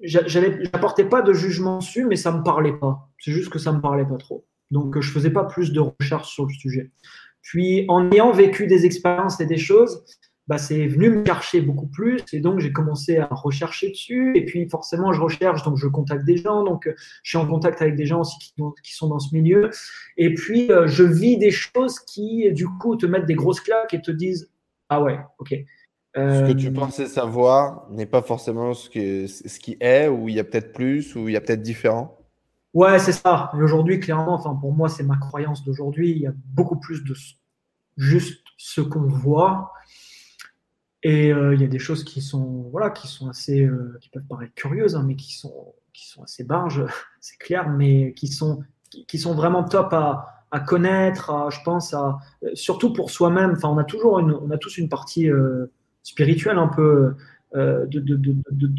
j'apportais 0.00 1.04
pas 1.04 1.22
de 1.22 1.32
jugement 1.32 1.78
dessus, 1.78 2.06
mais 2.06 2.16
ça 2.16 2.32
me 2.32 2.42
parlait 2.42 2.72
pas. 2.72 3.08
C'est 3.18 3.32
juste 3.32 3.50
que 3.50 3.58
ça 3.58 3.72
me 3.72 3.80
parlait 3.80 4.06
pas 4.06 4.16
trop. 4.16 4.46
Donc, 4.70 4.98
je 5.00 5.10
faisais 5.10 5.30
pas 5.30 5.44
plus 5.44 5.72
de 5.72 5.80
recherches 5.80 6.32
sur 6.32 6.46
le 6.46 6.52
sujet. 6.52 6.90
Puis 7.42 7.84
en 7.88 8.10
ayant 8.10 8.32
vécu 8.32 8.66
des 8.66 8.86
expériences 8.86 9.38
et 9.40 9.46
des 9.46 9.58
choses, 9.58 10.02
bah, 10.46 10.58
c'est 10.58 10.86
venu 10.86 11.10
me 11.10 11.24
chercher 11.24 11.62
beaucoup 11.62 11.86
plus 11.86 12.20
et 12.32 12.40
donc 12.40 12.60
j'ai 12.60 12.70
commencé 12.70 13.16
à 13.16 13.28
rechercher 13.30 13.90
dessus 13.90 14.32
et 14.36 14.44
puis 14.44 14.68
forcément 14.68 15.10
je 15.10 15.20
recherche 15.22 15.62
donc 15.62 15.78
je 15.78 15.86
contacte 15.86 16.26
des 16.26 16.36
gens 16.36 16.64
donc 16.64 16.86
je 17.22 17.30
suis 17.30 17.38
en 17.38 17.46
contact 17.46 17.80
avec 17.80 17.96
des 17.96 18.04
gens 18.04 18.20
aussi 18.20 18.36
qui, 18.38 18.94
sont 18.94 19.08
dans 19.08 19.18
ce 19.18 19.34
milieu 19.34 19.70
et 20.18 20.34
puis 20.34 20.70
euh, 20.70 20.86
je 20.86 21.02
vis 21.02 21.38
des 21.38 21.50
choses 21.50 21.98
qui 21.98 22.52
du 22.52 22.66
coup 22.66 22.96
te 22.96 23.06
mettent 23.06 23.24
des 23.24 23.34
grosses 23.34 23.60
claques 23.60 23.94
et 23.94 24.02
te 24.02 24.10
disent 24.10 24.50
ah 24.88 25.02
ouais 25.02 25.18
ok 25.38 25.54
ce 26.16 26.52
que 26.52 26.56
tu 26.56 26.68
euh, 26.68 26.72
pensais 26.72 27.06
savoir 27.06 27.90
n'est 27.90 28.06
pas 28.06 28.22
forcément 28.22 28.72
ce, 28.72 28.88
que, 28.88 29.26
ce 29.26 29.58
qui 29.58 29.76
est 29.80 30.06
ou 30.06 30.28
il 30.28 30.36
y 30.36 30.40
a 30.40 30.44
peut-être 30.44 30.72
plus 30.72 31.16
ou 31.16 31.28
il 31.28 31.32
y 31.32 31.36
a 31.36 31.40
peut-être 31.40 31.62
différent 31.62 32.16
Ouais, 32.74 32.98
c'est 32.98 33.12
ça. 33.12 33.52
aujourd'hui, 33.54 34.00
clairement, 34.00 34.34
enfin, 34.34 34.52
pour 34.56 34.72
moi, 34.72 34.88
c'est 34.88 35.04
ma 35.04 35.16
croyance 35.16 35.64
d'aujourd'hui. 35.64 36.10
Il 36.10 36.18
y 36.18 36.26
a 36.26 36.32
beaucoup 36.34 36.76
plus 36.76 37.04
de 37.04 37.14
juste 37.96 38.44
ce 38.56 38.80
qu'on 38.80 39.06
voit. 39.06 39.72
Et 41.04 41.32
euh, 41.32 41.54
il 41.54 41.60
y 41.60 41.64
a 41.64 41.68
des 41.68 41.78
choses 41.78 42.02
qui 42.02 42.20
sont, 42.20 42.68
voilà, 42.72 42.90
qui 42.90 43.06
sont 43.06 43.28
assez, 43.28 43.62
euh, 43.62 43.96
qui 44.00 44.08
peuvent 44.08 44.24
paraître 44.24 44.54
curieuses, 44.54 44.96
hein, 44.96 45.04
mais 45.06 45.14
qui 45.14 45.34
sont, 45.34 45.74
qui 45.92 46.08
sont 46.08 46.24
assez 46.24 46.42
barges, 46.42 46.84
c'est 47.20 47.38
clair, 47.38 47.68
mais 47.68 48.12
qui 48.14 48.26
sont, 48.26 48.64
qui, 49.06 49.18
sont 49.18 49.34
vraiment 49.34 49.62
top 49.62 49.92
à, 49.92 50.33
à 50.54 50.60
connaître, 50.60 51.48
je 51.50 51.58
pense, 51.64 51.92
à, 51.94 52.18
surtout 52.54 52.92
pour 52.92 53.10
soi-même. 53.10 53.54
Enfin, 53.56 53.70
on 53.70 53.76
a 53.76 53.82
toujours 53.82 54.20
une, 54.20 54.32
on 54.32 54.52
a 54.52 54.56
tous 54.56 54.78
une 54.78 54.88
partie 54.88 55.28
euh, 55.28 55.66
spirituelle 56.04 56.58
un 56.58 56.68
peu 56.68 57.14
euh, 57.56 57.86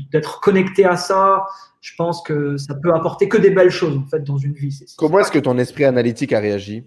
d'être 0.09 0.39
connecté 0.39 0.86
à 0.86 0.95
ça. 0.95 1.47
Je 1.82 1.91
pense 1.97 2.23
que 2.23 2.55
ça 2.55 2.76
peut 2.76 2.93
apporter 2.93 3.28
que 3.28 3.38
des 3.38 3.49
belles 3.49 3.71
choses 3.71 3.97
en 3.97 4.05
fait 4.05 4.23
dans 4.23 4.38
une 4.38 4.53
vie. 4.53 4.86
Comment 4.97 5.19
est-ce 5.19 5.32
que 5.32 5.39
ton 5.39 5.57
esprit 5.57 5.84
analytique 5.84 6.32
a 6.32 6.39
réagi? 6.39 6.86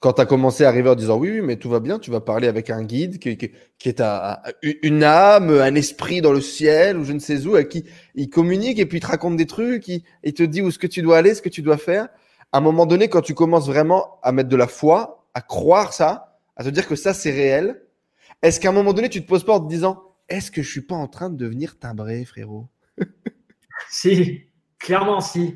Quand 0.00 0.12
tu 0.12 0.20
as 0.20 0.26
commencé 0.26 0.64
à 0.64 0.68
arriver 0.68 0.90
en 0.90 0.94
disant 0.94 1.16
oui, 1.16 1.30
oui, 1.30 1.40
mais 1.40 1.56
tout 1.56 1.70
va 1.70 1.80
bien, 1.80 1.98
tu 1.98 2.10
vas 2.10 2.20
parler 2.20 2.46
avec 2.46 2.68
un 2.68 2.84
guide 2.84 3.18
qui, 3.18 3.38
qui, 3.38 3.88
est 3.88 4.00
à, 4.02 4.42
une 4.82 5.02
âme, 5.02 5.48
un 5.48 5.74
esprit 5.74 6.20
dans 6.20 6.34
le 6.34 6.42
ciel 6.42 6.98
ou 6.98 7.04
je 7.04 7.14
ne 7.14 7.20
sais 7.20 7.46
où, 7.46 7.54
à 7.54 7.64
qui 7.64 7.86
il 8.14 8.28
communique 8.28 8.78
et 8.78 8.84
puis 8.84 8.98
il 8.98 9.00
te 9.00 9.06
raconte 9.06 9.38
des 9.38 9.46
trucs, 9.46 9.88
il, 9.88 10.02
il 10.24 10.34
te 10.34 10.42
dit 10.42 10.60
où 10.60 10.70
ce 10.70 10.78
que 10.78 10.86
tu 10.86 11.00
dois 11.00 11.16
aller, 11.16 11.34
ce 11.34 11.40
que 11.40 11.48
tu 11.48 11.62
dois 11.62 11.78
faire. 11.78 12.08
À 12.52 12.58
un 12.58 12.60
moment 12.60 12.86
donné, 12.86 13.08
quand 13.08 13.22
tu 13.22 13.34
commences 13.34 13.66
vraiment 13.66 14.18
à 14.22 14.32
mettre 14.32 14.48
de 14.48 14.56
la 14.56 14.66
foi, 14.66 15.26
à 15.34 15.40
croire 15.40 15.92
ça, 15.92 16.40
à 16.56 16.64
te 16.64 16.68
dire 16.68 16.86
que 16.86 16.96
ça 16.96 17.12
c'est 17.12 17.30
réel, 17.30 17.82
est-ce 18.42 18.60
qu'à 18.60 18.70
un 18.70 18.72
moment 18.72 18.92
donné, 18.92 19.08
tu 19.08 19.22
te 19.22 19.26
poses 19.26 19.44
pas 19.44 19.54
en 19.54 19.60
te 19.60 19.68
disant 19.68 20.02
est-ce 20.28 20.50
que 20.50 20.62
je 20.62 20.70
suis 20.70 20.82
pas 20.82 20.94
en 20.94 21.08
train 21.08 21.30
de 21.30 21.36
devenir 21.36 21.78
timbré, 21.78 22.24
frérot? 22.24 22.68
Si, 23.90 24.40
clairement, 24.78 25.20
si. 25.20 25.54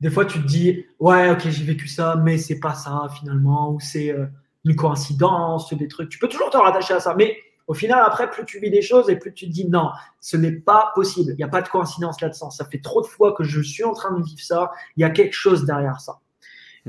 Des 0.00 0.10
fois, 0.10 0.26
tu 0.26 0.40
te 0.40 0.46
dis, 0.46 0.84
ouais, 1.00 1.30
ok, 1.30 1.48
j'ai 1.48 1.64
vécu 1.64 1.88
ça, 1.88 2.14
mais 2.22 2.36
c'est 2.36 2.60
pas 2.60 2.74
ça 2.74 3.08
finalement, 3.18 3.72
ou 3.72 3.80
c'est 3.80 4.10
euh, 4.10 4.26
une 4.64 4.76
coïncidence, 4.76 5.72
des 5.72 5.88
trucs. 5.88 6.10
Tu 6.10 6.18
peux 6.18 6.28
toujours 6.28 6.50
te 6.50 6.58
rattacher 6.58 6.94
à 6.94 7.00
ça, 7.00 7.14
mais 7.16 7.36
au 7.66 7.74
final, 7.74 8.02
après, 8.06 8.30
plus 8.30 8.44
tu 8.44 8.60
vis 8.60 8.70
des 8.70 8.82
choses 8.82 9.08
et 9.08 9.16
plus 9.16 9.32
tu 9.32 9.46
te 9.46 9.50
dis, 9.50 9.66
non, 9.66 9.90
ce 10.20 10.36
n'est 10.36 10.52
pas 10.52 10.92
possible. 10.94 11.32
Il 11.32 11.36
n'y 11.36 11.44
a 11.44 11.48
pas 11.48 11.62
de 11.62 11.68
coïncidence 11.68 12.20
là-dedans. 12.20 12.50
Ça 12.50 12.66
fait 12.66 12.80
trop 12.80 13.00
de 13.00 13.06
fois 13.06 13.32
que 13.32 13.44
je 13.44 13.60
suis 13.62 13.84
en 13.84 13.94
train 13.94 14.12
de 14.12 14.22
vivre 14.22 14.42
ça. 14.42 14.70
Il 14.96 15.00
y 15.00 15.04
a 15.04 15.10
quelque 15.10 15.32
chose 15.34 15.64
derrière 15.64 16.00
ça. 16.00 16.20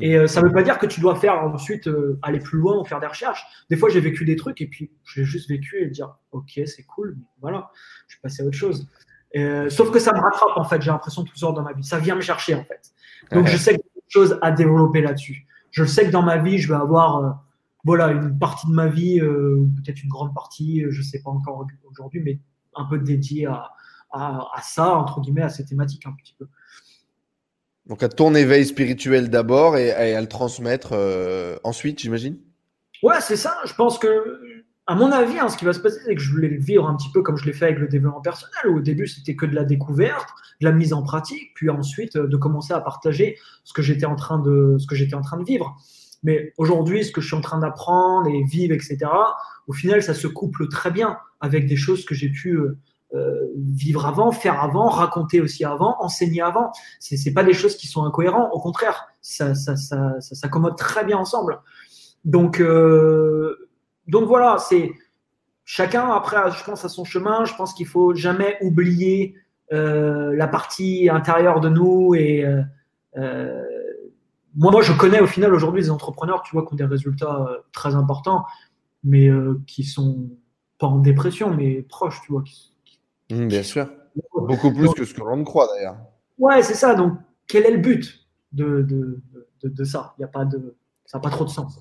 Et 0.01 0.17
euh, 0.17 0.27
ça 0.27 0.41
ne 0.41 0.47
veut 0.47 0.51
pas 0.51 0.63
dire 0.63 0.77
que 0.77 0.85
tu 0.85 0.99
dois 0.99 1.15
faire 1.15 1.41
ensuite 1.41 1.87
euh, 1.87 2.19
aller 2.21 2.39
plus 2.39 2.59
loin 2.59 2.77
ou 2.79 2.83
faire 2.83 2.99
des 2.99 3.07
recherches. 3.07 3.45
Des 3.69 3.77
fois, 3.77 3.89
j'ai 3.89 4.01
vécu 4.01 4.25
des 4.25 4.35
trucs 4.35 4.61
et 4.61 4.67
puis 4.67 4.91
j'ai 5.05 5.23
juste 5.23 5.49
vécu 5.49 5.81
et 5.81 5.87
dire 5.87 6.17
ok, 6.31 6.59
c'est 6.65 6.83
cool, 6.83 7.17
voilà, 7.39 7.71
je 8.07 8.15
suis 8.15 8.21
passé 8.21 8.43
à 8.43 8.45
autre 8.45 8.57
chose. 8.57 8.89
Euh, 9.37 9.69
sauf 9.69 9.91
que 9.91 9.99
ça 9.99 10.13
me 10.13 10.19
rattrape 10.19 10.57
en 10.57 10.63
fait. 10.63 10.81
J'ai 10.81 10.91
l'impression 10.91 11.23
toujours 11.23 11.53
dans 11.53 11.61
ma 11.61 11.73
vie. 11.73 11.83
Ça 11.83 11.99
vient 11.99 12.15
me 12.15 12.21
chercher 12.21 12.55
en 12.55 12.63
fait. 12.63 12.91
Donc 13.31 13.47
je 13.47 13.57
sais 13.57 13.71
qu'il 13.71 13.79
y 13.79 13.89
a 13.89 13.93
quelque 13.93 14.09
chose 14.09 14.39
à 14.41 14.51
développer 14.51 15.01
là-dessus. 15.01 15.45
Je 15.71 15.83
sais 15.83 16.05
que 16.05 16.11
dans 16.11 16.21
ma 16.21 16.37
vie, 16.37 16.57
je 16.57 16.69
vais 16.69 16.79
avoir 16.79 17.43
voilà 17.83 18.07
une 18.11 18.37
partie 18.37 18.67
de 18.67 18.73
ma 18.73 18.87
vie, 18.87 19.19
peut-être 19.19 20.03
une 20.03 20.09
grande 20.09 20.33
partie, 20.33 20.85
je 20.89 20.97
ne 20.97 21.03
sais 21.03 21.21
pas 21.21 21.31
encore 21.31 21.67
aujourd'hui, 21.89 22.21
mais 22.23 22.39
un 22.75 22.85
peu 22.85 22.97
dédiée 22.97 23.45
à, 23.45 23.71
à, 24.11 24.47
à, 24.55 24.61
ça 24.61 24.95
entre 24.95 25.21
guillemets, 25.21 25.43
à 25.43 25.49
ces 25.49 25.65
thématiques 25.65 26.05
un 26.05 26.13
petit 26.13 26.35
peu. 26.37 26.47
Donc 27.87 28.01
à 28.01 28.09
ton 28.09 28.33
éveil 28.33 28.65
spirituel 28.65 29.29
d'abord 29.29 29.77
et, 29.77 29.91
à 29.91 30.19
le 30.21 30.27
transmettre 30.27 30.89
euh, 30.93 31.57
ensuite, 31.63 31.99
j'imagine? 31.99 32.37
Ouais, 33.03 33.21
c'est 33.21 33.35
ça. 33.35 33.55
Je 33.65 33.73
pense 33.75 33.99
que, 33.99 34.07
à 34.87 34.95
mon 34.95 35.11
avis, 35.11 35.37
hein, 35.37 35.49
ce 35.49 35.57
qui 35.57 35.65
va 35.65 35.73
se 35.73 35.79
passer, 35.79 35.99
c'est 36.05 36.15
que 36.15 36.21
je 36.21 36.31
voulais 36.31 36.47
le 36.47 36.59
vivre 36.59 36.87
un 36.87 36.95
petit 36.95 37.11
peu 37.11 37.21
comme 37.21 37.37
je 37.37 37.45
l'ai 37.45 37.53
fait 37.53 37.65
avec 37.65 37.79
le 37.79 37.87
développement 37.87 38.21
personnel. 38.21 38.75
Au 38.75 38.79
début, 38.79 39.07
c'était 39.07 39.35
que 39.35 39.45
de 39.45 39.53
la 39.53 39.63
découverte, 39.63 40.27
de 40.61 40.65
la 40.65 40.71
mise 40.71 40.93
en 40.93 41.03
pratique, 41.03 41.53
puis 41.53 41.69
ensuite 41.69 42.15
euh, 42.15 42.27
de 42.27 42.37
commencer 42.37 42.73
à 42.73 42.79
partager 42.79 43.37
ce 43.63 43.73
que 43.73 43.83
j'étais 43.83 44.05
en 44.05 44.15
train 44.15 44.39
de, 44.39 44.77
en 45.13 45.21
train 45.21 45.37
de 45.37 45.45
vivre. 45.45 45.75
Mais 46.23 46.53
aujourd'hui, 46.57 47.03
ce 47.03 47.11
que 47.11 47.21
je 47.21 47.27
suis 47.27 47.35
en 47.35 47.41
train 47.41 47.59
d'apprendre 47.59 48.27
et 48.27 48.43
vivre, 48.43 48.73
etc., 48.73 48.97
au 49.67 49.73
final, 49.73 50.01
ça 50.01 50.15
se 50.15 50.27
couple 50.27 50.69
très 50.69 50.89
bien 50.89 51.17
avec 51.39 51.67
des 51.67 51.75
choses 51.75 52.03
que 52.03 52.15
j'ai 52.15 52.29
pu 52.29 52.57
euh, 52.57 52.79
euh, 53.13 53.47
vivre 53.55 54.07
avant, 54.07 54.31
faire 54.31 54.61
avant, 54.61 54.89
raconter 54.89 55.39
aussi 55.39 55.63
avant, 55.63 55.95
enseigner 55.99 56.41
avant. 56.41 56.71
Ce 56.99 57.15
n'est 57.15 57.33
pas 57.33 57.43
des 57.43 57.53
choses 57.53 57.77
qui 57.77 57.87
sont 57.87 58.03
incohérentes, 58.03 58.49
au 58.51 58.59
contraire, 58.59 59.07
ça, 59.21 59.53
ça, 59.53 59.75
ça, 59.75 60.19
ça 60.19 60.35
s'accommode 60.35 60.75
très 60.75 61.05
bien 61.05 61.17
ensemble. 61.17 61.61
Donc, 62.25 62.59
euh, 62.59 63.69
donc 64.07 64.25
voilà, 64.25 64.57
c'est 64.57 64.91
chacun 65.63 66.09
après, 66.11 66.51
je 66.51 66.63
pense 66.63 66.83
à 66.83 66.89
son 66.89 67.05
chemin. 67.05 67.45
Je 67.45 67.55
pense 67.55 67.73
qu'il 67.73 67.85
faut 67.85 68.15
jamais 68.15 68.57
oublier 68.61 69.35
euh, 69.71 70.35
la 70.35 70.47
partie 70.47 71.07
intérieure 71.09 71.61
de 71.61 71.69
nous 71.69 72.15
et 72.15 72.43
moi, 74.57 74.71
moi, 74.71 74.81
je 74.81 74.93
connais 74.93 75.19
au 75.19 75.27
final 75.27 75.53
aujourd'hui 75.53 75.83
des 75.83 75.91
entrepreneurs, 75.91 76.41
tu 76.41 76.55
vois, 76.55 76.65
qui 76.65 76.73
ont 76.73 76.77
des 76.77 76.85
résultats 76.85 77.45
très 77.71 77.93
importants, 77.95 78.45
mais 79.03 79.29
qui 79.67 79.83
sont 79.83 80.29
pas 80.79 80.87
en 80.87 80.99
dépression, 80.99 81.53
mais 81.53 81.81
proches, 81.81 82.21
tu 82.25 82.31
vois, 82.31 82.43
Mmh, 83.31 83.47
bien 83.47 83.63
sûr. 83.63 83.91
Beaucoup 84.33 84.73
plus 84.73 84.93
que 84.93 85.05
ce 85.05 85.13
que 85.13 85.21
l'on 85.21 85.43
croit 85.43 85.67
d'ailleurs. 85.75 85.97
Ouais, 86.37 86.61
c'est 86.61 86.73
ça. 86.73 86.95
Donc, 86.95 87.17
quel 87.47 87.65
est 87.65 87.71
le 87.71 87.77
but 87.77 88.27
de, 88.51 88.81
de, 88.81 89.21
de, 89.63 89.83
ça? 89.83 90.13
Il 90.17 90.21
y 90.21 90.25
a 90.25 90.27
pas 90.27 90.45
de, 90.45 90.75
Ça 91.05 91.17
n'a 91.17 91.21
pas 91.21 91.29
trop 91.29 91.45
de 91.45 91.49
sens. 91.49 91.79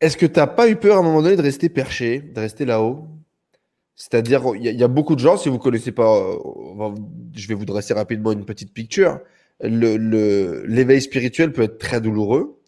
Est-ce 0.00 0.16
que 0.16 0.26
tu 0.26 0.38
n'as 0.40 0.48
pas 0.48 0.68
eu 0.68 0.76
peur 0.76 0.96
à 0.96 1.00
un 1.00 1.02
moment 1.02 1.22
donné 1.22 1.36
de 1.36 1.42
rester 1.42 1.68
perché, 1.68 2.20
de 2.20 2.40
rester 2.40 2.64
là-haut? 2.64 3.06
C'est-à-dire, 3.94 4.42
il 4.56 4.64
y, 4.64 4.82
a 4.82 4.88
beaucoup 4.88 5.14
de 5.14 5.20
gens, 5.20 5.36
si 5.36 5.48
vous 5.48 5.56
ne 5.56 5.60
connaissez 5.60 5.92
pas, 5.92 6.16
euh, 6.16 6.94
je 7.34 7.46
vais 7.46 7.54
vous 7.54 7.66
dresser 7.66 7.94
rapidement 7.94 8.32
une 8.32 8.44
petite 8.44 8.72
picture. 8.72 9.20
L'éveil 9.60 10.96
le, 10.96 11.00
spirituel 11.00 11.52
peut 11.52 11.62
être 11.62 11.78
très 11.78 12.00
douloureux 12.00 12.61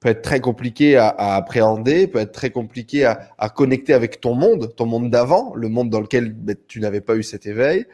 peut 0.00 0.10
être 0.10 0.22
très 0.22 0.40
compliqué 0.40 0.96
à, 0.96 1.08
appréhender, 1.08 2.06
peut 2.06 2.18
être 2.18 2.32
très 2.32 2.50
compliqué 2.50 3.04
à, 3.04 3.48
connecter 3.48 3.94
avec 3.94 4.20
ton 4.20 4.34
monde, 4.34 4.74
ton 4.76 4.86
monde 4.86 5.10
d'avant, 5.10 5.54
le 5.54 5.68
monde 5.68 5.90
dans 5.90 6.00
lequel 6.00 6.32
ben, 6.32 6.56
tu 6.68 6.80
n'avais 6.80 7.00
pas 7.00 7.16
eu 7.16 7.22
cet 7.22 7.46
éveil. 7.46 7.86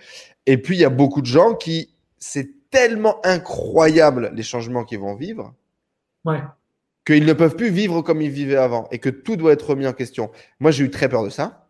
Et 0.47 0.59
puis, 0.59 0.77
il 0.77 0.81
y 0.81 0.85
a 0.85 0.91
beaucoup 0.91 1.21
de 1.21 1.27
gens 1.27 1.55
qui, 1.55 1.95
c'est 2.19 2.71
tellement 2.71 3.25
incroyable 3.25 4.33
les 4.35 4.43
changements 4.43 4.85
qu'ils 4.85 4.99
vont 4.99 5.15
vivre, 5.15 5.55
qu'ils 7.07 7.27
ne 7.27 7.33
peuvent 7.33 7.57
plus 7.57 7.71
vivre 7.71 8.03
comme 8.03 8.21
ils 8.21 8.31
vivaient 8.31 8.57
avant 8.57 8.89
et 8.91 8.99
que 8.99 9.09
tout 9.09 9.37
doit 9.37 9.53
être 9.53 9.71
remis 9.71 9.87
en 9.87 9.93
question. 9.93 10.31
Moi, 10.59 10.71
j'ai 10.71 10.85
eu 10.85 10.91
très 10.91 11.09
peur 11.09 11.23
de 11.23 11.31
ça. 11.31 11.69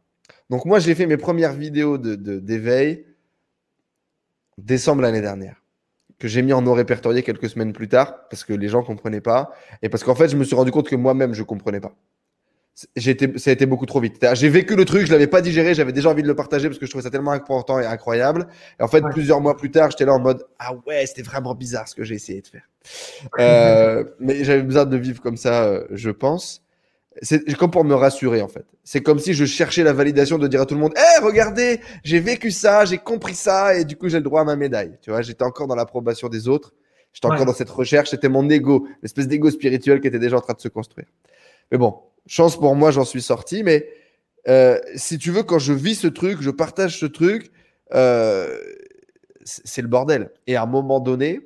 Donc, 0.48 0.64
moi, 0.64 0.78
j'ai 0.78 0.94
fait 0.94 1.06
mes 1.06 1.16
premières 1.16 1.52
vidéos 1.52 1.98
d'éveil 1.98 2.96
de, 2.96 3.04
décembre 4.58 5.02
l'année 5.02 5.20
dernière 5.20 5.61
que 6.22 6.28
j'ai 6.28 6.42
mis 6.42 6.52
en 6.52 6.62
non 6.62 6.72
répertorié 6.72 7.24
quelques 7.24 7.48
semaines 7.48 7.72
plus 7.72 7.88
tard 7.88 8.28
parce 8.30 8.44
que 8.44 8.52
les 8.52 8.68
gens 8.68 8.84
comprenaient 8.84 9.20
pas 9.20 9.50
et 9.82 9.88
parce 9.88 10.04
qu'en 10.04 10.14
fait 10.14 10.28
je 10.28 10.36
me 10.36 10.44
suis 10.44 10.54
rendu 10.54 10.70
compte 10.70 10.88
que 10.88 10.94
moi-même 10.94 11.34
je 11.34 11.42
comprenais 11.42 11.80
pas. 11.80 11.96
Été, 12.94 13.38
ça 13.38 13.50
a 13.50 13.52
été 13.52 13.66
beaucoup 13.66 13.86
trop 13.86 14.00
vite. 14.00 14.24
J'ai 14.34 14.48
vécu 14.48 14.76
le 14.76 14.84
truc, 14.84 15.06
je 15.06 15.12
l'avais 15.12 15.26
pas 15.26 15.40
digéré, 15.40 15.74
j'avais 15.74 15.92
déjà 15.92 16.10
envie 16.10 16.22
de 16.22 16.28
le 16.28 16.36
partager 16.36 16.68
parce 16.68 16.78
que 16.78 16.86
je 16.86 16.90
trouvais 16.90 17.02
ça 17.02 17.10
tellement 17.10 17.32
important 17.32 17.80
et 17.80 17.84
incroyable. 17.84 18.46
Et 18.78 18.82
en 18.84 18.88
fait, 18.88 19.02
plusieurs 19.10 19.40
mois 19.40 19.56
plus 19.56 19.72
tard, 19.72 19.90
j'étais 19.90 20.04
là 20.04 20.14
en 20.14 20.20
mode 20.20 20.46
ah 20.60 20.72
ouais, 20.86 21.04
c'était 21.06 21.22
vraiment 21.22 21.54
bizarre 21.54 21.88
ce 21.88 21.96
que 21.96 22.04
j'ai 22.04 22.14
essayé 22.14 22.40
de 22.40 22.46
faire. 22.46 22.62
Euh, 23.40 24.04
mais 24.20 24.44
j'avais 24.44 24.62
besoin 24.62 24.86
de 24.86 24.96
vivre 24.96 25.20
comme 25.20 25.36
ça, 25.36 25.64
euh, 25.64 25.86
je 25.90 26.10
pense. 26.10 26.61
C'est 27.20 27.44
comme 27.56 27.70
pour 27.70 27.84
me 27.84 27.94
rassurer 27.94 28.40
en 28.40 28.48
fait. 28.48 28.64
C'est 28.84 29.02
comme 29.02 29.18
si 29.18 29.34
je 29.34 29.44
cherchais 29.44 29.82
la 29.82 29.92
validation 29.92 30.38
de 30.38 30.48
dire 30.48 30.62
à 30.62 30.66
tout 30.66 30.74
le 30.74 30.80
monde 30.80 30.94
"Eh, 30.96 31.22
regardez, 31.22 31.80
j'ai 32.04 32.20
vécu 32.20 32.50
ça, 32.50 32.84
j'ai 32.84 32.98
compris 32.98 33.34
ça 33.34 33.76
et 33.76 33.84
du 33.84 33.96
coup 33.96 34.08
j'ai 34.08 34.16
le 34.18 34.22
droit 34.24 34.40
à 34.40 34.44
ma 34.44 34.56
médaille." 34.56 34.96
Tu 35.02 35.10
vois, 35.10 35.20
j'étais 35.22 35.44
encore 35.44 35.66
dans 35.66 35.74
l'approbation 35.74 36.28
des 36.28 36.48
autres. 36.48 36.72
J'étais 37.12 37.26
encore 37.26 37.44
dans 37.44 37.52
cette 37.52 37.68
recherche, 37.68 38.10
c'était 38.10 38.30
mon 38.30 38.48
ego, 38.48 38.88
l'espèce 39.02 39.28
d'ego 39.28 39.50
spirituel 39.50 40.00
qui 40.00 40.08
était 40.08 40.18
déjà 40.18 40.38
en 40.38 40.40
train 40.40 40.54
de 40.54 40.60
se 40.60 40.68
construire. 40.68 41.06
Mais 41.70 41.76
bon, 41.76 41.98
chance 42.26 42.58
pour 42.58 42.74
moi, 42.74 42.90
j'en 42.90 43.04
suis 43.04 43.20
sorti. 43.20 43.62
Mais 43.62 43.86
euh, 44.48 44.78
si 44.96 45.18
tu 45.18 45.30
veux, 45.30 45.42
quand 45.42 45.58
je 45.58 45.74
vis 45.74 45.96
ce 45.96 46.06
truc, 46.06 46.40
je 46.40 46.50
partage 46.50 46.98
ce 46.98 47.06
truc, 47.06 47.50
euh, 47.94 48.58
c'est 49.44 49.82
le 49.82 49.88
bordel. 49.88 50.30
Et 50.46 50.56
à 50.56 50.62
un 50.62 50.66
moment 50.66 51.00
donné, 51.00 51.40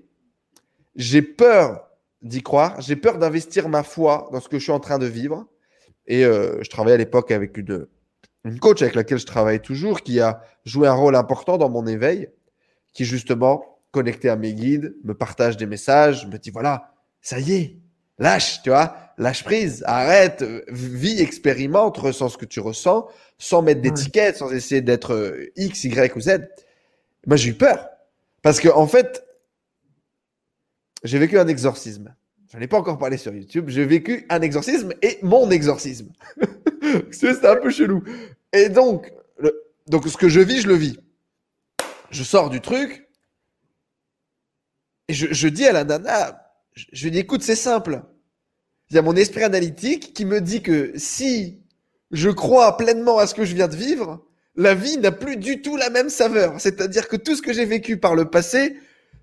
j'ai 0.94 1.22
peur 1.22 1.88
d'y 2.22 2.42
croire, 2.42 2.80
j'ai 2.80 2.96
peur 2.96 3.18
d'investir 3.18 3.68
ma 3.68 3.82
foi 3.82 4.28
dans 4.32 4.40
ce 4.40 4.48
que 4.48 4.58
je 4.58 4.62
suis 4.62 4.72
en 4.72 4.80
train 4.80 4.98
de 4.98 5.06
vivre 5.06 5.46
et 6.06 6.24
euh, 6.24 6.62
je 6.62 6.70
travaillais 6.70 6.94
à 6.94 6.98
l'époque 6.98 7.30
avec 7.30 7.56
une, 7.56 7.86
une 8.44 8.58
coach 8.58 8.82
avec 8.82 8.94
laquelle 8.94 9.18
je 9.18 9.26
travaille 9.26 9.60
toujours, 9.60 10.02
qui 10.02 10.20
a 10.20 10.42
joué 10.64 10.88
un 10.88 10.94
rôle 10.94 11.16
important 11.16 11.58
dans 11.58 11.68
mon 11.68 11.86
éveil, 11.86 12.28
qui 12.92 13.04
justement, 13.04 13.80
connecté 13.90 14.28
à 14.28 14.36
mes 14.36 14.52
guides, 14.52 14.94
me 15.04 15.14
partage 15.14 15.56
des 15.56 15.66
messages, 15.66 16.26
me 16.26 16.38
dit 16.38 16.50
voilà, 16.50 16.94
ça 17.20 17.38
y 17.40 17.52
est, 17.54 17.76
lâche, 18.18 18.62
tu 18.62 18.70
vois, 18.70 18.96
lâche 19.18 19.44
prise, 19.44 19.82
arrête, 19.86 20.44
vis, 20.68 21.20
expérimente, 21.20 21.96
ressens 21.98 22.30
ce 22.30 22.38
que 22.38 22.44
tu 22.44 22.60
ressens, 22.60 23.08
sans 23.38 23.62
mettre 23.62 23.80
d'étiquette, 23.80 24.36
sans 24.36 24.50
essayer 24.52 24.80
d'être 24.80 25.14
euh, 25.14 25.52
X, 25.56 25.84
Y 25.84 26.16
ou 26.16 26.20
Z. 26.20 26.48
Moi, 27.26 27.36
j'ai 27.36 27.50
eu 27.50 27.54
peur. 27.54 27.88
Parce 28.42 28.60
que, 28.60 28.68
en 28.68 28.86
fait, 28.86 29.24
j'ai 31.02 31.18
vécu 31.18 31.38
un 31.38 31.48
exorcisme. 31.48 32.14
Je 32.56 32.60
n'ai 32.60 32.68
pas 32.68 32.78
encore 32.78 32.96
parlé 32.96 33.18
sur 33.18 33.34
YouTube. 33.34 33.68
J'ai 33.68 33.84
vécu 33.84 34.24
un 34.30 34.40
exorcisme 34.40 34.94
et 35.02 35.18
mon 35.22 35.50
exorcisme. 35.50 36.08
c'est 37.10 37.44
un 37.44 37.56
peu 37.56 37.68
chelou. 37.70 38.02
Et 38.54 38.70
donc, 38.70 39.12
donc, 39.88 40.08
ce 40.08 40.16
que 40.16 40.30
je 40.30 40.40
vis, 40.40 40.62
je 40.62 40.68
le 40.68 40.74
vis. 40.74 40.98
Je 42.10 42.24
sors 42.24 42.48
du 42.48 42.62
truc 42.62 43.08
et 45.08 45.12
je, 45.12 45.48
dis 45.48 45.66
à 45.66 45.72
la 45.72 45.84
nana, 45.84 46.50
je, 46.74 47.08
écoute, 47.08 47.42
c'est 47.42 47.56
simple. 47.56 48.02
Il 48.88 48.96
y 48.96 48.98
a 48.98 49.02
mon 49.02 49.14
esprit 49.14 49.42
analytique 49.44 50.14
qui 50.14 50.24
me 50.24 50.40
dit 50.40 50.62
que 50.62 50.92
si 50.96 51.62
je 52.10 52.30
crois 52.30 52.78
pleinement 52.78 53.18
à 53.18 53.26
ce 53.26 53.34
que 53.34 53.44
je 53.44 53.54
viens 53.54 53.68
de 53.68 53.76
vivre, 53.76 54.26
la 54.56 54.74
vie 54.74 54.96
n'a 54.96 55.12
plus 55.12 55.36
du 55.36 55.60
tout 55.60 55.76
la 55.76 55.90
même 55.90 56.08
saveur. 56.08 56.58
C'est-à-dire 56.58 57.06
que 57.06 57.16
tout 57.16 57.36
ce 57.36 57.42
que 57.42 57.52
j'ai 57.52 57.66
vécu 57.66 57.98
par 57.98 58.14
le 58.14 58.30
passé, 58.30 58.78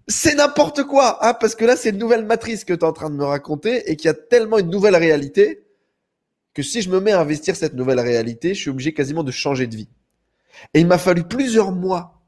c'est 0.08 0.36
n'importe 0.36 0.84
quoi, 0.84 1.26
hein, 1.26 1.34
parce 1.34 1.56
que 1.56 1.66
là, 1.66 1.76
c'est 1.76 1.90
une 1.90 1.98
nouvelle 1.98 2.26
matrice 2.26 2.66
que 2.66 2.74
tu 2.74 2.80
es 2.80 2.84
en 2.84 2.94
train 2.94 3.10
de 3.10 3.16
me 3.16 3.24
raconter 3.24 3.90
et 3.90 3.96
qu'il 3.96 4.08
y 4.08 4.12
a 4.12 4.14
tellement 4.14 4.58
une 4.58 4.70
nouvelle 4.70 4.96
réalité 4.96 5.66
que 6.54 6.62
si 6.62 6.82
je 6.82 6.90
me 6.90 7.00
mets 7.00 7.12
à 7.12 7.20
investir 7.20 7.56
cette 7.56 7.74
nouvelle 7.74 8.00
réalité, 8.00 8.54
je 8.54 8.62
suis 8.62 8.70
obligé 8.70 8.94
quasiment 8.94 9.24
de 9.24 9.32
changer 9.32 9.68
de 9.68 9.76
vie. 9.76 9.90
Et 10.74 10.82
il 10.82 10.88
m'a 10.88 10.98
fallu 10.98 11.24
plusieurs 11.24 11.72
mois 11.72 12.22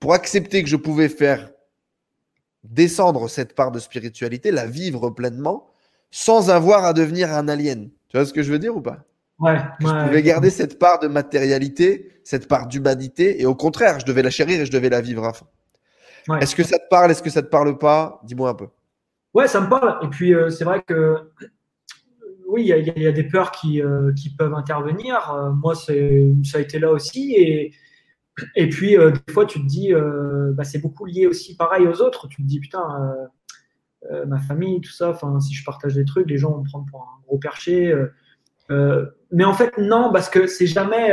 pour 0.00 0.14
accepter 0.14 0.62
que 0.62 0.68
je 0.68 0.76
pouvais 0.76 1.08
faire 1.08 1.50
descendre 2.62 3.28
cette 3.28 3.54
part 3.54 3.70
de 3.70 3.78
spiritualité, 3.78 4.50
la 4.50 4.66
vivre 4.66 5.10
pleinement, 5.10 5.66
sans 6.10 6.48
avoir 6.48 6.84
à 6.84 6.92
devenir 6.92 7.32
un 7.32 7.48
alien. 7.48 7.90
Tu 8.08 8.16
vois 8.16 8.24
ce 8.24 8.32
que 8.32 8.42
je 8.42 8.50
veux 8.50 8.58
dire 8.58 8.76
ou 8.76 8.80
pas? 8.80 9.04
Ouais. 9.40 9.58
je 9.80 10.06
pouvais 10.06 10.22
garder 10.22 10.48
cette 10.48 10.78
part 10.78 11.00
de 11.00 11.08
matérialité, 11.08 12.20
cette 12.22 12.46
part 12.46 12.68
d'humanité, 12.68 13.42
et 13.42 13.46
au 13.46 13.54
contraire, 13.54 13.98
je 13.98 14.06
devais 14.06 14.22
la 14.22 14.30
chérir 14.30 14.60
et 14.60 14.66
je 14.66 14.70
devais 14.70 14.88
la 14.88 15.00
vivre 15.00 15.24
à 15.24 15.32
fond. 15.32 15.46
Est-ce 16.40 16.56
que 16.56 16.62
ça 16.62 16.78
te 16.78 16.88
parle 16.88 17.10
Est-ce 17.10 17.22
que 17.22 17.30
ça 17.30 17.42
te 17.42 17.48
parle 17.48 17.76
pas? 17.78 18.20
Dis-moi 18.24 18.50
un 18.50 18.54
peu. 18.54 18.68
Ouais, 19.34 19.48
ça 19.48 19.60
me 19.60 19.68
parle. 19.68 19.98
Et 20.02 20.08
puis, 20.08 20.32
euh, 20.32 20.48
c'est 20.48 20.64
vrai 20.64 20.82
que 20.82 21.30
oui, 22.46 22.62
il 22.62 23.02
y, 23.02 23.06
a 23.06 23.12
des 23.12 23.24
peurs 23.24 23.50
qui, 23.50 23.82
euh, 23.82 24.12
peuvent 24.38 24.54
intervenir. 24.54 25.32
Euh, 25.34 25.50
moi, 25.50 25.74
ça 25.74 25.92
a 25.92 26.60
été 26.60 26.78
là 26.78 26.92
aussi. 26.92 27.34
Et, 27.34 27.72
et 28.54 28.68
puis, 28.68 28.96
des 28.96 29.32
fois, 29.32 29.44
tu 29.44 29.60
te 29.60 29.66
dis, 29.66 29.92
bah, 30.52 30.64
c'est 30.64 30.80
beaucoup 30.80 31.04
lié 31.04 31.26
aussi 31.26 31.56
pareil 31.56 31.86
aux 31.86 32.00
autres. 32.00 32.28
Tu 32.28 32.42
te 32.42 32.46
dis, 32.46 32.60
putain, 32.60 32.82
ma 34.26 34.38
famille, 34.38 34.80
tout 34.80 34.92
ça, 34.92 35.18
si 35.40 35.54
je 35.54 35.64
partage 35.64 35.94
des 35.94 36.04
trucs, 36.04 36.28
les 36.30 36.38
gens 36.38 36.52
vont 36.52 36.62
me 36.62 36.68
prendre 36.68 36.86
pour 36.90 37.02
un 37.02 37.22
gros 37.26 37.38
perché. 37.38 37.94
mais 39.30 39.44
en 39.44 39.54
fait, 39.54 39.76
non, 39.78 40.12
parce 40.12 40.28
que 40.28 40.46
c'est 40.46 40.66
jamais 40.66 41.12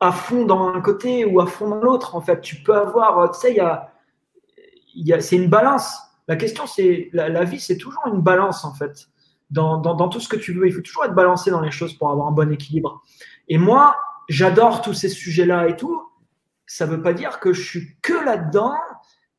à 0.00 0.12
fond 0.12 0.44
dans 0.44 0.68
un 0.68 0.80
côté 0.80 1.24
ou 1.24 1.40
à 1.40 1.46
fond 1.46 1.68
dans 1.68 1.80
l'autre. 1.80 2.14
En 2.14 2.20
fait, 2.20 2.40
tu 2.40 2.56
peux 2.56 2.74
avoir, 2.74 3.30
tu 3.32 3.40
sais, 3.40 3.52
il 3.52 5.06
y 5.06 5.12
a, 5.12 5.20
c'est 5.20 5.36
une 5.36 5.48
balance. 5.48 5.98
La 6.28 6.36
question, 6.36 6.66
c'est 6.66 7.08
la, 7.12 7.44
vie, 7.44 7.60
c'est 7.60 7.78
toujours 7.78 8.06
une 8.06 8.20
balance 8.20 8.64
en 8.64 8.74
fait. 8.74 9.08
Dans, 9.50 9.78
dans, 9.78 10.08
tout 10.08 10.20
ce 10.20 10.28
que 10.28 10.36
tu 10.36 10.52
veux, 10.52 10.66
il 10.66 10.72
faut 10.72 10.82
toujours 10.82 11.06
être 11.06 11.14
balancé 11.14 11.50
dans 11.50 11.62
les 11.62 11.70
choses 11.70 11.94
pour 11.94 12.10
avoir 12.10 12.28
un 12.28 12.32
bon 12.32 12.52
équilibre. 12.52 13.02
Et 13.48 13.56
moi, 13.56 13.96
j'adore 14.28 14.82
tous 14.82 14.92
ces 14.92 15.08
sujets-là 15.08 15.68
et 15.68 15.76
tout. 15.76 16.02
Ça 16.66 16.86
ne 16.86 16.90
veut 16.90 17.00
pas 17.00 17.14
dire 17.14 17.40
que 17.40 17.54
je 17.54 17.62
suis 17.62 17.96
que 18.02 18.12
là-dedans 18.12 18.74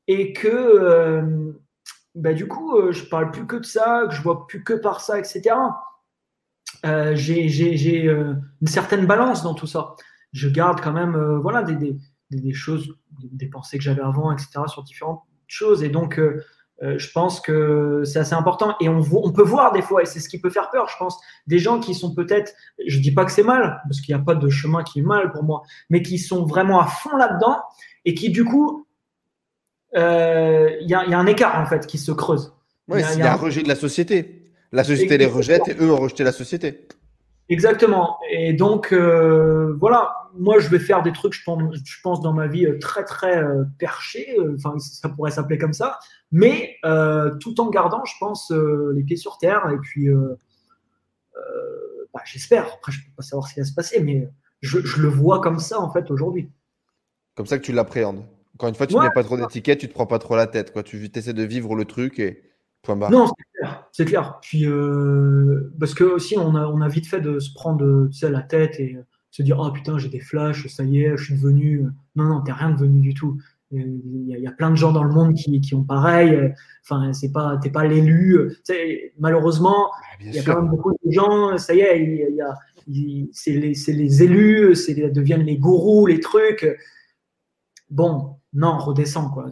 et 0.08 0.34
que 0.34 0.48
euh, 0.48 1.54
bah, 2.16 2.34
du 2.34 2.48
coup, 2.48 2.76
euh, 2.76 2.92
je 2.92 3.06
parle 3.06 3.30
plus 3.30 3.46
que 3.46 3.58
de 3.58 3.66
ça, 3.66 4.06
que 4.10 4.16
je 4.16 4.22
vois 4.24 4.48
plus 4.48 4.64
que 4.64 4.74
par 4.74 5.02
ça, 5.02 5.20
etc. 5.20 5.56
Euh, 6.88 7.16
j'ai 7.16 7.46
une 8.06 8.68
certaine 8.68 9.06
balance 9.06 9.44
dans 9.44 9.54
tout 9.54 9.68
ça 9.68 9.96
je 10.34 10.50
garde 10.50 10.82
quand 10.82 10.94
même 10.94 11.16
euh, 11.16 11.40
voilà, 11.40 11.64
des, 11.64 11.76
des, 11.76 11.98
des, 12.32 12.54
choses, 12.54 12.94
des 13.24 13.48
pensées 13.48 13.78
que 13.78 13.84
j'avais 13.84 14.02
avant, 14.02 14.32
etc., 14.32 14.62
sur 14.68 14.84
différentes 14.84 15.22
choses. 15.48 15.84
Et 15.84 15.90
donc, 15.90 16.20
euh, 16.20 16.44
euh, 16.82 16.98
je 16.98 17.12
pense 17.12 17.42
que 17.42 18.04
c'est 18.06 18.20
assez 18.20 18.34
important. 18.34 18.76
Et 18.80 18.90
on, 18.90 19.00
on, 19.00 19.32
peut 19.32 19.44
voir 19.44 19.72
des 19.72 19.82
fois, 19.82 20.02
et 20.04 20.06
c'est 20.06 20.20
ce 20.20 20.30
qui 20.30 20.40
peut 20.40 20.50
faire 20.50 20.70
peur, 20.70 20.88
je 20.90 20.98
pense, 20.98 21.20
des 21.48 21.60
gens 21.60 21.80
qui 21.80 21.94
sont 21.94 22.14
peut-être, 22.14 22.54
je 22.86 23.00
dis 23.00 23.12
pas 23.12 23.26
que 23.26 23.32
c'est 23.32 23.44
mal, 23.44 23.82
parce 23.84 24.02
qu'il 24.02 24.16
n'y 24.16 24.22
a 24.22 24.24
pas 24.24 24.36
de 24.36 24.50
chemin 24.50 24.84
qui 24.84 25.00
est 25.00 25.04
mal 25.04 25.32
pour 25.32 25.44
moi, 25.44 25.64
mais 25.90 26.02
qui 26.02 26.18
sont 26.18 26.46
vraiment 26.46 26.80
à 26.80 26.88
fond 26.88 27.16
là-dedans 27.18 27.62
et 28.06 28.14
qui, 28.14 28.30
du 28.30 28.46
coup, 28.46 28.86
il 29.94 30.00
y, 30.00 30.94
a, 30.94 31.06
y, 31.06 31.14
a 31.14 31.20
un 31.20 31.26
écart, 31.26 31.60
en 31.60 31.66
fait, 31.66 31.88
qui 31.88 31.98
se 31.98 32.12
creuse. 32.12 32.54
Oui, 32.88 33.02
il 33.14 33.20
y, 33.20 33.22
a 33.24 33.34
un 33.34 33.36
rejet 33.36 33.64
de 33.64 33.68
la 33.68 33.76
société. 33.76 34.52
La 34.72 34.84
société 34.84 35.18
les 35.18 35.26
rejette 35.26 35.68
et 35.68 35.76
eux 35.80 35.92
ont 35.92 35.98
rejeté 35.98 36.24
la 36.24 36.32
société. 36.32 36.88
Exactement. 37.50 38.20
Et 38.32 38.54
donc, 38.54 38.94
euh, 38.94 39.76
voilà, 39.80 40.14
moi, 40.38 40.60
je 40.60 40.70
vais 40.70 40.80
faire 40.80 41.02
des 41.02 41.12
trucs, 41.12 41.34
je 41.34 41.44
pense, 41.44 41.62
je 41.84 42.02
pense 42.02 42.22
dans 42.22 42.34
ma 42.34 42.48
vie, 42.48 42.66
euh, 42.66 42.78
très, 42.80 43.04
très 43.04 43.44
euh, 43.44 43.64
perchés. 43.78 44.38
Enfin, 44.56 44.78
ça 44.80 45.10
pourrait 45.10 45.32
s'appeler 45.32 45.58
comme 45.58 45.74
ça. 45.74 46.00
Mais 46.32 46.78
tout 47.40 47.60
en 47.60 47.70
gardant, 47.70 48.06
je 48.06 48.14
pense, 48.20 48.52
les 48.52 49.04
pieds 49.04 49.18
sur 49.18 49.38
terre. 49.38 49.70
Et 49.74 49.78
puis, 49.78 50.10
bah, 52.14 52.22
j'espère. 52.26 52.66
Après, 52.74 52.92
je 52.92 53.00
ne 53.00 53.06
peux 53.06 53.16
pas 53.18 53.24
savoir 53.24 53.48
ce 53.48 53.54
qui 53.56 53.60
va 53.60 53.66
se 53.66 53.74
passer, 53.74 54.02
mais 54.02 54.30
je, 54.62 54.78
le 54.78 55.08
vois 55.08 55.42
comme 55.42 55.60
ça, 55.60 55.80
en 55.80 55.92
fait, 55.92 56.12
aujourd'hui. 56.12 56.52
Comme 57.36 57.48
ça 57.48 57.58
que 57.58 57.64
tu 57.64 57.72
l'appréhendes. 57.72 58.24
Encore 58.56 58.70
une 58.70 58.76
fois, 58.76 58.86
tu 58.86 58.96
n'as 58.96 59.10
pas 59.10 59.24
trop 59.24 59.38
d'étiquette, 59.38 59.80
tu 59.80 59.86
ne 59.86 59.90
te 59.90 59.96
prends 59.96 60.06
pas 60.06 60.20
trop 60.20 60.36
la 60.36 60.46
tête. 60.48 60.72
Quoi. 60.72 60.84
Tu 60.84 61.10
essaies 61.16 61.34
de 61.34 61.44
vivre 61.44 61.76
le 61.76 61.86
truc 61.86 62.20
et 62.20 62.50
non, 62.88 63.28
c'est 63.28 63.58
clair. 63.58 63.90
C'est 63.92 64.06
clair. 64.06 64.40
Puis, 64.42 64.66
euh, 64.66 65.72
parce 65.80 65.94
que 65.94 66.04
aussi, 66.04 66.38
on 66.38 66.56
a, 66.56 66.66
on 66.68 66.82
a 66.82 66.88
vite 66.88 67.08
fait 67.08 67.22
de 67.22 67.40
se 67.40 67.54
prendre 67.54 68.08
tu 68.08 68.18
sais, 68.18 68.30
la 68.30 68.42
tête 68.42 68.80
et 68.80 68.98
se 69.32 69.44
dire 69.44 69.60
Oh 69.60 69.72
putain, 69.72 69.98
j'ai 69.98 70.10
des 70.10 70.20
flashs, 70.20 70.68
ça 70.68 70.84
y 70.84 71.02
est, 71.04 71.18
je 71.18 71.26
suis 71.26 71.36
devenu. 71.36 71.86
Non, 72.16 72.26
non, 72.26 72.42
t'es 72.42 72.52
rien 72.52 72.72
devenu 72.72 73.02
du 73.02 73.14
tout. 73.14 73.38
Il 73.72 74.26
y, 74.26 74.48
a, 74.48 74.52
plein 74.52 74.72
de 74.72 74.76
gens 74.76 74.92
dans 74.92 75.04
le 75.04 75.14
monde 75.14 75.36
qui, 75.36 75.62
qui 75.62 75.76
ont 75.76 75.84
pareil. 75.84 76.56
Enfin, 76.84 77.14
c'est 77.14 77.32
pas, 77.32 77.60
t'es 77.62 77.70
pas 77.70 77.86
l'élu. 77.86 78.52
malheureusement, 79.20 79.92
ah, 79.94 80.16
il 80.22 80.34
y 80.34 80.40
a 80.40 80.44
quand 80.44 80.60
même 80.60 80.72
beaucoup 80.72 80.92
de 81.06 81.12
gens. 81.12 81.56
Ça 81.60 81.76
y 81.76 81.82
est, 81.82 82.02
il 82.02 82.36
y 82.36 82.42
a, 82.42 82.58
c'est 83.32 83.52
les, 83.52 83.74
les, 83.74 84.24
élus, 84.24 84.76
c'est 84.76 84.96
deviennent 85.12 85.44
les 85.44 85.58
gourous, 85.58 86.08
les 86.08 86.20
trucs. 86.20 86.66
Bon, 87.92 88.38
non, 88.54 88.78
redescends, 88.80 89.30
quoi. 89.30 89.52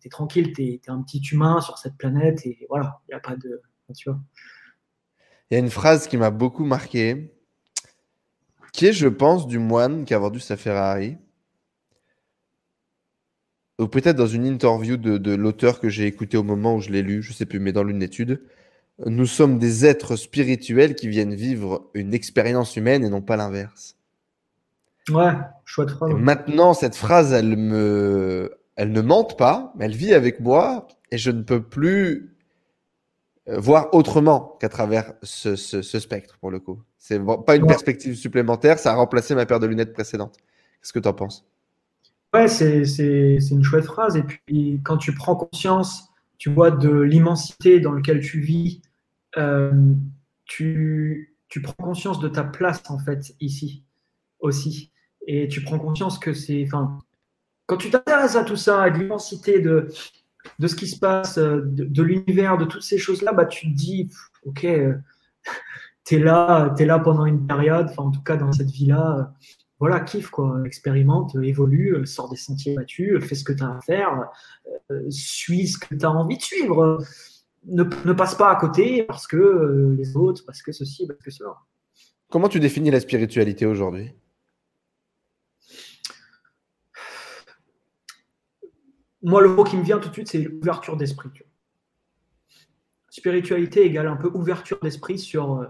T'es 0.00 0.08
tranquille, 0.08 0.52
t'es 0.54 0.80
es 0.86 0.90
un 0.90 1.02
petit 1.02 1.20
humain 1.32 1.60
sur 1.60 1.76
cette 1.78 1.96
planète 1.96 2.46
et 2.46 2.66
voilà, 2.68 3.00
il 3.08 3.12
n'y 3.12 3.16
a 3.16 3.20
pas 3.20 3.36
de. 3.36 3.60
Tu 3.94 4.08
vois. 4.08 4.20
Il 5.50 5.54
y 5.54 5.56
a 5.56 5.60
une 5.60 5.70
phrase 5.70 6.08
qui 6.08 6.16
m'a 6.16 6.30
beaucoup 6.30 6.64
marqué, 6.64 7.32
qui 8.72 8.86
est, 8.86 8.92
je 8.92 9.08
pense, 9.08 9.46
du 9.46 9.58
moine 9.58 10.04
qui 10.04 10.14
a 10.14 10.18
vendu 10.18 10.40
sa 10.40 10.56
Ferrari. 10.56 11.16
Ou 13.78 13.86
peut-être 13.86 14.16
dans 14.16 14.26
une 14.26 14.44
interview 14.44 14.96
de, 14.96 15.34
l'auteur 15.34 15.80
que 15.80 15.88
j'ai 15.88 16.06
écouté 16.06 16.36
au 16.36 16.42
moment 16.42 16.76
où 16.76 16.80
je 16.80 16.90
l'ai 16.90 17.02
lu, 17.02 17.22
je 17.22 17.30
ne 17.30 17.34
sais 17.34 17.46
plus, 17.46 17.60
mais 17.60 17.72
dans 17.72 17.84
l'une 17.84 18.02
étude. 18.02 18.42
Nous 19.06 19.26
sommes 19.26 19.58
des 19.58 19.86
êtres 19.86 20.16
spirituels 20.16 20.96
qui 20.96 21.08
viennent 21.08 21.34
vivre 21.34 21.88
une 21.94 22.12
expérience 22.12 22.74
humaine 22.74 23.04
et 23.04 23.08
non 23.08 23.22
pas 23.22 23.36
l'inverse. 23.36 23.96
Ouais, 25.08 25.32
chouette 25.64 25.90
phrase. 25.90 26.12
maintenant, 26.14 26.74
cette 26.74 26.96
phrase, 26.96 27.32
elle 27.32 27.56
me, 27.56 28.58
elle 28.74 28.92
ne 28.92 29.00
mente 29.00 29.38
pas, 29.38 29.72
mais 29.76 29.86
elle 29.86 29.94
vit 29.94 30.12
avec 30.12 30.40
moi 30.40 30.88
et 31.10 31.18
je 31.18 31.30
ne 31.30 31.42
peux 31.42 31.62
plus 31.62 32.36
euh, 33.48 33.58
voir 33.58 33.88
autrement 33.92 34.56
qu'à 34.60 34.68
travers 34.68 35.14
ce, 35.22 35.56
spectre 35.56 36.38
pour 36.38 36.50
le 36.50 36.60
coup. 36.60 36.82
C'est 36.98 37.20
pas 37.46 37.56
une 37.56 37.66
perspective 37.66 38.14
supplémentaire, 38.14 38.78
ça 38.78 38.92
a 38.92 38.96
remplacé 38.96 39.34
ma 39.34 39.46
paire 39.46 39.60
de 39.60 39.66
lunettes 39.66 39.92
précédente. 39.92 40.36
Qu'est-ce 40.80 40.92
que 40.92 40.98
tu 40.98 41.08
en 41.08 41.14
penses? 41.14 41.46
Ouais, 42.34 42.48
c'est 42.48 42.82
une 43.50 43.62
chouette 43.62 43.84
phrase. 43.84 44.16
Et 44.16 44.22
puis, 44.22 44.80
quand 44.84 44.98
tu 44.98 45.14
prends 45.14 45.36
conscience, 45.36 46.10
tu 46.36 46.50
vois, 46.50 46.70
de 46.70 46.90
l'immensité 47.00 47.80
dans 47.80 47.92
laquelle 47.92 48.20
tu 48.20 48.40
vis, 48.40 48.82
euh, 49.36 49.72
tu, 50.44 51.36
tu 51.48 51.62
prends 51.62 51.84
conscience 51.84 52.20
de 52.20 52.28
ta 52.28 52.44
place, 52.44 52.82
en 52.88 52.98
fait, 52.98 53.34
ici 53.40 53.84
aussi 54.40 54.92
et 55.28 55.46
tu 55.46 55.62
prends 55.62 55.78
conscience 55.78 56.18
que 56.18 56.32
c'est. 56.32 56.64
Enfin, 56.66 56.98
quand 57.66 57.76
tu 57.76 57.90
t'intéresses 57.90 58.34
à 58.34 58.42
tout 58.42 58.56
ça, 58.56 58.82
à 58.82 58.88
l'immensité 58.88 59.60
de, 59.60 59.88
de 60.58 60.66
ce 60.66 60.74
qui 60.74 60.88
se 60.88 60.98
passe, 60.98 61.38
euh, 61.38 61.60
de, 61.64 62.02
l'univers, 62.02 62.56
de 62.56 62.64
toutes 62.64 62.82
ces 62.82 62.98
choses-là, 62.98 63.32
bah, 63.32 63.44
tu 63.44 63.70
te 63.70 63.76
dis, 63.76 64.10
ok, 64.44 64.64
euh, 64.64 64.94
tu 66.08 66.14
es 66.14 66.18
là, 66.18 66.74
es 66.78 66.86
là 66.86 66.98
pendant 66.98 67.26
une 67.26 67.46
période, 67.46 67.88
enfin, 67.90 68.04
en 68.04 68.10
tout 68.10 68.22
cas 68.22 68.36
dans 68.36 68.50
cette 68.50 68.70
vie-là, 68.70 69.18
euh, 69.18 69.22
voilà, 69.78 70.00
kiffe, 70.00 70.30
quoi, 70.30 70.62
expérimente, 70.64 71.36
évolue, 71.42 72.04
sors 72.06 72.30
des 72.30 72.36
sentiers 72.36 72.74
battus, 72.74 73.22
fais 73.22 73.34
ce 73.34 73.44
que 73.44 73.52
tu 73.52 73.62
as 73.62 73.76
à 73.76 73.80
faire, 73.82 74.28
suis 75.10 75.68
ce 75.68 75.78
que 75.78 75.94
tu 75.94 76.04
as 76.04 76.10
envie 76.10 76.38
de 76.38 76.42
suivre. 76.42 76.98
Ne, 77.66 77.84
ne, 77.84 78.12
passe 78.12 78.34
pas 78.34 78.50
à 78.50 78.56
côté 78.56 79.02
parce 79.02 79.26
que 79.26 79.94
les 79.96 80.16
autres, 80.16 80.42
parce 80.46 80.62
que 80.62 80.72
ceci, 80.72 81.06
parce 81.06 81.20
que 81.20 81.30
cela. 81.30 81.54
Comment 82.30 82.48
tu 82.48 82.58
définis 82.58 82.90
la 82.90 83.00
spiritualité 83.00 83.66
aujourd'hui? 83.66 84.12
Moi, 89.22 89.42
le 89.42 89.48
mot 89.48 89.64
qui 89.64 89.76
me 89.76 89.82
vient 89.82 89.98
tout 89.98 90.08
de 90.08 90.14
suite, 90.14 90.28
c'est 90.28 90.38
l'ouverture 90.38 90.96
d'esprit. 90.96 91.30
Spiritualité 93.18 93.84
égale 93.84 94.06
un 94.06 94.14
peu 94.14 94.30
ouverture 94.32 94.78
d'esprit 94.80 95.18
sur 95.18 95.54
euh, 95.54 95.66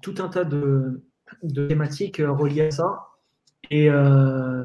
tout 0.00 0.14
un 0.20 0.28
tas 0.28 0.44
de, 0.44 1.02
thématiques 1.68 2.18
euh, 2.18 2.32
reliées 2.32 2.68
à 2.68 2.70
ça. 2.70 3.08
Et, 3.70 3.90
euh, 3.90 4.64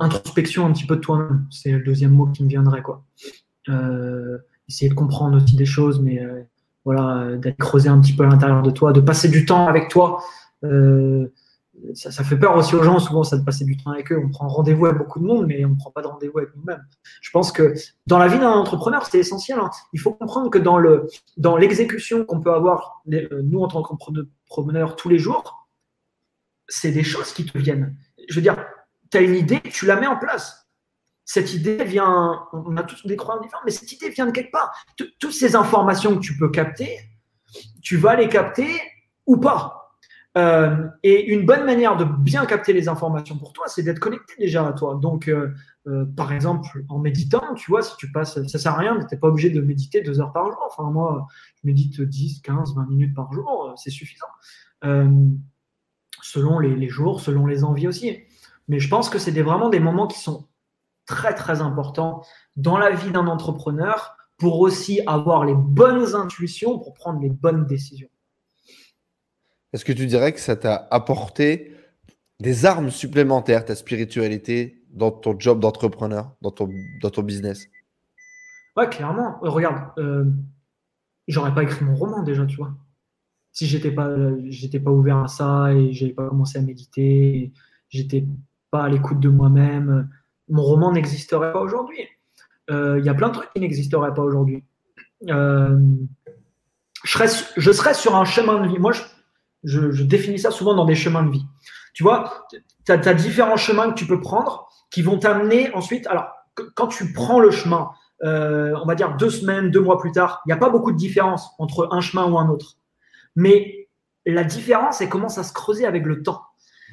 introspection 0.00 0.66
un 0.66 0.72
petit 0.72 0.86
peu 0.86 0.96
de 0.96 1.00
toi-même. 1.00 1.46
C'est 1.50 1.70
le 1.70 1.84
deuxième 1.84 2.10
mot 2.10 2.26
qui 2.26 2.42
me 2.42 2.48
viendrait. 2.48 2.82
Quoi. 2.82 3.04
essayer 4.68 4.88
de 4.88 4.94
comprendre 4.94 5.36
aussi 5.36 5.54
des 5.54 5.64
choses, 5.64 6.00
mais 6.00 6.20
voilà, 6.84 7.36
d'être 7.36 7.58
creusé 7.58 7.88
un 7.88 8.00
petit 8.00 8.12
peu 8.12 8.24
à 8.24 8.26
l'intérieur 8.26 8.62
de 8.62 8.70
toi, 8.70 8.92
de 8.92 9.00
passer 9.00 9.28
du 9.28 9.44
temps 9.46 9.68
avec 9.68 9.88
toi 9.88 10.20
ça, 11.94 12.24
fait 12.24 12.36
peur 12.36 12.56
aussi 12.56 12.74
aux 12.74 12.82
gens, 12.82 12.98
souvent, 12.98 13.22
ça 13.22 13.36
de 13.36 13.44
passer 13.44 13.64
du 13.64 13.76
temps 13.76 13.90
avec 13.90 14.12
eux. 14.12 14.20
On 14.22 14.28
prend 14.28 14.48
rendez-vous 14.48 14.86
avec 14.86 14.98
beaucoup 14.98 15.18
de 15.18 15.24
monde, 15.24 15.46
mais 15.46 15.64
on 15.64 15.70
ne 15.70 15.76
prend 15.76 15.90
pas 15.90 16.02
de 16.02 16.06
rendez-vous 16.06 16.38
avec 16.38 16.54
nous-mêmes. 16.56 16.84
Je 17.20 17.30
pense 17.30 17.52
que 17.52 17.74
dans 18.06 18.18
la 18.18 18.28
vie 18.28 18.38
d'un 18.38 18.50
entrepreneur, 18.50 19.06
c'est 19.06 19.18
essentiel. 19.18 19.58
Hein. 19.58 19.70
Il 19.92 20.00
faut 20.00 20.12
comprendre 20.12 20.50
que 20.50 20.58
dans, 20.58 20.78
le, 20.78 21.06
dans 21.36 21.56
l'exécution 21.56 22.24
qu'on 22.24 22.40
peut 22.40 22.52
avoir, 22.52 23.02
euh, 23.12 23.42
nous, 23.42 23.60
en 23.60 23.68
tant 23.68 23.82
qu'entrepreneurs, 23.82 24.96
tous 24.96 25.08
les 25.08 25.18
jours, 25.18 25.68
c'est 26.68 26.92
des 26.92 27.04
choses 27.04 27.32
qui 27.32 27.44
te 27.44 27.56
viennent. 27.58 27.96
Je 28.28 28.34
veux 28.34 28.42
dire, 28.42 28.56
tu 29.10 29.18
as 29.18 29.20
une 29.22 29.34
idée, 29.34 29.60
tu 29.60 29.86
la 29.86 29.96
mets 29.96 30.06
en 30.06 30.16
place. 30.16 30.68
Cette 31.24 31.54
idée 31.54 31.84
vient, 31.84 32.46
on 32.52 32.76
a 32.76 32.82
tous 32.82 33.06
des 33.06 33.16
croyances 33.16 33.44
différentes, 33.44 33.64
mais 33.64 33.70
cette 33.70 33.92
idée 33.92 34.10
vient 34.10 34.26
de 34.26 34.32
quelque 34.32 34.50
part. 34.50 34.72
Toutes 34.96 35.32
ces 35.32 35.54
informations 35.54 36.16
que 36.16 36.20
tu 36.20 36.36
peux 36.36 36.50
capter, 36.50 36.98
tu 37.82 37.96
vas 37.96 38.16
les 38.16 38.28
capter 38.28 38.80
ou 39.26 39.36
pas 39.36 39.79
Euh, 40.38 40.86
et 41.02 41.32
une 41.32 41.44
bonne 41.44 41.64
manière 41.64 41.96
de 41.96 42.04
bien 42.04 42.46
capter 42.46 42.72
les 42.72 42.88
informations 42.88 43.36
pour 43.36 43.52
toi, 43.52 43.64
c'est 43.66 43.82
d'être 43.82 43.98
connecté 43.98 44.34
déjà 44.38 44.66
à 44.66 44.72
toi. 44.72 44.94
Donc, 44.94 45.28
euh, 45.28 45.52
euh, 45.88 46.04
par 46.04 46.32
exemple, 46.32 46.84
en 46.88 46.98
méditant, 46.98 47.54
tu 47.54 47.70
vois, 47.70 47.82
si 47.82 47.96
tu 47.96 48.12
passes, 48.12 48.40
ça 48.46 48.58
sert 48.58 48.74
à 48.74 48.78
rien, 48.78 48.98
tu 49.00 49.06
n'es 49.12 49.20
pas 49.20 49.28
obligé 49.28 49.50
de 49.50 49.60
méditer 49.60 50.02
deux 50.02 50.20
heures 50.20 50.32
par 50.32 50.46
jour. 50.46 50.60
Enfin, 50.66 50.88
moi, 50.90 51.26
je 51.56 51.66
médite 51.66 52.00
10, 52.00 52.42
15, 52.42 52.74
20 52.76 52.86
minutes 52.86 53.14
par 53.14 53.32
jour, 53.32 53.74
c'est 53.76 53.90
suffisant. 53.90 54.26
selon 56.22 56.58
les, 56.58 56.76
les, 56.76 56.88
jours, 56.88 57.20
selon 57.20 57.46
les 57.46 57.64
envies 57.64 57.88
aussi. 57.88 58.18
Mais 58.68 58.78
je 58.78 58.88
pense 58.88 59.10
que 59.10 59.18
c'est 59.18 59.32
vraiment 59.42 59.68
des 59.68 59.80
moments 59.80 60.06
qui 60.06 60.20
sont 60.20 60.46
très, 61.06 61.34
très 61.34 61.60
importants 61.60 62.22
dans 62.56 62.78
la 62.78 62.90
vie 62.90 63.10
d'un 63.10 63.26
entrepreneur 63.26 64.16
pour 64.38 64.60
aussi 64.60 65.00
avoir 65.06 65.44
les 65.44 65.54
bonnes 65.54 66.14
intuitions 66.14 66.78
pour 66.78 66.94
prendre 66.94 67.20
les 67.20 67.30
bonnes 67.30 67.66
décisions. 67.66 68.08
Est-ce 69.72 69.84
que 69.84 69.92
tu 69.92 70.06
dirais 70.06 70.32
que 70.32 70.40
ça 70.40 70.56
t'a 70.56 70.88
apporté 70.90 71.74
des 72.40 72.66
armes 72.66 72.90
supplémentaires, 72.90 73.64
ta 73.64 73.76
spiritualité, 73.76 74.82
dans 74.90 75.10
ton 75.10 75.38
job 75.38 75.60
d'entrepreneur, 75.60 76.32
dans 76.40 76.50
ton, 76.50 76.68
dans 77.00 77.10
ton 77.10 77.22
business? 77.22 77.68
Ouais, 78.76 78.88
clairement. 78.88 79.38
Euh, 79.44 79.50
regarde, 79.50 79.92
euh, 79.98 80.24
j'aurais 81.28 81.54
pas 81.54 81.62
écrit 81.62 81.84
mon 81.84 81.94
roman 81.94 82.22
déjà, 82.22 82.46
tu 82.46 82.56
vois. 82.56 82.72
Si 83.52 83.66
j'étais 83.66 83.90
pas, 83.90 84.10
j'étais 84.46 84.80
pas 84.80 84.90
ouvert 84.90 85.18
à 85.18 85.28
ça 85.28 85.72
et 85.72 85.92
j'avais 85.92 86.12
pas 86.12 86.28
commencé 86.28 86.58
à 86.58 86.62
méditer, 86.62 87.52
j'étais 87.88 88.24
pas 88.70 88.84
à 88.84 88.88
l'écoute 88.88 89.18
de 89.20 89.28
moi-même, 89.28 90.08
mon 90.48 90.62
roman 90.62 90.92
n'existerait 90.92 91.52
pas 91.52 91.60
aujourd'hui. 91.60 92.06
Euh, 92.70 92.98
il 93.00 93.04
y 93.04 93.08
a 93.08 93.14
plein 93.14 93.28
de 93.28 93.34
trucs 93.34 93.52
qui 93.52 93.60
n'existeraient 93.60 94.14
pas 94.14 94.22
aujourd'hui. 94.22 94.64
je, 95.26 95.76
serais, 97.04 97.26
je 97.56 97.72
serais 97.72 97.94
sur 97.94 98.14
un 98.14 98.24
chemin 98.24 98.62
de 98.62 98.68
vie. 98.68 98.78
Moi, 98.78 98.92
je, 98.92 99.02
je, 99.64 100.02
définis 100.02 100.38
ça 100.38 100.50
souvent 100.50 100.74
dans 100.74 100.84
des 100.84 100.94
chemins 100.94 101.22
de 101.22 101.30
vie. 101.30 101.44
Tu 101.94 102.02
vois, 102.02 102.46
tu 102.84 102.92
as, 102.92 103.14
différents 103.14 103.56
chemins 103.56 103.90
que 103.90 103.98
tu 103.98 104.06
peux 104.06 104.20
prendre 104.20 104.68
qui 104.90 105.02
vont 105.02 105.18
t'amener 105.18 105.72
ensuite. 105.74 106.06
Alors, 106.06 106.28
quand 106.74 106.88
tu 106.88 107.12
prends 107.12 107.40
le 107.40 107.50
chemin, 107.50 107.90
euh, 108.24 108.74
on 108.82 108.86
va 108.86 108.94
dire 108.94 109.16
deux 109.16 109.30
semaines, 109.30 109.70
deux 109.70 109.80
mois 109.80 109.98
plus 109.98 110.12
tard, 110.12 110.42
il 110.44 110.48
n'y 110.48 110.52
a 110.52 110.56
pas 110.56 110.70
beaucoup 110.70 110.92
de 110.92 110.96
différence 110.96 111.50
entre 111.58 111.88
un 111.90 112.00
chemin 112.00 112.30
ou 112.30 112.38
un 112.38 112.48
autre. 112.48 112.76
Mais 113.36 113.88
la 114.26 114.44
différence, 114.44 115.00
elle 115.00 115.08
commence 115.08 115.38
à 115.38 115.42
se 115.42 115.52
creuser 115.52 115.86
avec 115.86 116.04
le 116.04 116.22
temps. 116.22 116.42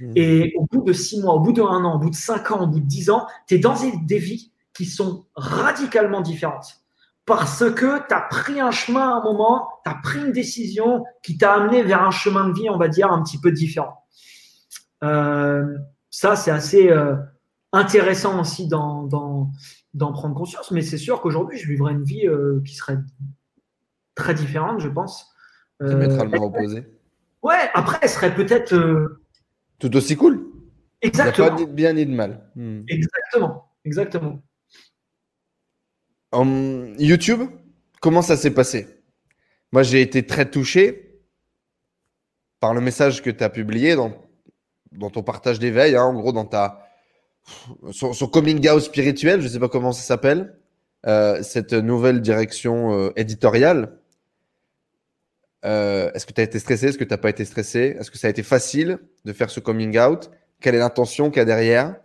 Mmh. 0.02 0.12
Et 0.16 0.54
au 0.58 0.68
bout 0.72 0.84
de 0.84 0.94
six 0.94 1.22
mois, 1.22 1.34
au 1.34 1.40
bout 1.40 1.54
de 1.54 1.62
un 1.62 1.84
an, 1.84 1.96
au 1.96 2.00
bout 2.00 2.10
de 2.10 2.16
cinq 2.16 2.52
ans, 2.52 2.62
au 2.62 2.68
bout 2.68 2.80
de 2.80 2.86
dix 2.86 3.10
ans, 3.10 3.28
tu 3.48 3.56
es 3.56 3.60
dans 3.60 3.76
des 3.76 4.20
vies 4.20 4.52
qui 4.74 4.86
sont 4.86 5.26
radicalement 5.36 6.22
différentes 6.22 6.82
parce 7.28 7.70
que 7.72 8.08
tu 8.08 8.14
as 8.14 8.22
pris 8.22 8.62
un 8.62 8.72
chemin 8.72 9.02
à 9.02 9.16
un 9.16 9.22
moment, 9.22 9.68
tu 9.84 9.92
as 9.92 9.96
pris 9.96 10.20
une 10.20 10.32
décision 10.32 11.04
qui 11.22 11.38
t'a 11.38 11.56
amené 11.56 11.84
vers 11.84 12.02
un 12.02 12.10
chemin 12.10 12.48
de 12.48 12.54
vie, 12.54 12.70
on 12.70 12.78
va 12.78 12.88
dire, 12.88 13.12
un 13.12 13.22
petit 13.22 13.38
peu 13.38 13.52
différent. 13.52 14.06
Euh, 15.04 15.78
ça, 16.10 16.38
c'est 16.38 16.52
assez 16.52 16.90
euh, 16.90 17.18
intéressant 17.74 18.40
aussi 18.40 18.70
d'en 18.70 19.52
prendre 19.94 20.36
conscience, 20.36 20.72
mais 20.72 20.82
c'est 20.82 20.98
sûr 20.98 21.20
qu'aujourd'hui, 21.20 21.58
je 21.58 21.68
vivrais 21.68 21.92
une 21.92 22.06
vie 22.06 22.26
euh, 22.26 22.62
qui 22.66 22.76
serait 22.76 22.98
très 24.16 24.34
différente, 24.34 24.80
je 24.80 24.88
pense. 24.88 25.30
Diamétralement 25.82 26.46
opposée. 26.46 26.88
Ouais, 27.44 27.70
après, 27.74 28.00
elle 28.02 28.10
serait 28.10 28.34
peut-être. 28.34 28.74
Tout 29.80 29.96
aussi 29.98 30.16
cool. 30.16 30.48
Exactement. 31.02 31.48
Il 31.48 31.52
a 31.52 31.56
pas 31.56 31.62
de 31.62 31.66
bien 31.66 31.92
ni 31.92 32.06
de 32.06 32.16
mal. 32.16 32.50
Hmm. 32.56 32.84
Exactement, 32.88 33.70
exactement. 33.84 34.42
YouTube, 36.34 37.50
comment 38.02 38.22
ça 38.22 38.38
s'est 38.38 38.52
passé? 38.52 38.88
Moi, 39.72 39.84
j'ai 39.84 40.02
été 40.02 40.26
très 40.26 40.50
touché 40.50 41.22
par 42.60 42.74
le 42.74 42.82
message 42.82 43.22
que 43.22 43.30
tu 43.30 43.44
as 43.44 43.50
publié 43.50 43.96
dans, 43.96 45.10
ton 45.10 45.24
partage 45.24 45.60
d'éveil, 45.60 45.96
hein, 45.96 46.04
en 46.04 46.14
gros, 46.14 46.32
dans 46.32 46.46
ta 46.46 46.84
coming 48.32 48.68
out 48.70 48.82
spirituel, 48.82 49.42
je 49.42 49.48
ne 49.48 49.52
sais 49.52 49.60
pas 49.60 49.70
comment 49.70 49.92
ça 49.94 50.02
s'appelle, 50.02 50.58
euh, 51.06 51.42
cette 51.44 51.74
nouvelle 51.74 52.22
direction 52.22 52.94
euh, 52.94 53.12
éditoriale. 53.16 54.00
Euh, 55.66 56.12
est-ce 56.14 56.26
que 56.26 56.34
tu 56.34 56.42
as 56.42 56.44
été 56.44 56.60
stressé? 56.60 56.88
Est-ce 56.88 56.98
que 56.98 57.04
tu 57.04 57.12
n'as 57.12 57.18
pas 57.18 57.30
été 57.30 57.46
stressé? 57.46 57.96
Est-ce 58.00 58.12
que 58.12 58.18
ça 58.18 58.28
a 58.28 58.30
été 58.30 58.44
facile 58.44 59.00
de 59.26 59.34
faire 59.34 59.50
ce 59.50 59.60
coming 59.60 59.98
out? 60.00 60.30
Quelle 60.60 60.76
est 60.76 60.80
l'intention 60.80 61.30
qu'il 61.30 61.40
y 61.40 61.42
a 61.42 61.46
derrière? 61.46 61.96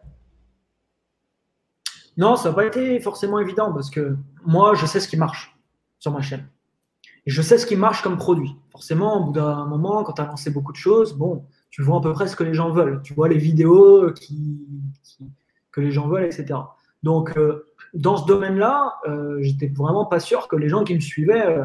Non, 2.17 2.37
ça 2.37 2.51
n'a 2.51 2.55
pas 2.55 2.67
été 2.67 3.01
forcément 3.01 3.39
évident 3.39 3.73
parce 3.73 3.91
que 3.91 4.17
moi, 4.45 4.75
je 4.75 4.87
sais 4.87 5.01
ce 5.01 5.09
qui 5.09 5.17
marche 5.17 5.57
sur 5.99 6.13
ma 6.13 6.21
chaîne. 6.21 6.47
Je 7.27 7.41
sais 7.41 7.57
ce 7.57 7.67
qui 7.67 7.77
marche 7.77 8.03
comme 8.03 8.19
produit. 8.19 8.57
Forcément, 8.71 9.21
au 9.21 9.25
bout 9.27 9.33
d'un 9.33 9.65
moment, 9.67 10.03
quand 10.03 10.15
tu 10.15 10.23
as 10.23 10.27
lancé 10.27 10.51
beaucoup 10.51 10.73
de 10.73 10.77
choses, 10.77 11.15
bon, 11.15 11.45
tu 11.71 11.83
vois 11.83 11.99
à 11.99 12.01
peu 12.01 12.13
près 12.13 12.27
ce 12.27 12.37
que 12.37 12.45
les 12.45 12.55
gens 12.55 12.71
veulent. 12.71 13.01
Tu 13.03 13.15
vois 13.15 13.29
les 13.29 13.39
vidéos 13.39 14.11
que 15.71 15.81
les 15.81 15.93
gens 15.93 16.09
veulent, 16.09 16.25
etc. 16.25 16.59
Donc, 17.03 17.37
euh, 17.37 17.67
dans 17.95 18.17
ce 18.17 18.27
domaine-là, 18.27 18.99
euh, 19.09 19.39
j'étais 19.41 19.69
vraiment 19.69 20.05
pas 20.05 20.21
sûr 20.21 20.49
que 20.49 20.57
les 20.57 20.69
gens 20.69 20.85
qui 20.85 20.95
me 20.95 21.01
suivaient 21.01 21.47
euh, 21.47 21.65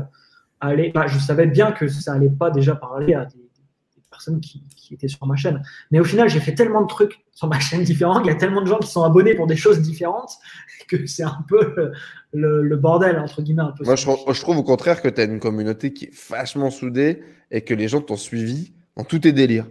allaient. 0.59 0.91
Bah, 0.93 1.07
je 1.07 1.17
savais 1.19 1.47
bien 1.47 1.71
que 1.71 1.87
ça 1.87 2.13
allait 2.13 2.29
pas 2.29 2.51
déjà 2.51 2.75
parler 2.75 3.13
à 3.13 3.25
des 3.25 3.46
personnes 4.17 4.41
qui, 4.41 4.63
étaient 4.91 5.07
sur 5.07 5.25
ma 5.27 5.35
chaîne. 5.35 5.61
Mais 5.91 5.99
au 5.99 6.03
final, 6.03 6.29
j'ai 6.29 6.39
fait 6.39 6.55
tellement 6.55 6.81
de 6.81 6.87
trucs 6.87 7.19
sur 7.33 7.47
ma 7.47 7.59
chaîne 7.59 7.83
différents, 7.83 8.19
il 8.21 8.27
y 8.27 8.31
a 8.31 8.35
tellement 8.35 8.61
de 8.61 8.67
gens 8.67 8.79
qui 8.79 8.89
sont 8.89 9.03
abonnés 9.03 9.35
pour 9.35 9.47
des 9.47 9.55
choses 9.55 9.79
différentes 9.81 10.31
que 10.87 11.05
c'est 11.05 11.23
un 11.23 11.45
peu 11.47 11.91
le, 12.33 12.75
bordel, 12.77 13.19
entre 13.19 13.41
guillemets. 13.41 13.63
Un 13.63 13.71
peu 13.71 13.83
Moi, 13.83 13.95
je, 13.95 14.41
trouve 14.41 14.57
au 14.57 14.63
contraire 14.63 15.01
que 15.01 15.07
tu 15.07 15.21
as 15.21 15.25
une 15.25 15.39
communauté 15.39 15.93
qui 15.93 16.05
est 16.05 16.29
vachement 16.29 16.71
soudée 16.71 17.21
et 17.51 17.61
que 17.61 17.73
les 17.73 17.87
gens 17.87 18.01
t'ont 18.01 18.17
suivi 18.17 18.73
dans 18.95 19.03
tous 19.03 19.19
tes 19.19 19.33
délires. 19.33 19.67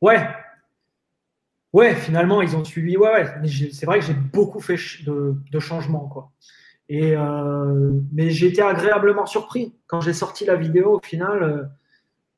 Ouais. 0.00 0.20
Ouais, 1.72 1.94
finalement, 1.94 2.42
ils 2.42 2.56
ont 2.56 2.64
suivi. 2.64 2.96
Ouais, 2.96 3.10
ouais. 3.10 3.48
C'est 3.72 3.86
vrai 3.86 3.98
que 3.98 4.04
j'ai 4.04 4.14
beaucoup 4.14 4.60
fait 4.60 4.76
de, 5.06 5.58
changements, 5.58 6.08
quoi. 6.08 6.30
Et 6.90 7.14
euh, 7.14 8.00
mais 8.12 8.30
j'ai 8.30 8.46
été 8.46 8.62
agréablement 8.62 9.26
surpris 9.26 9.74
quand 9.86 10.00
j'ai 10.00 10.14
sorti 10.14 10.46
la 10.46 10.56
vidéo. 10.56 10.96
Au 10.96 11.06
final, 11.06 11.42
euh, 11.42 11.64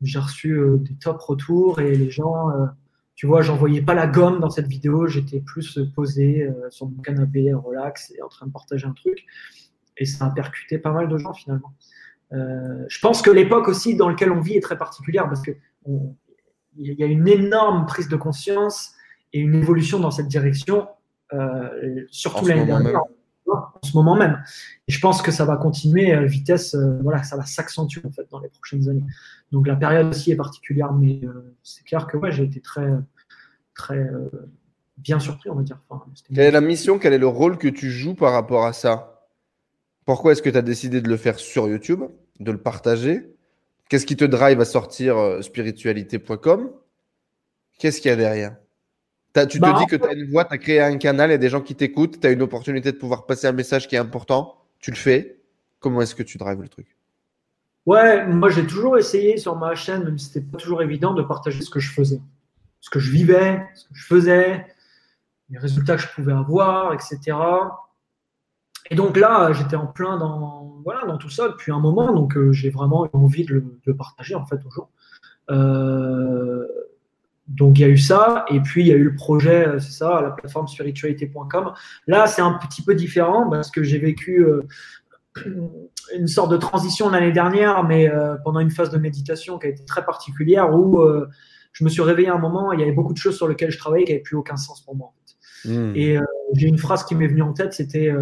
j'ai 0.03 0.19
reçu 0.19 0.53
euh, 0.53 0.79
des 0.79 0.95
top 0.95 1.21
retours 1.21 1.81
et 1.81 1.95
les 1.95 2.11
gens, 2.11 2.51
euh, 2.51 2.67
tu 3.15 3.27
vois, 3.27 3.43
j'envoyais 3.43 3.83
pas 3.83 3.95
la 3.95 4.07
gomme 4.07 4.41
dans 4.41 4.51
cette 4.51 4.67
vidéo, 4.67 5.07
j'étais 5.07 5.41
plus 5.41 5.79
posé 5.95 6.43
euh, 6.43 6.71
sur 6.71 6.89
mon 6.89 7.01
canapé, 7.03 7.53
relax 7.53 8.13
et 8.17 8.23
en 8.23 8.29
train 8.29 8.47
de 8.47 8.53
partager 8.53 8.87
un 8.87 8.93
truc. 8.93 9.25
Et 9.97 10.07
ça 10.07 10.27
a 10.27 10.31
percuté 10.31 10.79
pas 10.79 10.93
mal 10.93 11.09
de 11.09 11.19
gens 11.19 11.35
finalement. 11.35 11.75
je 12.33 12.99
pense 13.01 13.21
que 13.21 13.31
l'époque 13.31 13.69
aussi 13.69 13.97
dans 13.97 14.09
laquelle 14.09 14.33
on 14.33 14.41
vit 14.41 14.55
est 14.55 14.63
très 14.63 14.79
particulière 14.79 15.29
parce 15.29 15.43
que 15.43 15.51
il 16.77 16.95
y 16.95 17.03
a 17.03 17.07
une 17.07 17.29
énorme 17.29 17.85
prise 17.85 18.09
de 18.09 18.17
conscience 18.17 18.95
et 19.35 19.41
une 19.41 19.55
évolution 19.55 19.99
dans 19.99 20.11
cette 20.11 20.29
direction, 20.29 20.89
surtout 22.11 22.47
l'année 22.47 22.65
dernière 22.65 23.03
en 23.57 23.87
ce 23.87 23.97
moment 23.97 24.17
même. 24.17 24.43
Et 24.89 24.93
je 24.93 25.01
pense 25.01 25.23
que 25.23 25.31
ça 25.31 25.45
va 25.45 25.57
continuer 25.57 26.13
à 26.13 26.23
vitesse, 26.23 26.75
euh, 26.75 26.99
voilà, 27.03 27.23
ça 27.23 27.37
va 27.37 27.45
s'accentuer 27.45 28.03
en 28.05 28.11
fait 28.11 28.27
dans 28.31 28.41
les 28.41 28.49
prochaines 28.49 28.89
années. 28.89 29.05
Donc 29.53 29.67
la 29.67 29.77
période 29.77 30.09
aussi 30.09 30.33
est 30.33 30.37
particulière, 30.37 30.93
mais 30.93 31.21
euh, 31.25 31.55
c'est 31.63 31.85
clair 31.85 32.07
que 32.07 32.17
ouais, 32.17 32.33
j'ai 32.33 32.45
été 32.45 32.61
très, 32.61 32.89
très 33.75 33.99
euh, 33.99 34.29
bien 34.99 35.19
surpris, 35.19 35.51
on 35.51 35.57
va 35.57 35.63
dire. 35.63 35.79
quelle 36.29 36.39
est 36.45 36.51
la 36.51 36.61
mission, 36.61 36.99
quel 36.99 37.13
est 37.13 37.19
le 37.19 37.27
rôle 37.27 37.59
que 37.59 37.69
tu 37.69 37.91
joues 37.91 38.15
par 38.15 38.33
rapport 38.33 38.67
à 38.67 38.73
ça? 38.73 39.27
Pourquoi 40.05 40.33
est-ce 40.33 40.43
que 40.43 40.51
tu 40.51 40.57
as 40.57 40.63
décidé 40.63 41.01
de 41.01 41.09
le 41.09 41.17
faire 41.17 41.39
sur 41.39 41.69
YouTube, 41.69 42.03
de 42.41 42.53
le 42.53 42.59
partager? 42.59 43.35
Qu'est-ce 43.89 44.07
qui 44.07 44.17
te 44.17 44.25
drive 44.25 44.61
à 44.61 44.65
sortir 44.65 45.43
spiritualité.com 45.43 46.71
Qu'est-ce 47.79 48.01
qu'il 48.01 48.11
y 48.11 48.13
a 48.13 48.17
derrière? 48.17 48.57
Tu 49.35 49.59
te 49.59 49.59
bah, 49.59 49.77
dis 49.79 49.87
que 49.87 49.97
tu 49.97 50.05
as 50.05 50.13
une 50.13 50.31
voix, 50.31 50.45
tu 50.45 50.55
as 50.55 50.59
créé 50.59 50.81
un 50.81 50.97
canal, 50.97 51.31
il 51.31 51.33
y 51.33 51.35
a 51.35 51.39
des 51.39 51.49
gens 51.49 51.61
qui 51.61 51.75
t'écoutent, 51.75 52.21
tu 52.21 52.27
as 52.27 52.31
une 52.31 52.43
opportunité 52.43 52.93
de 52.93 52.97
pouvoir 52.97 53.27
passer 53.27 53.47
un 53.47 53.53
message 53.53 53.89
qui 53.89 53.95
est 53.95 53.99
important, 53.99 54.57
tu 54.79 54.91
le 54.91 54.97
fais. 54.97 55.41
Comment 55.79 56.03
est-ce 56.03 56.15
que 56.15 56.23
tu 56.23 56.37
drives 56.37 56.61
le 56.61 56.69
truc? 56.69 56.97
Ouais, 57.87 58.27
moi 58.27 58.51
j'ai 58.51 58.67
toujours 58.67 58.99
essayé 58.99 59.39
sur 59.39 59.57
ma 59.57 59.75
chaîne, 59.75 60.05
même 60.05 60.19
si 60.19 60.27
c'était 60.27 60.47
pas 60.47 60.59
toujours 60.59 60.83
évident, 60.83 61.15
de 61.15 61.23
partager 61.23 61.63
ce 61.63 61.71
que 61.71 61.81
je 61.81 61.91
faisais, 61.91 62.21
ce 62.81 62.91
que 62.91 62.99
je 62.99 63.11
vivais, 63.11 63.67
ce 63.75 63.85
que 63.85 63.95
je 63.95 64.05
faisais, 64.05 64.67
les 65.49 65.59
résultats 65.59 65.97
que 65.97 66.03
je 66.03 66.09
pouvais 66.09 66.33
avoir, 66.33 66.93
etc. 66.93 67.37
Et 68.91 68.97
donc 68.97 69.17
là, 69.17 69.53
j'étais 69.53 69.77
en 69.77 69.87
plein 69.87 70.19
dans, 70.19 70.81
voilà, 70.85 71.07
dans 71.07 71.17
tout 71.17 71.31
ça 71.31 71.49
depuis 71.49 71.73
un 71.73 71.79
moment, 71.79 72.13
donc 72.13 72.37
euh, 72.37 72.53
j'ai 72.53 72.71
vraiment 72.71 73.07
eu 73.07 73.11
envie 73.13 73.45
de 73.45 73.65
le, 73.85 73.95
partager 73.97 74.35
en 74.35 74.45
fait 74.45 74.59
aux 74.67 74.71
gens. 74.71 74.91
Euh, 75.51 76.67
donc 77.51 77.79
il 77.79 77.83
y 77.83 77.85
a 77.85 77.89
eu 77.89 77.99
ça, 77.99 78.45
et 78.49 78.61
puis 78.61 78.83
il 78.83 78.87
y 78.87 78.93
a 78.93 78.95
eu 78.95 79.03
le 79.03 79.15
projet, 79.15 79.67
euh, 79.67 79.79
c'est 79.81 79.91
ça, 79.91 80.21
la 80.23 80.31
plateforme 80.31 80.69
spiritualité.com. 80.69 81.73
Là, 82.07 82.27
c'est 82.29 82.43
un 82.43 82.53
petit 82.53 82.83
peu 82.83 82.95
différent 82.95 83.51
parce 83.51 83.73
que 83.73 83.83
j'ai 83.83 83.99
vécu 83.99 84.45
euh, 84.45 84.63
une 86.17 86.29
sorte 86.29 86.53
de 86.53 86.57
transition 86.57 87.11
l'année 87.11 87.33
dernière, 87.33 87.83
mais 87.83 88.09
euh, 88.09 88.37
pendant 88.45 88.61
une 88.61 88.71
phase 88.71 88.91
de 88.91 88.99
méditation 88.99 89.59
qui 89.59 89.67
a 89.67 89.71
été 89.71 89.85
très 89.85 90.05
particulière 90.05 90.73
où 90.73 91.05
je 91.73 91.85
me 91.85 91.89
suis 91.89 92.03
réveillé 92.03 92.29
à 92.29 92.35
un 92.35 92.39
moment, 92.39 92.73
il 92.73 92.81
y 92.81 92.83
avait 92.83 92.93
beaucoup 92.93 93.13
de 93.13 93.19
choses 93.19 93.37
sur 93.37 93.49
lesquelles 93.49 93.71
je 93.71 93.79
travaillais 93.79 94.05
qui 94.05 94.13
n'avaient 94.13 94.23
plus 94.23 94.37
aucun 94.37 94.57
sens 94.57 94.85
pour 94.85 94.95
moi. 94.95 95.13
Hmm. 95.65 95.93
Et 95.95 96.19
j'ai 96.55 96.69
une 96.69 96.79
phrase 96.79 97.05
qui 97.05 97.15
m'est 97.15 97.29
venue 97.29 97.43
en 97.43 97.53
tête, 97.53 97.73
c'était 97.73 98.13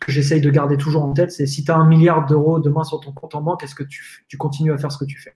que 0.00 0.12
j'essaye 0.12 0.40
de 0.40 0.50
garder 0.50 0.76
toujours 0.76 1.04
en 1.04 1.12
tête, 1.12 1.30
c'est 1.30 1.46
si 1.46 1.64
tu 1.64 1.70
as 1.70 1.76
un 1.76 1.86
milliard 1.86 2.26
d'euros 2.26 2.58
demain 2.58 2.84
sur 2.84 3.00
ton 3.00 3.12
compte 3.12 3.34
en 3.34 3.42
banque, 3.42 3.62
est-ce 3.62 3.74
que 3.74 3.84
tu, 3.84 4.24
tu 4.28 4.36
continues 4.36 4.72
à 4.72 4.78
faire 4.78 4.92
ce 4.92 4.98
que 4.98 5.04
tu 5.04 5.18
fais? 5.18 5.34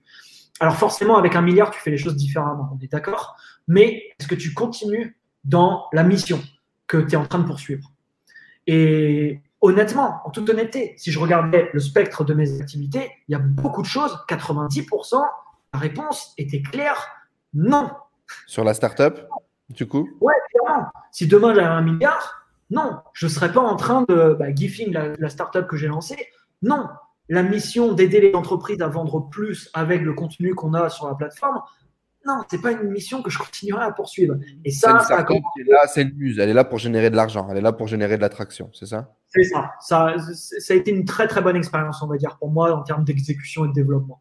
Alors 0.61 0.77
forcément, 0.77 1.17
avec 1.17 1.35
un 1.35 1.41
milliard, 1.41 1.71
tu 1.71 1.81
fais 1.81 1.91
les 1.91 1.97
choses 1.97 2.17
différemment, 2.17 2.71
on 2.75 2.85
est 2.85 2.93
d'accord. 2.93 3.35
Mais 3.67 4.13
est-ce 4.19 4.29
que 4.29 4.35
tu 4.35 4.53
continues 4.53 5.19
dans 5.43 5.87
la 5.93 6.03
mission 6.03 6.41
que 6.87 6.99
tu 6.99 7.15
es 7.15 7.17
en 7.17 7.25
train 7.25 7.39
de 7.39 7.47
poursuivre? 7.47 7.91
Et 8.67 9.41
honnêtement, 9.63 10.21
en 10.27 10.31
toute 10.31 10.49
honnêteté, 10.51 10.95
si 10.99 11.11
je 11.11 11.19
regardais 11.19 11.71
le 11.73 11.81
spectre 11.81 12.25
de 12.25 12.35
mes 12.35 12.61
activités, 12.61 13.11
il 13.27 13.33
y 13.33 13.35
a 13.35 13.39
beaucoup 13.39 13.81
de 13.81 13.87
choses, 13.87 14.19
90%, 14.29 15.23
la 15.73 15.79
réponse 15.79 16.35
était 16.37 16.61
claire, 16.61 17.09
non. 17.55 17.91
Sur 18.47 18.63
la 18.63 18.75
startup, 18.75 19.19
du 19.71 19.89
coup? 19.89 20.11
Ouais, 20.21 20.35
clairement. 20.51 20.89
Si 21.11 21.27
demain 21.27 21.55
j'avais 21.55 21.67
un 21.67 21.81
milliard, 21.81 22.47
non, 22.69 22.99
je 23.15 23.27
ne 23.27 23.31
serais 23.31 23.51
pas 23.51 23.61
en 23.61 23.77
train 23.77 24.05
de 24.09 24.37
bah, 24.39 24.55
gifing 24.55 24.93
la, 24.93 25.17
la 25.17 25.29
startup 25.31 25.67
que 25.67 25.77
j'ai 25.77 25.89
lancée. 25.89 26.29
Non, 26.63 26.87
la 27.31 27.43
mission 27.45 27.93
d'aider 27.95 28.21
les 28.21 28.35
entreprises 28.35 28.83
à 28.83 28.89
vendre 28.89 29.31
plus 29.31 29.71
avec 29.73 30.03
le 30.03 30.13
contenu 30.13 30.55
qu'on 30.55 30.75
a 30.75 30.91
sur 30.91 31.07
la 31.07 31.15
plateforme, 31.15 31.63
non, 32.27 32.43
c'est 32.51 32.61
pas 32.61 32.73
une 32.73 32.91
mission 32.91 33.23
que 33.23 33.31
je 33.31 33.39
continuerai 33.39 33.85
à 33.85 33.93
poursuivre. 33.93 34.35
Et 34.65 34.71
ça, 34.71 34.99
ça 35.01 35.25
là, 35.25 35.87
c'est 35.87 36.05
le 36.05 36.13
muse. 36.13 36.39
Elle 36.39 36.51
est 36.51 36.55
là 36.55 36.65
pour 36.65 36.79
générer 36.79 37.09
de 37.09 37.17
l'argent. 37.17 37.49
Elle 37.51 37.57
est 37.57 37.63
là 37.63 37.73
pour 37.73 37.87
générer 37.87 38.17
de 38.17 38.21
l'attraction. 38.21 38.69
C'est 38.75 38.85
ça? 38.85 39.15
C'est 39.29 39.45
ça. 39.45 39.71
ça. 39.81 40.17
Ça 40.35 40.75
a 40.75 40.77
été 40.77 40.91
une 40.91 41.07
très 41.07 41.29
très 41.29 41.41
bonne 41.41 41.57
expérience, 41.57 42.03
on 42.03 42.09
va 42.09 42.19
dire, 42.19 42.37
pour 42.37 42.51
moi 42.51 42.75
en 42.77 42.83
termes 42.83 43.05
d'exécution 43.05 43.65
et 43.65 43.69
de 43.69 43.73
développement. 43.73 44.21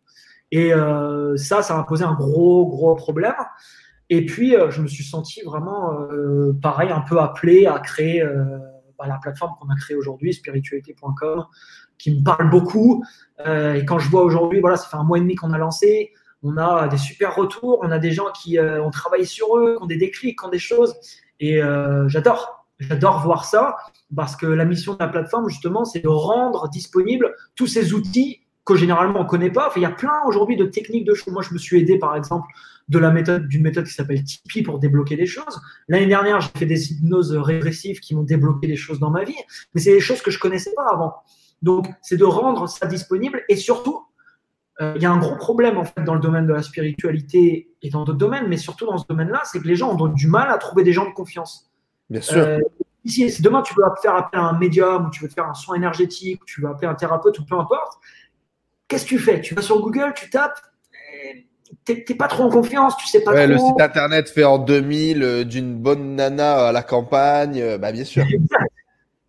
Et 0.52 0.73
euh, 0.73 1.36
ça, 1.36 1.61
ça 1.61 1.76
m'a 1.76 1.84
posé 1.84 2.06
un 2.06 2.14
gros 2.14 2.68
gros 2.68 2.95
problème. 2.95 3.34
Et 4.10 4.26
puis, 4.26 4.56
euh, 4.56 4.72
je 4.72 4.81
me 4.81 4.88
suis 4.88 5.03
senti 5.03 5.41
vraiment, 5.41 5.99
euh, 6.11 6.53
pareil, 6.61 6.91
un 6.91 7.02
peu 7.02 7.19
appelé 7.19 7.65
à 7.65 7.80
créer 7.80 8.23
bah, 8.98 9.07
la 9.07 9.18
plateforme 9.18 9.53
qu'on 9.60 9.69
a 9.69 9.76
créée 9.76 9.98
aujourd'hui, 9.98 10.34
spiritualité.com, 10.34 11.45
qui 12.00 12.16
me 12.16 12.24
parle 12.24 12.50
beaucoup. 12.50 13.04
Euh, 13.46 13.76
et 13.76 13.86
quand 13.86 14.00
je 14.00 14.10
vois 14.10 14.24
aujourd'hui, 14.24 14.60
voilà, 14.60 14.78
ça 14.78 14.88
fait 14.88 14.98
un 14.98 15.04
mois 15.04 15.18
et 15.18 15.22
demi 15.22 15.36
qu'on 15.36 15.54
a 15.54 15.58
lancé, 15.58 16.12
on 16.42 16.58
a 16.58 16.88
des 16.88 16.98
super 16.98 17.36
retours, 17.36 17.80
on 17.84 17.92
a 17.92 18.00
des 18.00 18.12
gens 18.12 18.32
qui 18.32 18.58
euh, 18.58 18.84
ont 18.84 18.90
travaillé 18.90 19.26
sur 19.26 19.58
eux, 19.58 19.76
qui 19.78 19.84
ont 19.84 19.88
des 19.88 19.98
déclics, 19.98 20.40
qui 20.40 20.46
ont 20.46 20.50
des 20.50 20.58
choses. 20.60 20.96
Et 21.40 21.62
euh, 21.62 22.08
j'adore, 22.08 22.66
j'adore 22.80 23.22
voir 23.22 23.46
ça 23.46 23.76
parce 24.16 24.36
que 24.36 24.46
la 24.46 24.66
mission 24.66 24.94
de 24.94 25.00
la 25.00 25.08
plateforme, 25.08 25.50
justement, 25.50 25.86
c'est 25.86 26.00
de 26.00 26.08
rendre 26.08 26.70
disponibles 26.70 27.36
tous 27.56 27.68
ces 27.68 27.94
outils 27.94 28.42
que 28.66 28.76
généralement 28.76 29.20
on 29.20 29.24
ne 29.24 29.28
connaît 29.28 29.52
pas. 29.52 29.68
Enfin, 29.68 29.80
il 29.80 29.84
y 29.84 29.86
a 29.86 29.92
plein 29.92 30.22
aujourd'hui 30.26 30.56
de 30.56 30.66
techniques 30.66 31.06
de 31.06 31.14
choses. 31.14 31.34
Moi, 31.34 31.42
je 31.42 31.54
me 31.54 31.60
suis 31.60 31.80
aidé, 31.80 31.98
par 31.98 32.16
exemple, 32.16 32.48
de 32.88 33.00
méthode 33.00 33.48
d'une 33.48 33.62
méthode 33.62 33.86
qui 33.86 33.94
s'appelle 33.94 34.24
Tipeee 34.24 34.64
pour 34.64 34.80
débloquer 34.80 35.16
des 35.16 35.26
choses. 35.26 35.62
L'année 35.88 36.08
dernière, 36.08 36.42
j'ai 36.42 36.50
fait 36.56 36.66
des 36.66 36.92
hypnoses 36.92 37.36
régressives 37.36 38.00
qui 38.00 38.16
m'ont 38.16 38.24
débloqué 38.24 38.68
des 38.68 38.76
choses 38.76 39.00
dans 39.00 39.12
ma 39.12 39.24
vie, 39.24 39.36
mais 39.74 39.82
c'est 39.82 39.94
des 39.94 40.00
choses 40.00 40.22
que 40.22 40.32
je 40.32 40.40
connaissais 40.40 40.74
pas 40.76 40.88
avant. 40.92 41.16
Donc, 41.61 41.88
c'est 42.02 42.18
de 42.18 42.26
rendre 42.26 42.68
ça 42.68 42.88
disponible 42.88 43.44
et 43.49 43.56
surtout, 43.56 44.06
euh, 44.81 44.94
il 44.95 45.02
y 45.02 45.06
a 45.06 45.11
un 45.11 45.18
gros 45.18 45.36
problème 45.36 45.77
en 45.77 45.84
fait 45.84 46.03
dans 46.03 46.14
le 46.14 46.22
domaine 46.22 46.48
de 46.48 46.53
la 46.53 46.61
spiritualité 46.61 47.69
et 47.81 47.90
dans 47.90 48.06
d'autres 48.06 48.18
domaines, 48.18 48.48
mais 48.48 48.57
surtout 48.57 48.86
dans 48.86 48.98
ce 48.98 49.06
domaine-là, 49.07 49.41
c'est 49.44 49.60
que 49.60 49.68
les 49.68 49.76
gens 49.76 49.95
ont 49.98 50.07
du 50.07 50.27
mal 50.27 50.49
à 50.49 50.57
trouver 50.57 50.84
des 50.84 50.94
gens 50.94 51.06
de 51.06 51.14
confiance. 51.14 51.69
Bien 52.10 52.22
sûr. 52.22 52.38
Euh, 52.38 52.60
si 53.06 53.41
demain 53.41 53.61
tu 53.61 53.73
veux 53.76 53.84
faire 54.02 54.15
appel 54.15 54.40
à 54.40 54.44
un 54.44 54.57
médium 54.57 55.07
ou 55.07 55.10
tu 55.10 55.23
veux 55.23 55.30
faire 55.30 55.48
un 55.48 55.53
soin 55.53 55.76
énergétique, 55.76 56.41
ou 56.41 56.45
tu 56.45 56.61
veux 56.61 56.69
appeler 56.69 56.88
un 56.88 56.95
thérapeute 56.95 57.40
ou 57.40 57.45
peu 57.45 57.56
importe, 57.56 57.99
qu'est-ce 58.88 59.03
que 59.03 59.10
tu 59.10 59.19
fais? 59.19 59.41
Tu 59.41 59.56
vas 59.56 59.61
sur 59.61 59.81
Google, 59.81 60.14
tu 60.15 60.30
tapes, 60.30 60.60
t'es 61.84 62.15
pas 62.15 62.27
trop 62.27 62.44
en 62.44 62.49
confiance, 62.49 62.95
tu 62.98 63.07
sais 63.07 63.22
pas 63.22 63.34
ouais, 63.34 63.45
trop. 63.45 63.53
Le 63.53 63.60
site 63.60 63.81
internet 63.81 64.30
fait 64.30 64.44
en 64.44 64.60
2000 64.60 65.23
euh, 65.23 65.44
d'une 65.44 65.76
bonne 65.76 66.15
nana 66.15 66.68
à 66.68 66.72
la 66.72 66.84
campagne, 66.84 67.77
bah 67.77 67.91
bien 67.91 68.06
sûr. 68.06 68.26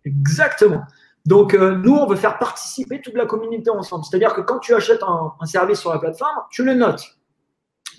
Exactement. 0.05 0.81
Donc, 1.25 1.53
euh, 1.53 1.75
nous, 1.75 1.95
on 1.95 2.07
veut 2.07 2.15
faire 2.15 2.39
participer 2.39 3.01
toute 3.01 3.13
la 3.13 3.25
communauté 3.25 3.69
ensemble. 3.69 4.03
C'est-à-dire 4.05 4.33
que 4.33 4.41
quand 4.41 4.59
tu 4.59 4.73
achètes 4.73 5.03
un, 5.03 5.45
service 5.45 5.79
sur 5.79 5.91
la 5.91 5.99
plateforme, 5.99 6.35
tu 6.49 6.63
le 6.63 6.73
notes. 6.73 7.03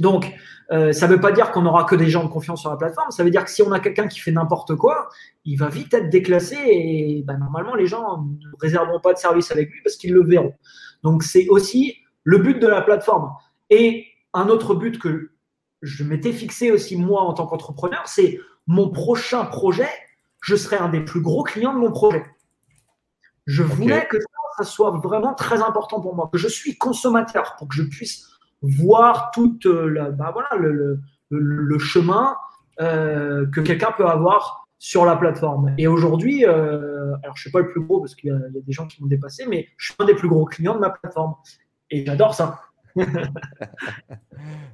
Donc, 0.00 0.32
euh, 0.72 0.92
ça 0.92 1.06
ne 1.06 1.14
veut 1.14 1.20
pas 1.20 1.32
dire 1.32 1.52
qu'on 1.52 1.62
n'aura 1.62 1.84
que 1.84 1.94
des 1.94 2.08
gens 2.08 2.24
de 2.24 2.28
confiance 2.28 2.60
sur 2.60 2.70
la 2.70 2.76
plateforme. 2.76 3.10
Ça 3.10 3.22
veut 3.22 3.30
dire 3.30 3.44
que 3.44 3.50
si 3.50 3.62
on 3.62 3.70
a 3.72 3.78
quelqu'un 3.78 4.08
qui 4.08 4.18
fait 4.18 4.32
n'importe 4.32 4.74
quoi, 4.74 5.08
il 5.44 5.56
va 5.56 5.68
vite 5.68 5.92
être 5.94 6.08
déclassé 6.08 6.56
et 6.56 7.22
bah, 7.26 7.36
normalement, 7.36 7.74
les 7.74 7.86
gens 7.86 8.22
ne 8.22 8.46
réserveront 8.60 9.00
pas 9.00 9.12
de 9.12 9.18
service 9.18 9.52
avec 9.52 9.70
lui 9.70 9.80
parce 9.84 9.96
qu'ils 9.96 10.12
le 10.12 10.24
verront. 10.24 10.54
Donc, 11.04 11.22
c'est 11.22 11.46
aussi 11.48 11.96
le 12.24 12.38
but 12.38 12.58
de 12.58 12.66
la 12.66 12.80
plateforme. 12.80 13.30
Et 13.70 14.06
un 14.34 14.48
autre 14.48 14.74
but 14.74 14.98
que 14.98 15.30
je 15.82 16.04
m'étais 16.04 16.32
fixé 16.32 16.70
aussi 16.70 16.96
moi 16.96 17.22
en 17.22 17.34
tant 17.34 17.46
qu'entrepreneur, 17.46 18.02
c'est 18.06 18.38
mon 18.66 18.90
prochain 18.90 19.44
projet, 19.44 19.88
je 20.40 20.56
serai 20.56 20.76
un 20.76 20.88
des 20.88 21.00
plus 21.00 21.20
gros 21.20 21.42
clients 21.42 21.74
de 21.74 21.78
mon 21.78 21.90
projet. 21.90 22.24
Je 23.46 23.62
voulais 23.62 24.06
que 24.06 24.18
ça, 24.56 24.64
soit 24.64 24.90
vraiment 24.90 25.34
très 25.34 25.62
important 25.62 26.00
pour 26.00 26.14
moi, 26.14 26.28
que 26.32 26.38
je 26.38 26.48
suis 26.48 26.76
consommateur 26.76 27.56
pour 27.58 27.68
que 27.68 27.74
je 27.74 27.82
puisse 27.82 28.28
voir 28.62 29.30
tout 29.32 29.58
euh, 29.66 30.10
bah 30.12 30.30
voilà, 30.32 30.48
le, 30.56 31.00
le, 31.30 31.78
chemin 31.78 32.36
euh, 32.80 33.46
que 33.50 33.60
quelqu'un 33.60 33.92
peut 33.96 34.06
avoir 34.06 34.68
sur 34.78 35.04
la 35.04 35.16
plateforme. 35.16 35.74
Et 35.78 35.86
aujourd'hui, 35.86 36.44
euh, 36.44 37.14
alors 37.22 37.36
je 37.36 37.40
ne 37.40 37.42
suis 37.42 37.50
pas 37.50 37.60
le 37.60 37.70
plus 37.70 37.80
gros 37.80 38.00
parce 38.00 38.14
qu'il 38.14 38.30
y, 38.30 38.32
a 38.32 38.60
des 38.60 38.72
gens 38.72 38.86
qui 38.86 39.02
m'ont 39.02 39.08
dépassé, 39.08 39.46
mais 39.48 39.68
je 39.76 39.86
suis 39.86 39.94
un 39.98 40.04
des 40.04 40.14
plus 40.14 40.28
gros 40.28 40.44
clients 40.44 40.74
de 40.74 40.80
ma 40.80 40.90
plateforme. 40.90 41.34
Et 41.90 42.04
j'adore 42.06 42.34
ça. 42.34 42.60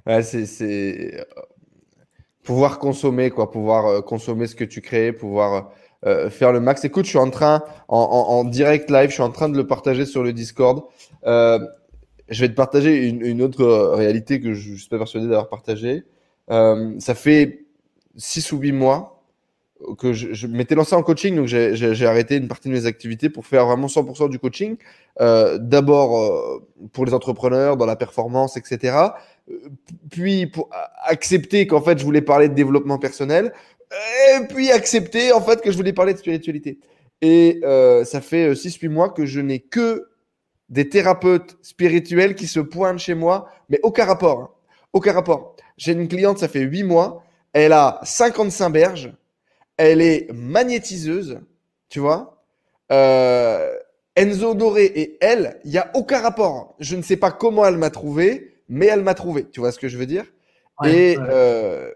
ouais, 0.06 0.22
c'est 0.22 1.26
pouvoir 2.42 2.78
consommer, 2.78 3.30
quoi, 3.30 3.50
pouvoir 3.50 4.04
consommer 4.04 4.46
ce 4.46 4.54
que 4.54 4.64
tu 4.64 4.80
crées, 4.80 5.12
pouvoir 5.12 5.70
euh, 6.06 6.30
faire 6.30 6.52
le 6.52 6.60
max. 6.60 6.84
Écoute, 6.84 7.06
je 7.06 7.10
suis 7.10 7.18
en 7.18 7.30
train, 7.30 7.64
en, 7.88 8.44
direct 8.44 8.88
live, 8.88 9.08
je 9.08 9.14
suis 9.14 9.22
en 9.22 9.32
train 9.32 9.48
de 9.48 9.56
le 9.56 9.66
partager 9.66 10.06
sur 10.06 10.22
le 10.22 10.32
Discord. 10.32 10.84
Euh, 11.26 11.58
je 12.28 12.40
vais 12.40 12.48
te 12.48 12.54
partager 12.54 13.08
une, 13.08 13.42
autre 13.42 13.64
réalité 13.94 14.40
que 14.40 14.54
je, 14.54 14.76
suis 14.76 14.88
pas 14.88 14.98
persuadé 14.98 15.26
d'avoir 15.26 15.48
partagée. 15.48 16.04
Euh, 16.50 16.94
ça 17.00 17.16
fait 17.16 17.64
6 18.16 18.52
ou 18.52 18.58
8 18.58 18.72
mois 18.72 19.24
que 19.96 20.12
je, 20.12 20.46
m'étais 20.46 20.74
lancé 20.74 20.94
en 20.94 21.02
coaching, 21.02 21.36
donc 21.36 21.46
j'ai 21.46 22.06
arrêté 22.06 22.36
une 22.36 22.48
partie 22.48 22.68
de 22.68 22.74
mes 22.74 22.86
activités 22.86 23.28
pour 23.28 23.46
faire 23.46 23.66
vraiment 23.66 23.86
100% 23.86 24.28
du 24.28 24.38
coaching. 24.38 24.76
D'abord 25.18 26.62
pour 26.92 27.06
les 27.06 27.14
entrepreneurs, 27.14 27.76
dans 27.76 27.86
la 27.86 27.94
performance, 27.96 28.56
etc. 28.56 28.96
Puis 30.10 30.46
pour 30.46 30.68
accepter 31.04 31.68
qu'en 31.68 31.80
fait 31.80 31.96
je 31.98 32.04
voulais 32.04 32.22
parler 32.22 32.48
de 32.48 32.54
développement 32.54 32.98
personnel 32.98 33.52
et 33.92 34.46
puis 34.48 34.70
accepter 34.70 35.32
en 35.32 35.40
fait 35.40 35.60
que 35.60 35.70
je 35.70 35.76
voulais 35.76 35.92
parler 35.92 36.14
de 36.14 36.18
spiritualité. 36.18 36.78
Et 37.20 37.60
euh, 37.64 38.04
ça 38.04 38.20
fait 38.20 38.52
6-8 38.52 38.86
euh, 38.86 38.90
mois 38.90 39.08
que 39.10 39.26
je 39.26 39.40
n'ai 39.40 39.60
que 39.60 40.08
des 40.68 40.88
thérapeutes 40.88 41.56
spirituels 41.62 42.34
qui 42.34 42.46
se 42.46 42.60
pointent 42.60 42.98
chez 42.98 43.14
moi, 43.14 43.48
mais 43.68 43.80
aucun 43.82 44.04
rapport. 44.04 44.40
Hein. 44.40 44.50
Aucun 44.92 45.12
rapport. 45.12 45.56
J'ai 45.76 45.92
une 45.92 46.08
cliente, 46.08 46.38
ça 46.38 46.48
fait 46.48 46.60
8 46.60 46.84
mois, 46.84 47.24
elle 47.52 47.72
a 47.72 48.00
55 48.02 48.70
berges, 48.70 49.12
elle 49.76 50.00
est 50.00 50.30
magnétiseuse, 50.32 51.40
tu 51.88 52.00
vois. 52.00 52.42
Euh, 52.92 53.74
Enzo 54.16 54.54
Doré 54.54 54.84
et 54.84 55.18
elle, 55.20 55.60
il 55.64 55.70
n'y 55.70 55.78
a 55.78 55.90
aucun 55.94 56.20
rapport. 56.20 56.74
Je 56.80 56.96
ne 56.96 57.02
sais 57.02 57.16
pas 57.16 57.30
comment 57.30 57.64
elle 57.64 57.76
m'a 57.76 57.90
trouvé, 57.90 58.62
mais 58.68 58.86
elle 58.86 59.02
m'a 59.02 59.14
trouvé. 59.14 59.44
Tu 59.48 59.60
vois 59.60 59.72
ce 59.72 59.78
que 59.78 59.88
je 59.88 59.96
veux 59.96 60.06
dire? 60.06 60.24
Et 60.84 61.16
Euh, 61.18 61.92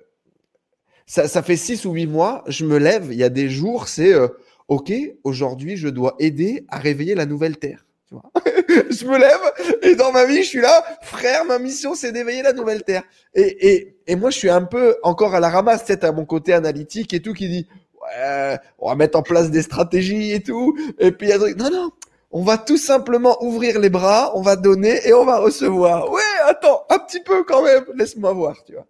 ça, 1.12 1.42
fait 1.42 1.56
six 1.56 1.84
ou 1.84 1.92
huit 1.92 2.06
mois, 2.06 2.42
je 2.46 2.64
me 2.64 2.78
lève, 2.78 3.08
il 3.10 3.18
y 3.18 3.22
a 3.22 3.28
des 3.28 3.50
jours, 3.50 3.86
c'est 3.86 4.14
euh, 4.14 4.28
OK, 4.68 4.90
aujourd'hui, 5.24 5.76
je 5.76 5.88
dois 5.88 6.14
aider 6.18 6.64
à 6.68 6.78
réveiller 6.78 7.14
la 7.14 7.26
nouvelle 7.26 7.58
Terre. 7.58 7.84
je 8.12 9.06
me 9.06 9.18
lève 9.18 9.80
et 9.82 9.94
dans 9.94 10.10
ma 10.10 10.24
vie, 10.24 10.42
je 10.42 10.48
suis 10.48 10.60
là, 10.60 10.82
frère, 11.02 11.44
ma 11.44 11.58
mission, 11.58 11.94
c'est 11.94 12.12
d'éveiller 12.12 12.42
la 12.42 12.54
nouvelle 12.54 12.82
Terre. 12.82 13.02
Et, 13.34 13.94
et, 14.06 14.16
moi, 14.16 14.30
je 14.30 14.38
suis 14.38 14.48
un 14.48 14.62
peu 14.62 14.96
encore 15.02 15.34
à 15.34 15.40
la 15.40 15.50
ramasse, 15.50 15.84
peut-être 15.84 16.04
à 16.04 16.12
mon 16.12 16.24
côté 16.24 16.54
analytique 16.54 17.12
et 17.12 17.20
tout, 17.20 17.34
qui 17.34 17.48
dit, 17.48 17.66
ouais, 18.00 18.58
on 18.78 18.88
va 18.88 18.94
mettre 18.94 19.18
en 19.18 19.22
place 19.22 19.50
des 19.50 19.62
stratégies 19.62 20.32
et 20.32 20.42
tout. 20.42 20.78
Et 20.98 21.12
puis, 21.12 21.28
il 21.28 21.30
y 21.30 21.32
a 21.34 21.38
non, 21.38 21.70
non, 21.70 21.90
on 22.30 22.42
va 22.42 22.56
tout 22.56 22.78
simplement 22.78 23.36
ouvrir 23.42 23.78
les 23.80 23.90
bras, 23.90 24.32
on 24.34 24.40
va 24.40 24.56
donner 24.56 25.06
et 25.06 25.12
on 25.12 25.26
va 25.26 25.38
recevoir. 25.38 26.10
Ouais, 26.10 26.22
attends, 26.46 26.84
un 26.88 26.98
petit 27.00 27.20
peu 27.20 27.44
quand 27.44 27.62
même, 27.62 27.84
laisse-moi 27.94 28.32
voir, 28.32 28.64
tu 28.64 28.72
vois. 28.72 28.86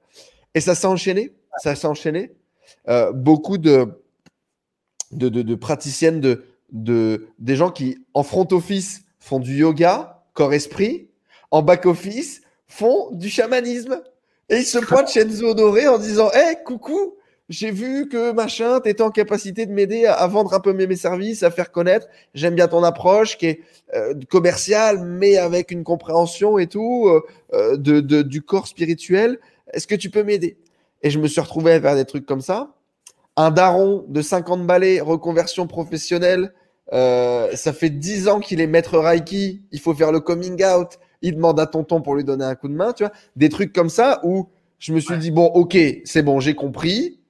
Et 0.54 0.60
ça 0.60 0.76
s'est 0.76 0.86
enchaîné 0.86 1.32
ça 1.58 1.74
s'est 1.74 1.86
enchaîné. 1.86 2.32
Euh, 2.88 3.12
beaucoup 3.12 3.58
de, 3.58 3.88
de, 5.12 5.28
de, 5.28 5.54
praticiennes, 5.54 6.20
de, 6.20 6.44
de, 6.72 7.28
des 7.38 7.56
gens 7.56 7.70
qui, 7.70 7.98
en 8.14 8.22
front 8.22 8.48
office, 8.52 9.02
font 9.18 9.38
du 9.38 9.56
yoga, 9.56 10.24
corps-esprit, 10.34 11.08
en 11.50 11.62
back-office, 11.62 12.42
font 12.66 13.10
du 13.12 13.28
chamanisme. 13.28 14.02
Et 14.48 14.58
ils 14.58 14.64
se 14.64 14.78
pointent 14.86 15.10
chez 15.10 15.20
Enzo 15.20 15.52
en 15.52 15.98
disant 15.98 16.30
Hé, 16.32 16.56
coucou, 16.64 17.14
j'ai 17.48 17.70
vu 17.70 18.08
que 18.08 18.32
machin, 18.32 18.80
tu 18.80 18.88
étais 18.88 19.02
en 19.02 19.10
capacité 19.10 19.66
de 19.66 19.72
m'aider 19.72 20.06
à, 20.06 20.26
vendre 20.26 20.54
un 20.54 20.60
peu 20.60 20.72
mes, 20.72 20.86
mes, 20.86 20.96
services, 20.96 21.42
à 21.42 21.50
faire 21.50 21.70
connaître. 21.70 22.06
J'aime 22.34 22.54
bien 22.54 22.66
ton 22.66 22.82
approche 22.82 23.36
qui 23.36 23.46
est 23.46 23.60
euh, 23.94 24.14
commerciale, 24.30 25.04
mais 25.04 25.36
avec 25.36 25.70
une 25.70 25.84
compréhension 25.84 26.58
et 26.58 26.66
tout 26.66 27.10
euh, 27.52 27.76
de, 27.76 28.00
de, 28.00 28.22
du 28.22 28.42
corps 28.42 28.66
spirituel. 28.66 29.38
Est-ce 29.72 29.86
que 29.86 29.94
tu 29.94 30.10
peux 30.10 30.22
m'aider? 30.22 30.56
Et 31.02 31.10
je 31.10 31.18
me 31.18 31.26
suis 31.28 31.40
retrouvé 31.40 31.72
à 31.72 31.80
faire 31.80 31.94
des 31.94 32.04
trucs 32.04 32.26
comme 32.26 32.40
ça. 32.40 32.74
Un 33.36 33.50
daron 33.50 34.04
de 34.08 34.22
50 34.22 34.66
balais, 34.66 35.00
reconversion 35.00 35.66
professionnelle. 35.66 36.52
Euh, 36.92 37.54
ça 37.54 37.72
fait 37.72 37.90
10 37.90 38.28
ans 38.28 38.40
qu'il 38.40 38.60
est 38.60 38.66
maître 38.66 38.98
Reiki. 38.98 39.62
Il 39.72 39.80
faut 39.80 39.94
faire 39.94 40.12
le 40.12 40.20
coming 40.20 40.62
out. 40.64 40.98
il 41.22 41.36
demande 41.36 41.58
à 41.60 41.66
tonton 41.66 42.02
pour 42.02 42.14
lui 42.14 42.24
donner 42.24 42.44
un 42.44 42.54
coup 42.54 42.68
de 42.68 42.74
main, 42.74 42.92
tu 42.92 43.04
vois. 43.04 43.12
Des 43.36 43.48
trucs 43.48 43.72
comme 43.72 43.88
ça 43.88 44.20
où 44.24 44.48
je 44.78 44.92
me 44.92 45.00
suis 45.00 45.16
dit, 45.16 45.30
bon, 45.30 45.46
ok, 45.46 45.76
c'est 46.04 46.22
bon, 46.22 46.40
j'ai 46.40 46.54
compris. 46.54 47.20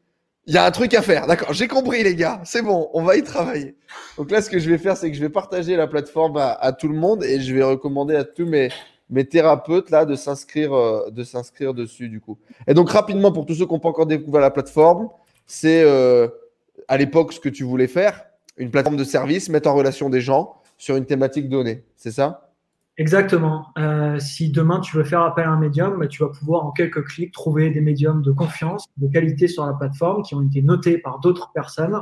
Il 0.46 0.54
y 0.54 0.58
a 0.58 0.64
un 0.64 0.70
truc 0.72 0.92
à 0.94 1.02
faire, 1.02 1.28
d'accord, 1.28 1.52
j'ai 1.52 1.68
compris 1.68 2.02
les 2.02 2.16
gars, 2.16 2.40
c'est 2.44 2.62
bon, 2.62 2.88
on 2.94 3.04
va 3.04 3.16
y 3.16 3.22
travailler. 3.22 3.76
Donc 4.18 4.30
là, 4.32 4.42
ce 4.42 4.50
que 4.50 4.58
je 4.58 4.68
vais 4.68 4.78
faire, 4.78 4.96
c'est 4.96 5.08
que 5.08 5.16
je 5.16 5.20
vais 5.20 5.28
partager 5.28 5.76
la 5.76 5.86
plateforme 5.86 6.36
à, 6.36 6.72
tout 6.72 6.88
le 6.88 6.96
monde 6.96 7.22
et 7.22 7.40
je 7.40 7.54
vais 7.54 7.62
recommander 7.62 8.16
à 8.16 8.24
tous 8.24 8.44
mes, 8.44 8.68
mes 9.12 9.26
thérapeutes 9.26 9.90
là 9.90 10.04
de 10.04 10.16
s'inscrire 10.16 10.72
euh, 10.72 11.10
de 11.10 11.22
s'inscrire 11.22 11.74
dessus 11.74 12.08
du 12.08 12.20
coup. 12.20 12.38
Et 12.66 12.74
donc 12.74 12.90
rapidement 12.90 13.30
pour 13.30 13.46
tous 13.46 13.54
ceux 13.54 13.66
qui 13.66 13.72
n'ont 13.72 13.78
pas 13.78 13.90
encore 13.90 14.06
découvert 14.06 14.40
la 14.40 14.50
plateforme, 14.50 15.08
c'est 15.46 15.84
euh, 15.84 16.26
à 16.88 16.96
l'époque 16.96 17.32
ce 17.32 17.38
que 17.38 17.50
tu 17.50 17.62
voulais 17.62 17.86
faire, 17.86 18.24
une 18.56 18.70
plateforme 18.70 18.96
de 18.96 19.04
service, 19.04 19.50
mettre 19.50 19.68
en 19.68 19.74
relation 19.74 20.08
des 20.08 20.22
gens 20.22 20.56
sur 20.78 20.96
une 20.96 21.04
thématique 21.04 21.48
donnée, 21.48 21.84
c'est 21.94 22.10
ça? 22.10 22.48
Exactement. 22.98 23.68
Euh, 23.78 24.18
si 24.18 24.50
demain 24.50 24.80
tu 24.80 24.96
veux 24.96 25.04
faire 25.04 25.22
appel 25.22 25.44
à 25.44 25.50
un 25.50 25.58
médium, 25.58 25.98
bah, 25.98 26.08
tu 26.08 26.22
vas 26.22 26.28
pouvoir 26.28 26.64
en 26.64 26.72
quelques 26.72 27.04
clics 27.04 27.32
trouver 27.32 27.70
des 27.70 27.80
médiums 27.80 28.22
de 28.22 28.32
confiance, 28.32 28.86
de 28.96 29.08
qualité 29.08 29.46
sur 29.46 29.64
la 29.66 29.74
plateforme 29.74 30.22
qui 30.22 30.34
ont 30.34 30.42
été 30.42 30.62
notés 30.62 30.98
par 30.98 31.20
d'autres 31.20 31.52
personnes 31.52 32.00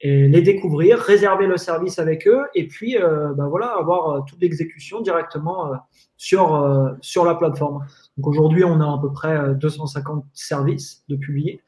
et 0.00 0.28
les 0.28 0.42
découvrir, 0.42 0.98
réserver 0.98 1.46
le 1.46 1.56
service 1.56 1.98
avec 1.98 2.26
eux 2.28 2.42
et 2.54 2.68
puis 2.68 2.96
bah, 2.98 3.46
voilà 3.48 3.68
avoir 3.78 4.24
toute 4.26 4.40
l'exécution 4.42 5.00
directement 5.00 5.70
sur 6.16 6.96
sur 7.00 7.24
la 7.24 7.34
plateforme. 7.34 7.84
Donc 8.16 8.26
aujourd'hui 8.26 8.64
on 8.64 8.80
a 8.80 8.86
à 8.86 8.98
peu 9.00 9.12
près 9.12 9.54
250 9.54 10.24
services 10.32 11.04
de 11.08 11.16
publiés 11.16 11.60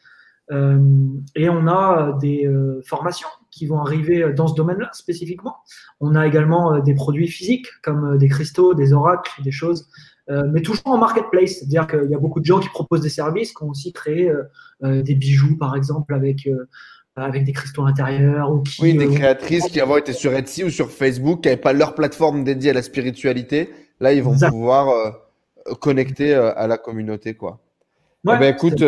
et 0.50 1.48
on 1.50 1.66
a 1.68 2.16
des 2.20 2.50
formations 2.84 3.28
qui 3.50 3.66
vont 3.66 3.80
arriver 3.80 4.32
dans 4.34 4.46
ce 4.46 4.54
domaine-là 4.54 4.90
spécifiquement. 4.92 5.56
On 6.00 6.14
a 6.14 6.26
également 6.26 6.74
euh, 6.74 6.80
des 6.80 6.94
produits 6.94 7.28
physiques 7.28 7.66
comme 7.82 8.14
euh, 8.14 8.18
des 8.18 8.28
cristaux, 8.28 8.74
des 8.74 8.92
oracles, 8.92 9.42
des 9.42 9.50
choses, 9.50 9.88
euh, 10.30 10.42
mais 10.52 10.62
toujours 10.62 10.86
en 10.86 10.98
marketplace. 10.98 11.58
C'est-à-dire 11.58 11.86
qu'il 11.86 12.10
y 12.10 12.14
a 12.14 12.18
beaucoup 12.18 12.40
de 12.40 12.44
gens 12.44 12.60
qui 12.60 12.68
proposent 12.68 13.00
des 13.00 13.08
services, 13.08 13.52
qui 13.52 13.62
ont 13.62 13.70
aussi 13.70 13.92
créé 13.92 14.30
des 14.82 15.14
bijoux, 15.14 15.56
par 15.56 15.74
exemple, 15.74 16.14
avec 16.14 16.48
avec 17.16 17.42
des 17.44 17.52
cristaux 17.52 17.84
intérieurs. 17.84 18.52
Ou 18.52 18.62
qui, 18.62 18.80
oui, 18.80 18.94
des 18.96 19.08
créatrices 19.08 19.66
qui 19.66 19.80
avant 19.80 19.96
étaient 19.96 20.12
sur 20.12 20.32
Etsy 20.34 20.62
ou 20.62 20.70
sur 20.70 20.92
Facebook, 20.92 21.42
qui 21.42 21.48
n'avaient 21.48 21.60
pas 21.60 21.72
leur 21.72 21.96
plateforme 21.96 22.44
dédiée 22.44 22.70
à 22.70 22.74
la 22.74 22.82
spiritualité. 22.82 23.70
Là, 24.00 24.12
ils 24.12 24.22
vont 24.22 24.38
pouvoir 24.38 25.18
connecter 25.80 26.34
à 26.34 26.66
la 26.66 26.78
communauté. 26.78 27.34
quoi. 27.34 27.58
Eh 28.24 28.38
ben, 28.38 28.54
écoute, 28.54 28.84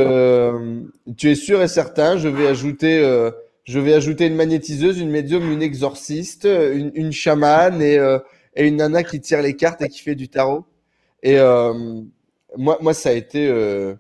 tu 1.17 1.31
es 1.31 1.35
sûr 1.35 1.63
et 1.63 1.69
certain, 1.69 2.17
je 2.17 2.29
vais 2.29 2.47
ajouter 2.47 3.31
je 3.71 3.79
vais 3.79 3.95
ajouter 3.95 4.27
une 4.27 4.35
magnétiseuse, 4.35 4.99
une 4.99 5.11
médium, 5.11 5.51
une 5.51 5.63
exorciste, 5.63 6.45
une, 6.45 6.91
une 6.95 7.13
chamane 7.13 7.81
et, 7.81 7.99
euh, 7.99 8.19
et, 8.57 8.67
une 8.67 8.77
nana 8.77 9.05
qui 9.05 9.21
tire 9.21 9.43
les 9.43 9.55
cartes 9.55 9.81
et 9.83 9.89
qui 9.89 10.01
fait 10.01 10.17
du 10.17 10.29
tarot. 10.29 10.65
Et 11.23 11.39
euh, 11.39 12.03
moi, 12.57 12.79
moi, 12.81 12.95
ça 12.95 13.11
a 13.11 13.13
été, 13.13 13.47
euh, 13.47 13.95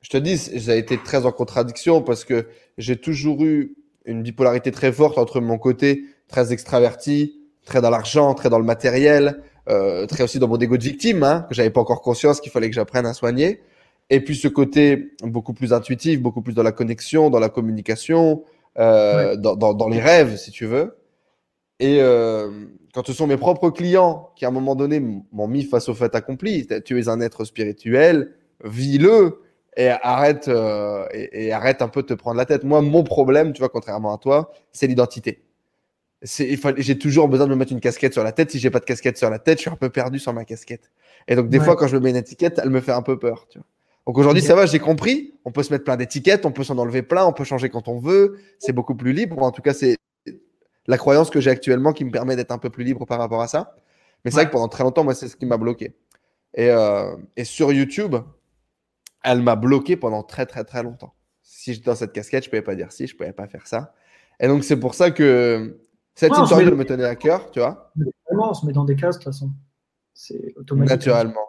je 0.00 0.08
te 0.08 0.16
dis, 0.16 0.38
ça 0.38 0.72
a 0.72 0.74
été 0.74 0.96
très 0.96 1.26
en 1.26 1.32
contradiction 1.32 2.00
parce 2.00 2.24
que 2.24 2.46
j'ai 2.78 2.96
toujours 2.96 3.44
eu 3.44 3.74
une 4.06 4.22
bipolarité 4.22 4.70
très 4.70 4.90
forte 4.90 5.18
entre 5.18 5.40
mon 5.40 5.58
côté 5.58 6.04
très 6.28 6.52
extraverti, 6.52 7.40
très 7.66 7.82
dans 7.82 7.90
l'argent, 7.90 8.32
très 8.34 8.48
dans 8.48 8.58
le 8.58 8.64
matériel, 8.64 9.42
euh, 9.70 10.06
très 10.06 10.24
aussi 10.24 10.38
dans 10.38 10.48
mon 10.48 10.58
égo 10.58 10.76
de 10.76 10.82
victime, 10.82 11.22
hein, 11.22 11.46
que 11.48 11.54
j'avais 11.54 11.70
pas 11.70 11.80
encore 11.80 12.02
conscience 12.02 12.40
qu'il 12.40 12.52
fallait 12.52 12.68
que 12.68 12.74
j'apprenne 12.74 13.06
à 13.06 13.14
soigner. 13.14 13.60
Et 14.10 14.20
puis 14.20 14.34
ce 14.34 14.48
côté 14.48 15.12
beaucoup 15.22 15.54
plus 15.54 15.72
intuitif, 15.72 16.20
beaucoup 16.20 16.42
plus 16.42 16.52
dans 16.52 16.64
la 16.64 16.72
connexion, 16.72 17.30
dans 17.30 17.38
la 17.38 17.48
communication, 17.48 18.42
euh, 18.78 19.36
dans, 19.36 19.56
dans, 19.56 19.72
dans, 19.72 19.88
les 19.88 20.00
rêves, 20.00 20.36
si 20.36 20.50
tu 20.50 20.66
veux. 20.66 20.96
Et 21.78 21.98
euh, 22.00 22.50
quand 22.92 23.06
ce 23.06 23.12
sont 23.12 23.26
mes 23.26 23.36
propres 23.36 23.70
clients 23.70 24.30
qui, 24.36 24.44
à 24.44 24.48
un 24.48 24.52
moment 24.52 24.74
donné, 24.74 25.00
m'ont 25.00 25.48
mis 25.48 25.64
face 25.64 25.88
au 25.88 25.94
fait 25.94 26.14
accompli, 26.14 26.66
tu 26.84 27.00
es 27.00 27.08
un 27.08 27.20
être 27.20 27.44
spirituel, 27.44 28.34
vis-le 28.64 29.40
et 29.76 29.88
arrête, 29.88 30.48
euh, 30.48 31.06
et, 31.12 31.52
arrête 31.52 31.80
un 31.80 31.88
peu 31.88 32.02
de 32.02 32.08
te 32.08 32.14
prendre 32.14 32.36
la 32.36 32.44
tête. 32.44 32.64
Moi, 32.64 32.82
mon 32.82 33.02
problème, 33.02 33.52
tu 33.52 33.60
vois, 33.60 33.68
contrairement 33.68 34.12
à 34.12 34.18
toi, 34.18 34.52
c'est 34.72 34.86
l'identité. 34.86 35.42
J'ai 36.22 36.98
toujours 36.98 37.28
besoin 37.28 37.46
de 37.46 37.50
me 37.50 37.56
mettre 37.56 37.72
une 37.72 37.80
casquette 37.80 38.12
sur 38.12 38.22
la 38.22 38.32
tête. 38.32 38.50
Si 38.50 38.58
j'ai 38.58 38.70
pas 38.70 38.80
de 38.80 38.84
casquette 38.84 39.16
sur 39.16 39.30
la 39.30 39.38
tête, 39.38 39.58
je 39.58 39.62
suis 39.62 39.70
un 39.70 39.76
peu 39.76 39.88
perdu 39.88 40.18
sur 40.18 40.32
ma 40.32 40.44
casquette. 40.44 40.90
Et 41.28 41.36
donc, 41.36 41.48
des 41.48 41.60
fois, 41.60 41.76
quand 41.76 41.86
je 41.86 41.96
me 41.96 42.02
mets 42.02 42.10
une 42.10 42.16
étiquette, 42.16 42.60
elle 42.62 42.70
me 42.70 42.80
fait 42.80 42.92
un 42.92 43.02
peu 43.02 43.18
peur. 43.18 43.46
Tu 43.48 43.58
vois. 43.58 43.66
Donc 44.06 44.18
aujourd'hui, 44.18 44.42
ça 44.42 44.54
va, 44.54 44.66
j'ai 44.66 44.78
compris. 44.78 45.34
On 45.44 45.52
peut 45.52 45.62
se 45.62 45.72
mettre 45.72 45.84
plein 45.84 45.96
d'étiquettes, 45.96 46.44
on 46.44 46.52
peut 46.52 46.64
s'en 46.64 46.78
enlever 46.78 47.02
plein, 47.02 47.24
on 47.24 47.32
peut 47.32 47.44
changer 47.44 47.68
quand 47.68 47.88
on 47.88 47.98
veut. 47.98 48.38
C'est 48.58 48.72
beaucoup 48.72 48.94
plus 48.94 49.12
libre. 49.12 49.40
En 49.42 49.52
tout 49.52 49.62
cas, 49.62 49.72
c'est 49.72 49.96
la 50.86 50.98
croyance 50.98 51.30
que 51.30 51.40
j'ai 51.40 51.50
actuellement 51.50 51.92
qui 51.92 52.04
me 52.04 52.10
permet 52.10 52.36
d'être 52.36 52.50
un 52.50 52.58
peu 52.58 52.70
plus 52.70 52.84
libre 52.84 53.06
par 53.06 53.18
rapport 53.18 53.40
à 53.40 53.48
ça. 53.48 53.76
Mais 54.24 54.30
c'est 54.30 54.36
vrai 54.36 54.46
que 54.46 54.50
pendant 54.50 54.68
très 54.68 54.84
longtemps, 54.84 55.04
moi, 55.04 55.14
c'est 55.14 55.28
ce 55.28 55.36
qui 55.36 55.46
m'a 55.46 55.56
bloqué. 55.56 55.94
Et, 56.54 56.70
euh, 56.70 57.14
et, 57.36 57.44
sur 57.44 57.72
YouTube, 57.72 58.16
elle 59.22 59.42
m'a 59.42 59.54
bloqué 59.54 59.96
pendant 59.96 60.22
très, 60.22 60.46
très, 60.46 60.64
très 60.64 60.82
longtemps. 60.82 61.14
Si 61.42 61.72
j'étais 61.72 61.86
dans 61.86 61.94
cette 61.94 62.12
casquette, 62.12 62.42
je 62.44 62.48
ne 62.48 62.50
pouvais 62.50 62.62
pas 62.62 62.74
dire 62.74 62.90
si, 62.90 63.06
je 63.06 63.14
ne 63.14 63.18
pouvais 63.18 63.32
pas 63.32 63.46
faire 63.46 63.66
ça. 63.66 63.94
Et 64.40 64.48
donc, 64.48 64.64
c'est 64.64 64.78
pour 64.78 64.94
ça 64.94 65.10
que 65.10 65.78
cette 66.14 66.32
histoire 66.36 66.60
me 66.60 66.84
tenait 66.84 67.04
à 67.04 67.16
cœur, 67.16 67.50
tu 67.50 67.60
vois. 67.60 67.92
on 68.30 68.54
se 68.54 68.66
met 68.66 68.72
dans 68.72 68.84
des 68.84 68.96
cases, 68.96 69.18
de 69.18 69.24
toute 69.24 69.32
façon. 69.32 69.50
C'est 70.14 70.52
automatique. 70.56 70.90
Naturellement. 70.90 71.46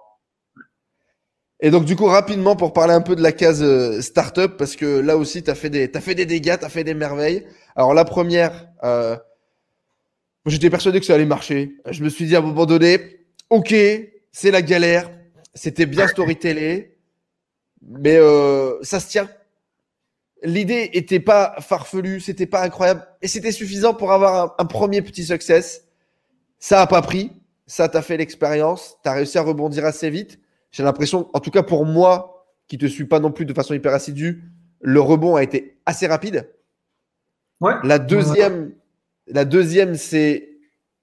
Et 1.59 1.69
donc, 1.69 1.85
du 1.85 1.95
coup, 1.95 2.05
rapidement, 2.05 2.55
pour 2.55 2.73
parler 2.73 2.93
un 2.93 3.01
peu 3.01 3.15
de 3.15 3.21
la 3.21 3.31
case 3.31 3.61
euh, 3.61 4.01
startup, 4.01 4.57
parce 4.57 4.75
que 4.75 4.99
là 4.99 5.15
aussi, 5.15 5.43
tu 5.43 5.51
as, 5.51 5.55
fait 5.55 5.69
des, 5.69 5.91
as 5.93 6.01
fait 6.01 6.15
des 6.15 6.25
dégâts, 6.25 6.57
tu 6.57 6.65
as 6.65 6.69
fait 6.69 6.83
des 6.83 6.95
merveilles. 6.95 7.45
Alors, 7.75 7.93
la 7.93 8.03
première, 8.03 8.67
euh, 8.83 9.15
j'étais 10.47 10.71
persuadé 10.71 10.99
que 10.99 11.05
ça 11.05 11.13
allait 11.13 11.25
marcher. 11.25 11.75
Je 11.89 12.03
me 12.03 12.09
suis 12.09 12.25
dit 12.25 12.35
à 12.35 12.39
un 12.39 12.41
moment 12.41 12.65
donné, 12.65 13.25
OK, 13.51 13.75
c'est 14.31 14.51
la 14.51 14.63
galère, 14.63 15.11
c'était 15.53 15.85
bien 15.85 16.07
storytellé, 16.07 16.97
mais 17.81 18.17
euh, 18.17 18.81
ça 18.81 18.99
se 18.99 19.09
tient. 19.09 19.29
L'idée 20.43 20.89
était 20.93 21.19
pas 21.19 21.55
farfelue, 21.59 22.19
c'était 22.19 22.47
pas 22.47 22.63
incroyable, 22.63 23.05
et 23.21 23.27
c'était 23.27 23.51
suffisant 23.51 23.93
pour 23.93 24.11
avoir 24.11 24.55
un, 24.59 24.63
un, 24.63 24.65
premier 24.65 25.01
petit 25.01 25.23
success. 25.23 25.85
Ça 26.59 26.81
a 26.81 26.87
pas 26.87 27.01
pris, 27.01 27.31
ça 27.67 27.87
t'a 27.89 28.01
fait 28.01 28.17
l'expérience, 28.17 28.97
tu 29.03 29.09
as 29.09 29.13
réussi 29.13 29.37
à 29.37 29.43
rebondir 29.43 29.85
assez 29.85 30.09
vite. 30.09 30.39
J'ai 30.71 30.83
l'impression, 30.83 31.29
en 31.33 31.39
tout 31.39 31.51
cas 31.51 31.63
pour 31.63 31.85
moi, 31.85 32.47
qui 32.67 32.77
te 32.77 32.85
suis 32.85 33.05
pas 33.05 33.19
non 33.19 33.31
plus 33.31 33.45
de 33.45 33.53
façon 33.53 33.73
hyper 33.73 33.93
assidue, 33.93 34.43
le 34.81 34.99
rebond 34.99 35.35
a 35.35 35.43
été 35.43 35.77
assez 35.85 36.07
rapide. 36.07 36.49
Ouais. 37.59 37.73
La 37.83 37.99
deuxième, 37.99 38.73
la 39.27 39.45
deuxième, 39.45 39.95
c'est 39.95 40.49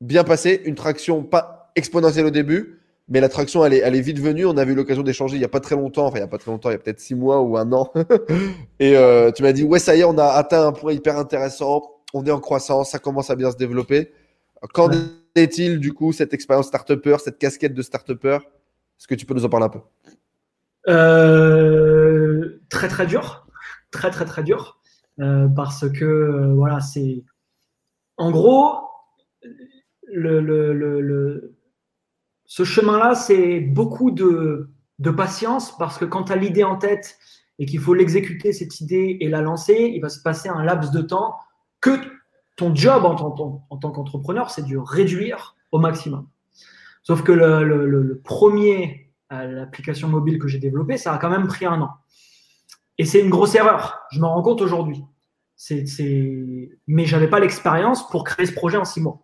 bien 0.00 0.24
passé. 0.24 0.62
Une 0.64 0.74
traction 0.74 1.22
pas 1.22 1.70
exponentielle 1.76 2.26
au 2.26 2.30
début, 2.30 2.77
mais 3.08 3.20
la 3.20 3.28
traction, 3.28 3.64
elle 3.64 3.74
est, 3.74 3.78
elle 3.78 3.94
est 3.96 4.00
vite 4.00 4.18
venue. 4.18 4.44
On 4.46 4.56
a 4.56 4.64
eu 4.64 4.74
l'occasion 4.74 5.02
d'échanger 5.02 5.36
il 5.36 5.38
n'y 5.38 5.44
a 5.44 5.48
pas 5.48 5.60
très 5.60 5.76
longtemps. 5.76 6.06
Enfin, 6.06 6.18
il 6.18 6.20
n'y 6.20 6.24
a 6.24 6.28
pas 6.28 6.38
très 6.38 6.50
longtemps, 6.50 6.70
il 6.70 6.72
y 6.72 6.76
a 6.76 6.78
peut-être 6.78 7.00
six 7.00 7.14
mois 7.14 7.40
ou 7.40 7.56
un 7.56 7.72
an. 7.72 7.92
Et 8.80 8.96
euh, 8.96 9.30
tu 9.32 9.42
m'as 9.42 9.52
dit, 9.52 9.64
ouais, 9.64 9.78
ça 9.78 9.96
y 9.96 10.00
est, 10.00 10.04
on 10.04 10.18
a 10.18 10.26
atteint 10.26 10.66
un 10.66 10.72
point 10.72 10.92
hyper 10.92 11.18
intéressant. 11.18 11.82
On 12.14 12.24
est 12.24 12.30
en 12.30 12.40
croissance, 12.40 12.90
ça 12.90 12.98
commence 12.98 13.30
à 13.30 13.36
bien 13.36 13.50
se 13.50 13.56
développer. 13.56 14.12
Qu'en 14.74 14.90
est-il 15.34 15.78
du 15.78 15.92
coup, 15.92 16.12
cette 16.12 16.34
expérience 16.34 16.66
start 16.66 16.90
cette 17.18 17.38
casquette 17.38 17.74
de 17.74 17.82
start 17.82 18.10
est-ce 18.98 19.06
que 19.06 19.14
tu 19.14 19.26
peux 19.26 19.34
nous 19.34 19.44
en 19.44 19.48
parler 19.48 19.66
un 19.66 19.68
peu? 19.68 19.80
Euh, 20.88 22.60
Très 22.68 22.88
très 22.88 23.06
dur, 23.06 23.46
très 23.90 24.10
très 24.10 24.24
très 24.24 24.42
dur, 24.42 24.80
euh, 25.20 25.46
parce 25.48 25.88
que 25.88 26.52
voilà, 26.54 26.80
c'est 26.80 27.24
en 28.16 28.30
gros 28.30 28.74
le, 30.12 31.54
ce 32.48 32.64
chemin-là, 32.64 33.14
c'est 33.14 33.60
beaucoup 33.60 34.10
de, 34.10 34.70
patience 35.16 35.76
parce 35.76 35.98
que 35.98 36.04
quand 36.04 36.24
tu 36.24 36.32
as 36.32 36.36
l'idée 36.36 36.64
en 36.64 36.76
tête 36.76 37.18
et 37.58 37.66
qu'il 37.66 37.78
faut 37.78 37.94
l'exécuter 37.94 38.52
cette 38.52 38.80
idée 38.80 39.18
et 39.20 39.28
la 39.28 39.42
lancer, 39.42 39.92
il 39.94 40.00
va 40.00 40.08
se 40.08 40.20
passer 40.20 40.48
un 40.48 40.64
laps 40.64 40.90
de 40.90 41.02
temps 41.02 41.36
que 41.80 41.90
ton 42.56 42.74
job 42.74 43.04
en, 43.04 43.76
tant 43.76 43.90
qu'entrepreneur, 43.90 44.50
c'est 44.50 44.66
de 44.66 44.76
réduire 44.76 45.56
au 45.72 45.78
maximum. 45.78 46.26
Sauf 47.02 47.22
que 47.22 47.32
le, 47.32 48.20
premier, 48.24 49.12
euh, 49.32 49.44
l'application 49.52 50.08
mobile 50.08 50.38
que 50.38 50.48
j'ai 50.48 50.58
développée, 50.58 50.96
ça 50.96 51.12
a 51.14 51.18
quand 51.18 51.30
même 51.30 51.46
pris 51.46 51.66
un 51.66 51.80
an. 51.82 51.90
Et 52.96 53.04
c'est 53.04 53.20
une 53.20 53.30
grosse 53.30 53.54
erreur. 53.54 54.00
Je 54.10 54.20
m'en 54.20 54.34
rends 54.34 54.42
compte 54.42 54.62
aujourd'hui. 54.62 55.04
Mais 55.70 57.04
je 57.04 57.14
n'avais 57.14 57.28
pas 57.28 57.40
l'expérience 57.40 58.08
pour 58.08 58.24
créer 58.24 58.46
ce 58.46 58.52
projet 58.52 58.78
en 58.78 58.84
six 58.84 59.00
mois. 59.00 59.20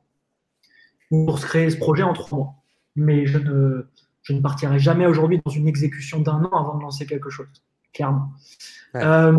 Ou 1.10 1.24
pour 1.24 1.40
créer 1.40 1.70
ce 1.70 1.78
projet 1.78 2.02
en 2.02 2.12
trois 2.12 2.38
mois. 2.38 2.63
Mais 2.96 3.26
je 3.26 3.38
ne, 3.38 3.86
je 4.22 4.32
ne 4.32 4.40
partirai 4.40 4.78
jamais 4.78 5.06
aujourd'hui 5.06 5.40
dans 5.44 5.50
une 5.50 5.68
exécution 5.68 6.20
d'un 6.20 6.42
an 6.44 6.50
avant 6.52 6.76
de 6.76 6.82
lancer 6.82 7.06
quelque 7.06 7.30
chose. 7.30 7.46
Clairement. 7.92 8.32
Euh, 8.96 9.36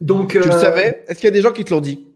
donc, 0.00 0.32
tu 0.32 0.38
le 0.38 0.46
euh, 0.46 0.60
savais? 0.60 1.04
Est-ce 1.08 1.18
qu'il 1.18 1.26
y 1.26 1.28
a 1.28 1.32
des 1.32 1.42
gens 1.42 1.52
qui 1.52 1.64
te 1.64 1.72
l'ont 1.72 1.80
dit? 1.80 2.06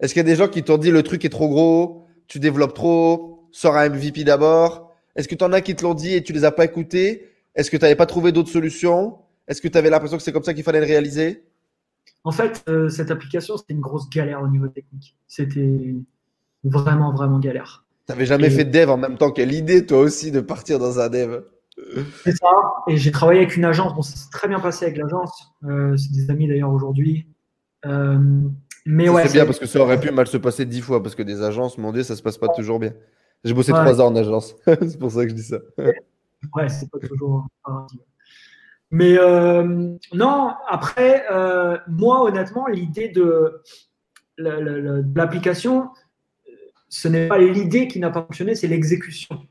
Est-ce 0.00 0.12
qu'il 0.12 0.20
y 0.20 0.26
a 0.26 0.28
des 0.28 0.36
gens 0.36 0.48
qui 0.48 0.62
t'ont 0.62 0.78
dit 0.78 0.90
le 0.90 1.02
truc 1.02 1.24
est 1.24 1.28
trop 1.28 1.48
gros, 1.48 2.06
tu 2.26 2.38
développes 2.38 2.74
trop, 2.74 3.48
sors 3.52 3.76
un 3.76 3.88
MVP 3.88 4.24
d'abord 4.24 4.94
Est-ce 5.16 5.28
que 5.28 5.34
tu 5.34 5.44
en 5.44 5.52
as 5.52 5.60
qui 5.60 5.74
te 5.74 5.82
l'ont 5.82 5.94
dit 5.94 6.14
et 6.14 6.22
tu 6.22 6.32
les 6.32 6.44
as 6.44 6.52
pas 6.52 6.64
écoutés? 6.64 7.28
Est-ce 7.54 7.70
que 7.70 7.76
tu 7.76 7.82
n'avais 7.82 7.96
pas 7.96 8.06
trouvé 8.06 8.30
d'autres 8.30 8.50
solutions? 8.50 9.18
Est-ce 9.48 9.60
que 9.60 9.68
tu 9.68 9.76
avais 9.78 9.90
l'impression 9.90 10.16
que 10.16 10.22
c'est 10.22 10.32
comme 10.32 10.44
ça 10.44 10.54
qu'il 10.54 10.62
fallait 10.62 10.80
le 10.80 10.86
réaliser? 10.86 11.42
En 12.24 12.30
fait, 12.30 12.62
euh, 12.68 12.88
cette 12.88 13.10
application, 13.10 13.56
c'était 13.56 13.72
une 13.72 13.80
grosse 13.80 14.08
galère 14.10 14.42
au 14.42 14.48
niveau 14.48 14.68
technique. 14.68 15.16
C'était 15.26 15.94
vraiment, 16.62 17.12
vraiment 17.12 17.38
galère. 17.38 17.84
T'avais 18.08 18.24
jamais 18.24 18.48
fait 18.48 18.64
de 18.64 18.70
dev 18.70 18.88
en 18.88 18.96
même 18.96 19.18
temps. 19.18 19.30
Quelle 19.30 19.52
idée, 19.52 19.84
toi 19.84 19.98
aussi, 19.98 20.32
de 20.32 20.40
partir 20.40 20.78
dans 20.78 20.98
un 20.98 21.10
dev. 21.10 21.42
C'est 22.24 22.34
ça. 22.34 22.48
Et 22.88 22.96
j'ai 22.96 23.12
travaillé 23.12 23.40
avec 23.40 23.54
une 23.54 23.66
agence. 23.66 23.94
Bon, 23.94 24.00
ça 24.00 24.16
s'est 24.16 24.30
très 24.32 24.48
bien 24.48 24.60
passé 24.60 24.86
avec 24.86 24.96
l'agence. 24.96 25.52
Euh, 25.64 25.94
c'est 25.98 26.10
des 26.12 26.30
amis 26.30 26.48
d'ailleurs 26.48 26.72
aujourd'hui. 26.72 27.26
Euh, 27.84 28.18
mais 28.86 29.10
ouais. 29.10 29.26
C'est 29.26 29.34
bien 29.34 29.44
parce 29.44 29.58
que 29.58 29.66
ça 29.66 29.78
aurait 29.80 30.00
pu 30.00 30.10
mal 30.10 30.26
se 30.26 30.38
passer 30.38 30.64
dix 30.64 30.80
fois 30.80 31.02
parce 31.02 31.14
que 31.14 31.22
des 31.22 31.42
agences, 31.42 31.76
mon 31.76 31.92
Dieu, 31.92 32.02
ça 32.02 32.16
se 32.16 32.22
passe 32.22 32.38
pas 32.38 32.48
toujours 32.48 32.78
bien. 32.78 32.94
J'ai 33.44 33.52
bossé 33.52 33.72
trois 33.72 34.00
ans 34.00 34.06
en 34.06 34.16
agence. 34.16 34.56
c'est 34.64 34.98
pour 34.98 35.10
ça 35.10 35.24
que 35.24 35.28
je 35.28 35.34
dis 35.34 35.42
ça. 35.42 35.58
ouais, 35.76 36.68
c'est 36.70 36.90
pas 36.90 36.98
toujours. 37.06 37.46
Mais 38.90 39.18
euh, 39.18 39.92
non, 40.14 40.54
après, 40.66 41.26
moi, 41.88 42.22
honnêtement, 42.22 42.68
l'idée 42.68 43.10
de 43.10 43.62
l'application, 44.38 45.90
ce 46.88 47.08
n'est 47.08 47.28
pas 47.28 47.38
l'idée 47.38 47.86
qui 47.88 47.98
n'a 48.00 48.10
pas 48.10 48.22
fonctionné, 48.22 48.54
c'est 48.54 48.66
l'exécution. 48.66 49.46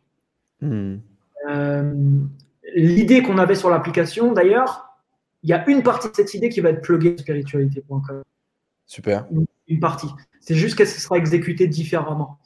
Hmm. 0.61 0.97
Euh, 1.49 1.93
l'idée 2.75 3.21
qu'on 3.21 3.37
avait 3.37 3.55
sur 3.55 3.69
l'application, 3.69 4.33
d'ailleurs, 4.33 4.97
il 5.43 5.49
y 5.49 5.53
a 5.53 5.67
une 5.69 5.83
partie 5.83 6.09
de 6.09 6.15
cette 6.15 6.33
idée 6.33 6.49
qui 6.49 6.61
va 6.61 6.69
être 6.69 6.81
pluguée 6.81 7.11
sur 7.11 7.19
spiritualité.com. 7.19 8.23
Super. 8.85 9.27
Une, 9.67 9.79
partie. 9.79 10.07
C'est 10.39 10.55
juste 10.55 10.77
qu'elle 10.77 10.87
sera 10.87 11.17
exécutée 11.17 11.67
différemment. 11.67 12.39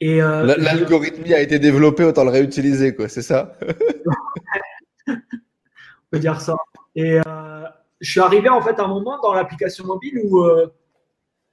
Et 0.00 0.20
euh, 0.20 0.54
L'algorithme 0.58 1.24
a 1.32 1.40
été 1.40 1.58
développé, 1.58 2.04
autant 2.04 2.24
le 2.24 2.30
réutiliser, 2.30 2.94
quoi. 2.94 3.08
C'est 3.08 3.22
ça? 3.22 3.56
On 5.08 5.14
peut 6.10 6.18
dire 6.18 6.40
ça. 6.40 6.56
Et 6.94 7.20
euh, 7.26 7.62
je 8.00 8.10
suis 8.10 8.20
arrivé 8.20 8.48
en 8.48 8.60
fait 8.60 8.78
à 8.78 8.84
un 8.84 8.88
moment 8.88 9.18
dans 9.22 9.32
l'application 9.32 9.86
mobile 9.86 10.20
où 10.24 10.44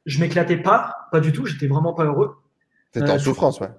je 0.06 0.20
m'éclatais 0.20 0.58
pas, 0.58 1.08
pas 1.12 1.22
du 1.22 1.32
tout. 1.32 1.46
J'étais 1.46 1.68
vraiment 1.68 1.94
pas 1.94 2.06
heureux. 2.06 2.36
C'était 2.94 3.10
en 3.10 3.16
euh, 3.16 3.20
souffrance, 3.20 3.60
ouais. 3.60 3.72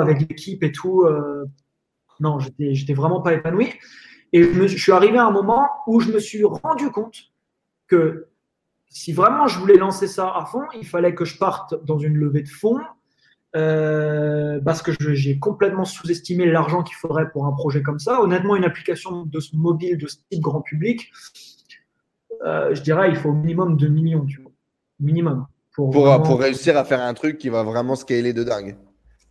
Avec 0.00 0.20
l'équipe 0.20 0.62
et 0.62 0.72
tout. 0.72 1.02
Euh, 1.02 1.46
non, 2.20 2.38
j'étais 2.58 2.92
vraiment 2.92 3.22
pas 3.22 3.32
épanoui. 3.32 3.72
Et 4.32 4.42
je, 4.42 4.66
suis 4.66 4.92
arrivé 4.92 5.18
à 5.18 5.26
un 5.26 5.30
moment 5.30 5.66
où 5.86 6.00
je 6.00 6.12
me 6.12 6.20
suis 6.20 6.44
rendu 6.44 6.90
compte 6.90 7.16
que 7.88 8.28
si 8.88 9.12
vraiment 9.12 9.48
je 9.48 9.58
voulais 9.58 9.76
lancer 9.76 10.06
ça 10.06 10.30
à 10.36 10.44
fond, 10.44 10.62
il 10.74 10.86
fallait 10.86 11.14
que 11.14 11.24
je 11.24 11.38
parte 11.38 11.74
dans 11.84 11.98
une 11.98 12.14
levée 12.14 12.42
de 12.42 12.48
fonds. 12.48 12.80
Euh, 13.56 14.60
parce 14.64 14.80
que 14.80 14.92
j'ai 15.12 15.40
complètement 15.40 15.84
sous-estimé 15.84 16.46
l'argent 16.46 16.84
qu'il 16.84 16.94
faudrait 16.94 17.28
pour 17.30 17.46
un 17.46 17.52
projet 17.52 17.82
comme 17.82 17.98
ça. 17.98 18.20
Honnêtement, 18.20 18.54
une 18.54 18.64
application 18.64 19.24
de 19.24 19.40
ce 19.40 19.56
mobile 19.56 19.98
de 19.98 20.06
ce 20.06 20.18
type 20.30 20.40
grand 20.40 20.60
public, 20.60 21.10
je 22.44 22.80
dirais 22.82 23.08
il 23.08 23.16
faut 23.16 23.30
au 23.30 23.34
minimum 23.34 23.76
2 23.76 23.88
millions, 23.88 24.26
tu 24.26 24.42
vois. 24.42 24.52
Minimum. 25.00 25.46
Pour, 25.74 25.90
pour, 25.92 26.40
réussir 26.40 26.76
à 26.76 26.84
faire 26.84 27.00
un 27.00 27.14
truc 27.14 27.38
qui 27.38 27.48
va 27.48 27.62
vraiment 27.62 27.94
scaler 27.94 28.32
de 28.32 28.42
dingue. 28.42 28.76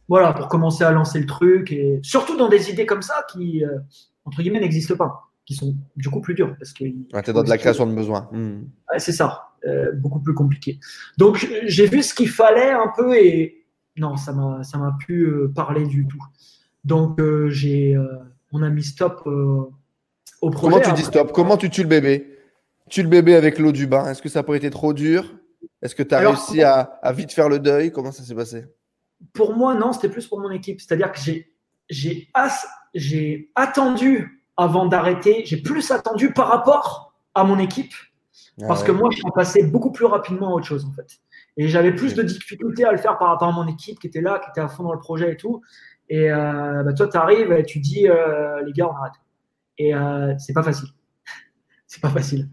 Voilà, 0.09 0.33
pour 0.33 0.47
commencer 0.47 0.83
à 0.83 0.91
lancer 0.91 1.19
le 1.19 1.27
truc. 1.27 1.71
Et 1.71 1.99
surtout 2.01 2.35
dans 2.35 2.49
des 2.49 2.71
idées 2.71 2.87
comme 2.87 3.03
ça 3.03 3.25
qui, 3.31 3.63
euh, 3.63 3.77
entre 4.25 4.41
guillemets, 4.41 4.59
n'existent 4.59 4.95
pas, 4.95 5.29
qui 5.45 5.53
sont 5.53 5.75
du 5.95 6.09
coup 6.09 6.19
plus 6.19 6.33
dures. 6.33 6.55
Parce 6.57 6.73
que 6.73 6.85
tu 6.85 7.33
dans 7.33 7.43
de 7.43 7.49
la 7.49 7.57
création 7.57 7.85
de 7.85 7.93
besoins. 7.93 8.27
Hmm. 8.31 8.63
c'est 8.97 9.11
ça, 9.11 9.49
euh, 9.67 9.91
beaucoup 9.93 10.19
plus 10.19 10.33
compliqué. 10.33 10.79
Donc 11.17 11.47
j'ai 11.65 11.85
vu 11.85 12.01
ce 12.01 12.15
qu'il 12.15 12.29
fallait 12.29 12.71
un 12.71 12.91
peu 12.97 13.15
et 13.15 13.65
non, 13.97 14.17
ça 14.17 14.33
m'a, 14.33 14.63
ça 14.63 14.79
m'a 14.79 14.95
pu 14.99 15.25
euh, 15.25 15.51
parler 15.53 15.85
du 15.85 16.07
tout. 16.07 16.23
Donc 16.85 17.19
j'ai, 17.49 17.95
on 18.51 18.63
a 18.63 18.69
mis 18.69 18.83
stop 18.83 19.27
au 19.27 20.49
projet. 20.49 20.71
Comment 20.71 20.81
tu 20.81 20.93
dis 20.93 21.03
stop? 21.03 21.31
Comment 21.33 21.57
tu 21.57 21.69
tues 21.69 21.83
le 21.83 21.89
bébé? 21.89 22.35
Tu 22.89 23.03
le 23.03 23.09
bébé 23.09 23.35
avec 23.35 23.59
l'eau 23.59 23.71
du 23.71 23.85
bain. 23.85 24.09
Est-ce 24.09 24.23
que 24.23 24.29
ça 24.29 24.41
pourrait 24.41 24.63
être 24.63 24.71
trop 24.71 24.93
dur? 24.93 25.35
Est-ce 25.81 25.95
que 25.95 26.03
tu 26.03 26.15
as 26.15 26.19
réussi 26.19 26.61
à, 26.63 26.99
vite 27.13 27.31
faire 27.31 27.49
le 27.49 27.59
deuil? 27.59 27.91
Comment 27.91 28.11
ça 28.11 28.23
s'est 28.23 28.35
passé? 28.35 28.65
Pour 29.33 29.55
moi, 29.55 29.75
non, 29.75 29.93
c'était 29.93 30.09
plus 30.09 30.27
pour 30.27 30.39
mon 30.39 30.51
équipe. 30.51 30.81
C'est-à-dire 30.81 31.11
que 31.11 31.19
j'ai 32.93 33.51
attendu 33.55 34.43
avant 34.57 34.85
d'arrêter, 34.87 35.43
j'ai 35.45 35.57
plus 35.57 35.91
attendu 35.91 36.33
par 36.33 36.47
rapport 36.47 37.13
à 37.33 37.43
mon 37.43 37.59
équipe, 37.59 37.93
ah 38.61 38.67
parce 38.67 38.83
que 38.83 38.91
moi, 38.91 39.09
je 39.11 39.17
suis 39.17 39.31
passé 39.33 39.63
beaucoup 39.63 39.91
plus 39.91 40.05
rapidement 40.05 40.49
à 40.49 40.51
autre 40.55 40.65
chose, 40.65 40.85
en 40.85 40.91
fait. 40.91 41.19
Et 41.55 41.67
j'avais 41.67 41.93
plus 41.93 42.13
de 42.13 42.23
difficultés 42.23 42.83
à 42.83 42.91
le 42.91 42.97
faire 42.97 43.17
par 43.17 43.29
rapport 43.29 43.47
à 43.47 43.51
mon 43.51 43.67
équipe 43.67 43.99
qui 43.99 44.07
était 44.07 44.21
là, 44.21 44.39
qui 44.39 44.49
était 44.49 44.61
à 44.61 44.67
fond 44.67 44.83
dans 44.83 44.93
le 44.93 44.99
projet 44.99 45.31
et 45.33 45.37
tout. 45.37 45.61
Et 46.09 46.31
euh, 46.31 46.83
bah, 46.83 46.93
toi, 46.93 47.07
tu 47.07 47.17
arrives 47.17 47.51
et 47.51 47.63
tu 47.63 47.79
dis, 47.79 48.07
euh, 48.07 48.63
les 48.65 48.73
gars, 48.73 48.87
on 48.87 48.95
arrête. 48.95 49.13
Et 49.77 49.95
euh, 49.95 50.33
c'est 50.37 50.53
pas 50.53 50.63
facile. 50.63 50.89
c'est 51.87 52.01
pas 52.01 52.09
facile. 52.09 52.49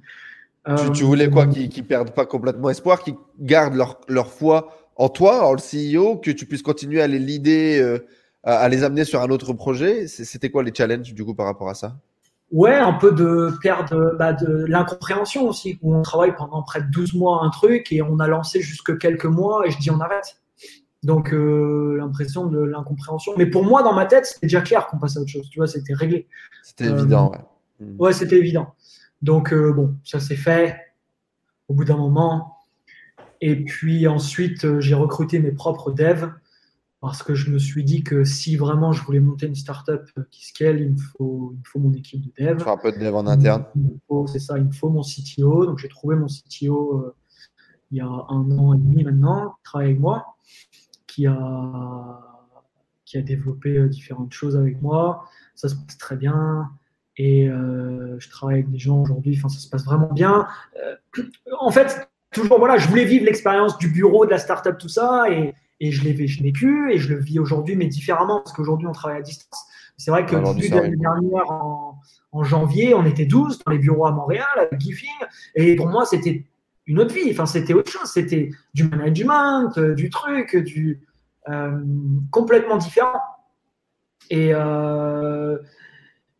Tu, 0.95 1.05
voulais 1.05 1.31
quoi 1.31 1.47
Qu'ils 1.47 1.69
ne 1.69 1.87
perdent 1.87 2.11
pas 2.11 2.27
complètement 2.27 2.71
espoir, 2.71 3.03
qu'ils 3.03 3.15
gardent 3.39 3.77
leur, 4.09 4.31
foi 4.31 4.77
en 4.97 5.09
toi, 5.09 5.47
en 5.47 5.53
le 5.53 5.59
CEO, 5.61 6.17
que 6.17 6.31
tu 6.31 6.47
puisses 6.47 6.63
continuer 6.63 7.01
à 7.01 7.07
les 7.07 7.21
leader, 7.21 7.85
euh, 7.85 7.99
à, 8.43 8.69
les 8.69 8.83
amener 8.83 9.05
sur 9.05 9.21
un 9.21 9.29
autre 9.29 9.53
projet? 9.53 10.09
C'était 10.09 10.51
quoi 10.51 10.63
les 10.63 10.75
challenges 10.75 11.15
du 11.15 11.25
coup 11.25 11.35
par 11.35 11.47
rapport 11.47 11.69
à 11.69 11.75
ça? 11.75 11.97
Ouais, 12.51 12.75
un 12.75 12.93
peu 12.93 13.13
de 13.13 13.53
perdre 13.61 14.17
bah, 14.19 14.33
de 14.33 14.65
l'incompréhension 14.67 15.49
aussi, 15.49 15.79
où 15.83 15.95
on 15.95 16.03
travaille 16.03 16.35
pendant 16.35 16.63
près 16.63 16.81
de 16.81 16.91
12 16.91 17.15
mois 17.15 17.45
un 17.45 17.51
truc 17.51 17.93
et 17.93 18.03
on 18.03 18.19
a 18.19 18.27
lancé 18.29 18.61
jusque 18.61 18.99
quelques 18.99 19.25
mois 19.25 19.67
et 19.67 19.71
je 19.71 19.79
dis 19.79 19.91
on 19.91 20.01
arrête. 20.01 20.41
Donc 21.03 21.33
euh, 21.33 21.97
l'impression 21.99 22.47
de 22.47 22.59
l'incompréhension. 22.59 23.33
Mais 23.37 23.47
pour 23.47 23.65
moi, 23.65 23.83
dans 23.83 23.93
ma 23.93 24.07
tête, 24.07 24.27
c'était 24.27 24.47
déjà 24.47 24.61
clair 24.61 24.87
qu'on 24.87 24.99
passait 24.99 25.19
à 25.19 25.23
autre 25.23 25.31
chose. 25.31 25.49
Tu 25.51 25.59
vois, 25.59 25.67
c'était 25.69 25.95
réglé. 25.95 26.27
C'était 26.63 26.87
évident, 26.87 27.31
ouais. 27.31 27.87
Ouais, 27.99 28.13
c'était 28.13 28.39
évident. 28.39 28.75
Donc, 29.23 29.53
euh, 29.53 29.73
bon, 29.73 29.97
ça 30.05 30.21
s'est 30.21 30.37
fait 30.37 30.77
au 31.69 31.75
bout 31.75 31.85
d'un 31.85 31.97
moment. 31.97 32.57
Et 33.41 33.65
puis 33.65 34.07
ensuite, 34.07 34.65
euh, 34.65 34.81
j'ai 34.81 34.95
recruté 34.95 35.39
mes 35.39 35.53
propres 35.53 35.93
devs 35.93 36.33
parce 37.01 37.23
que 37.23 37.35
je 37.35 37.51
me 37.51 37.59
suis 37.59 37.85
dit 37.85 38.03
que 38.03 38.25
si 38.25 38.57
vraiment 38.57 38.93
je 38.93 39.03
voulais 39.03 39.21
monter 39.21 39.47
une 39.47 39.55
startup 39.55 40.11
qui 40.31 40.47
scale, 40.47 40.81
il 40.81 40.93
me 40.93 40.97
faut, 40.97 41.55
il 41.55 41.67
faut 41.67 41.79
mon 41.79 41.93
équipe 41.93 42.23
de 42.23 42.45
dev. 42.45 42.59
Faire 42.59 42.73
un 42.73 42.79
peu 42.79 42.93
de 42.93 42.99
dev 42.99 43.15
en 43.15 43.27
interne. 43.27 43.67
C'est 44.27 44.39
ça, 44.39 44.59
il 44.59 44.65
me 44.65 44.73
faut 44.73 44.89
mon 44.89 45.03
CTO. 45.03 45.67
Donc 45.67 45.79
j'ai 45.79 45.89
trouvé 45.89 46.17
mon 46.17 46.27
CTO 46.27 47.01
euh, 47.01 47.15
il 47.93 47.99
y 47.99 48.01
a 48.01 48.07
un 48.07 48.51
an 48.59 48.75
et 48.75 48.79
demi 48.79 49.05
maintenant, 49.05 49.51
qui 49.59 49.63
travaille 49.63 49.89
avec 49.91 50.01
moi, 50.01 50.37
qui 51.07 51.27
a, 51.27 52.21
qui 53.05 53.17
a 53.17 53.23
développé 53.23 53.89
différentes 53.89 54.33
choses 54.33 54.57
avec 54.57 54.83
moi. 54.83 55.25
Ça 55.55 55.69
se 55.69 55.77
passe 55.77 55.97
très 55.99 56.17
bien 56.17 56.71
et 57.17 57.49
euh, 57.49 58.19
je 58.19 58.29
travaille 58.29 58.57
avec 58.57 58.71
des 58.71 58.79
gens 58.79 59.01
aujourd'hui, 59.01 59.37
enfin 59.39 59.49
ça 59.49 59.59
se 59.59 59.69
passe 59.69 59.85
vraiment 59.85 60.13
bien. 60.13 60.47
Euh, 60.85 61.23
en 61.59 61.71
fait, 61.71 62.09
toujours 62.33 62.59
voilà, 62.59 62.77
je 62.77 62.89
voulais 62.89 63.05
vivre 63.05 63.25
l'expérience 63.25 63.79
du 63.79 63.89
bureau, 63.89 64.27
de 64.27 64.31
la 64.31 64.39
startup, 64.39 64.77
tout 64.79 64.89
ça, 64.89 65.25
et, 65.31 65.55
et 65.81 65.93
je 65.93 66.05
l'ai 66.05 66.13
vécu 66.13 66.93
et 66.93 66.99
je 66.99 67.15
le 67.15 67.21
vis 67.21 67.39
aujourd'hui, 67.39 67.77
mais 67.77 67.87
différemment 67.87 68.41
parce 68.41 68.53
qu'aujourd'hui 68.53 68.87
on 68.87 68.93
travaille 68.93 69.19
à 69.19 69.23
distance. 69.23 69.67
C'est 69.97 70.11
vrai 70.11 70.27
que 70.27 70.37
début 70.55 70.75
l'année 70.75 70.97
dernière, 70.97 71.51
en, 71.51 71.99
en, 72.33 72.45
janvier, 72.45 72.93
on 72.93 73.07
était 73.07 73.25
12 73.25 73.61
dans 73.65 73.73
les 73.73 73.79
bureaux 73.79 74.07
à 74.07 74.13
Montréal 74.13 74.47
avec 74.57 74.79
Gifing, 74.79 75.09
et 75.55 75.75
pour 75.77 75.89
moi 75.89 76.05
c'était 76.05 76.45
une 76.87 77.01
autre 77.01 77.15
vie, 77.15 77.31
enfin 77.31 77.47
c'était 77.47 77.75
autre 77.75 77.91
chose, 77.91 78.09
c'était 78.11 78.51
du 78.75 78.85
management, 78.85 79.77
euh, 79.79 79.95
du 79.95 80.11
truc, 80.11 80.57
du 80.57 81.01
euh, 81.49 81.81
complètement 82.31 82.77
différent. 82.77 83.21
Et 84.31 84.51
euh, 84.53 85.59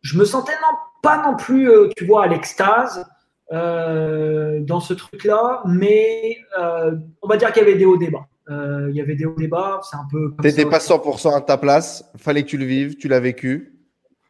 je 0.07 0.17
me 0.17 0.23
sentais 0.23 0.53
non, 0.53 0.77
pas 1.01 1.21
non 1.21 1.35
plus, 1.35 1.69
euh, 1.69 1.89
tu 1.97 2.05
vois, 2.05 2.23
à 2.23 2.27
l'extase 2.27 3.05
euh, 3.51 4.61
dans 4.61 4.79
ce 4.79 4.93
truc-là, 4.93 5.61
mais 5.65 6.37
euh, 6.57 6.95
on 7.21 7.27
va 7.27 7.35
dire 7.35 7.51
qu'il 7.51 7.63
y 7.63 7.65
avait 7.65 7.77
des 7.77 7.85
hauts 7.85 7.97
débats. 7.97 8.27
il 8.49 8.95
y 8.95 9.01
avait 9.01 9.15
des 9.15 9.25
hauts 9.25 9.35
débats, 9.35 9.81
c'est 9.83 9.97
un 9.97 10.07
peu. 10.09 10.33
Tu 10.41 10.47
n'étais 10.47 10.65
pas 10.65 10.77
100% 10.77 11.35
à 11.35 11.41
ta 11.41 11.57
place, 11.57 12.09
fallait 12.15 12.43
que 12.43 12.47
tu 12.47 12.57
le 12.57 12.65
vives, 12.65 12.95
tu 12.95 13.09
l'as 13.09 13.19
vécu. 13.19 13.73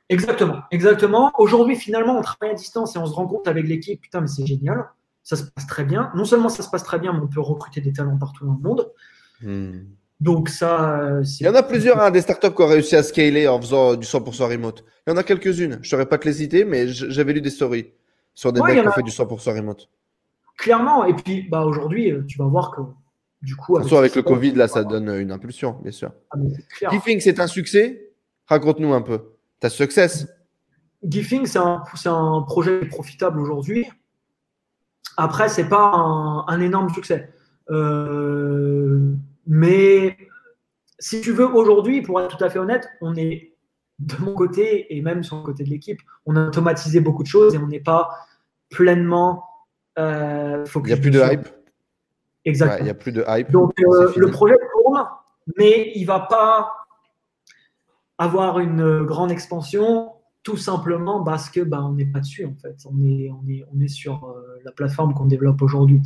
Exactement, 0.09 0.61
exactement. 0.71 1.31
Aujourd'hui, 1.37 1.75
finalement, 1.75 2.17
on 2.17 2.21
travaille 2.21 2.51
à 2.51 2.57
distance 2.57 2.95
et 2.95 2.99
on 2.99 3.05
se 3.05 3.13
rend 3.13 3.27
compte 3.27 3.47
avec 3.47 3.67
l'équipe, 3.67 4.01
putain, 4.01 4.21
mais 4.21 4.27
c'est 4.27 4.47
génial, 4.47 4.85
ça 5.21 5.35
se 5.35 5.43
passe 5.43 5.67
très 5.67 5.83
bien. 5.83 6.11
Non 6.15 6.25
seulement 6.25 6.49
ça 6.49 6.63
se 6.63 6.69
passe 6.71 6.83
très 6.83 6.97
bien, 6.97 7.13
mais 7.13 7.19
on 7.19 7.27
peut 7.27 7.41
recruter 7.41 7.81
des 7.81 7.93
talents 7.93 8.17
partout 8.17 8.47
dans 8.47 8.53
le 8.53 8.67
monde. 8.67 8.91
Hmm. 9.41 9.81
Donc 10.19 10.49
ça. 10.49 10.99
Euh, 10.99 11.23
il 11.39 11.45
y 11.45 11.49
en 11.49 11.55
a 11.55 11.63
plusieurs, 11.63 11.99
hein, 12.01 12.09
des 12.09 12.21
startups 12.21 12.51
qui 12.51 12.61
ont 12.61 12.67
réussi 12.67 12.95
à 12.95 13.03
scaler 13.03 13.47
en 13.47 13.61
faisant 13.61 13.95
du 13.95 14.05
100% 14.05 14.49
remote. 14.49 14.83
Il 15.05 15.11
y 15.11 15.13
en 15.13 15.17
a 15.17 15.23
quelques-unes. 15.23 15.73
Je 15.73 15.77
ne 15.77 15.83
saurais 15.83 16.07
pas 16.07 16.17
te 16.17 16.27
les 16.27 16.33
citer, 16.33 16.65
mais 16.65 16.87
j'avais 16.87 17.33
lu 17.33 17.41
des 17.41 17.51
stories 17.51 17.93
sur 18.33 18.51
des 18.51 18.61
mecs 18.61 18.81
qui 18.81 18.87
ont 18.87 18.91
fait 18.91 19.03
du 19.03 19.11
100% 19.11 19.55
remote. 19.55 19.89
Clairement. 20.57 21.05
Et 21.05 21.13
puis, 21.13 21.47
bah, 21.49 21.65
aujourd'hui, 21.65 22.11
euh, 22.11 22.23
tu 22.27 22.39
vas 22.39 22.45
voir 22.45 22.71
que 22.71 22.81
du 23.41 23.55
coup. 23.55 23.77
Avec, 23.77 23.93
avec 23.93 24.15
le 24.15 24.23
Covid, 24.23 24.53
là, 24.53 24.67
ça 24.67 24.83
donne 24.83 25.09
une 25.09 25.31
impulsion, 25.31 25.77
bien 25.83 25.91
sûr. 25.91 26.11
Ah, 26.31 26.37
Gifing, 26.91 27.19
c'est 27.19 27.39
un 27.39 27.47
succès? 27.47 28.11
Raconte-nous 28.47 28.93
un 28.93 29.01
peu. 29.01 29.21
Ta 29.59 29.69
success 29.69 30.27
Gifing, 31.03 31.45
c'est 31.45 31.59
un, 31.59 31.83
un, 32.05 32.41
projet 32.41 32.79
profitable 32.85 33.39
aujourd'hui. 33.39 33.85
Après, 35.15 35.47
c'est 35.47 35.69
pas 35.69 35.91
un, 35.93 36.47
un, 36.47 36.59
énorme 36.59 36.89
succès. 36.89 37.31
Euh, 37.69 39.13
mais 39.47 40.17
si 40.99 41.21
tu 41.21 41.31
veux, 41.31 41.47
aujourd'hui, 41.47 42.01
pour 42.01 42.19
être 42.21 42.37
tout 42.37 42.43
à 42.43 42.49
fait 42.49 42.59
honnête, 42.59 42.89
on 43.01 43.15
est 43.15 43.53
de 43.99 44.15
mon 44.17 44.33
côté 44.33 44.95
et 44.95 45.01
même 45.01 45.23
sur 45.23 45.37
le 45.37 45.43
côté 45.43 45.63
de 45.63 45.69
l'équipe, 45.69 45.99
on 46.25 46.35
a 46.35 46.47
automatisé 46.47 46.99
beaucoup 46.99 47.23
de 47.23 47.27
choses 47.27 47.55
et 47.55 47.57
on 47.57 47.67
n'est 47.67 47.79
pas 47.79 48.09
pleinement 48.69 49.43
euh, 49.97 50.65
Il 50.75 50.81
n'y 50.83 50.93
a 50.93 50.97
plus 50.97 51.11
de 51.11 51.21
hype. 51.21 51.47
Exactement. 52.45 52.79
il 52.79 52.83
n'y 52.85 52.89
a 52.89 52.93
plus 52.93 53.11
de 53.11 53.23
hype. 53.27 53.51
Donc 53.51 53.73
euh, 53.79 54.13
le 54.15 54.29
projet 54.29 54.55
tourne, 54.71 55.05
mais 55.57 55.91
il 55.95 56.05
va 56.05 56.19
pas 56.19 56.73
avoir 58.17 58.59
une 58.59 59.03
grande 59.03 59.31
expansion 59.31 60.13
tout 60.47 60.55
simplement 60.55 61.25
parce 61.25 61.49
que 61.49 61.59
bah, 61.59 61.81
on 61.83 61.91
n'est 61.91 62.05
pas 62.05 62.21
dessus 62.21 62.45
en 62.45 62.55
fait. 62.55 62.77
On 62.85 63.03
est, 63.03 63.29
on 63.29 63.45
est, 63.49 63.65
on 63.75 63.81
est 63.81 63.89
sur 63.89 64.23
euh, 64.23 64.61
la 64.63 64.71
plateforme 64.71 65.13
qu'on 65.13 65.25
développe 65.25 65.61
aujourd'hui. 65.61 66.01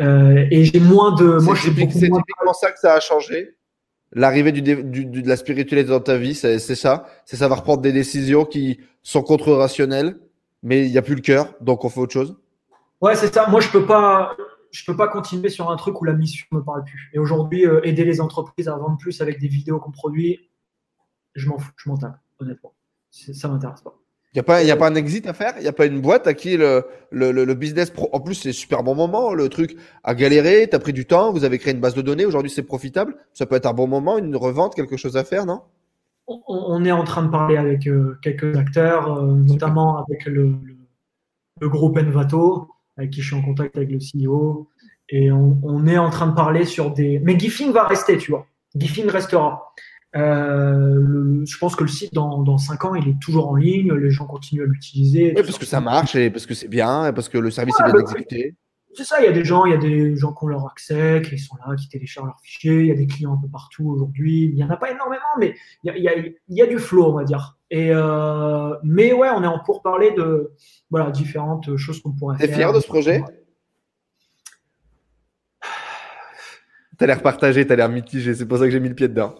Euh, 0.00 0.46
et 0.50 0.64
j'ai 0.64 0.80
moins 0.80 1.14
de. 1.14 1.38
Moi, 1.38 1.54
c'est 1.54 1.68
typiquement 1.74 2.54
ça 2.54 2.72
que 2.72 2.78
ça 2.78 2.94
a 2.94 3.00
changé. 3.00 3.58
L'arrivée 4.12 4.52
du, 4.52 4.62
de 4.62 5.28
la 5.28 5.36
spiritualité 5.36 5.90
dans 5.90 6.00
ta 6.00 6.16
vie, 6.16 6.34
c'est 6.34 6.58
ça. 6.58 7.04
C'est 7.26 7.36
savoir 7.36 7.62
prendre 7.62 7.82
des 7.82 7.92
décisions 7.92 8.46
qui 8.46 8.80
sont 9.02 9.20
contre-rationnelles, 9.20 10.16
mais 10.62 10.86
il 10.86 10.90
n'y 10.90 10.96
a 10.96 11.02
plus 11.02 11.16
le 11.16 11.20
cœur, 11.20 11.52
donc 11.60 11.84
on 11.84 11.90
fait 11.90 12.00
autre 12.00 12.14
chose. 12.14 12.38
Ouais, 13.02 13.16
c'est 13.16 13.34
ça. 13.34 13.48
Moi, 13.48 13.60
je 13.60 13.68
peux 13.68 13.84
pas. 13.84 14.34
Je 14.70 14.82
peux 14.86 14.96
pas 14.96 15.08
continuer 15.08 15.50
sur 15.50 15.70
un 15.70 15.76
truc 15.76 16.00
où 16.00 16.04
la 16.04 16.14
mission 16.14 16.46
me 16.52 16.60
parle 16.60 16.84
plus. 16.84 17.10
Et 17.12 17.18
aujourd'hui, 17.18 17.66
euh, 17.66 17.84
aider 17.84 18.04
les 18.04 18.22
entreprises 18.22 18.66
à 18.66 18.76
vendre 18.76 18.96
plus 18.96 19.20
avec 19.20 19.38
des 19.40 19.48
vidéos 19.48 19.78
qu'on 19.78 19.92
produit, 19.92 20.48
je 21.34 21.48
m'en 21.50 21.58
fous, 21.58 21.70
je 21.76 21.90
m'en 21.90 21.98
tape, 21.98 22.18
honnêtement. 22.40 22.72
Ça 23.32 23.48
m'intéresse 23.48 23.80
pas. 23.80 23.94
Il 24.32 24.38
n'y 24.38 24.40
a, 24.40 24.42
pas, 24.42 24.58
a 24.58 24.76
pas 24.76 24.88
un 24.88 24.96
exit 24.96 25.28
à 25.28 25.32
faire? 25.32 25.54
Il 25.58 25.62
n'y 25.62 25.68
a 25.68 25.72
pas 25.72 25.86
une 25.86 26.00
boîte 26.00 26.26
à 26.26 26.34
qui 26.34 26.56
le, 26.56 26.84
le, 27.12 27.30
le, 27.30 27.54
business 27.54 27.90
pro. 27.90 28.08
En 28.12 28.18
plus, 28.18 28.34
c'est 28.34 28.52
super 28.52 28.82
bon 28.82 28.96
moment. 28.96 29.32
Le 29.32 29.48
truc 29.48 29.76
a 30.02 30.16
galéré, 30.16 30.66
tu 30.68 30.74
as 30.74 30.80
pris 30.80 30.92
du 30.92 31.06
temps, 31.06 31.30
vous 31.30 31.44
avez 31.44 31.60
créé 31.60 31.72
une 31.72 31.78
base 31.78 31.94
de 31.94 32.02
données. 32.02 32.26
Aujourd'hui, 32.26 32.50
c'est 32.50 32.64
profitable. 32.64 33.14
Ça 33.32 33.46
peut 33.46 33.54
être 33.54 33.66
un 33.66 33.72
bon 33.72 33.86
moment, 33.86 34.18
une 34.18 34.34
revente, 34.34 34.74
quelque 34.74 34.96
chose 34.96 35.16
à 35.16 35.22
faire, 35.22 35.46
non? 35.46 35.60
On, 36.26 36.84
est 36.84 36.90
en 36.90 37.04
train 37.04 37.22
de 37.22 37.28
parler 37.28 37.58
avec 37.58 37.86
euh, 37.86 38.18
quelques 38.22 38.56
acteurs, 38.56 39.18
euh, 39.18 39.34
notamment 39.34 39.98
avec 39.98 40.24
le, 40.24 40.54
le, 41.60 41.68
groupe 41.68 41.98
Envato, 41.98 42.70
avec 42.96 43.10
qui 43.10 43.20
je 43.20 43.26
suis 43.26 43.36
en 43.36 43.42
contact 43.42 43.76
avec 43.76 43.90
le 43.90 43.98
CEO. 43.98 44.68
Et 45.10 45.30
on, 45.30 45.60
on 45.62 45.86
est 45.86 45.98
en 45.98 46.10
train 46.10 46.26
de 46.26 46.34
parler 46.34 46.64
sur 46.64 46.90
des. 46.90 47.20
Mais 47.20 47.38
Gifing 47.38 47.70
va 47.70 47.86
rester, 47.86 48.18
tu 48.18 48.32
vois. 48.32 48.46
Gifing 48.74 49.06
restera. 49.06 49.74
Euh, 50.16 51.44
je 51.44 51.58
pense 51.58 51.74
que 51.74 51.82
le 51.82 51.88
site, 51.88 52.14
dans, 52.14 52.42
dans 52.42 52.58
5 52.58 52.84
ans, 52.84 52.94
il 52.94 53.08
est 53.08 53.18
toujours 53.20 53.48
en 53.48 53.56
ligne, 53.56 53.92
les 53.92 54.10
gens 54.10 54.26
continuent 54.26 54.62
à 54.62 54.66
l'utiliser. 54.66 55.34
Oui, 55.36 55.42
parce 55.42 55.58
que 55.58 55.66
ça 55.66 55.80
marche, 55.80 56.14
et 56.14 56.30
parce 56.30 56.46
que 56.46 56.54
c'est 56.54 56.68
bien, 56.68 57.08
et 57.08 57.12
parce 57.12 57.28
que 57.28 57.38
le 57.38 57.50
service 57.50 57.74
est 57.80 57.84
bien 57.84 57.94
bah, 57.94 58.00
exécuté. 58.00 58.54
C'est 58.96 59.02
ça, 59.02 59.20
il 59.20 59.24
y 59.24 59.28
a 59.28 59.32
des 59.32 59.44
gens, 59.44 59.64
il 59.64 59.72
y 59.72 59.74
a 59.74 59.78
des 59.78 60.14
gens 60.14 60.32
qui 60.32 60.44
ont 60.44 60.46
leur 60.46 60.66
accès, 60.66 61.20
qui 61.28 61.36
sont 61.36 61.56
là, 61.66 61.74
qui 61.74 61.88
téléchargent 61.88 62.28
leurs 62.28 62.40
fichiers, 62.40 62.80
il 62.80 62.86
y 62.86 62.92
a 62.92 62.94
des 62.94 63.08
clients 63.08 63.34
un 63.34 63.40
peu 63.40 63.48
partout 63.48 63.88
aujourd'hui. 63.88 64.44
Il 64.44 64.54
n'y 64.54 64.62
en 64.62 64.70
a 64.70 64.76
pas 64.76 64.92
énormément, 64.92 65.22
mais 65.36 65.56
il 65.82 65.88
y 65.88 66.08
a, 66.08 66.16
il 66.16 66.36
y 66.48 66.62
a, 66.62 66.66
du 66.66 66.78
flow, 66.78 67.06
on 67.06 67.14
va 67.14 67.24
dire. 67.24 67.58
Et 67.70 67.90
euh, 67.92 68.76
mais 68.84 69.12
ouais, 69.12 69.30
on 69.34 69.42
est 69.42 69.48
en 69.48 69.58
pour 69.58 69.82
parler 69.82 70.12
de 70.12 70.52
voilà, 70.90 71.10
différentes 71.10 71.76
choses 71.76 72.00
qu'on 72.00 72.12
pourrait 72.12 72.38
faire. 72.38 72.46
T'es 72.46 72.54
fier 72.54 72.72
de 72.72 72.78
ce 72.78 72.86
projet? 72.86 73.24
T'as 76.96 77.06
l'air 77.06 77.20
partagé, 77.20 77.66
t'as 77.66 77.74
l'air 77.74 77.88
mitigé, 77.88 78.32
c'est 78.32 78.46
pour 78.46 78.58
ça 78.58 78.66
que 78.66 78.70
j'ai 78.70 78.78
mis 78.78 78.88
le 78.88 78.94
pied 78.94 79.08
dedans 79.08 79.34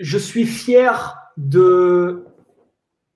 je 0.00 0.18
suis 0.18 0.46
fier 0.46 1.16
de 1.36 2.24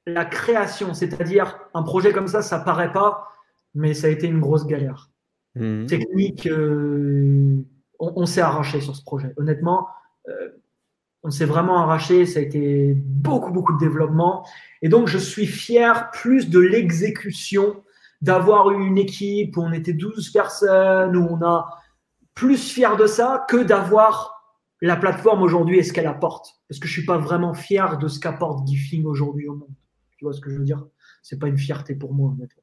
la 0.06 0.24
création, 0.24 0.94
c'est-à-dire 0.94 1.58
un 1.74 1.82
projet 1.82 2.12
comme 2.12 2.28
ça, 2.28 2.42
ça 2.42 2.58
paraît 2.58 2.92
pas, 2.92 3.28
mais 3.74 3.92
ça 3.94 4.06
a 4.06 4.10
été 4.10 4.26
une 4.26 4.40
grosse 4.40 4.66
galère. 4.66 5.10
Mhm. 5.56 5.86
Technique, 5.86 6.46
euh, 6.46 7.56
on, 7.98 8.26
s'est 8.26 8.40
arraché 8.40 8.80
sur 8.80 8.94
ce 8.94 9.02
projet. 9.02 9.32
Honnêtement, 9.36 9.88
euh, 10.28 10.50
on 11.22 11.30
s'est 11.30 11.44
vraiment 11.44 11.78
arraché, 11.82 12.26
ça 12.26 12.38
a 12.38 12.42
été 12.42 12.94
beaucoup, 12.94 13.50
beaucoup 13.50 13.72
de 13.72 13.78
développement. 13.78 14.46
Et 14.82 14.88
donc, 14.88 15.08
je 15.08 15.18
suis 15.18 15.46
fier 15.46 16.10
plus 16.12 16.50
de 16.50 16.60
l'exécution, 16.60 17.82
d'avoir 18.22 18.70
eu 18.70 18.86
une 18.86 18.98
équipe 18.98 19.56
où 19.56 19.62
on 19.62 19.72
était 19.72 19.92
12 19.92 20.30
personnes, 20.30 21.16
où 21.16 21.26
on 21.30 21.42
a 21.44 21.68
plus 22.34 22.72
fier 22.72 22.96
de 22.96 23.06
ça 23.06 23.44
que 23.48 23.62
d'avoir 23.62 24.35
la 24.80 24.96
plateforme 24.96 25.42
aujourd'hui 25.42 25.78
est 25.78 25.82
ce 25.82 25.92
qu'elle 25.92 26.06
apporte? 26.06 26.60
Parce 26.68 26.78
que 26.78 26.86
je 26.86 26.92
suis 26.92 27.06
pas 27.06 27.18
vraiment 27.18 27.54
fier 27.54 27.98
de 27.98 28.08
ce 28.08 28.20
qu'apporte 28.20 28.66
Gifing 28.66 29.04
aujourd'hui 29.04 29.48
au 29.48 29.54
monde? 29.54 29.74
Tu 30.18 30.24
vois 30.24 30.32
ce 30.32 30.40
que 30.40 30.50
je 30.50 30.58
veux 30.58 30.64
dire? 30.64 30.84
C'est 31.22 31.38
pas 31.38 31.48
une 31.48 31.58
fierté 31.58 31.94
pour 31.94 32.14
moi, 32.14 32.30
honnêtement. 32.30 32.62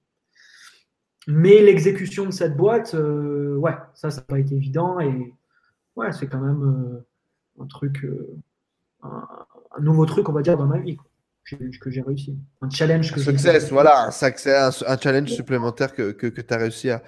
Mais 1.27 1.61
l'exécution 1.61 2.25
de 2.25 2.31
cette 2.31 2.55
boîte, 2.55 2.95
euh, 2.95 3.55
ouais, 3.55 3.75
ça, 3.93 4.11
ça 4.11 4.21
n'a 4.21 4.23
pas 4.23 4.39
été 4.39 4.55
évident. 4.55 4.99
Et 4.99 5.33
ouais, 5.95 6.11
c'est 6.11 6.27
quand 6.27 6.41
même 6.41 6.63
euh, 6.63 7.63
un 7.63 7.67
truc, 7.67 8.03
euh, 8.03 8.37
un, 9.03 9.27
nouveau 9.81 10.05
truc, 10.05 10.27
on 10.29 10.33
va 10.33 10.41
dire, 10.41 10.57
dans 10.57 10.65
ma 10.67 10.79
vie. 10.79 10.97
que 11.49 11.89
j'ai 11.89 12.01
réussi. 12.01 12.37
Un 12.61 12.69
challenge 12.69 13.11
que 13.11 13.19
Success, 13.19 13.71
voilà, 13.71 14.09
un, 14.09 14.69
un, 14.87 14.97
challenge 14.97 15.29
supplémentaire 15.29 15.93
que, 15.93 16.11
que, 16.11 16.27
tu 16.27 16.53
as 16.53 16.57
réussi 16.57 16.89
à, 16.89 17.01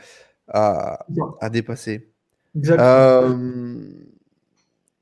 à, 0.47 1.05
à 1.41 1.49
dépasser. 1.49 2.11
Exactement 2.55 3.37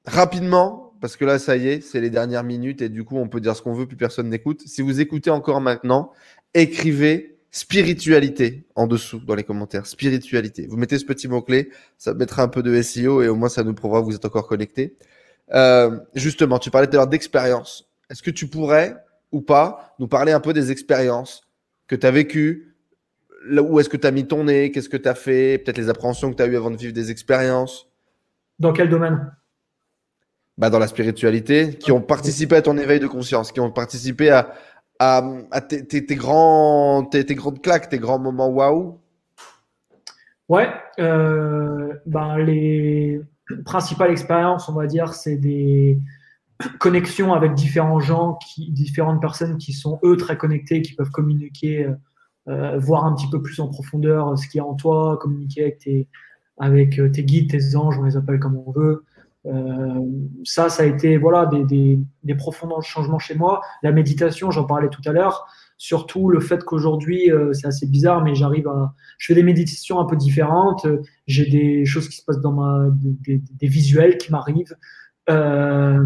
rapidement, 0.06 0.94
parce 1.02 1.18
que 1.18 1.26
là, 1.26 1.40
ça 1.40 1.58
y 1.58 1.68
est, 1.68 1.82
c'est 1.82 2.02
les 2.02 2.10
dernières 2.10 2.44
minutes 2.44 2.82
et 2.82 2.90
du 2.90 3.04
coup, 3.04 3.18
on 3.18 3.28
peut 3.28 3.42
dire 3.42 3.56
ce 3.56 3.62
qu'on 3.62 3.74
veut, 3.74 3.88
plus 3.88 3.98
personne 3.98 4.30
n'écoute. 4.30 4.62
Si 4.66 4.82
vous 4.82 5.02
écoutez 5.02 5.30
encore 5.30 5.62
maintenant, 5.62 6.12
écrivez 6.54 7.34
spiritualité 7.52 8.66
en 8.76 8.88
dessous 8.88 9.20
dans 9.20 9.36
les 9.36 9.44
commentaires. 9.44 9.86
Spiritualité. 9.86 10.66
Vous 10.68 10.76
mettez 10.76 10.98
ce 10.98 11.06
petit 11.06 11.28
mot-clé, 11.28 11.70
ça 11.98 12.14
mettra 12.14 12.42
un 12.42 12.48
peu 12.48 12.64
de 12.64 12.82
SEO 12.82 13.22
et 13.22 13.28
au 13.28 13.36
moins 13.36 13.50
ça 13.50 13.64
nous 13.64 13.76
prouvera 13.76 14.02
que 14.02 14.06
vous 14.06 14.16
êtes 14.16 14.26
encore 14.26 14.48
connecté. 14.48 14.98
Euh, 15.54 16.00
justement, 16.16 16.58
tu 16.58 16.72
parlais 16.72 16.88
tout 16.88 16.96
à 16.96 16.98
l'heure 16.98 17.08
d'expérience. 17.08 17.92
Est-ce 18.10 18.24
que 18.24 18.32
tu 18.32 18.48
pourrais 18.48 18.96
ou 19.32 19.42
pas 19.42 19.96
nous 20.00 20.08
parler 20.08 20.32
un 20.32 20.40
peu 20.40 20.52
des 20.52 20.72
expériences 20.72 21.48
que 21.88 21.96
tu 21.96 22.08
as 22.08 22.12
vécues 22.12 22.76
Où 23.52 23.80
est-ce 23.80 23.90
que 23.90 23.98
tu 23.98 24.08
as 24.08 24.12
mis 24.12 24.26
ton 24.26 24.46
nez? 24.46 24.72
Qu'est-ce 24.72 24.90
que 24.90 24.98
tu 24.98 25.10
as 25.10 25.16
fait? 25.16 25.60
Peut-être 25.60 25.78
les 25.78 25.90
appréhensions 25.90 26.32
que 26.32 26.38
tu 26.38 26.44
as 26.44 26.48
eues 26.48 26.58
avant 26.58 26.72
de 26.72 26.78
vivre 26.78 26.94
des 26.94 27.12
expériences? 27.12 27.88
Dans 28.58 28.74
quel 28.74 28.90
domaine? 28.90 29.32
Bah, 30.58 30.70
dans 30.70 30.80
la 30.80 30.88
spiritualité, 30.88 31.78
qui 31.78 31.92
ont 31.92 32.02
participé 32.02 32.56
à 32.56 32.62
ton 32.62 32.78
éveil 32.78 33.00
de 33.00 33.08
conscience, 33.08 33.52
qui 33.52 33.60
ont 33.60 33.72
participé 33.72 34.30
à, 34.30 34.54
à, 35.00 35.62
tes, 35.62 35.86
tes, 35.86 36.06
tes, 36.06 36.16
grandes 36.16 37.10
claques, 37.62 37.90
tes 37.90 38.00
grands 38.00 38.20
moments 38.20 38.50
waouh 38.50 39.00
Ouais, 40.50 40.70
euh, 41.00 41.94
ben 42.06 42.38
les 42.38 43.22
principales 43.66 44.12
expériences, 44.12 44.70
on 44.70 44.74
va 44.74 44.88
dire, 44.88 45.14
c'est 45.14 45.38
des 45.38 46.00
connexions 46.80 47.34
avec 47.34 47.54
différents 47.56 48.00
gens, 48.00 48.38
qui, 48.46 48.70
différentes 48.72 49.22
personnes 49.22 49.58
qui 49.58 49.74
sont 49.74 50.00
eux 50.04 50.18
très 50.18 50.38
connectés, 50.38 50.82
qui 50.82 50.94
peuvent 50.94 51.10
communiquer, 51.10 51.90
euh, 52.48 52.78
voir 52.78 53.06
un 53.06 53.16
petit 53.16 53.30
peu 53.30 53.42
plus 53.42 53.60
en 53.60 53.70
profondeur 53.70 54.38
ce 54.38 54.48
qu'il 54.48 54.60
y 54.60 54.62
a 54.62 54.66
en 54.66 54.76
toi, 54.76 55.18
communiquer 55.20 55.64
avec 55.64 55.80
tes, 55.80 56.08
avec 56.60 57.02
tes 57.12 57.24
guides, 57.24 57.50
tes 57.50 57.76
anges, 57.76 57.98
on 57.98 58.04
les 58.04 58.18
appelle 58.18 58.40
comme 58.40 58.58
on 58.58 58.72
veut. 58.72 59.06
Euh, 59.45 59.99
ça, 60.45 60.70
ça 60.70 60.84
a 60.84 60.86
été 60.86 61.18
voilà 61.18 61.45
des, 61.45 61.99
des, 62.24 62.36
profonds 62.36 62.70
changements 62.82 63.20
chez 63.20 63.36
moi. 63.36 63.61
La 63.82 63.91
méditation, 63.91 64.52
j'en 64.52 64.64
parlais 64.65 64.90
tout 64.90 65.02
à 65.06 65.11
l'heure. 65.11 65.45
Surtout 65.78 66.30
le 66.30 66.40
fait 66.40 66.64
qu'aujourd'hui, 66.64 67.30
euh, 67.30 67.52
c'est 67.52 67.68
assez 67.68 67.88
bizarre, 67.88 68.24
mais 68.24 68.36
j'arrive 68.36 68.68
à, 68.68 68.94
je 69.18 69.28
fais 69.28 69.36
des 69.36 69.44
méditations 69.44 69.99
un 69.99 70.06
peu 70.06 70.15
différentes. 70.15 70.88
J'ai 71.28 71.49
des 71.49 71.86
choses 71.86 72.07
qui 72.07 72.18
se 72.18 72.26
passent 72.26 72.40
dans 72.40 72.53
ma, 72.53 72.88
des, 72.91 73.68
visuels 73.68 74.18
qui 74.18 74.32
m'arrivent. 74.32 74.76
Euh, 75.30 76.06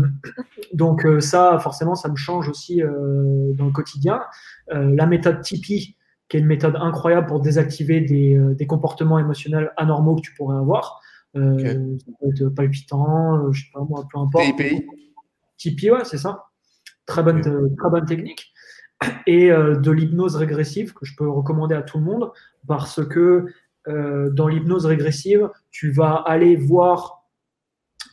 donc 0.73 1.05
ça, 1.19 1.59
forcément, 1.59 1.95
ça 1.95 2.09
me 2.09 2.15
change 2.15 2.49
aussi 2.49 2.81
dans 2.81 3.65
le 3.65 3.71
quotidien. 3.71 4.21
la 4.69 5.05
méthode 5.05 5.41
Tipeee, 5.41 5.95
qui 6.27 6.37
est 6.37 6.39
une 6.39 6.47
méthode 6.47 6.75
incroyable 6.79 7.27
pour 7.27 7.41
désactiver 7.41 8.01
des 8.01 8.67
comportements 8.67 9.19
émotionnels 9.19 9.71
anormaux 9.77 10.15
que 10.15 10.21
tu 10.21 10.33
pourrais 10.33 10.57
avoir. 10.57 11.01
Euh, 11.35 11.97
ça 11.99 12.11
peut 12.19 12.29
être 12.29 12.49
palpitant, 12.49 13.37
euh, 13.37 13.51
je 13.51 13.61
sais 13.61 13.69
pas 13.73 13.81
moi, 13.81 14.07
peu 14.11 14.19
importe. 14.19 14.45
TPI 14.57 14.85
Tipeee, 15.57 15.91
ouais, 15.91 16.05
c'est 16.05 16.17
ça. 16.17 16.45
Très 17.05 17.23
bonne, 17.23 17.41
très 17.41 17.89
bonne 17.89 18.05
technique. 18.05 18.53
Et 19.27 19.51
euh, 19.51 19.75
de 19.75 19.91
l'hypnose 19.91 20.35
régressive 20.35 20.93
que 20.93 21.05
je 21.05 21.15
peux 21.15 21.29
recommander 21.29 21.75
à 21.75 21.81
tout 21.81 21.97
le 21.97 22.03
monde 22.03 22.31
parce 22.67 23.05
que 23.05 23.45
dans 24.33 24.49
l'hypnose 24.49 24.85
régressive, 24.85 25.49
tu 25.71 25.91
vas 25.91 26.15
aller 26.15 26.57
voir 26.57 27.25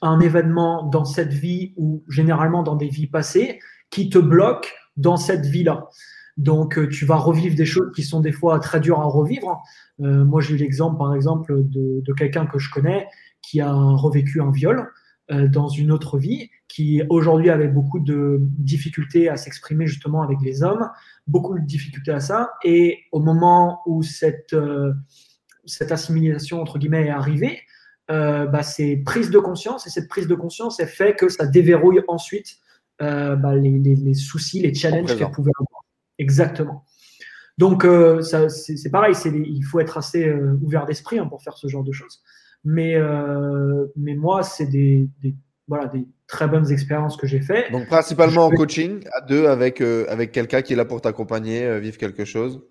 un 0.03 0.21
événement 0.21 0.85
dans 0.85 1.05
cette 1.05 1.33
vie 1.33 1.75
ou 1.77 2.05
généralement 2.09 2.63
dans 2.63 2.77
des 2.77 2.87
vies 2.87 3.09
passées 3.09 3.59
qui 3.91 4.09
te 4.09 4.19
bloque 4.19 4.73
dans 4.97 5.17
cette 5.17 5.47
vie-là. 5.47 5.89
Donc, 6.37 6.89
tu 6.89 7.05
vas 7.05 7.17
revivre 7.17 7.55
des 7.55 7.65
choses 7.65 7.93
qui 7.95 8.03
sont 8.03 8.21
des 8.21 8.33
fois 8.33 8.59
très 8.59 8.81
dures 8.81 9.01
à 9.01 9.05
revivre. 9.05 9.63
Euh, 10.01 10.25
moi, 10.25 10.41
j'ai 10.41 10.55
eu 10.55 10.57
l'exemple, 10.57 10.99
par 10.99 11.15
exemple, 11.15 11.63
de, 11.65 12.13
quelqu'un 12.15 12.47
que 12.47 12.59
je 12.59 12.71
connais 12.71 13.07
qui 13.43 13.61
a 13.61 13.73
revécu 13.73 14.41
un 14.41 14.51
viol 14.51 14.91
euh, 15.31 15.49
dans 15.49 15.69
une 15.69 15.93
autre 15.93 16.19
vie, 16.19 16.51
qui 16.67 17.03
aujourd'hui 17.09 17.51
avait 17.51 17.69
beaucoup 17.69 18.01
de 18.01 18.39
difficultés 18.41 19.29
à 19.29 19.37
s'exprimer 19.37 19.87
justement 19.87 20.23
avec 20.23 20.39
les 20.43 20.63
hommes, 20.63 20.89
beaucoup 21.27 21.57
de 21.57 21.65
difficultés 21.65 22.11
à 22.11 22.21
ça. 22.21 22.53
Et 22.65 23.01
au 23.13 23.21
moment 23.21 23.81
où 23.87 24.03
cette, 24.03 24.55
euh, 24.55 24.93
cette 25.67 25.93
assimilation, 25.93 26.61
entre 26.61 26.79
guillemets, 26.79 27.07
est 27.07 27.11
arrivée, 27.11 27.61
bah, 28.09 28.63
c'est 28.63 28.97
prise 28.97 29.31
de 29.31 29.39
conscience 29.39 29.87
et 29.87 29.91
cette 29.91 30.09
prise 30.09 30.27
de 30.27 30.35
conscience 30.35 30.79
elle 30.79 30.89
fait 30.89 31.15
que 31.17 31.31
ça 31.31 31.47
déverrouille 31.47 32.03
ensuite 32.07 32.59
bah, 32.99 33.55
les, 33.55 33.79
les, 33.79 34.15
soucis, 34.15 34.61
les 34.61 34.75
challenges 34.75 35.17
qu'elle 35.17 35.31
pouvait 35.31 35.53
avoir. 35.59 35.84
Exactement. 36.19 36.85
Donc, 37.59 37.85
euh, 37.85 38.21
c'est 38.23 38.91
pareil, 38.91 39.15
il 39.25 39.63
faut 39.63 39.79
être 39.81 39.97
assez 39.97 40.27
euh, 40.27 40.59
ouvert 40.63 40.87
d'esprit 40.87 41.19
hein, 41.19 41.27
pour 41.27 41.43
faire 41.43 41.57
ce 41.57 41.69
genre 41.69 41.85
de 41.85 41.93
choses. 41.93 42.23
Mais, 42.65 42.97
euh, 42.97 43.87
mais 43.97 44.15
moi, 44.15 44.43
c'est 44.43 44.67
des, 44.67 45.09
voilà, 45.69 45.87
des 45.87 46.07
très 46.27 46.49
bonnes 46.49 46.71
expériences 46.73 47.17
que 47.17 47.27
j'ai 47.27 47.41
fait. 47.41 47.71
Donc 47.71 47.87
principalement 47.87 48.47
en 48.47 48.51
coaching, 48.51 49.05
à 49.13 49.21
deux, 49.21 49.47
avec, 49.47 49.81
euh, 49.81 50.07
avec 50.09 50.33
quelqu'un 50.33 50.63
qui 50.63 50.73
est 50.73 50.77
là 50.77 50.85
pour 50.85 51.01
t'accompagner, 51.01 51.79
vivre 51.79 51.99
quelque 51.99 52.25
chose? 52.25 52.63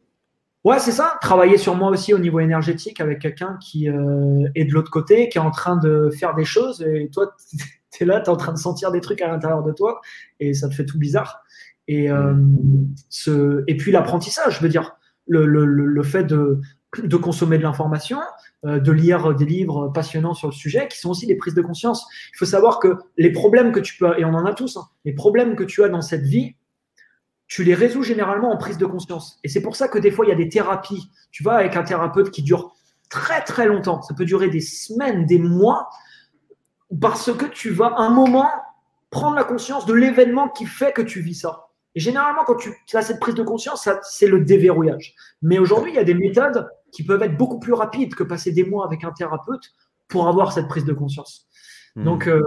Ouais, 0.64 0.80
c'est 0.80 0.92
ça. 0.92 1.18
Travailler 1.22 1.58
sur 1.58 1.76
moi 1.76 1.90
aussi 1.90 2.14
au 2.14 2.18
niveau 2.18 2.40
énergétique 2.40 3.00
avec 3.00 3.20
quelqu'un 3.20 3.58
qui 3.62 3.88
est 3.88 4.66
de 4.66 4.74
l'autre 4.74 4.92
côté, 4.92 5.30
qui 5.30 5.38
est 5.38 5.42
en 5.42 5.52
train 5.52 5.78
de 5.78 6.10
faire 6.18 6.34
des 6.36 6.46
choses. 6.46 6.82
Et 6.82 7.10
toi, 7.14 7.36
tu 7.92 8.04
es 8.04 8.06
là, 8.06 8.20
tu 8.20 8.26
es 8.26 8.30
en 8.30 8.38
train 8.38 8.54
de 8.54 8.58
sentir 8.58 8.92
des 8.92 9.02
trucs 9.02 9.22
à 9.22 9.28
l'intérieur 9.28 9.64
de 9.64 9.72
toi 9.72 10.02
et 10.40 10.54
ça 10.54 10.68
te 10.68 10.74
fait 10.74 10.86
tout 10.86 10.98
bizarre. 10.98 11.43
Et, 11.88 12.10
ce, 13.10 13.64
et 13.68 13.76
puis 13.76 13.92
l'apprentissage, 13.92 14.58
je 14.58 14.62
veux 14.62 14.70
dire, 14.70 14.96
le, 15.28 15.46
le, 15.46 15.66
le 15.66 16.04
fait 16.04 16.24
de, 16.24 16.62
de 17.02 17.18
consommer 17.18 17.58
de 17.58 17.64
l'information, 17.64 18.20
euh, 18.66 18.80
de 18.80 18.92
lire 18.92 19.34
des 19.36 19.46
livres 19.46 19.90
passionnants 19.90 20.34
sur 20.34 20.48
le 20.48 20.54
sujet, 20.54 20.88
qui 20.88 21.00
sont 21.00 21.10
aussi 21.10 21.28
des 21.28 21.36
prises 21.36 21.54
de 21.54 21.62
conscience. 21.62 22.06
Il 22.34 22.38
faut 22.38 22.46
savoir 22.46 22.80
que 22.80 22.98
les 23.18 23.32
problèmes 23.32 23.72
que 23.72 23.80
tu 23.80 23.98
peux, 23.98 24.18
et 24.18 24.26
on 24.26 24.34
en 24.34 24.46
a 24.46 24.54
tous, 24.54 24.78
hein, 24.78 24.88
les 25.06 25.14
problèmes 25.14 25.56
que 25.56 25.64
tu 25.64 25.84
as 25.84 25.90
dans 25.90 26.02
cette 26.02 26.24
vie, 26.24 26.56
tu 27.48 27.64
les 27.64 27.76
résous 27.76 28.04
généralement 28.04 28.52
en 28.52 28.58
prise 28.58 28.78
de 28.78 28.86
conscience. 28.86 29.40
Et 29.44 29.50
c'est 29.50 29.62
pour 29.62 29.76
ça 29.76 29.88
que 29.88 30.00
des 30.00 30.12
fois, 30.12 30.26
il 30.26 30.30
y 30.30 30.32
a 30.32 30.36
des 30.36 30.50
thérapies, 30.50 31.10
tu 31.32 31.44
vois, 31.44 31.56
avec 31.56 31.76
un 31.76 31.84
thérapeute 31.84 32.32
qui 32.32 32.42
dure 32.42 32.74
très 33.10 33.42
très 33.42 33.68
longtemps. 33.68 34.02
Ça 34.02 34.14
peut 34.14 34.26
durer 34.26 34.50
des 34.50 34.62
semaines, 34.62 35.26
des 35.26 35.40
mois, 35.40 35.90
parce 37.00 37.32
que 37.34 37.46
tu 37.46 37.70
vas 37.70 37.96
un 37.98 38.10
moment 38.10 38.50
prendre 39.10 39.36
la 39.36 39.44
conscience 39.44 39.86
de 39.86 39.94
l'événement 39.94 40.50
qui 40.50 40.66
fait 40.66 40.92
que 40.94 41.02
tu 41.02 41.22
vis 41.22 41.36
ça. 41.36 41.63
Et 41.96 42.00
généralement, 42.00 42.44
quand 42.46 42.56
tu 42.56 42.74
as 42.94 43.02
cette 43.02 43.20
prise 43.20 43.36
de 43.36 43.44
conscience, 43.44 43.88
c'est 44.04 44.28
le 44.28 44.40
déverrouillage. 44.40 45.14
Mais 45.42 45.60
aujourd'hui, 45.60 45.92
il 45.92 45.96
y 45.96 46.00
a 46.00 46.04
des 46.04 46.16
méthodes 46.16 46.68
qui 46.92 47.04
peuvent 47.04 47.22
être 47.22 47.38
beaucoup 47.38 47.60
plus 47.60 47.74
rapides 47.74 48.16
que 48.16 48.24
passer 48.24 48.52
des 48.52 48.64
mois 48.64 48.86
avec 48.86 49.04
un 49.04 49.12
thérapeute 49.12 49.72
pour 50.08 50.28
avoir 50.28 50.54
cette 50.54 50.68
prise 50.68 50.86
de 50.86 50.94
conscience. 50.94 51.48
Hmm. 51.96 52.06
Donc, 52.06 52.28
euh, 52.28 52.42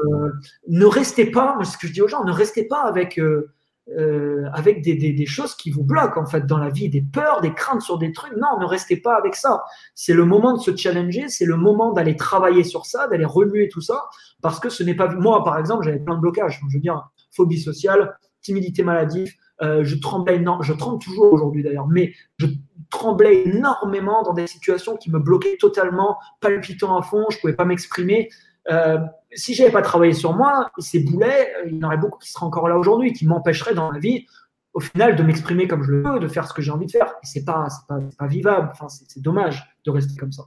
ne 0.68 0.86
restez 0.86 1.30
pas, 1.30 1.58
ce 1.64 1.78
que 1.78 1.86
je 1.86 1.92
dis 1.92 2.02
aux 2.02 2.08
gens, 2.08 2.24
ne 2.24 2.32
restez 2.32 2.66
pas 2.66 2.82
avec, 2.82 3.18
euh, 3.18 3.52
euh, 3.96 4.44
avec 4.52 4.82
des, 4.82 4.96
des, 4.96 5.12
des, 5.12 5.26
choses 5.26 5.54
qui 5.54 5.70
vous 5.70 5.84
bloquent 5.84 6.20
en 6.20 6.26
fait 6.26 6.44
dans 6.46 6.58
la 6.58 6.70
vie, 6.70 6.88
des 6.88 7.02
peurs, 7.02 7.40
des 7.40 7.54
craintes 7.54 7.82
sur 7.82 7.98
des 7.98 8.12
trucs. 8.12 8.36
Non, 8.36 8.58
ne 8.58 8.66
restez 8.66 8.96
pas 8.96 9.16
avec 9.16 9.36
ça. 9.36 9.62
C'est 9.94 10.14
le 10.14 10.24
moment 10.24 10.54
de 10.54 10.60
se 10.60 10.74
challenger, 10.76 11.28
c'est 11.28 11.44
le 11.44 11.56
moment 11.56 11.92
d'aller 11.92 12.16
travailler 12.16 12.64
sur 12.64 12.86
ça, 12.86 13.06
d'aller 13.06 13.24
remuer 13.24 13.68
tout 13.68 13.80
ça, 13.80 14.08
parce 14.42 14.58
que 14.58 14.68
ce 14.68 14.82
n'est 14.82 14.96
pas 14.96 15.08
moi, 15.14 15.44
par 15.44 15.58
exemple, 15.58 15.84
j'avais 15.84 16.00
plein 16.00 16.16
de 16.16 16.20
blocages. 16.20 16.60
Je 16.68 16.74
veux 16.76 16.80
dire, 16.80 17.08
phobie 17.30 17.60
sociale, 17.60 18.18
timidité 18.46 18.82
maladive. 18.82 19.32
Euh, 19.62 19.84
je 19.84 19.96
tremblais 19.96 20.36
énormément, 20.36 20.62
je 20.62 20.72
tremble 20.72 21.02
toujours 21.02 21.32
aujourd'hui 21.32 21.62
d'ailleurs, 21.62 21.88
mais 21.88 22.12
je 22.38 22.46
tremblais 22.90 23.42
énormément 23.46 24.22
dans 24.22 24.34
des 24.34 24.46
situations 24.46 24.96
qui 24.96 25.10
me 25.10 25.18
bloquaient 25.18 25.56
totalement, 25.58 26.18
palpitant 26.40 26.96
à 26.96 27.02
fond, 27.02 27.24
je 27.30 27.36
ne 27.36 27.40
pouvais 27.40 27.54
pas 27.54 27.64
m'exprimer. 27.64 28.28
Euh, 28.70 28.98
si 29.32 29.54
j'avais 29.54 29.70
pas 29.70 29.82
travaillé 29.82 30.12
sur 30.12 30.34
moi, 30.34 30.70
ces 30.78 31.00
boulets, 31.00 31.52
il 31.66 31.76
y 31.76 31.84
en 31.84 31.86
aurait 31.86 31.96
beaucoup 31.96 32.18
qui 32.18 32.30
seraient 32.30 32.46
encore 32.46 32.68
là 32.68 32.78
aujourd'hui, 32.78 33.12
qui 33.12 33.26
m'empêcheraient 33.26 33.74
dans 33.74 33.90
la 33.90 33.98
vie, 33.98 34.26
au 34.74 34.80
final, 34.80 35.16
de 35.16 35.22
m'exprimer 35.22 35.66
comme 35.66 35.82
je 35.82 35.90
le 35.90 36.02
veux, 36.02 36.18
de 36.18 36.28
faire 36.28 36.46
ce 36.46 36.52
que 36.52 36.60
j'ai 36.60 36.70
envie 36.70 36.86
de 36.86 36.90
faire. 36.90 37.14
Et 37.22 37.26
c'est 37.26 37.44
pas, 37.44 37.68
pas, 37.88 38.26
vivable. 38.26 38.72
C'est 38.88 39.22
dommage 39.22 39.64
de 39.84 39.90
rester 39.90 40.14
comme 40.16 40.32
ça. 40.32 40.44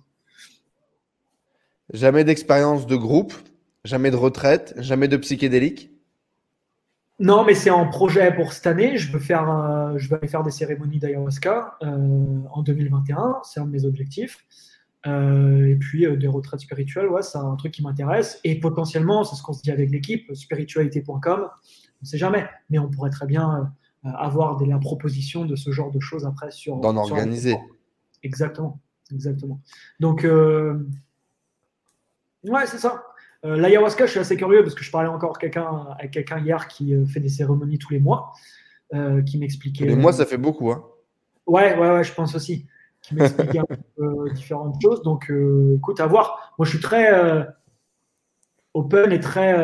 Jamais 1.94 2.24
d'expérience 2.24 2.86
de 2.86 2.96
groupe, 2.96 3.34
jamais 3.84 4.12
de 4.12 4.16
retraite, 4.16 4.76
jamais 4.78 5.08
de 5.08 5.18
psychédélique 5.18 5.90
non, 7.20 7.44
mais 7.44 7.54
c'est 7.54 7.70
en 7.70 7.86
projet 7.86 8.34
pour 8.34 8.54
cette 8.54 8.66
année. 8.66 8.98
Je 8.98 9.12
veux 9.12 9.20
faire, 9.20 9.50
euh, 9.50 9.98
je 9.98 10.08
vais 10.08 10.16
aller 10.16 10.30
faire 10.30 10.44
des 10.44 10.52
cérémonies 10.52 11.00
d'ayahuasca 11.00 11.78
euh, 11.84 12.40
en 12.52 12.64
2021. 12.64 13.40
C'est 13.44 13.60
un 13.60 13.66
de 13.66 13.72
mes 13.72 13.84
objectifs. 13.84 14.46
Euh, 15.06 15.68
et 15.68 15.76
puis 15.76 16.06
des 16.18 16.28
retraites 16.28 16.62
spirituelles, 16.62 17.08
ouais, 17.08 17.22
c'est 17.22 17.38
un 17.38 17.56
truc 17.58 17.74
qui 17.74 17.84
m'intéresse. 17.84 18.40
Et 18.46 18.58
potentiellement, 18.60 19.26
c'est 19.26 19.36
ce 19.36 19.44
qu'on 19.44 19.52
se 19.52 19.62
dit 19.62 19.72
avec 19.72 19.92
l'équipe, 19.92 20.34
spiritualité.com. 20.34 21.20
On 21.22 22.02
ne 22.02 22.08
sait 22.08 22.18
jamais, 22.18 22.48
mais 22.70 22.80
on 22.80 22.90
pourrait 22.90 23.10
très 23.10 23.26
bien 23.26 23.74
avoir 24.04 24.56
des, 24.56 24.66
la 24.66 24.80
proposition 24.80 25.44
de 25.44 25.58
ce 25.58 25.72
genre 25.72 25.92
de 25.92 26.00
choses 26.00 26.26
après 26.26 26.52
sur. 26.52 26.78
D'en 26.78 26.96
organiser. 26.96 27.58
Exactement, 28.24 28.80
exactement. 29.12 29.60
Donc, 30.00 30.22
ouais, 30.24 30.78
c'est 32.66 32.78
ça. 32.78 33.04
Euh, 33.46 33.56
l'ayahuasca, 33.56 34.06
je 34.06 34.12
suis 34.12 34.20
assez 34.20 34.36
curieux 34.36 34.64
parce 34.64 34.76
que 34.76 34.84
je 34.84 34.92
parlais 34.92 35.08
encore 35.08 35.38
quelqu'un, 35.40 35.88
avec 35.98 36.12
quelqu'un 36.12 36.40
hier 36.40 36.68
qui 36.68 36.94
euh, 36.94 37.06
fait 37.06 37.20
des 37.20 37.30
cérémonies 37.30 37.78
tous 37.78 37.94
les 37.94 38.00
mois, 38.00 38.34
euh, 38.94 39.22
qui 39.22 39.38
m'expliquait. 39.38 39.86
Les 39.86 39.96
mois, 39.96 40.12
ça 40.12 40.26
fait 40.26 40.38
beaucoup. 40.38 40.72
Hein. 40.72 40.84
Ouais, 41.46 41.78
ouais, 41.78 41.90
ouais, 41.92 42.04
je 42.04 42.14
pense 42.14 42.36
aussi. 42.36 42.66
Qui 43.02 43.16
m'expliquait 43.16 43.60
un 43.60 43.66
peu 43.96 44.30
différentes 44.34 44.82
choses. 44.82 45.02
Donc, 45.04 45.32
écoute, 45.78 46.02
à 46.02 46.06
voir. 46.06 46.54
Moi, 46.58 46.66
je 46.66 46.72
suis 46.72 46.82
très 46.82 47.48
open 48.74 49.14
et 49.14 49.22
très 49.22 49.56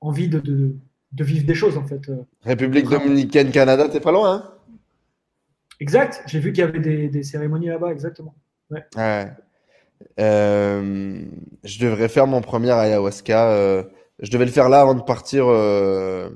envie 0.00 0.28
de, 0.28 0.40
de, 0.40 0.74
de, 1.12 1.24
vivre 1.24 1.46
des 1.46 1.54
choses, 1.54 1.78
en 1.78 1.86
fait. 1.86 2.10
République 2.42 2.88
dominicaine, 2.90 3.52
Canada, 3.52 3.88
t'es 3.88 4.00
pas 4.00 4.10
loin, 4.10 4.34
hein 4.34 4.50
Exact. 5.78 6.24
J'ai 6.26 6.40
vu 6.40 6.52
qu'il 6.52 6.64
y 6.64 6.66
avait 6.66 6.80
des, 6.80 7.08
des 7.08 7.22
cérémonies 7.22 7.68
là-bas, 7.68 7.92
exactement. 7.92 8.34
Ouais. 8.70 8.84
ouais. 8.96 9.30
Euh, 10.20 11.22
je 11.64 11.78
devrais 11.80 12.08
faire 12.08 12.26
mon 12.26 12.40
premier 12.40 12.70
ayahuasca. 12.70 13.50
Euh, 13.50 13.82
je 14.20 14.30
devais 14.30 14.44
le 14.44 14.50
faire 14.50 14.68
là 14.68 14.80
avant 14.80 14.94
de 14.94 15.02
partir 15.02 15.46
euh, 15.48 16.30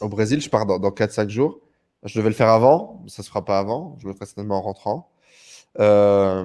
au 0.00 0.08
Brésil. 0.08 0.40
Je 0.40 0.48
pars 0.48 0.66
dans, 0.66 0.78
dans 0.78 0.90
4-5 0.90 1.28
jours. 1.28 1.60
Je 2.04 2.18
devais 2.18 2.30
le 2.30 2.34
faire 2.34 2.48
avant, 2.48 3.04
ça 3.08 3.22
se 3.22 3.28
fera 3.28 3.44
pas 3.44 3.58
avant. 3.58 3.98
Je 4.00 4.06
le 4.06 4.14
ferai 4.14 4.24
certainement 4.24 4.56
en 4.56 4.62
rentrant. 4.62 5.10
en 5.78 6.44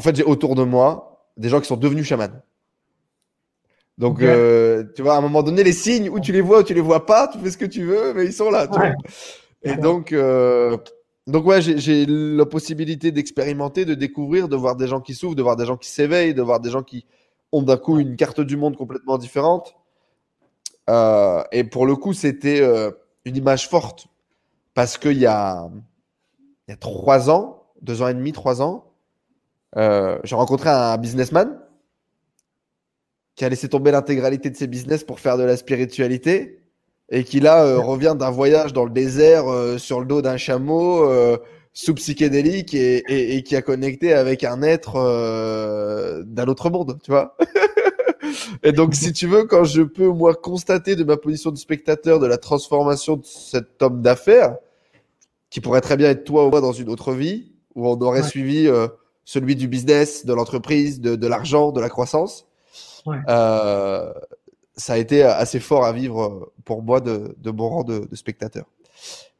fait, 0.00 0.14
j'ai 0.14 0.22
autour 0.22 0.54
de 0.54 0.62
moi 0.62 1.26
des 1.36 1.48
gens 1.48 1.60
qui 1.60 1.66
sont 1.66 1.76
devenus 1.76 2.06
chamans. 2.06 2.40
Donc, 3.98 4.18
tu 4.18 5.02
vois, 5.02 5.14
à 5.14 5.18
un 5.18 5.22
moment 5.22 5.42
donné, 5.42 5.64
les 5.64 5.72
signes, 5.72 6.08
où 6.08 6.20
tu 6.20 6.30
les 6.30 6.40
vois 6.40 6.60
ou 6.60 6.62
tu 6.62 6.74
les 6.74 6.80
vois 6.80 7.04
pas, 7.04 7.26
tu 7.26 7.38
fais 7.40 7.50
ce 7.50 7.58
que 7.58 7.64
tu 7.64 7.84
veux, 7.84 8.14
mais 8.14 8.26
ils 8.26 8.32
sont 8.32 8.50
là. 8.50 8.68
Et 9.64 9.74
donc, 9.74 10.14
donc 11.26 11.44
ouais, 11.44 11.60
j'ai 11.60 12.06
la 12.06 12.46
possibilité 12.46 13.10
d'expérimenter, 13.10 13.84
de 13.84 13.94
découvrir, 13.94 14.48
de 14.48 14.54
voir 14.54 14.76
des 14.76 14.86
gens 14.86 15.00
qui 15.00 15.14
souffrent, 15.14 15.34
de 15.34 15.42
voir 15.42 15.56
des 15.56 15.66
gens 15.66 15.76
qui 15.76 15.88
s'éveillent, 15.88 16.34
de 16.34 16.42
voir 16.42 16.60
des 16.60 16.70
gens 16.70 16.84
qui 16.84 17.04
ont 17.50 17.62
d'un 17.62 17.76
coup 17.76 17.98
une 17.98 18.16
carte 18.16 18.40
du 18.40 18.56
monde 18.56 18.76
complètement 18.76 19.18
différente. 19.18 19.76
Euh, 20.88 21.42
et 21.50 21.64
pour 21.64 21.84
le 21.84 21.96
coup, 21.96 22.12
c'était 22.12 22.60
euh, 22.60 22.92
une 23.24 23.36
image 23.36 23.68
forte 23.68 24.06
parce 24.74 24.98
qu'il 24.98 25.18
y 25.18 25.26
a, 25.26 25.68
il 26.68 26.70
y 26.70 26.74
a 26.74 26.76
trois 26.76 27.28
ans, 27.28 27.64
deux 27.82 28.02
ans 28.02 28.08
et 28.08 28.14
demi, 28.14 28.30
trois 28.32 28.62
ans, 28.62 28.92
euh, 29.76 30.18
j'ai 30.22 30.36
rencontré 30.36 30.70
un 30.70 30.96
businessman 30.96 31.60
qui 33.34 33.44
a 33.44 33.48
laissé 33.48 33.68
tomber 33.68 33.90
l'intégralité 33.90 34.48
de 34.48 34.56
ses 34.56 34.68
business 34.68 35.02
pour 35.02 35.18
faire 35.18 35.36
de 35.36 35.42
la 35.42 35.56
spiritualité 35.56 36.60
et 37.08 37.24
qui 37.24 37.40
là 37.40 37.64
euh, 37.64 37.78
revient 37.78 38.16
d'un 38.18 38.30
voyage 38.30 38.72
dans 38.72 38.84
le 38.84 38.90
désert 38.90 39.50
euh, 39.50 39.78
sur 39.78 40.00
le 40.00 40.06
dos 40.06 40.22
d'un 40.22 40.36
chameau 40.36 41.04
euh, 41.04 41.36
sous 41.72 41.94
psychédélique 41.94 42.74
et, 42.74 43.36
et, 43.36 43.42
qui 43.42 43.54
a 43.54 43.62
connecté 43.62 44.14
avec 44.14 44.44
un 44.44 44.62
être 44.62 44.94
d'un 46.24 46.46
autre 46.46 46.70
monde, 46.70 46.98
tu 47.04 47.10
vois. 47.10 47.36
et 48.62 48.72
donc, 48.72 48.94
si 48.94 49.12
tu 49.12 49.26
veux, 49.26 49.44
quand 49.44 49.64
je 49.64 49.82
peux 49.82 50.08
moi 50.08 50.34
constater 50.34 50.96
de 50.96 51.04
ma 51.04 51.18
position 51.18 51.50
de 51.50 51.58
spectateur 51.58 52.18
de 52.18 52.26
la 52.26 52.38
transformation 52.38 53.16
de 53.16 53.26
cet 53.26 53.82
homme 53.82 54.00
d'affaires, 54.00 54.56
qui 55.50 55.60
pourrait 55.60 55.82
très 55.82 55.98
bien 55.98 56.08
être 56.08 56.24
toi 56.24 56.46
ou 56.46 56.50
moi 56.50 56.62
dans 56.62 56.72
une 56.72 56.88
autre 56.88 57.12
vie, 57.12 57.52
où 57.74 57.86
on 57.86 58.00
aurait 58.00 58.22
suivi 58.22 58.70
celui 59.26 59.54
du 59.54 59.68
business, 59.68 60.24
de 60.24 60.32
l'entreprise, 60.32 61.02
de, 61.02 61.14
de 61.14 61.26
l'argent, 61.26 61.72
de 61.72 61.80
la 61.82 61.90
croissance. 61.90 62.46
Ouais 63.04 63.18
ça 64.76 64.94
a 64.94 64.98
été 64.98 65.22
assez 65.22 65.60
fort 65.60 65.84
à 65.84 65.92
vivre 65.92 66.22
euh, 66.22 66.52
pour 66.64 66.82
moi 66.82 67.00
de, 67.00 67.34
de 67.38 67.50
bon 67.50 67.68
rang 67.68 67.84
de, 67.84 68.00
de 68.00 68.16
spectateur. 68.16 68.66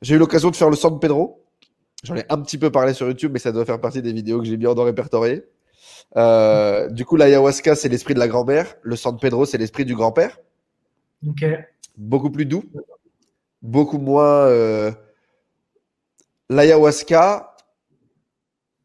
J'ai 0.02 0.14
eu 0.14 0.18
l'occasion 0.18 0.50
de 0.50 0.56
faire 0.56 0.70
le 0.70 0.76
San 0.76 0.98
Pedro. 0.98 1.42
J'en 2.04 2.16
ai 2.16 2.24
un 2.28 2.40
petit 2.40 2.58
peu 2.58 2.70
parlé 2.70 2.92
sur 2.92 3.06
YouTube, 3.08 3.32
mais 3.32 3.38
ça 3.38 3.52
doit 3.52 3.64
faire 3.64 3.80
partie 3.80 4.02
des 4.02 4.12
vidéos 4.12 4.38
que 4.38 4.44
j'ai 4.44 4.56
bien 4.56 4.72
répertoriées. 4.74 5.44
Euh, 6.16 6.88
du 6.90 7.04
coup, 7.04 7.16
l'ayahuasca, 7.16 7.74
c'est 7.74 7.88
l'esprit 7.88 8.14
de 8.14 8.18
la 8.18 8.28
grand-mère. 8.28 8.76
Le 8.82 8.96
San 8.96 9.18
Pedro, 9.18 9.44
c'est 9.44 9.58
l'esprit 9.58 9.84
du 9.84 9.94
grand-père. 9.94 10.38
Beaucoup 11.96 12.30
plus 12.30 12.46
doux. 12.46 12.64
Beaucoup 13.62 13.98
moins. 13.98 14.46
Euh... 14.46 14.92
L'ayahuasca, 16.48 17.56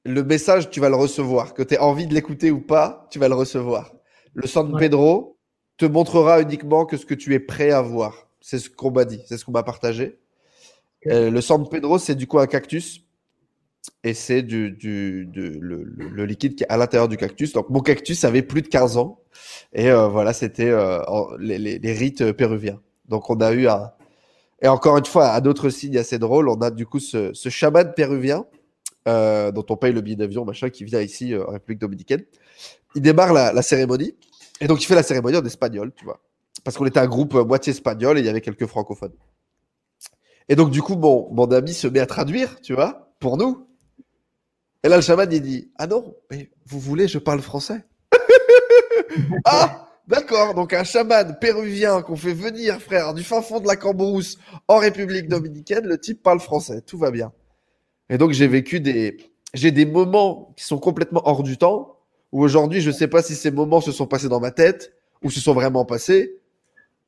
le 0.03 0.23
message, 0.23 0.69
tu 0.69 0.80
vas 0.80 0.90
le 0.90 0.95
recevoir. 0.95 1.53
Que 1.53 1.61
tu 1.61 1.76
aies 1.76 1.80
envie 1.80 2.07
de 2.07 2.14
l'écouter 2.14 2.49
ou 2.49 2.61
pas, 2.61 3.07
tu 3.11 3.19
vas 3.19 3.28
le 3.28 3.36
recevoir. 3.36 3.94
Le 4.34 4.48
San 4.48 4.76
Pedro, 4.78 5.38
te 5.82 5.86
montrera 5.88 6.41
uniquement 6.41 6.86
que 6.86 6.95
ce 6.95 7.08
que 7.08 7.16
tu 7.16 7.34
es 7.34 7.40
prêt 7.40 7.72
à 7.72 7.82
voir. 7.82 8.28
C'est 8.40 8.60
ce 8.60 8.70
qu'on 8.70 8.91
m'a 8.91 9.03
dit, 9.03 9.20
c'est 9.26 9.38
ce 9.38 9.45
qu'on 9.45 9.52
m'a 9.52 9.64
partagé. 9.64 10.20
Euh, 11.08 11.32
le 11.32 11.41
San 11.41 11.68
Pedro, 11.68 11.98
c'est 11.98 12.14
du 12.14 12.28
coup 12.28 12.38
un 12.38 12.45
cactus. 12.45 13.02
Et 14.03 14.14
c'est 14.14 14.44
du, 14.44 14.70
du, 14.70 15.28
le, 15.34 16.26
liquide 16.26 16.53
qui 16.53 16.64
est 16.64 16.70
à 16.70 16.78
l'intérieur 16.78 17.08
du 17.08 17.18
cactus. 17.18 17.53
Donc, 17.53 17.72
mon 17.72 17.80
cactus 17.80 18.24
avait 18.26 18.44
plus 18.44 18.62
de 18.62 18.68
15 18.68 18.98
ans. 18.98 19.20
Et 19.74 19.90
euh, 19.90 20.08
voilà, 20.08 20.34
c'était 20.34 20.70
euh, 20.70 21.02
les, 21.40 21.58
les, 21.58 21.94
rites 21.94 22.32
péruviens. 22.34 22.80
Donc, 23.08 23.32
on 23.32 23.41
a 23.41 23.52
eu 23.52 23.68
un. 23.68 23.91
Et 24.62 24.68
encore 24.68 24.99
une 24.99 25.06
fois, 25.06 25.34
un 25.34 25.44
autre 25.45 25.70
signe 25.70 25.98
assez 25.98 26.20
drôle. 26.20 26.48
On 26.48 26.62
a 26.62 26.70
du 26.70 26.86
coup 26.86 26.99
ce, 26.99 27.34
ce 27.34 27.49
chaman 27.49 27.91
péruvien 27.95 28.45
dont 29.08 29.66
on 29.68 29.78
paye 29.78 29.94
le 29.94 30.02
billet 30.02 30.16
d'avion, 30.16 30.45
machin, 30.45 30.70
qui 30.70 30.84
vient 30.84 31.02
ici 31.02 31.36
en 31.36 31.52
République 31.52 31.80
dominicaine. 31.80 32.24
Il 32.94 33.02
démarre 33.02 33.34
la, 33.34 33.52
la 33.52 33.64
cérémonie 33.64 34.16
Et 34.62 34.68
donc, 34.68 34.82
il 34.82 34.86
fait 34.86 34.96
la 34.96 35.04
cérémonie 35.04 35.36
en 35.36 35.46
espagnol, 35.46 35.92
tu 35.94 36.06
vois. 36.06 36.22
Parce 36.64 36.78
qu'on 36.78 36.86
était 36.86 37.00
un 37.00 37.08
groupe 37.08 37.36
euh, 37.36 37.44
moitié 37.44 37.72
espagnol 37.72 38.18
et 38.18 38.22
il 38.22 38.26
y 38.26 38.30
avait 38.30 38.42
quelques 38.42 38.68
francophones. 38.68 39.16
Et 40.48 40.56
donc, 40.56 40.72
du 40.72 40.82
coup, 40.82 40.96
mon, 40.96 41.30
mon 41.34 41.52
ami 41.52 41.74
se 41.74 41.88
met 41.88 42.00
à 42.00 42.06
traduire, 42.06 42.62
tu 42.62 42.74
vois, 42.74 43.14
pour 43.20 43.38
nous. 43.38 43.68
Et 44.84 44.90
là, 44.90 44.96
le 44.96 45.02
chaman, 45.02 45.28
il 45.32 45.42
dit 45.42 45.72
Ah 45.78 45.88
non, 45.88 46.16
mais 46.30 46.50
vous 46.66 46.80
voulez, 46.80 47.08
je 47.08 47.18
parle 47.18 47.42
français 47.42 47.86
Ah 49.46 49.88
D'accord, 50.08 50.56
donc 50.56 50.74
un 50.74 50.84
chaman 50.84 51.38
péruvien 51.40 52.02
qu'on 52.02 52.18
fait 52.18 52.34
venir, 52.34 52.82
frère, 52.82 53.14
du 53.14 53.24
fin 53.24 53.42
fond 53.42 53.62
de 53.62 53.68
la 53.68 53.78
Cambrousse 53.78 54.38
en 54.68 54.78
République 54.78 55.30
dominicaine, 55.30 55.86
le 55.86 55.98
type 55.98 56.22
parle 56.22 56.42
français, 56.42 56.82
tout 56.82 56.98
va 56.98 57.12
bien. 57.12 57.32
Et 58.10 58.18
donc 58.18 58.32
j'ai 58.32 58.48
vécu 58.48 58.82
des, 58.82 59.16
j'ai 59.54 59.72
des 59.72 59.86
moments 59.86 60.54
qui 60.58 60.66
sont 60.66 60.80
complètement 60.80 61.22
hors 61.24 61.44
du 61.44 61.58
temps, 61.58 62.01
où 62.32 62.44
aujourd'hui 62.44 62.82
je 62.82 62.90
ne 62.90 62.95
sais 62.95 63.08
pas 63.08 63.22
si 63.22 63.36
ces 63.36 63.52
moments 63.52 63.82
se 63.82 63.91
sont 63.91 64.08
passés 64.08 64.30
dans 64.30 64.40
ma 64.40 64.52
tête 64.52 64.94
ou 65.24 65.30
se 65.30 65.40
sont 65.40 65.53
vraiment 65.53 65.86
passés, 65.86 66.38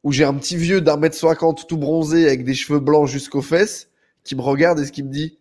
où 0.03 0.11
j'ai 0.11 0.23
un 0.23 0.33
petit 0.33 0.57
vieux 0.57 0.81
d'un 0.81 0.97
mètre 0.97 1.15
cinquante 1.15 1.67
tout 1.67 1.77
bronzé 1.77 2.27
avec 2.27 2.43
des 2.43 2.53
cheveux 2.53 2.79
blancs 2.79 3.07
jusqu'aux 3.07 3.41
fesses 3.41 3.89
qui 4.23 4.35
me 4.35 4.41
regarde 4.41 4.79
et 4.79 4.89
qui 4.89 5.03
me 5.03 5.09
dit, 5.09 5.39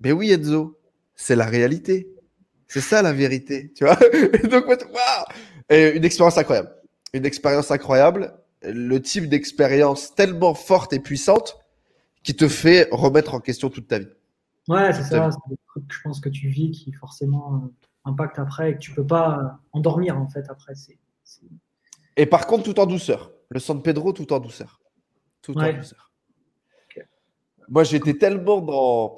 mais 0.00 0.12
oui 0.12 0.32
Enzo, 0.32 0.78
c'est 1.14 1.36
la 1.36 1.46
réalité. 1.46 2.08
C'est 2.66 2.80
ça 2.80 3.02
la 3.02 3.12
vérité, 3.12 3.72
tu 3.74 3.84
vois. 3.84 3.98
Et 4.12 4.48
donc, 4.48 4.64
et 5.70 5.96
une 5.96 6.04
expérience 6.04 6.36
incroyable. 6.38 6.70
Une 7.12 7.24
expérience 7.24 7.70
incroyable. 7.70 8.34
Le 8.62 9.00
type 9.00 9.28
d'expérience 9.28 10.14
tellement 10.14 10.54
forte 10.54 10.92
et 10.92 10.98
puissante 10.98 11.58
qui 12.22 12.34
te 12.34 12.48
fait 12.48 12.88
remettre 12.90 13.34
en 13.34 13.40
question 13.40 13.70
toute 13.70 13.88
ta 13.88 13.98
vie. 13.98 14.08
Ouais, 14.68 14.92
c'est 14.92 15.02
ça. 15.02 15.30
C'est 15.30 15.50
des 15.50 15.58
trucs, 15.68 15.92
je 15.92 16.00
pense, 16.02 16.20
que 16.20 16.28
tu 16.28 16.48
vis 16.48 16.70
qui 16.70 16.92
forcément 16.92 17.70
impactent 18.04 18.38
après 18.38 18.70
et 18.70 18.74
que 18.74 18.78
tu 18.78 18.92
peux 18.92 19.06
pas 19.06 19.58
endormir 19.72 20.18
en 20.18 20.28
fait 20.28 20.44
après. 20.48 20.74
Et 22.16 22.26
par 22.26 22.46
contre, 22.46 22.64
tout 22.64 22.78
en 22.78 22.86
douceur. 22.86 23.32
Le 23.48 23.60
San 23.60 23.82
Pedro, 23.82 24.12
tout 24.12 24.32
en 24.32 24.40
douceur. 24.40 24.80
Tout 25.42 25.56
en 25.58 25.72
douceur. 25.72 26.10
Moi, 27.68 27.84
j'étais 27.84 28.14
tellement 28.14 28.60
dans, 28.60 29.16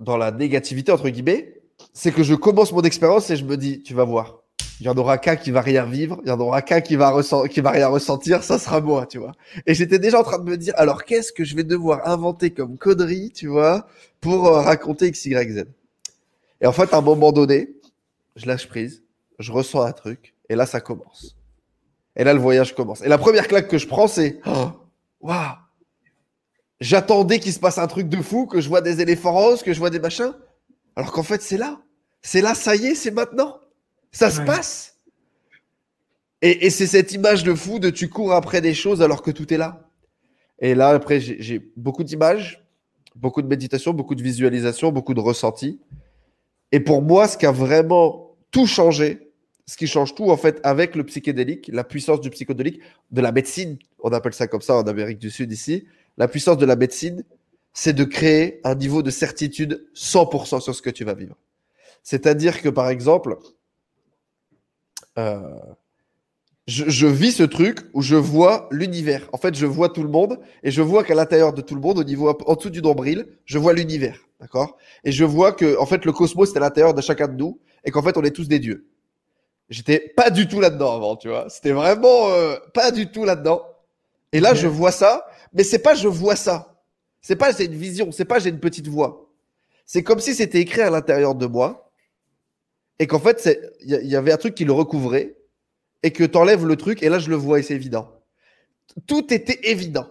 dans 0.00 0.16
la 0.16 0.32
négativité, 0.32 0.90
entre 0.90 1.08
guillemets, 1.08 1.62
c'est 1.92 2.12
que 2.12 2.22
je 2.22 2.34
commence 2.34 2.72
mon 2.72 2.82
expérience 2.82 3.30
et 3.30 3.36
je 3.36 3.44
me 3.44 3.56
dis, 3.56 3.82
tu 3.82 3.94
vas 3.94 4.04
voir, 4.04 4.42
il 4.80 4.86
y 4.86 4.88
en 4.88 4.96
aura 4.96 5.18
qu'un 5.18 5.36
qui 5.36 5.52
va 5.52 5.60
rien 5.60 5.84
vivre, 5.84 6.20
il 6.24 6.28
y 6.28 6.32
en 6.32 6.40
aura 6.40 6.60
qu'un 6.60 6.80
qui 6.80 6.96
va 6.96 7.22
qui 7.48 7.60
va 7.60 7.70
rien 7.70 7.86
ressentir, 7.86 8.42
ça 8.42 8.58
sera 8.58 8.80
moi, 8.80 9.06
tu 9.06 9.18
vois. 9.18 9.32
Et 9.64 9.74
j'étais 9.74 10.00
déjà 10.00 10.18
en 10.18 10.24
train 10.24 10.38
de 10.38 10.44
me 10.44 10.56
dire, 10.56 10.74
alors 10.76 11.04
qu'est-ce 11.04 11.32
que 11.32 11.44
je 11.44 11.54
vais 11.54 11.62
devoir 11.62 12.08
inventer 12.08 12.50
comme 12.50 12.78
connerie, 12.78 13.30
tu 13.30 13.46
vois, 13.46 13.86
pour 14.20 14.48
euh, 14.48 14.60
raconter 14.60 15.06
X, 15.08 15.26
Y, 15.26 15.52
Z. 15.52 15.64
Et 16.60 16.66
en 16.66 16.72
fait, 16.72 16.92
à 16.92 16.98
un 16.98 17.00
moment 17.00 17.30
donné, 17.30 17.76
je 18.36 18.46
lâche 18.46 18.68
prise, 18.68 19.02
je 19.38 19.52
ressens 19.52 19.82
un 19.82 19.92
truc, 19.92 20.34
et 20.48 20.54
là, 20.54 20.66
ça 20.66 20.80
commence. 20.80 21.36
Et 22.16 22.24
là, 22.24 22.34
le 22.34 22.40
voyage 22.40 22.74
commence. 22.74 23.02
Et 23.02 23.08
la 23.08 23.18
première 23.18 23.48
claque 23.48 23.68
que 23.68 23.78
je 23.78 23.86
prends, 23.86 24.06
c'est, 24.06 24.40
oh, 24.46 24.70
waouh, 25.20 25.56
j'attendais 26.80 27.38
qu'il 27.38 27.52
se 27.52 27.60
passe 27.60 27.78
un 27.78 27.86
truc 27.86 28.08
de 28.08 28.20
fou, 28.20 28.46
que 28.46 28.60
je 28.60 28.68
vois 28.68 28.80
des 28.80 29.00
éléphants 29.00 29.32
roses, 29.32 29.62
que 29.62 29.72
je 29.72 29.78
vois 29.78 29.90
des 29.90 30.00
machins. 30.00 30.32
Alors 30.96 31.12
qu'en 31.12 31.22
fait, 31.22 31.40
c'est 31.40 31.56
là. 31.56 31.80
C'est 32.20 32.40
là, 32.40 32.54
ça 32.54 32.76
y 32.76 32.86
est, 32.86 32.94
c'est 32.94 33.10
maintenant. 33.10 33.58
Ça 34.12 34.30
se 34.30 34.42
passe. 34.42 34.98
Et, 36.42 36.70
c'est 36.70 36.88
cette 36.88 37.12
image 37.12 37.44
de 37.44 37.54
fou 37.54 37.78
de 37.78 37.88
tu 37.88 38.08
cours 38.08 38.32
après 38.32 38.60
des 38.60 38.74
choses 38.74 39.00
alors 39.00 39.22
que 39.22 39.30
tout 39.30 39.54
est 39.54 39.56
là. 39.56 39.88
Et 40.58 40.74
là, 40.74 40.90
après, 40.90 41.20
j'ai 41.20 41.72
beaucoup 41.76 42.04
d'images, 42.04 42.64
beaucoup 43.14 43.42
de 43.42 43.46
méditation, 43.46 43.94
beaucoup 43.94 44.14
de 44.14 44.22
visualisation, 44.22 44.92
beaucoup 44.92 45.14
de 45.14 45.20
ressentis. 45.20 45.80
Et 46.72 46.80
pour 46.80 47.02
moi, 47.02 47.28
ce 47.28 47.36
qui 47.36 47.46
a 47.46 47.52
vraiment 47.52 48.34
tout 48.50 48.66
changé, 48.66 49.30
ce 49.66 49.76
qui 49.76 49.86
change 49.86 50.14
tout 50.14 50.30
en 50.30 50.36
fait 50.36 50.60
avec 50.64 50.96
le 50.96 51.04
psychédélique, 51.04 51.70
la 51.72 51.84
puissance 51.84 52.20
du 52.20 52.30
psychédélique, 52.30 52.80
de 53.10 53.20
la 53.20 53.30
médecine, 53.30 53.78
on 54.00 54.10
appelle 54.10 54.34
ça 54.34 54.46
comme 54.46 54.62
ça 54.62 54.74
en 54.76 54.82
Amérique 54.82 55.18
du 55.18 55.30
Sud 55.30 55.52
ici, 55.52 55.86
la 56.16 56.28
puissance 56.28 56.56
de 56.58 56.66
la 56.66 56.76
médecine, 56.76 57.24
c'est 57.72 57.92
de 57.92 58.04
créer 58.04 58.60
un 58.64 58.74
niveau 58.74 59.02
de 59.02 59.10
certitude 59.10 59.86
100% 59.94 60.60
sur 60.60 60.74
ce 60.74 60.82
que 60.82 60.90
tu 60.90 61.04
vas 61.04 61.14
vivre. 61.14 61.36
C'est-à-dire 62.02 62.60
que, 62.60 62.68
par 62.68 62.88
exemple, 62.88 63.38
euh, 65.18 65.40
je, 66.66 67.06
vis 67.06 67.32
ce 67.32 67.42
truc 67.42 67.80
où 67.92 68.02
je 68.02 68.14
vois 68.14 68.68
l'univers. 68.70 69.28
En 69.32 69.38
fait, 69.38 69.54
je 69.54 69.66
vois 69.66 69.88
tout 69.88 70.02
le 70.02 70.08
monde 70.08 70.38
et 70.62 70.70
je 70.70 70.80
vois 70.82 71.02
qu'à 71.02 71.14
l'intérieur 71.14 71.52
de 71.52 71.60
tout 71.60 71.74
le 71.74 71.80
monde, 71.80 71.98
au 71.98 72.04
niveau 72.04 72.28
en 72.46 72.54
dessous 72.54 72.70
du 72.70 72.82
nombril, 72.82 73.26
je 73.44 73.58
vois 73.58 73.72
l'univers, 73.72 74.18
d'accord? 74.40 74.76
Et 75.04 75.12
je 75.12 75.24
vois 75.24 75.52
que, 75.52 75.78
en 75.78 75.86
fait, 75.86 76.04
le 76.04 76.12
cosmos 76.12 76.52
est 76.52 76.56
à 76.56 76.60
l'intérieur 76.60 76.94
de 76.94 77.00
chacun 77.00 77.28
de 77.28 77.34
nous 77.34 77.58
et 77.84 77.90
qu'en 77.90 78.02
fait, 78.02 78.16
on 78.16 78.22
est 78.22 78.30
tous 78.30 78.48
des 78.48 78.58
dieux. 78.58 78.86
J'étais 79.70 80.12
pas 80.16 80.30
du 80.30 80.46
tout 80.46 80.60
là-dedans 80.60 80.94
avant, 80.94 81.16
tu 81.16 81.28
vois. 81.28 81.48
C'était 81.48 81.72
vraiment 81.72 82.28
euh, 82.30 82.56
pas 82.74 82.90
du 82.90 83.10
tout 83.10 83.24
là-dedans. 83.24 83.62
Et 84.32 84.40
là, 84.40 84.54
je 84.54 84.66
vois 84.66 84.92
ça, 84.92 85.26
mais 85.52 85.64
c'est 85.64 85.80
pas 85.80 85.94
je 85.94 86.08
vois 86.08 86.36
ça. 86.36 86.82
C'est 87.20 87.36
pas 87.36 87.52
j'ai 87.52 87.64
une 87.64 87.74
vision, 87.74 88.10
c'est 88.12 88.24
pas 88.24 88.38
j'ai 88.38 88.50
une 88.50 88.60
petite 88.60 88.88
voix. 88.88 89.30
C'est 89.86 90.02
comme 90.02 90.20
si 90.20 90.34
c'était 90.34 90.60
écrit 90.60 90.82
à 90.82 90.90
l'intérieur 90.90 91.34
de 91.34 91.46
moi 91.46 91.90
et 92.98 93.06
qu'en 93.06 93.18
fait, 93.18 93.48
il 93.80 93.90
y, 93.90 94.16
avait 94.16 94.32
un 94.32 94.36
truc 94.36 94.54
qui 94.54 94.64
le 94.64 94.72
recouvrait 94.72 95.36
et 96.02 96.10
que 96.10 96.24
tu 96.24 96.36
enlèves 96.36 96.66
le 96.66 96.76
truc 96.76 97.02
et 97.02 97.08
là, 97.08 97.18
je 97.18 97.30
le 97.30 97.36
vois 97.36 97.58
et 97.58 97.62
c'est 97.62 97.74
évident. 97.74 98.10
Tout 99.06 99.32
était 99.32 99.70
évident. 99.70 100.08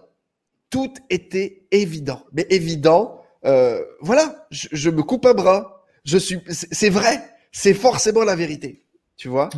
Tout 0.70 0.92
était 1.10 1.66
évident. 1.70 2.24
Mais 2.32 2.46
évident, 2.50 3.22
euh, 3.44 3.82
voilà, 4.00 4.46
je, 4.50 4.90
me 4.90 5.02
coupe 5.02 5.26
un 5.26 5.34
bras. 5.34 5.84
Je 6.04 6.18
suis, 6.18 6.40
c'est 6.48 6.90
vrai, 6.90 7.22
c'est 7.52 7.74
forcément 7.74 8.24
la 8.24 8.36
vérité. 8.36 8.84
Tu 9.16 9.28
vois? 9.28 9.50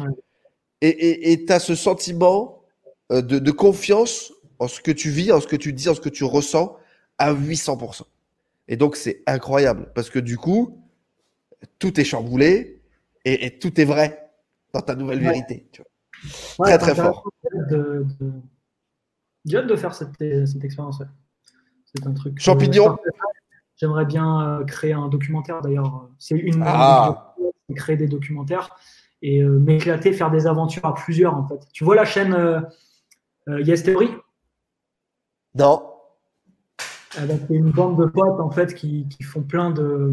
Et 0.81 1.45
tu 1.47 1.53
as 1.53 1.61
ce 1.61 1.75
sentiment 1.75 2.63
euh, 3.13 3.23
de, 3.23 3.39
de 3.39 3.51
confiance 3.51 4.33
en 4.59 4.69
ce 4.69 4.81
que 4.81 4.91
tu 4.91 5.11
vis, 5.11 5.33
en 5.33 5.41
ce 5.41 5.47
que 5.47 5.57
tu 5.57 5.73
dis, 5.73 5.89
en 5.89 5.95
ce 5.95 6.01
que 6.01 6.09
tu 6.09 6.25
ressens 6.25 6.77
à 7.19 7.33
800%. 7.33 8.03
Et 8.69 8.77
donc, 8.77 8.97
c'est 8.97 9.23
incroyable 9.27 9.91
parce 9.95 10.11
que 10.11 10.19
du 10.19 10.37
coup, 10.37 10.81
tout 11.79 12.01
est 12.01 12.05
chamboulé 12.05 12.81
et, 13.25 13.59
tout 13.59 13.81
est 13.81 13.85
vrai 13.85 14.31
dans 14.73 14.81
ta 14.81 14.95
nouvelle 14.95 15.21
vérité. 15.21 15.67
Très, 16.59 16.79
très 16.79 16.95
fort. 16.95 17.29
J'ai 19.45 19.59
hâte 19.59 19.67
de 19.67 19.77
faire 19.77 19.95
cette, 19.95 20.17
cette 20.19 20.65
expérience. 20.65 21.03
C'est 21.85 22.07
un 22.07 22.13
truc. 22.13 22.39
Champignon 22.39 22.97
J'aimerais 23.77 24.07
bien 24.07 24.61
euh, 24.61 24.65
créer 24.65 24.93
un 24.93 25.09
documentaire 25.09 25.61
d'ailleurs. 25.61 26.09
C'est 26.19 26.37
une 26.37 26.63
ah. 26.65 27.35
créer 27.75 27.97
des 27.97 28.07
documentaires 28.07 28.71
et 29.21 29.43
euh, 29.43 29.59
m'éclater, 29.59 30.13
faire 30.13 30.31
des 30.31 30.47
aventures 30.47 30.85
à 30.85 30.95
plusieurs 30.95 31.35
en 31.35 31.47
fait. 31.47 31.67
Tu 31.73 31.83
vois 31.83 31.97
la 31.97 32.05
chaîne 32.05 32.35
euh, 32.35 33.63
Yes 33.63 33.83
Theory? 33.83 34.11
Non 35.57 35.91
avec 37.17 37.43
une 37.51 37.71
bande 37.71 37.99
de 37.99 38.07
potes 38.07 38.41
en 38.41 38.51
fait 38.51 38.75
qui, 38.75 39.07
font 39.23 39.43
plein 39.43 39.71
de 39.71 40.13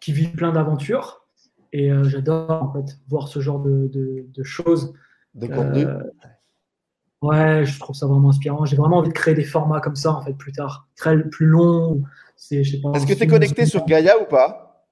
qui 0.00 0.12
vivent 0.12 0.34
plein 0.34 0.52
d'aventures 0.52 1.24
et 1.72 1.92
euh, 1.92 2.04
j'adore 2.04 2.50
en 2.50 2.72
fait 2.72 2.98
voir 3.08 3.28
ce 3.28 3.40
genre 3.40 3.60
de, 3.60 3.88
de, 3.92 4.42
choses. 4.42 4.94
De 5.38 5.46
contenu. 5.46 5.84
Euh, 5.86 6.02
ouais, 7.22 7.64
je 7.64 7.78
trouve 7.78 7.96
ça 7.96 8.06
vraiment 8.06 8.30
inspirant. 8.30 8.64
J'ai 8.64 8.76
vraiment 8.76 8.98
envie 8.98 9.08
de 9.08 9.14
créer 9.14 9.34
des 9.34 9.44
formats 9.44 9.80
comme 9.80 9.96
ça 9.96 10.12
en 10.12 10.22
fait 10.22 10.34
plus 10.34 10.52
tard, 10.52 10.88
très 10.96 11.16
plus 11.28 11.46
longs. 11.46 12.02
Est-ce 12.50 13.06
que 13.06 13.14
tu 13.14 13.22
es 13.22 13.26
connecté 13.26 13.66
sur 13.66 13.84
Gaia 13.84 14.20
ou 14.20 14.24
pas? 14.24 14.86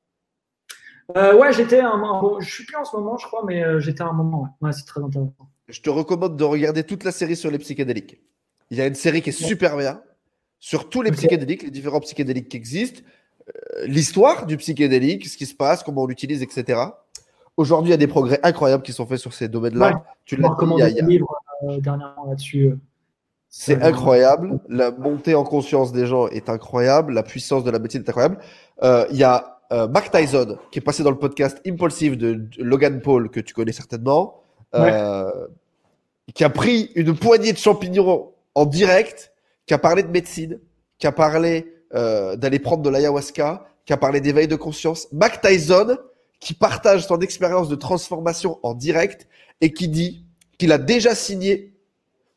Euh, 1.16 1.36
Ouais, 1.38 1.52
j'étais 1.52 1.80
un 1.80 1.96
moment. 1.96 2.40
je 2.40 2.50
suis 2.52 2.64
plus 2.64 2.76
en 2.76 2.84
ce 2.84 2.96
moment, 2.96 3.16
je 3.16 3.26
crois, 3.26 3.44
mais 3.46 3.80
j'étais 3.80 4.02
à 4.02 4.06
un 4.06 4.12
moment. 4.12 4.56
Ouais, 4.60 4.72
c'est 4.72 4.84
très 4.84 5.00
intéressant. 5.00 5.48
Je 5.68 5.80
te 5.80 5.90
recommande 5.90 6.36
de 6.36 6.44
regarder 6.44 6.84
toute 6.84 7.04
la 7.04 7.12
série 7.12 7.36
sur 7.36 7.50
les 7.50 7.58
psychédéliques. 7.58 8.20
Il 8.70 8.78
y 8.78 8.80
a 8.80 8.86
une 8.86 8.94
série 8.94 9.22
qui 9.22 9.30
est 9.30 9.32
super 9.32 9.76
bien 9.76 10.00
sur 10.58 10.88
tous 10.88 11.02
les 11.02 11.10
psychédéliques, 11.12 11.62
les 11.62 11.70
différents 11.70 12.00
psychédéliques 12.00 12.48
qui 12.48 12.56
existent, 12.56 13.02
euh, 13.48 13.86
l'histoire 13.86 14.46
du 14.46 14.56
psychédélique, 14.56 15.26
ce 15.26 15.36
qui 15.36 15.46
se 15.46 15.54
passe, 15.54 15.82
comment 15.82 16.02
on 16.02 16.06
l'utilise, 16.06 16.42
etc. 16.42 16.80
Aujourd'hui, 17.56 17.90
il 17.90 17.92
y 17.92 17.94
a 17.94 17.98
des 17.98 18.06
progrès 18.06 18.38
incroyables 18.42 18.82
qui 18.82 18.92
sont 18.92 19.06
faits 19.06 19.18
sur 19.18 19.32
ces 19.32 19.48
domaines-là. 19.48 20.04
Tu 20.24 20.36
l'as 20.36 20.48
y 20.78 20.82
a, 20.82 20.88
livre 21.02 21.34
euh, 21.62 21.78
dernièrement 21.80 22.26
là-dessus. 22.26 22.66
Euh, 22.66 22.78
c'est 23.48 23.82
incroyable. 23.82 24.58
La 24.68 24.90
montée 24.90 25.34
en 25.34 25.44
conscience 25.44 25.92
des 25.92 26.06
gens 26.06 26.28
est 26.28 26.50
incroyable. 26.50 27.14
La 27.14 27.22
puissance 27.22 27.64
de 27.64 27.70
la 27.70 27.78
médecine 27.78 28.02
est 28.02 28.08
incroyable. 28.08 28.38
Il 29.10 29.16
y 29.16 29.24
a 29.24 29.60
Mark 29.70 30.10
Tyson 30.10 30.58
qui 30.70 30.80
est 30.80 30.82
passé 30.82 31.02
dans 31.02 31.10
le 31.10 31.18
podcast 31.18 31.60
Impulsive 31.66 32.18
de 32.18 32.46
Logan 32.58 33.00
Paul 33.00 33.30
que 33.30 33.40
tu 33.40 33.54
connais 33.54 33.72
certainement, 33.72 34.42
qui 36.34 36.44
a 36.44 36.50
pris 36.50 36.90
une 36.96 37.16
poignée 37.16 37.52
de 37.52 37.58
champignons 37.58 38.32
en 38.54 38.66
direct 38.66 39.32
qui 39.66 39.74
a 39.74 39.78
parlé 39.78 40.02
de 40.02 40.08
médecine, 40.08 40.58
qui 40.98 41.06
a 41.06 41.12
parlé 41.12 41.72
euh, 41.94 42.36
d'aller 42.36 42.58
prendre 42.58 42.82
de 42.82 42.90
l'ayahuasca, 42.90 43.66
qui 43.84 43.92
a 43.92 43.96
parlé 43.96 44.20
d'éveil 44.20 44.48
de 44.48 44.56
conscience. 44.56 45.08
Mac 45.12 45.40
Tyson, 45.40 45.98
qui 46.40 46.54
partage 46.54 47.06
son 47.06 47.20
expérience 47.20 47.68
de 47.68 47.76
transformation 47.76 48.58
en 48.62 48.74
direct 48.74 49.26
et 49.60 49.72
qui 49.72 49.88
dit 49.88 50.24
qu'il 50.58 50.72
a 50.72 50.78
déjà 50.78 51.14
signé 51.14 51.72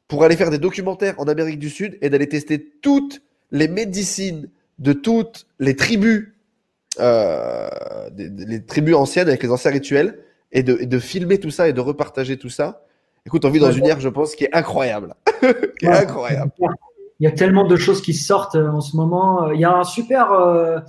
pour 0.07 0.23
aller 0.23 0.35
faire 0.35 0.49
des 0.49 0.57
documentaires 0.57 1.15
en 1.19 1.25
Amérique 1.25 1.59
du 1.59 1.69
Sud 1.69 1.97
et 2.01 2.09
d'aller 2.09 2.27
tester 2.27 2.59
toutes 2.81 3.21
les 3.51 3.67
médecines 3.67 4.49
de 4.79 4.93
toutes 4.93 5.47
les 5.59 5.75
tribus, 5.75 6.33
euh, 6.99 7.69
les 8.17 8.65
tribus 8.65 8.95
anciennes 8.95 9.27
avec 9.27 9.43
les 9.43 9.51
anciens 9.51 9.71
rituels 9.71 10.19
et 10.51 10.63
de, 10.63 10.77
et 10.79 10.85
de 10.85 10.99
filmer 10.99 11.39
tout 11.39 11.51
ça 11.51 11.67
et 11.67 11.73
de 11.73 11.81
repartager 11.81 12.37
tout 12.37 12.49
ça. 12.49 12.85
Écoute, 13.25 13.45
on 13.45 13.49
vit 13.49 13.59
dans 13.59 13.71
une 13.71 13.85
ère, 13.85 13.99
je 13.99 14.09
pense, 14.09 14.35
qui 14.35 14.45
est 14.45 14.55
incroyable. 14.55 15.13
incroyable. 15.83 16.51
Il 17.19 17.25
y 17.25 17.27
a 17.27 17.31
tellement 17.31 17.67
de 17.67 17.75
choses 17.75 18.01
qui 18.01 18.13
sortent 18.13 18.55
euh, 18.55 18.69
en 18.69 18.81
ce 18.81 18.95
moment. 18.95 19.51
Il 19.51 19.59
y 19.59 19.65
a 19.65 19.75
un 19.75 19.83
super. 19.83 20.31
Euh, 20.31 20.79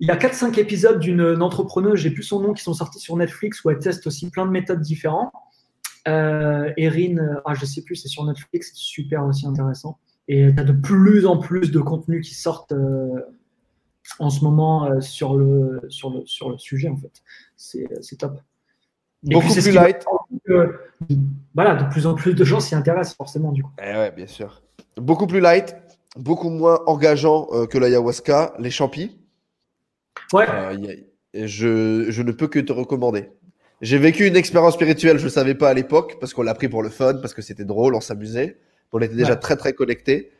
il 0.00 0.08
y 0.08 0.10
a 0.10 0.16
4-5 0.16 0.58
épisodes 0.58 0.98
d'une 0.98 1.42
entrepreneuse, 1.42 2.00
j'ai 2.00 2.10
plus 2.10 2.22
son 2.22 2.40
nom, 2.40 2.52
qui 2.52 2.62
sont 2.62 2.74
sortis 2.74 2.98
sur 2.98 3.16
Netflix 3.16 3.64
où 3.64 3.70
elle 3.70 3.78
teste 3.78 4.06
aussi 4.06 4.30
plein 4.30 4.46
de 4.46 4.50
méthodes 4.50 4.80
différentes. 4.80 5.30
Euh, 6.08 6.72
Erin, 6.76 7.18
euh, 7.18 7.40
ah, 7.44 7.54
je 7.54 7.66
sais 7.66 7.82
plus, 7.82 7.96
c'est 7.96 8.08
sur 8.08 8.24
Netflix, 8.24 8.72
super 8.74 9.24
aussi 9.24 9.46
intéressant. 9.46 9.98
Et 10.28 10.52
tu 10.54 10.60
as 10.60 10.64
de 10.64 10.72
plus 10.72 11.26
en 11.26 11.38
plus 11.38 11.70
de 11.70 11.80
contenus 11.80 12.26
qui 12.26 12.34
sortent 12.34 12.72
en 14.18 14.30
ce 14.30 14.44
moment 14.44 15.00
sur, 15.00 15.36
le, 15.36 15.82
sur, 15.88 16.10
le, 16.10 16.24
sur 16.24 16.50
le 16.50 16.58
sujet, 16.58 16.88
en 16.88 16.96
fait. 16.96 17.22
C'est 17.56 18.16
top. 18.18 18.40
Beaucoup 19.22 19.52
plus 19.52 19.72
light. 19.72 20.04
voilà, 21.54 21.74
de 21.74 21.90
plus 21.90 22.06
en 22.06 22.14
plus 22.14 22.34
de 22.34 22.44
gens 22.44 22.60
s'y 22.60 22.74
intéressent 22.74 23.16
forcément, 23.16 23.52
du 23.52 23.62
coup. 23.62 23.72
Eh 23.82 23.92
ouais, 23.92 24.10
bien 24.12 24.26
sûr. 24.26 24.62
Beaucoup 24.96 25.26
plus 25.26 25.40
light, 25.40 25.76
beaucoup 26.16 26.48
moins 26.48 26.80
engageant 26.86 27.48
euh, 27.52 27.66
que 27.66 27.78
l'ayahuasca, 27.78 28.54
les 28.58 28.70
champis. 28.70 29.16
Ouais. 30.32 30.46
Euh, 30.48 30.96
je, 31.34 32.06
je, 32.10 32.22
ne 32.22 32.32
peux 32.32 32.48
que 32.48 32.58
te 32.58 32.72
recommander. 32.72 33.30
J'ai 33.80 33.98
vécu 33.98 34.26
une 34.26 34.36
expérience 34.36 34.74
spirituelle, 34.74 35.18
je 35.18 35.24
ne 35.24 35.30
savais 35.30 35.54
pas 35.54 35.70
à 35.70 35.74
l'époque, 35.74 36.18
parce 36.20 36.34
qu'on 36.34 36.42
l'a 36.42 36.54
pris 36.54 36.68
pour 36.68 36.82
le 36.82 36.90
fun, 36.90 37.14
parce 37.14 37.34
que 37.34 37.42
c'était 37.42 37.64
drôle, 37.64 37.94
on 37.94 38.00
s'amusait. 38.00 38.58
On 38.92 39.00
était 39.00 39.14
déjà 39.14 39.36
très 39.36 39.56
très 39.56 39.72
connectés. 39.72 40.32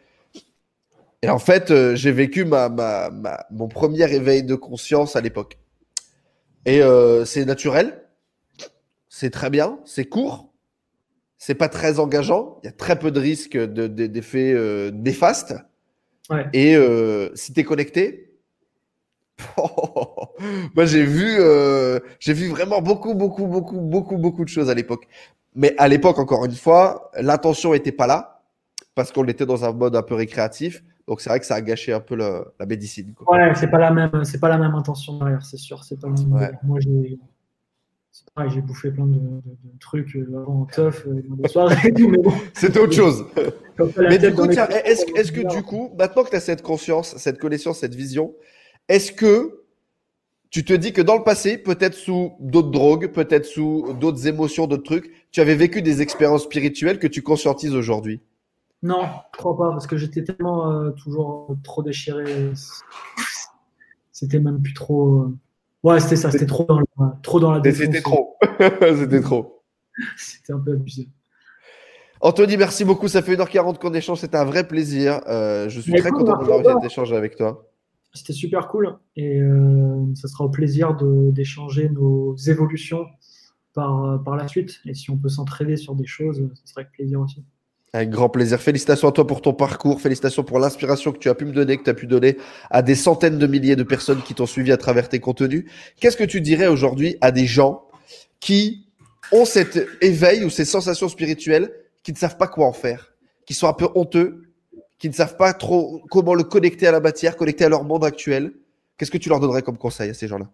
Et 1.23 1.29
en 1.29 1.39
fait, 1.39 1.71
euh, 1.71 1.95
j'ai 1.95 2.13
vécu 2.13 2.45
ma, 2.45 2.69
ma, 2.69 3.11
mon 3.51 3.69
premier 3.69 4.13
éveil 4.13 4.43
de 4.43 4.55
conscience 4.55 5.17
à 5.17 5.21
l'époque. 5.21 5.59
Et 6.67 6.83
c'est 7.25 7.47
naturel, 7.47 8.03
c'est 9.09 9.31
très 9.31 9.49
bien, 9.49 9.79
c'est 9.87 10.05
court, 10.05 10.51
c'est 11.41 11.55
pas 11.55 11.71
très 11.71 11.99
engageant. 11.99 12.61
Il 12.63 12.67
y 12.67 12.69
a 12.69 12.73
très 12.73 12.99
peu 12.99 13.11
de 13.11 13.19
risques 13.19 13.57
d'effets 13.57 14.53
euh, 14.53 14.91
néfastes. 14.91 15.55
Et 16.53 16.77
euh, 16.77 17.35
si 17.35 17.53
tu 17.53 17.61
es 17.61 17.65
connecté, 17.65 18.30
moi 20.75 20.85
j'ai 20.85 21.05
vu, 21.05 21.37
euh, 21.39 21.99
j'ai 22.19 22.33
vu 22.33 22.49
vraiment 22.49 22.81
beaucoup, 22.81 23.15
beaucoup, 23.15 23.47
beaucoup, 23.47 23.81
beaucoup, 23.81 24.17
beaucoup 24.17 24.45
de 24.45 24.49
choses 24.49 24.71
à 24.71 24.75
l'époque. 24.75 25.07
Mais 25.55 25.75
à 25.79 25.89
l'époque, 25.89 26.19
encore 26.19 26.45
une 26.45 26.53
fois, 26.53 27.11
l'intention 27.21 27.73
n'était 27.73 27.93
pas 27.93 28.07
là 28.07 28.43
parce 28.95 29.13
qu'on 29.13 29.27
était 29.27 29.47
dans 29.47 29.65
un 29.65 29.73
mode 29.73 29.97
un 29.97 30.03
peu 30.03 30.15
récréatif. 30.15 30.83
Donc 31.09 31.21
c'est 31.21 31.31
vrai 31.31 31.41
que 31.41 31.47
ça 31.47 31.57
a 31.57 31.61
gâché 31.61 31.93
un 31.93 32.01
peu 32.01 32.15
la, 32.15 32.45
médecine. 32.67 33.15
Quoi. 33.15 33.37
Ouais, 33.37 33.55
c'est 33.57 33.69
pas 33.69 33.79
la 33.79 33.91
même, 33.91 34.25
c'est 34.25 34.39
pas 34.39 34.49
la 34.49 34.59
même 34.59 34.75
intention 34.75 35.19
derrière, 35.19 35.45
c'est 35.45 35.57
sûr. 35.57 35.83
C'est 35.83 35.99
pas 35.99 36.09
Moi 36.63 36.79
j'ai 36.81 37.19
j'ai 38.49 38.61
bouffé 38.61 38.91
plein 38.91 39.07
de, 39.07 39.19
trucs 39.81 40.17
euh, 40.17 40.43
avant 40.43 40.67
teuf, 40.67 41.07
euh, 41.07 41.23
dans 41.29 41.49
soirées 41.49 41.93
mais 41.99 42.19
bon. 42.19 42.33
C'était 42.55 42.79
autre 42.79 42.93
chose. 42.93 43.25
mais 43.99 44.19
du 44.19 44.33
coup, 44.35 44.45
est-ce 44.45 45.33
que 45.33 45.47
du 45.55 45.63
coup, 45.63 45.95
maintenant 45.99 46.25
que 46.25 46.31
tu 46.31 46.37
as 46.37 46.41
cette 46.41 46.63
conscience, 46.63 47.17
cette 47.17 47.39
connaissance, 47.39 47.79
cette 47.79 47.95
vision, 47.95 48.35
est-ce 48.91 49.13
que 49.13 49.63
tu 50.51 50.65
te 50.65 50.73
dis 50.73 50.93
que 50.93 51.01
dans 51.01 51.17
le 51.17 51.23
passé, 51.23 51.57
peut-être 51.57 51.95
sous 51.95 52.33
d'autres 52.41 52.73
drogues, 52.73 53.13
peut-être 53.13 53.47
sous 53.47 53.95
d'autres 54.01 54.27
émotions, 54.27 54.67
d'autres 54.67 54.83
trucs, 54.83 55.13
tu 55.31 55.41
avais 55.41 55.55
vécu 55.55 55.81
des 55.81 56.03
expériences 56.03 56.43
spirituelles 56.43 56.99
que 56.99 57.07
tu 57.07 57.23
conscientises 57.23 57.73
aujourd'hui? 57.77 58.21
Non, 58.83 59.05
je 59.33 59.39
crois 59.39 59.57
pas, 59.57 59.71
parce 59.71 59.87
que 59.87 59.97
j'étais 59.97 60.25
tellement 60.25 60.73
euh, 60.73 60.91
toujours 60.91 61.57
trop 61.63 61.85
déchiré. 61.85 62.25
C'était 64.11 64.41
même 64.41 64.61
plus 64.61 64.75
trop. 64.75 65.29
Ouais, 65.85 66.01
c'était 66.01 66.17
ça, 66.17 66.33
c'était 66.33 66.47
trop 66.47 66.65
dans, 66.65 66.83
trop 67.23 67.39
dans 67.39 67.53
la 67.53 67.61
défense. 67.61 67.87
C'était 67.87 68.03
trop. 68.03 68.37
c'était 68.59 69.21
trop. 69.21 69.63
C'était 70.17 70.53
un 70.53 70.59
peu 70.59 70.73
abusé. 70.73 71.09
Anthony, 72.21 72.57
merci 72.57 72.85
beaucoup. 72.85 73.07
Ça 73.07 73.23
fait 73.23 73.37
1h40 73.37 73.79
qu'on 73.79 73.95
échange. 73.95 74.19
C'était 74.19 74.37
un 74.37 74.45
vrai 74.45 74.67
plaisir. 74.67 75.21
Euh, 75.29 75.69
je 75.69 75.81
suis 75.81 75.95
très 75.95 76.11
content 76.11 76.37
d'avoir 76.37 76.81
cet 76.81 76.91
échange 76.91 77.13
avec 77.13 77.37
toi. 77.37 77.70
C'était 78.13 78.33
super 78.33 78.69
cool. 78.69 78.99
Et 79.17 79.41
euh, 79.41 80.05
ça 80.15 80.29
sera 80.29 80.45
au 80.45 80.49
plaisir 80.49 80.97
d'échanger 80.97 81.89
nos 81.89 82.37
évolutions 82.37 83.07
par, 83.73 84.37
la 84.37 84.49
suite. 84.49 84.81
Et 84.87 84.95
si 84.95 85.11
on 85.11 85.17
peut 85.17 85.29
s'entraider 85.29 85.77
sur 85.77 85.95
des 85.95 86.07
choses, 86.07 86.49
ce 86.55 86.71
serait 86.71 86.83
avec 86.83 86.93
plaisir 86.93 87.21
aussi. 87.21 87.45
Avec 87.93 88.11
grand 88.11 88.29
plaisir. 88.29 88.61
Félicitations 88.61 89.09
à 89.09 89.13
toi 89.13 89.27
pour 89.27 89.43
ton 89.43 89.53
parcours. 89.53 90.01
Félicitations 90.01 90.45
pour 90.45 90.59
l'inspiration 90.59 91.13
que 91.13 91.19
tu 91.19 91.29
as 91.29 91.35
pu 91.35 91.45
me 91.45 91.53
donner, 91.53 91.77
que 91.77 91.85
tu 91.85 91.91
as 91.91 91.95
pu 91.95 92.07
donner 92.07 92.37
à 92.71 92.83
des 92.83 92.95
centaines 92.95 93.39
de 93.39 93.47
milliers 93.47 93.77
de 93.77 93.83
personnes 93.83 94.23
qui 94.23 94.35
t'ont 94.35 94.47
suivi 94.47 94.71
à 94.73 94.77
travers 94.77 95.09
tes 95.09 95.21
contenus. 95.21 95.65
Qu'est-ce 96.01 96.17
que 96.17 96.25
tu 96.25 96.41
dirais 96.41 96.69
aujourd'hui 96.69 97.17
à 97.21 97.33
des 97.33 97.47
gens 97.47 97.83
qui 98.39 98.87
ont 99.33 99.45
cet 99.45 99.87
éveil 100.01 100.45
ou 100.45 100.51
ces 100.51 100.65
sensations 100.65 101.09
spirituelles, 101.09 101.73
qui 102.03 102.13
ne 102.13 102.17
savent 102.17 102.37
pas 102.37 102.49
quoi 102.49 102.67
en 102.67 102.73
faire, 102.73 103.13
qui 103.47 103.55
sont 103.55 103.69
un 103.69 103.73
peu 103.73 103.89
honteux, 103.95 104.50
qui 105.01 105.09
ne 105.09 105.15
savent 105.15 105.37
pas 105.37 105.53
trop 105.53 106.03
comment 106.11 106.35
le 106.35 106.45
connecter 106.45 106.87
à 106.87 106.93
la 106.93 107.01
matière, 107.01 107.37
connecter 107.37 107.65
à 107.65 107.69
leur 107.69 107.83
monde 107.83 108.05
actuel 108.05 108.53
Qu'est-ce 108.97 109.11
que 109.11 109.17
tu 109.17 109.31
leur 109.31 109.41
donnerais 109.41 109.63
comme 109.63 109.79
conseil 109.79 110.11
à 110.11 110.15
ces 110.15 110.29
gens-là? 110.29 110.51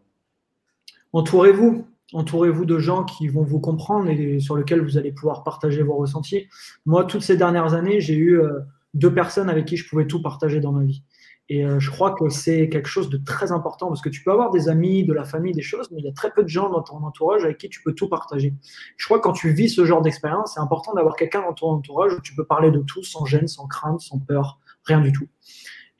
Entourez-vous 1.12 1.84
entourez-vous 2.12 2.64
de 2.64 2.78
gens 2.78 3.04
qui 3.04 3.28
vont 3.28 3.42
vous 3.42 3.58
comprendre 3.58 4.08
et 4.08 4.38
sur 4.38 4.56
lesquels 4.56 4.80
vous 4.80 4.96
allez 4.96 5.12
pouvoir 5.12 5.42
partager 5.42 5.82
vos 5.82 5.96
ressentis. 5.96 6.46
Moi, 6.84 7.04
toutes 7.04 7.22
ces 7.22 7.36
dernières 7.36 7.74
années, 7.74 8.00
j'ai 8.00 8.14
eu 8.14 8.40
euh, 8.40 8.60
deux 8.94 9.12
personnes 9.12 9.50
avec 9.50 9.66
qui 9.66 9.76
je 9.76 9.88
pouvais 9.88 10.06
tout 10.06 10.22
partager 10.22 10.60
dans 10.60 10.72
ma 10.72 10.84
vie. 10.84 11.02
Et 11.48 11.64
euh, 11.64 11.78
je 11.78 11.90
crois 11.90 12.12
que 12.12 12.28
c'est 12.28 12.68
quelque 12.68 12.88
chose 12.88 13.08
de 13.08 13.18
très 13.18 13.52
important 13.52 13.86
parce 13.86 14.02
que 14.02 14.08
tu 14.08 14.22
peux 14.24 14.32
avoir 14.32 14.50
des 14.50 14.68
amis, 14.68 15.04
de 15.04 15.12
la 15.12 15.24
famille, 15.24 15.52
des 15.52 15.62
choses, 15.62 15.88
mais 15.92 16.00
il 16.00 16.04
y 16.04 16.08
a 16.08 16.12
très 16.12 16.30
peu 16.32 16.42
de 16.42 16.48
gens 16.48 16.70
dans 16.70 16.82
ton 16.82 16.96
entourage 17.04 17.44
avec 17.44 17.58
qui 17.58 17.68
tu 17.68 17.82
peux 17.82 17.92
tout 17.92 18.08
partager. 18.08 18.52
Je 18.96 19.04
crois 19.06 19.18
que 19.18 19.24
quand 19.24 19.32
tu 19.32 19.50
vis 19.52 19.68
ce 19.68 19.84
genre 19.84 20.02
d'expérience, 20.02 20.54
c'est 20.54 20.60
important 20.60 20.92
d'avoir 20.94 21.14
quelqu'un 21.14 21.42
dans 21.42 21.52
ton 21.52 21.68
entourage 21.68 22.14
où 22.14 22.20
tu 22.20 22.34
peux 22.34 22.44
parler 22.44 22.72
de 22.72 22.80
tout 22.80 23.04
sans 23.04 23.24
gêne, 23.26 23.46
sans 23.46 23.68
crainte, 23.68 24.00
sans 24.00 24.18
peur, 24.18 24.58
rien 24.84 25.00
du 25.00 25.12
tout. 25.12 25.28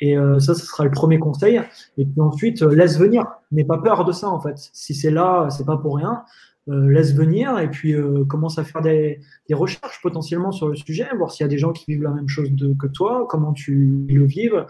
Et 0.01 0.17
euh, 0.17 0.39
ça, 0.39 0.55
ce 0.55 0.67
sera 0.67 0.85
le 0.85 0.91
premier 0.91 1.19
conseil. 1.19 1.61
Et 1.97 2.05
puis 2.05 2.21
ensuite, 2.21 2.63
euh, 2.63 2.75
laisse 2.75 2.99
venir. 2.99 3.27
N'aie 3.53 3.65
pas 3.65 3.79
peur 3.79 4.05
de 4.05 4.13
ça, 4.13 4.29
en 4.29 4.41
fait. 4.41 4.69
Si 4.73 4.95
c'est 4.95 5.11
là, 5.11 5.49
c'est 5.51 5.65
pas 5.65 5.77
pour 5.77 5.97
rien. 5.97 6.25
Euh, 6.69 6.91
laisse 6.91 7.15
venir 7.15 7.61
et 7.61 7.71
puis 7.71 7.95
commence 8.29 8.59
à 8.59 8.65
faire 8.65 8.83
des, 8.83 9.21
recherches 9.53 10.01
potentiellement 10.03 10.51
sur 10.51 10.69
le 10.69 10.75
sujet, 10.75 11.07
voir 11.17 11.31
s'il 11.31 11.45
y 11.45 11.49
a 11.49 11.49
des 11.49 11.59
gens 11.59 11.73
qui 11.73 11.85
vivent 11.89 12.03
la 12.03 12.11
même 12.11 12.29
chose 12.29 12.51
que 12.79 12.89
toi, 12.89 13.27
comment 13.29 13.53
tu 13.53 14.05
le 14.09 14.25
vives, 14.25 14.67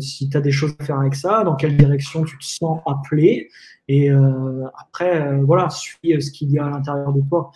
si 0.00 0.30
tu 0.30 0.36
as 0.36 0.40
des 0.40 0.50
choses 0.50 0.74
à 0.78 0.84
faire 0.84 0.98
avec 0.98 1.14
ça, 1.14 1.44
dans 1.44 1.54
quelle 1.54 1.76
direction 1.76 2.24
tu 2.24 2.38
te 2.38 2.44
sens 2.44 2.80
appelé. 2.86 3.50
Et 3.88 4.10
après, 4.10 5.38
voilà, 5.42 5.68
suis 5.68 6.20
ce 6.20 6.30
qu'il 6.30 6.50
y 6.50 6.58
a 6.58 6.66
à 6.66 6.70
l'intérieur 6.70 7.12
de 7.12 7.20
toi. 7.28 7.50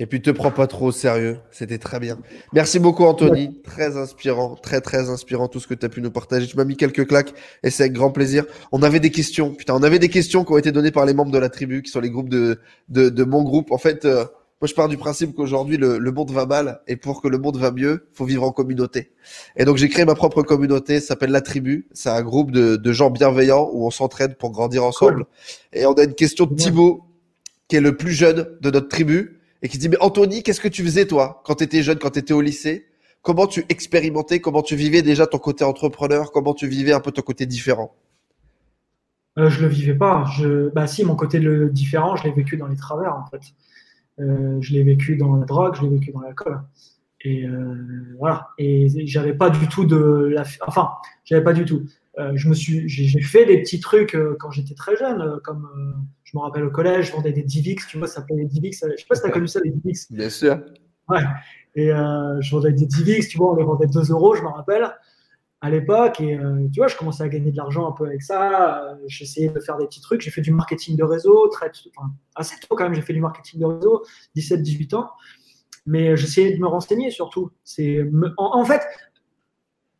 Et 0.00 0.06
puis, 0.06 0.22
te 0.22 0.30
prends 0.30 0.52
pas 0.52 0.68
trop 0.68 0.86
au 0.86 0.92
sérieux. 0.92 1.38
C'était 1.50 1.78
très 1.78 1.98
bien. 1.98 2.18
Merci 2.52 2.78
beaucoup, 2.78 3.04
Anthony. 3.04 3.60
Très 3.62 3.96
inspirant, 3.96 4.54
très, 4.54 4.80
très 4.80 5.10
inspirant 5.10 5.48
tout 5.48 5.58
ce 5.58 5.66
que 5.66 5.74
tu 5.74 5.84
as 5.84 5.88
pu 5.88 6.00
nous 6.00 6.12
partager. 6.12 6.46
Tu 6.46 6.56
m'as 6.56 6.64
mis 6.64 6.76
quelques 6.76 7.08
claques 7.08 7.34
et 7.64 7.70
c'est 7.70 7.84
avec 7.84 7.94
grand 7.94 8.12
plaisir. 8.12 8.44
On 8.70 8.82
avait 8.82 9.00
des 9.00 9.10
questions. 9.10 9.52
Putain, 9.52 9.74
on 9.74 9.82
avait 9.82 9.98
des 9.98 10.08
questions 10.08 10.44
qui 10.44 10.52
ont 10.52 10.58
été 10.58 10.70
données 10.70 10.92
par 10.92 11.04
les 11.04 11.14
membres 11.14 11.32
de 11.32 11.38
la 11.38 11.48
tribu, 11.48 11.82
qui 11.82 11.90
sont 11.90 11.98
les 11.98 12.10
groupes 12.10 12.28
de, 12.28 12.60
de, 12.88 13.08
de 13.08 13.24
mon 13.24 13.42
groupe. 13.42 13.72
En 13.72 13.78
fait, 13.78 14.04
euh, 14.04 14.24
moi, 14.60 14.68
je 14.68 14.74
pars 14.74 14.88
du 14.88 14.96
principe 14.96 15.34
qu'aujourd'hui, 15.34 15.78
le, 15.78 15.98
le, 15.98 16.12
monde 16.12 16.30
va 16.30 16.46
mal 16.46 16.80
et 16.86 16.94
pour 16.94 17.20
que 17.20 17.26
le 17.26 17.38
monde 17.38 17.56
va 17.56 17.72
mieux, 17.72 18.08
faut 18.12 18.24
vivre 18.24 18.44
en 18.44 18.52
communauté. 18.52 19.10
Et 19.56 19.64
donc, 19.64 19.78
j'ai 19.78 19.88
créé 19.88 20.04
ma 20.04 20.14
propre 20.14 20.44
communauté. 20.44 21.00
Ça 21.00 21.08
s'appelle 21.08 21.32
la 21.32 21.40
tribu. 21.40 21.88
C'est 21.92 22.10
un 22.10 22.22
groupe 22.22 22.52
de, 22.52 22.76
de 22.76 22.92
gens 22.92 23.10
bienveillants 23.10 23.68
où 23.72 23.84
on 23.84 23.90
s'entraide 23.90 24.36
pour 24.36 24.52
grandir 24.52 24.84
ensemble. 24.84 25.26
Et 25.72 25.86
on 25.86 25.94
a 25.94 26.04
une 26.04 26.14
question 26.14 26.46
de 26.46 26.54
Thibaut, 26.54 27.02
qui 27.66 27.74
est 27.74 27.80
le 27.80 27.96
plus 27.96 28.12
jeune 28.12 28.46
de 28.60 28.70
notre 28.70 28.88
tribu 28.88 29.37
et 29.62 29.68
qui 29.68 29.78
dit, 29.78 29.88
mais 29.88 29.96
Anthony, 30.00 30.42
qu'est-ce 30.42 30.60
que 30.60 30.68
tu 30.68 30.84
faisais 30.84 31.06
toi 31.06 31.42
quand 31.44 31.56
tu 31.56 31.64
étais 31.64 31.82
jeune, 31.82 31.98
quand 31.98 32.10
tu 32.10 32.20
étais 32.20 32.34
au 32.34 32.40
lycée? 32.40 32.86
Comment 33.22 33.46
tu 33.46 33.64
expérimentais, 33.68 34.40
comment 34.40 34.62
tu 34.62 34.76
vivais 34.76 35.02
déjà 35.02 35.26
ton 35.26 35.38
côté 35.38 35.64
entrepreneur, 35.64 36.30
comment 36.30 36.54
tu 36.54 36.68
vivais 36.68 36.92
un 36.92 37.00
peu 37.00 37.10
ton 37.10 37.22
côté 37.22 37.46
différent? 37.46 37.94
Euh, 39.38 39.50
Je 39.50 39.60
le 39.60 39.68
vivais 39.68 39.94
pas. 39.94 40.24
Je... 40.36 40.68
Bah 40.70 40.86
si, 40.86 41.04
mon 41.04 41.16
côté 41.16 41.40
le 41.40 41.68
différent, 41.68 42.16
je 42.16 42.24
l'ai 42.24 42.32
vécu 42.32 42.56
dans 42.56 42.68
les 42.68 42.76
travers 42.76 43.14
en 43.16 43.26
fait. 43.26 43.42
Euh, 44.20 44.58
je 44.60 44.72
l'ai 44.72 44.82
vécu 44.82 45.16
dans 45.16 45.36
la 45.36 45.44
drogue, 45.44 45.74
je 45.76 45.82
l'ai 45.82 45.90
vécu 45.90 46.12
dans 46.12 46.20
l'alcool. 46.20 46.60
Et 47.22 47.44
euh, 47.44 47.74
voilà. 48.18 48.48
Et 48.58 48.88
j'avais 49.06 49.34
pas 49.34 49.50
du 49.50 49.66
tout 49.68 49.84
de 49.84 50.30
la. 50.32 50.44
Enfin, 50.66 50.90
j'avais 51.24 51.42
pas 51.42 51.52
du 51.52 51.64
tout. 51.64 51.82
Euh, 52.18 52.32
je 52.34 52.48
me 52.48 52.54
suis, 52.54 52.88
j'ai 52.88 53.20
fait 53.20 53.44
des 53.44 53.62
petits 53.62 53.80
trucs 53.80 54.16
quand 54.38 54.50
j'étais 54.50 54.74
très 54.74 54.96
jeune, 54.96 55.40
comme 55.44 55.68
je 56.30 56.36
me 56.36 56.42
rappelle 56.42 56.64
au 56.64 56.70
collège, 56.70 57.06
je 57.06 57.12
vendais 57.12 57.32
des 57.32 57.42
Divix, 57.42 57.86
tu 57.86 57.96
vois, 57.96 58.06
ça 58.06 58.16
s'appelait 58.16 58.36
des 58.36 58.44
Divix. 58.44 58.84
Je 58.84 58.96
sais 58.96 59.06
pas 59.08 59.14
si 59.14 59.22
tu 59.22 59.28
as 59.28 59.30
connu 59.30 59.48
ça, 59.48 59.60
les 59.64 59.70
Divix. 59.70 60.12
Bien 60.12 60.28
sûr. 60.28 60.60
Ouais. 61.08 61.22
Et 61.74 61.86
je 61.86 62.50
vendais 62.50 62.72
des 62.72 62.84
Divix, 62.84 63.28
tu 63.28 63.38
vois, 63.38 63.52
on 63.52 63.56
les 63.56 63.64
vendait 63.64 63.86
2 63.86 64.10
euros, 64.10 64.34
je 64.34 64.42
me 64.42 64.48
rappelle, 64.48 64.90
à 65.62 65.70
l'époque. 65.70 66.20
Et 66.20 66.38
tu 66.70 66.80
vois, 66.80 66.88
je 66.88 66.96
commençais 66.96 67.22
à 67.22 67.28
gagner 67.30 67.50
de 67.50 67.56
l'argent 67.56 67.88
un 67.88 67.92
peu 67.92 68.04
avec 68.04 68.20
ça. 68.20 68.94
J'essayais 69.06 69.48
de 69.48 69.58
faire 69.58 69.78
des 69.78 69.86
petits 69.86 70.02
trucs. 70.02 70.20
J'ai 70.20 70.30
fait 70.30 70.42
du 70.42 70.52
marketing 70.52 70.98
de 70.98 71.04
réseau, 71.04 71.48
très, 71.48 71.70
enfin, 71.96 72.10
assez 72.34 72.56
tôt 72.60 72.76
quand 72.76 72.84
même, 72.84 72.94
j'ai 72.94 73.00
fait 73.00 73.14
du 73.14 73.22
marketing 73.22 73.60
de 73.60 73.64
réseau, 73.64 74.04
17-18 74.36 74.96
ans. 74.96 75.08
Mais 75.86 76.14
j'essayais 76.14 76.54
de 76.54 76.60
me 76.60 76.66
renseigner 76.66 77.10
surtout. 77.10 77.52
C'est 77.64 78.06
en, 78.36 78.58
en 78.58 78.64
fait, 78.66 78.82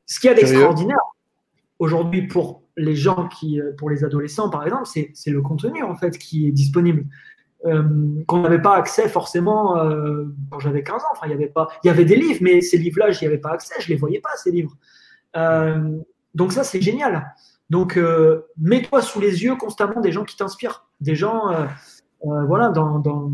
ce 0.04 0.20
qu'il 0.20 0.28
y 0.28 0.30
a 0.30 0.34
d'extraordinaire, 0.34 1.00
aujourd'hui 1.78 2.26
pour 2.26 2.64
les 2.78 2.96
gens 2.96 3.28
qui, 3.28 3.60
euh, 3.60 3.72
pour 3.76 3.90
les 3.90 4.04
adolescents 4.04 4.48
par 4.48 4.64
exemple, 4.64 4.86
c'est 4.86 5.30
le 5.30 5.42
contenu 5.42 5.82
en 5.82 5.94
fait 5.94 6.18
qui 6.18 6.48
est 6.48 6.52
disponible. 6.52 7.04
qu'on 7.64 8.40
n'avait 8.40 8.62
pas 8.62 8.76
accès 8.76 9.08
forcément 9.08 9.74
quand 10.50 10.60
j'avais 10.60 10.84
15 10.84 11.02
ans. 11.02 11.12
Enfin, 11.12 11.26
il 11.26 11.30
y 11.30 11.34
avait 11.34 11.48
pas, 11.48 11.68
il 11.82 11.88
y 11.88 11.90
avait 11.90 12.04
des 12.04 12.14
livres, 12.14 12.38
mais 12.40 12.60
ces 12.60 12.78
livres-là, 12.78 13.10
j'y 13.10 13.26
avais 13.26 13.38
pas 13.38 13.50
accès, 13.50 13.74
je 13.80 13.88
les 13.88 13.96
voyais 13.96 14.20
pas 14.20 14.30
ces 14.36 14.52
livres. 14.52 14.76
donc 16.34 16.52
ça, 16.52 16.62
c'est 16.62 16.80
génial. 16.80 17.34
Donc, 17.68 17.98
mets-toi 18.58 19.02
sous 19.02 19.20
les 19.20 19.42
yeux 19.42 19.56
constamment 19.56 20.00
des 20.00 20.12
gens 20.12 20.24
qui 20.24 20.36
t'inspirent, 20.36 20.86
des 21.00 21.16
gens, 21.16 21.50
voilà, 22.22 22.68
dans, 22.68 23.00
dans 23.00 23.32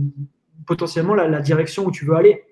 potentiellement 0.67 1.15
la, 1.15 1.41
direction 1.41 1.87
où 1.87 1.91
tu 1.91 2.05
veux 2.05 2.15
aller. 2.15 2.45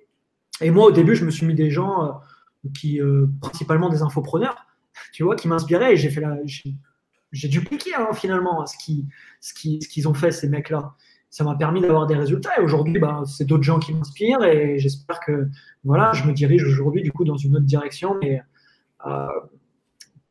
Et 0.61 0.71
moi, 0.71 0.87
au 0.87 0.93
début, 0.93 1.15
je 1.17 1.25
me 1.25 1.31
suis 1.31 1.47
mis 1.47 1.55
des 1.55 1.71
gens 1.71 2.05
euh, 2.05 2.69
qui, 2.75 3.01
euh, 3.01 3.27
principalement 3.41 3.89
des 3.89 4.03
infopreneurs, 4.03 4.67
tu 5.13 5.23
vois, 5.23 5.37
qui 5.37 5.49
m'inspiraient 5.49 5.95
et 5.95 5.97
j'ai 5.97 6.11
fait 6.11 6.21
la, 6.21 6.37
j'ai 7.33 7.49
dupliqué 7.49 7.95
hein, 7.95 8.13
finalement 8.13 8.65
ce 8.67 8.77
qu'ils 8.77 9.07
ce 9.41 9.55
qui, 9.55 9.81
ce 9.81 9.89
qu'ils 9.89 10.09
ont 10.09 10.15
fait 10.15 10.33
ces 10.33 10.49
mecs-là. 10.49 10.95
Ça 11.31 11.45
m'a 11.45 11.55
permis 11.55 11.81
d'avoir 11.81 12.07
des 12.07 12.15
résultats 12.15 12.51
et 12.59 12.63
aujourd'hui, 12.63 12.99
bah, 12.99 13.23
c'est 13.27 13.47
d'autres 13.47 13.63
gens 13.63 13.79
qui 13.79 13.95
m'inspirent 13.95 14.45
et 14.45 14.79
j'espère 14.79 15.21
que 15.21 15.49
voilà, 15.83 16.13
je 16.13 16.25
me 16.25 16.33
dirige 16.33 16.65
aujourd'hui 16.65 17.03
du 17.03 17.11
coup 17.11 17.25
dans 17.25 17.37
une 17.37 17.57
autre 17.57 17.65
direction. 17.65 18.19
Mais 18.21 18.43
euh, 19.07 19.27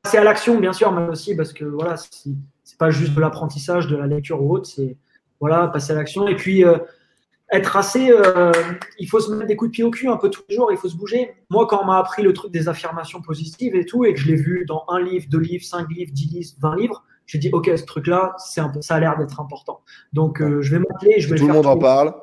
c'est 0.06 0.18
à 0.18 0.24
l'action 0.24 0.60
bien 0.60 0.74
sûr, 0.74 0.92
mais 0.92 1.08
aussi 1.08 1.36
parce 1.36 1.54
que 1.54 1.66
voilà, 1.66 1.96
c'est 1.98 2.78
pas 2.78 2.92
juste 2.92 3.16
de 3.16 3.20
l'apprentissage, 3.20 3.88
de 3.88 3.96
la 3.96 4.06
lecture 4.06 4.42
ou 4.44 4.54
autre, 4.54 4.68
c'est 4.68 4.98
voilà, 5.40 5.68
passer 5.70 5.94
à 5.94 5.96
l'action. 5.96 6.28
Et 6.28 6.36
puis 6.36 6.64
être 7.52 7.76
assez. 7.76 8.12
Euh, 8.12 8.52
il 8.98 9.08
faut 9.08 9.20
se 9.20 9.32
mettre 9.32 9.48
des 9.48 9.56
coups 9.56 9.72
de 9.72 9.74
pied 9.74 9.84
au 9.84 9.92
cul 9.92 10.08
un 10.08 10.18
peu 10.18 10.30
tous 10.30 10.44
les 10.50 10.56
jours, 10.56 10.72
il 10.72 10.78
faut 10.78 10.90
se 10.90 10.96
bouger. 10.96 11.36
Moi, 11.50 11.68
quand 11.68 11.82
on 11.82 11.86
m'a 11.86 11.98
appris 11.98 12.24
le 12.24 12.34
truc 12.34 12.52
des 12.52 12.68
affirmations 12.68 13.22
positives 13.22 13.76
et 13.76 13.86
tout, 13.86 14.06
et 14.06 14.14
que 14.14 14.20
je 14.20 14.28
l'ai 14.28 14.36
vu 14.36 14.66
dans 14.66 14.86
un 14.88 15.00
livre, 15.02 15.26
deux 15.30 15.40
livres, 15.40 15.64
cinq 15.64 15.90
livres, 15.90 16.12
dix 16.14 16.30
livres, 16.30 16.50
vingt 16.60 16.76
livres, 16.76 17.04
j'ai 17.26 17.38
dit, 17.38 17.50
OK, 17.54 17.70
ce 17.74 17.86
truc-là, 17.86 18.36
c'est 18.38 18.62
un 18.62 18.72
ça 18.82 18.96
a 18.96 19.00
l'air 19.00 19.18
d'être 19.18 19.40
important. 19.40 19.82
Donc, 20.14 20.42
euh, 20.42 20.62
je 20.62 20.72
vais 20.72 20.80
m'appeler, 20.80 21.20
je 21.20 21.30
vais 21.30 21.38
Tout 21.38 21.48
le, 21.48 21.54
monde 21.54 21.66
en 21.66 21.78
parle. 21.78 22.14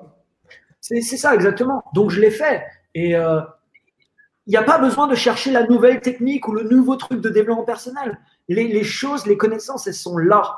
C'est 0.81 1.01
ça, 1.01 1.35
exactement. 1.35 1.83
Donc, 1.95 2.11
je 2.11 2.21
l'ai 2.21 2.31
fait. 2.31 2.63
Et 2.95 3.15
euh, 3.15 3.41
il 4.47 4.51
n'y 4.51 4.57
a 4.57 4.63
pas 4.63 4.79
besoin 4.79 5.07
de 5.07 5.15
chercher 5.15 5.51
la 5.51 5.67
nouvelle 5.67 6.01
technique 6.01 6.49
ou 6.49 6.53
le 6.53 6.63
nouveau 6.63 6.97
truc 6.97 7.21
de 7.21 7.29
développement 7.29 7.65
personnel. 7.65 8.19
Les, 8.49 8.69
les 8.69 8.85
choses, 8.85 9.27
les 9.27 9.37
connaissances, 9.37 9.87
elles 9.87 9.95
sont 9.95 10.17
là. 10.17 10.57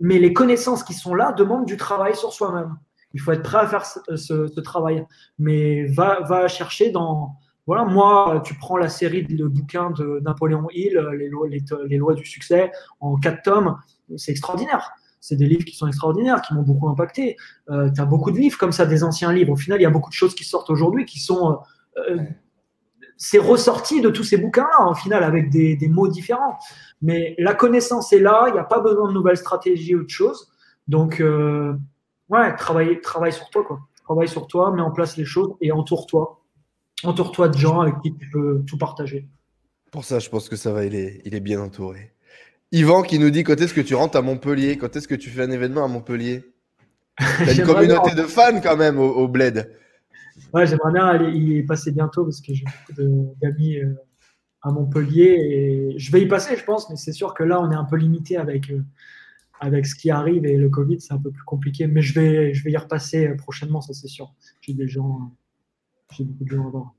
Mais 0.00 0.18
les 0.18 0.32
connaissances 0.32 0.82
qui 0.82 0.94
sont 0.94 1.14
là 1.14 1.32
demandent 1.32 1.66
du 1.66 1.76
travail 1.76 2.14
sur 2.14 2.32
soi-même. 2.32 2.76
Il 3.16 3.18
faut 3.18 3.32
être 3.32 3.42
prêt 3.42 3.56
à 3.56 3.66
faire 3.66 3.86
ce, 3.86 4.60
travail. 4.60 5.06
Mais 5.38 5.86
va, 5.86 6.20
va 6.20 6.48
chercher 6.48 6.90
dans. 6.90 7.36
Voilà, 7.66 7.86
moi, 7.86 8.42
tu 8.44 8.54
prends 8.58 8.76
la 8.76 8.90
série 8.90 9.24
de 9.24 9.46
bouquins 9.46 9.90
de 9.90 10.20
Napoléon 10.22 10.68
Hill, 10.70 11.02
les 11.18 11.30
lois, 11.30 11.48
les, 11.48 11.96
lois 11.96 12.12
du 12.12 12.26
succès, 12.26 12.70
en 13.00 13.16
quatre 13.16 13.42
tomes, 13.42 13.78
c'est 14.16 14.32
extraordinaire. 14.32 14.90
C'est 15.18 15.36
des 15.36 15.46
livres 15.46 15.64
qui 15.64 15.74
sont 15.74 15.86
extraordinaires, 15.86 16.42
qui 16.42 16.52
m'ont 16.52 16.62
beaucoup 16.62 16.90
impacté. 16.90 17.38
Euh, 17.70 17.90
tu 17.90 18.02
as 18.02 18.04
beaucoup 18.04 18.32
de 18.32 18.36
livres 18.36 18.58
comme 18.58 18.70
ça, 18.70 18.84
des 18.84 19.02
anciens 19.02 19.32
livres. 19.32 19.52
Au 19.52 19.56
final, 19.56 19.80
il 19.80 19.82
y 19.82 19.86
a 19.86 19.90
beaucoup 19.90 20.10
de 20.10 20.14
choses 20.14 20.34
qui 20.34 20.44
sortent 20.44 20.68
aujourd'hui 20.68 21.06
qui 21.06 21.18
sont. 21.18 21.58
Euh, 21.96 22.18
c'est 23.16 23.38
ressorti 23.38 24.02
de 24.02 24.10
tous 24.10 24.24
ces 24.24 24.36
bouquins-là, 24.36 24.90
au 24.90 24.94
final, 24.94 25.24
avec 25.24 25.48
des, 25.48 25.88
mots 25.88 26.06
différents. 26.06 26.58
Mais 27.00 27.34
la 27.38 27.54
connaissance 27.54 28.12
est 28.12 28.18
là, 28.18 28.44
il 28.48 28.52
n'y 28.52 28.58
a 28.58 28.64
pas 28.64 28.80
besoin 28.80 29.08
de 29.08 29.14
nouvelles 29.14 29.38
stratégies 29.38 29.94
ou 29.94 30.04
de 30.04 30.10
choses. 30.10 30.52
Donc, 30.86 31.20
euh, 31.20 31.74
ouais, 32.28 32.54
travaille, 32.56 33.00
travaille 33.00 33.32
sur 33.32 33.48
toi, 33.50 33.64
quoi. 33.64 33.80
Travaille 34.04 34.28
sur 34.28 34.46
toi, 34.46 34.72
mets 34.72 34.82
en 34.82 34.92
place 34.92 35.16
les 35.16 35.24
choses 35.24 35.54
et 35.60 35.72
entoure-toi. 35.72 36.40
Entoure-toi 37.02 37.48
de 37.48 37.58
gens 37.58 37.80
avec 37.80 37.94
qui 38.02 38.14
tu 38.14 38.30
peux 38.30 38.62
tout 38.66 38.78
partager. 38.78 39.28
Pour 39.90 40.04
ça, 40.04 40.18
je 40.18 40.28
pense 40.28 40.48
que 40.48 40.56
ça 40.56 40.72
va, 40.72 40.84
il 40.84 40.94
est, 40.94 41.22
il 41.24 41.34
est 41.34 41.40
bien 41.40 41.60
entouré. 41.60 42.12
Yvan 42.72 43.02
qui 43.02 43.18
nous 43.18 43.30
dit 43.30 43.44
quand 43.44 43.60
est-ce 43.60 43.74
que 43.74 43.80
tu 43.80 43.94
rentres 43.94 44.16
à 44.16 44.22
Montpellier? 44.22 44.76
Quand 44.76 44.94
est-ce 44.96 45.08
que 45.08 45.14
tu 45.14 45.30
fais 45.30 45.42
un 45.42 45.50
événement 45.50 45.84
à 45.84 45.88
Montpellier? 45.88 46.44
T'as 47.18 47.54
une 47.54 47.62
communauté 47.66 48.14
de 48.14 48.22
fans 48.22 48.60
quand 48.60 48.76
même 48.76 48.98
au, 48.98 49.28
Bled. 49.28 49.72
Ouais, 50.52 50.66
j'aimerais 50.66 50.92
bien 50.92 51.06
aller 51.06 51.32
y 51.32 51.62
passer 51.62 51.92
bientôt 51.92 52.24
parce 52.24 52.40
que 52.40 52.52
j'ai 52.52 52.64
beaucoup 52.64 53.34
d'amis 53.40 53.78
euh, 53.78 53.94
à 54.62 54.70
Montpellier 54.70 55.38
et 55.40 55.98
je 55.98 56.12
vais 56.12 56.20
y 56.20 56.26
passer, 56.26 56.56
je 56.56 56.64
pense, 56.64 56.90
mais 56.90 56.96
c'est 56.96 57.12
sûr 57.12 57.34
que 57.34 57.42
là, 57.42 57.60
on 57.60 57.70
est 57.70 57.76
un 57.76 57.84
peu 57.84 57.96
limité 57.96 58.36
avec, 58.36 58.70
euh, 58.70 58.82
avec 59.60 59.86
ce 59.86 59.94
qui 59.94 60.10
arrive 60.10 60.44
et 60.46 60.56
le 60.56 60.68
Covid, 60.68 61.00
c'est 61.00 61.12
un 61.12 61.18
peu 61.18 61.30
plus 61.30 61.44
compliqué. 61.44 61.86
Mais 61.86 62.02
je 62.02 62.18
vais, 62.18 62.54
je 62.54 62.62
vais 62.64 62.72
y 62.72 62.76
repasser 62.76 63.28
prochainement, 63.36 63.80
ça 63.80 63.94
c'est 63.94 64.08
sûr. 64.08 64.32
J'ai 64.60 64.74
des 64.74 64.88
gens, 64.88 65.32
j'ai 66.12 66.24
beaucoup 66.24 66.44
de 66.44 66.50
gens 66.50 66.66
à 66.66 66.70
voir. 66.70 66.94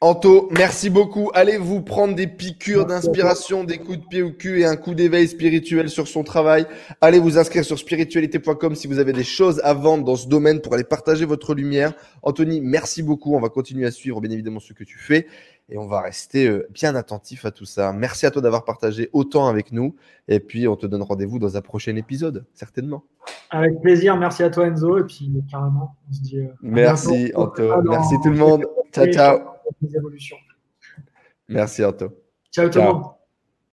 Anto, 0.00 0.48
merci 0.50 0.90
beaucoup. 0.90 1.30
Allez 1.34 1.56
vous 1.56 1.80
prendre 1.80 2.14
des 2.14 2.26
piqûres 2.26 2.84
d'inspiration, 2.84 3.64
des 3.64 3.78
coups 3.78 3.98
de 3.98 4.04
pied 4.04 4.22
au 4.22 4.32
cul 4.32 4.60
et 4.60 4.66
un 4.66 4.76
coup 4.76 4.94
d'éveil 4.94 5.26
spirituel 5.28 5.88
sur 5.88 6.08
son 6.08 6.24
travail. 6.24 6.66
Allez 7.00 7.18
vous 7.18 7.38
inscrire 7.38 7.64
sur 7.64 7.78
spiritualité.com 7.78 8.74
si 8.74 8.86
vous 8.86 8.98
avez 8.98 9.12
des 9.12 9.24
choses 9.24 9.60
à 9.64 9.72
vendre 9.72 10.04
dans 10.04 10.16
ce 10.16 10.28
domaine 10.28 10.60
pour 10.60 10.74
aller 10.74 10.84
partager 10.84 11.24
votre 11.24 11.54
lumière. 11.54 11.94
Anthony, 12.22 12.60
merci 12.60 13.02
beaucoup. 13.02 13.34
On 13.34 13.40
va 13.40 13.48
continuer 13.48 13.86
à 13.86 13.90
suivre 13.90 14.20
bien 14.20 14.30
évidemment 14.30 14.60
ce 14.60 14.74
que 14.74 14.84
tu 14.84 14.98
fais 14.98 15.26
et 15.68 15.78
on 15.78 15.86
va 15.86 16.00
rester 16.00 16.46
euh, 16.46 16.66
bien 16.70 16.94
attentif 16.94 17.44
à 17.44 17.50
tout 17.50 17.64
ça. 17.64 17.92
Merci 17.92 18.26
à 18.26 18.30
toi 18.30 18.42
d'avoir 18.42 18.64
partagé 18.64 19.08
autant 19.12 19.48
avec 19.48 19.72
nous 19.72 19.96
et 20.28 20.40
puis 20.40 20.68
on 20.68 20.76
te 20.76 20.86
donne 20.86 21.02
rendez-vous 21.02 21.38
dans 21.38 21.56
un 21.56 21.62
prochain 21.62 21.96
épisode, 21.96 22.44
certainement. 22.54 23.04
Avec 23.50 23.80
plaisir, 23.80 24.16
merci 24.16 24.42
à 24.42 24.50
toi 24.50 24.66
Enzo 24.66 24.98
et 24.98 25.04
puis 25.04 25.30
carrément, 25.50 25.96
on 26.08 26.12
se 26.12 26.20
dit. 26.20 26.38
Euh, 26.38 26.48
merci 26.62 27.32
Anto, 27.34 27.82
merci 27.82 28.14
tout 28.22 28.30
le 28.30 28.36
monde. 28.36 28.66
Ciao 28.92 29.06
ciao. 29.06 29.38
Merci 31.48 31.84
Anto. 31.84 32.08
Ciao 32.52 32.68
tout 32.68 32.78
le 32.78 32.84
monde. 32.84 33.04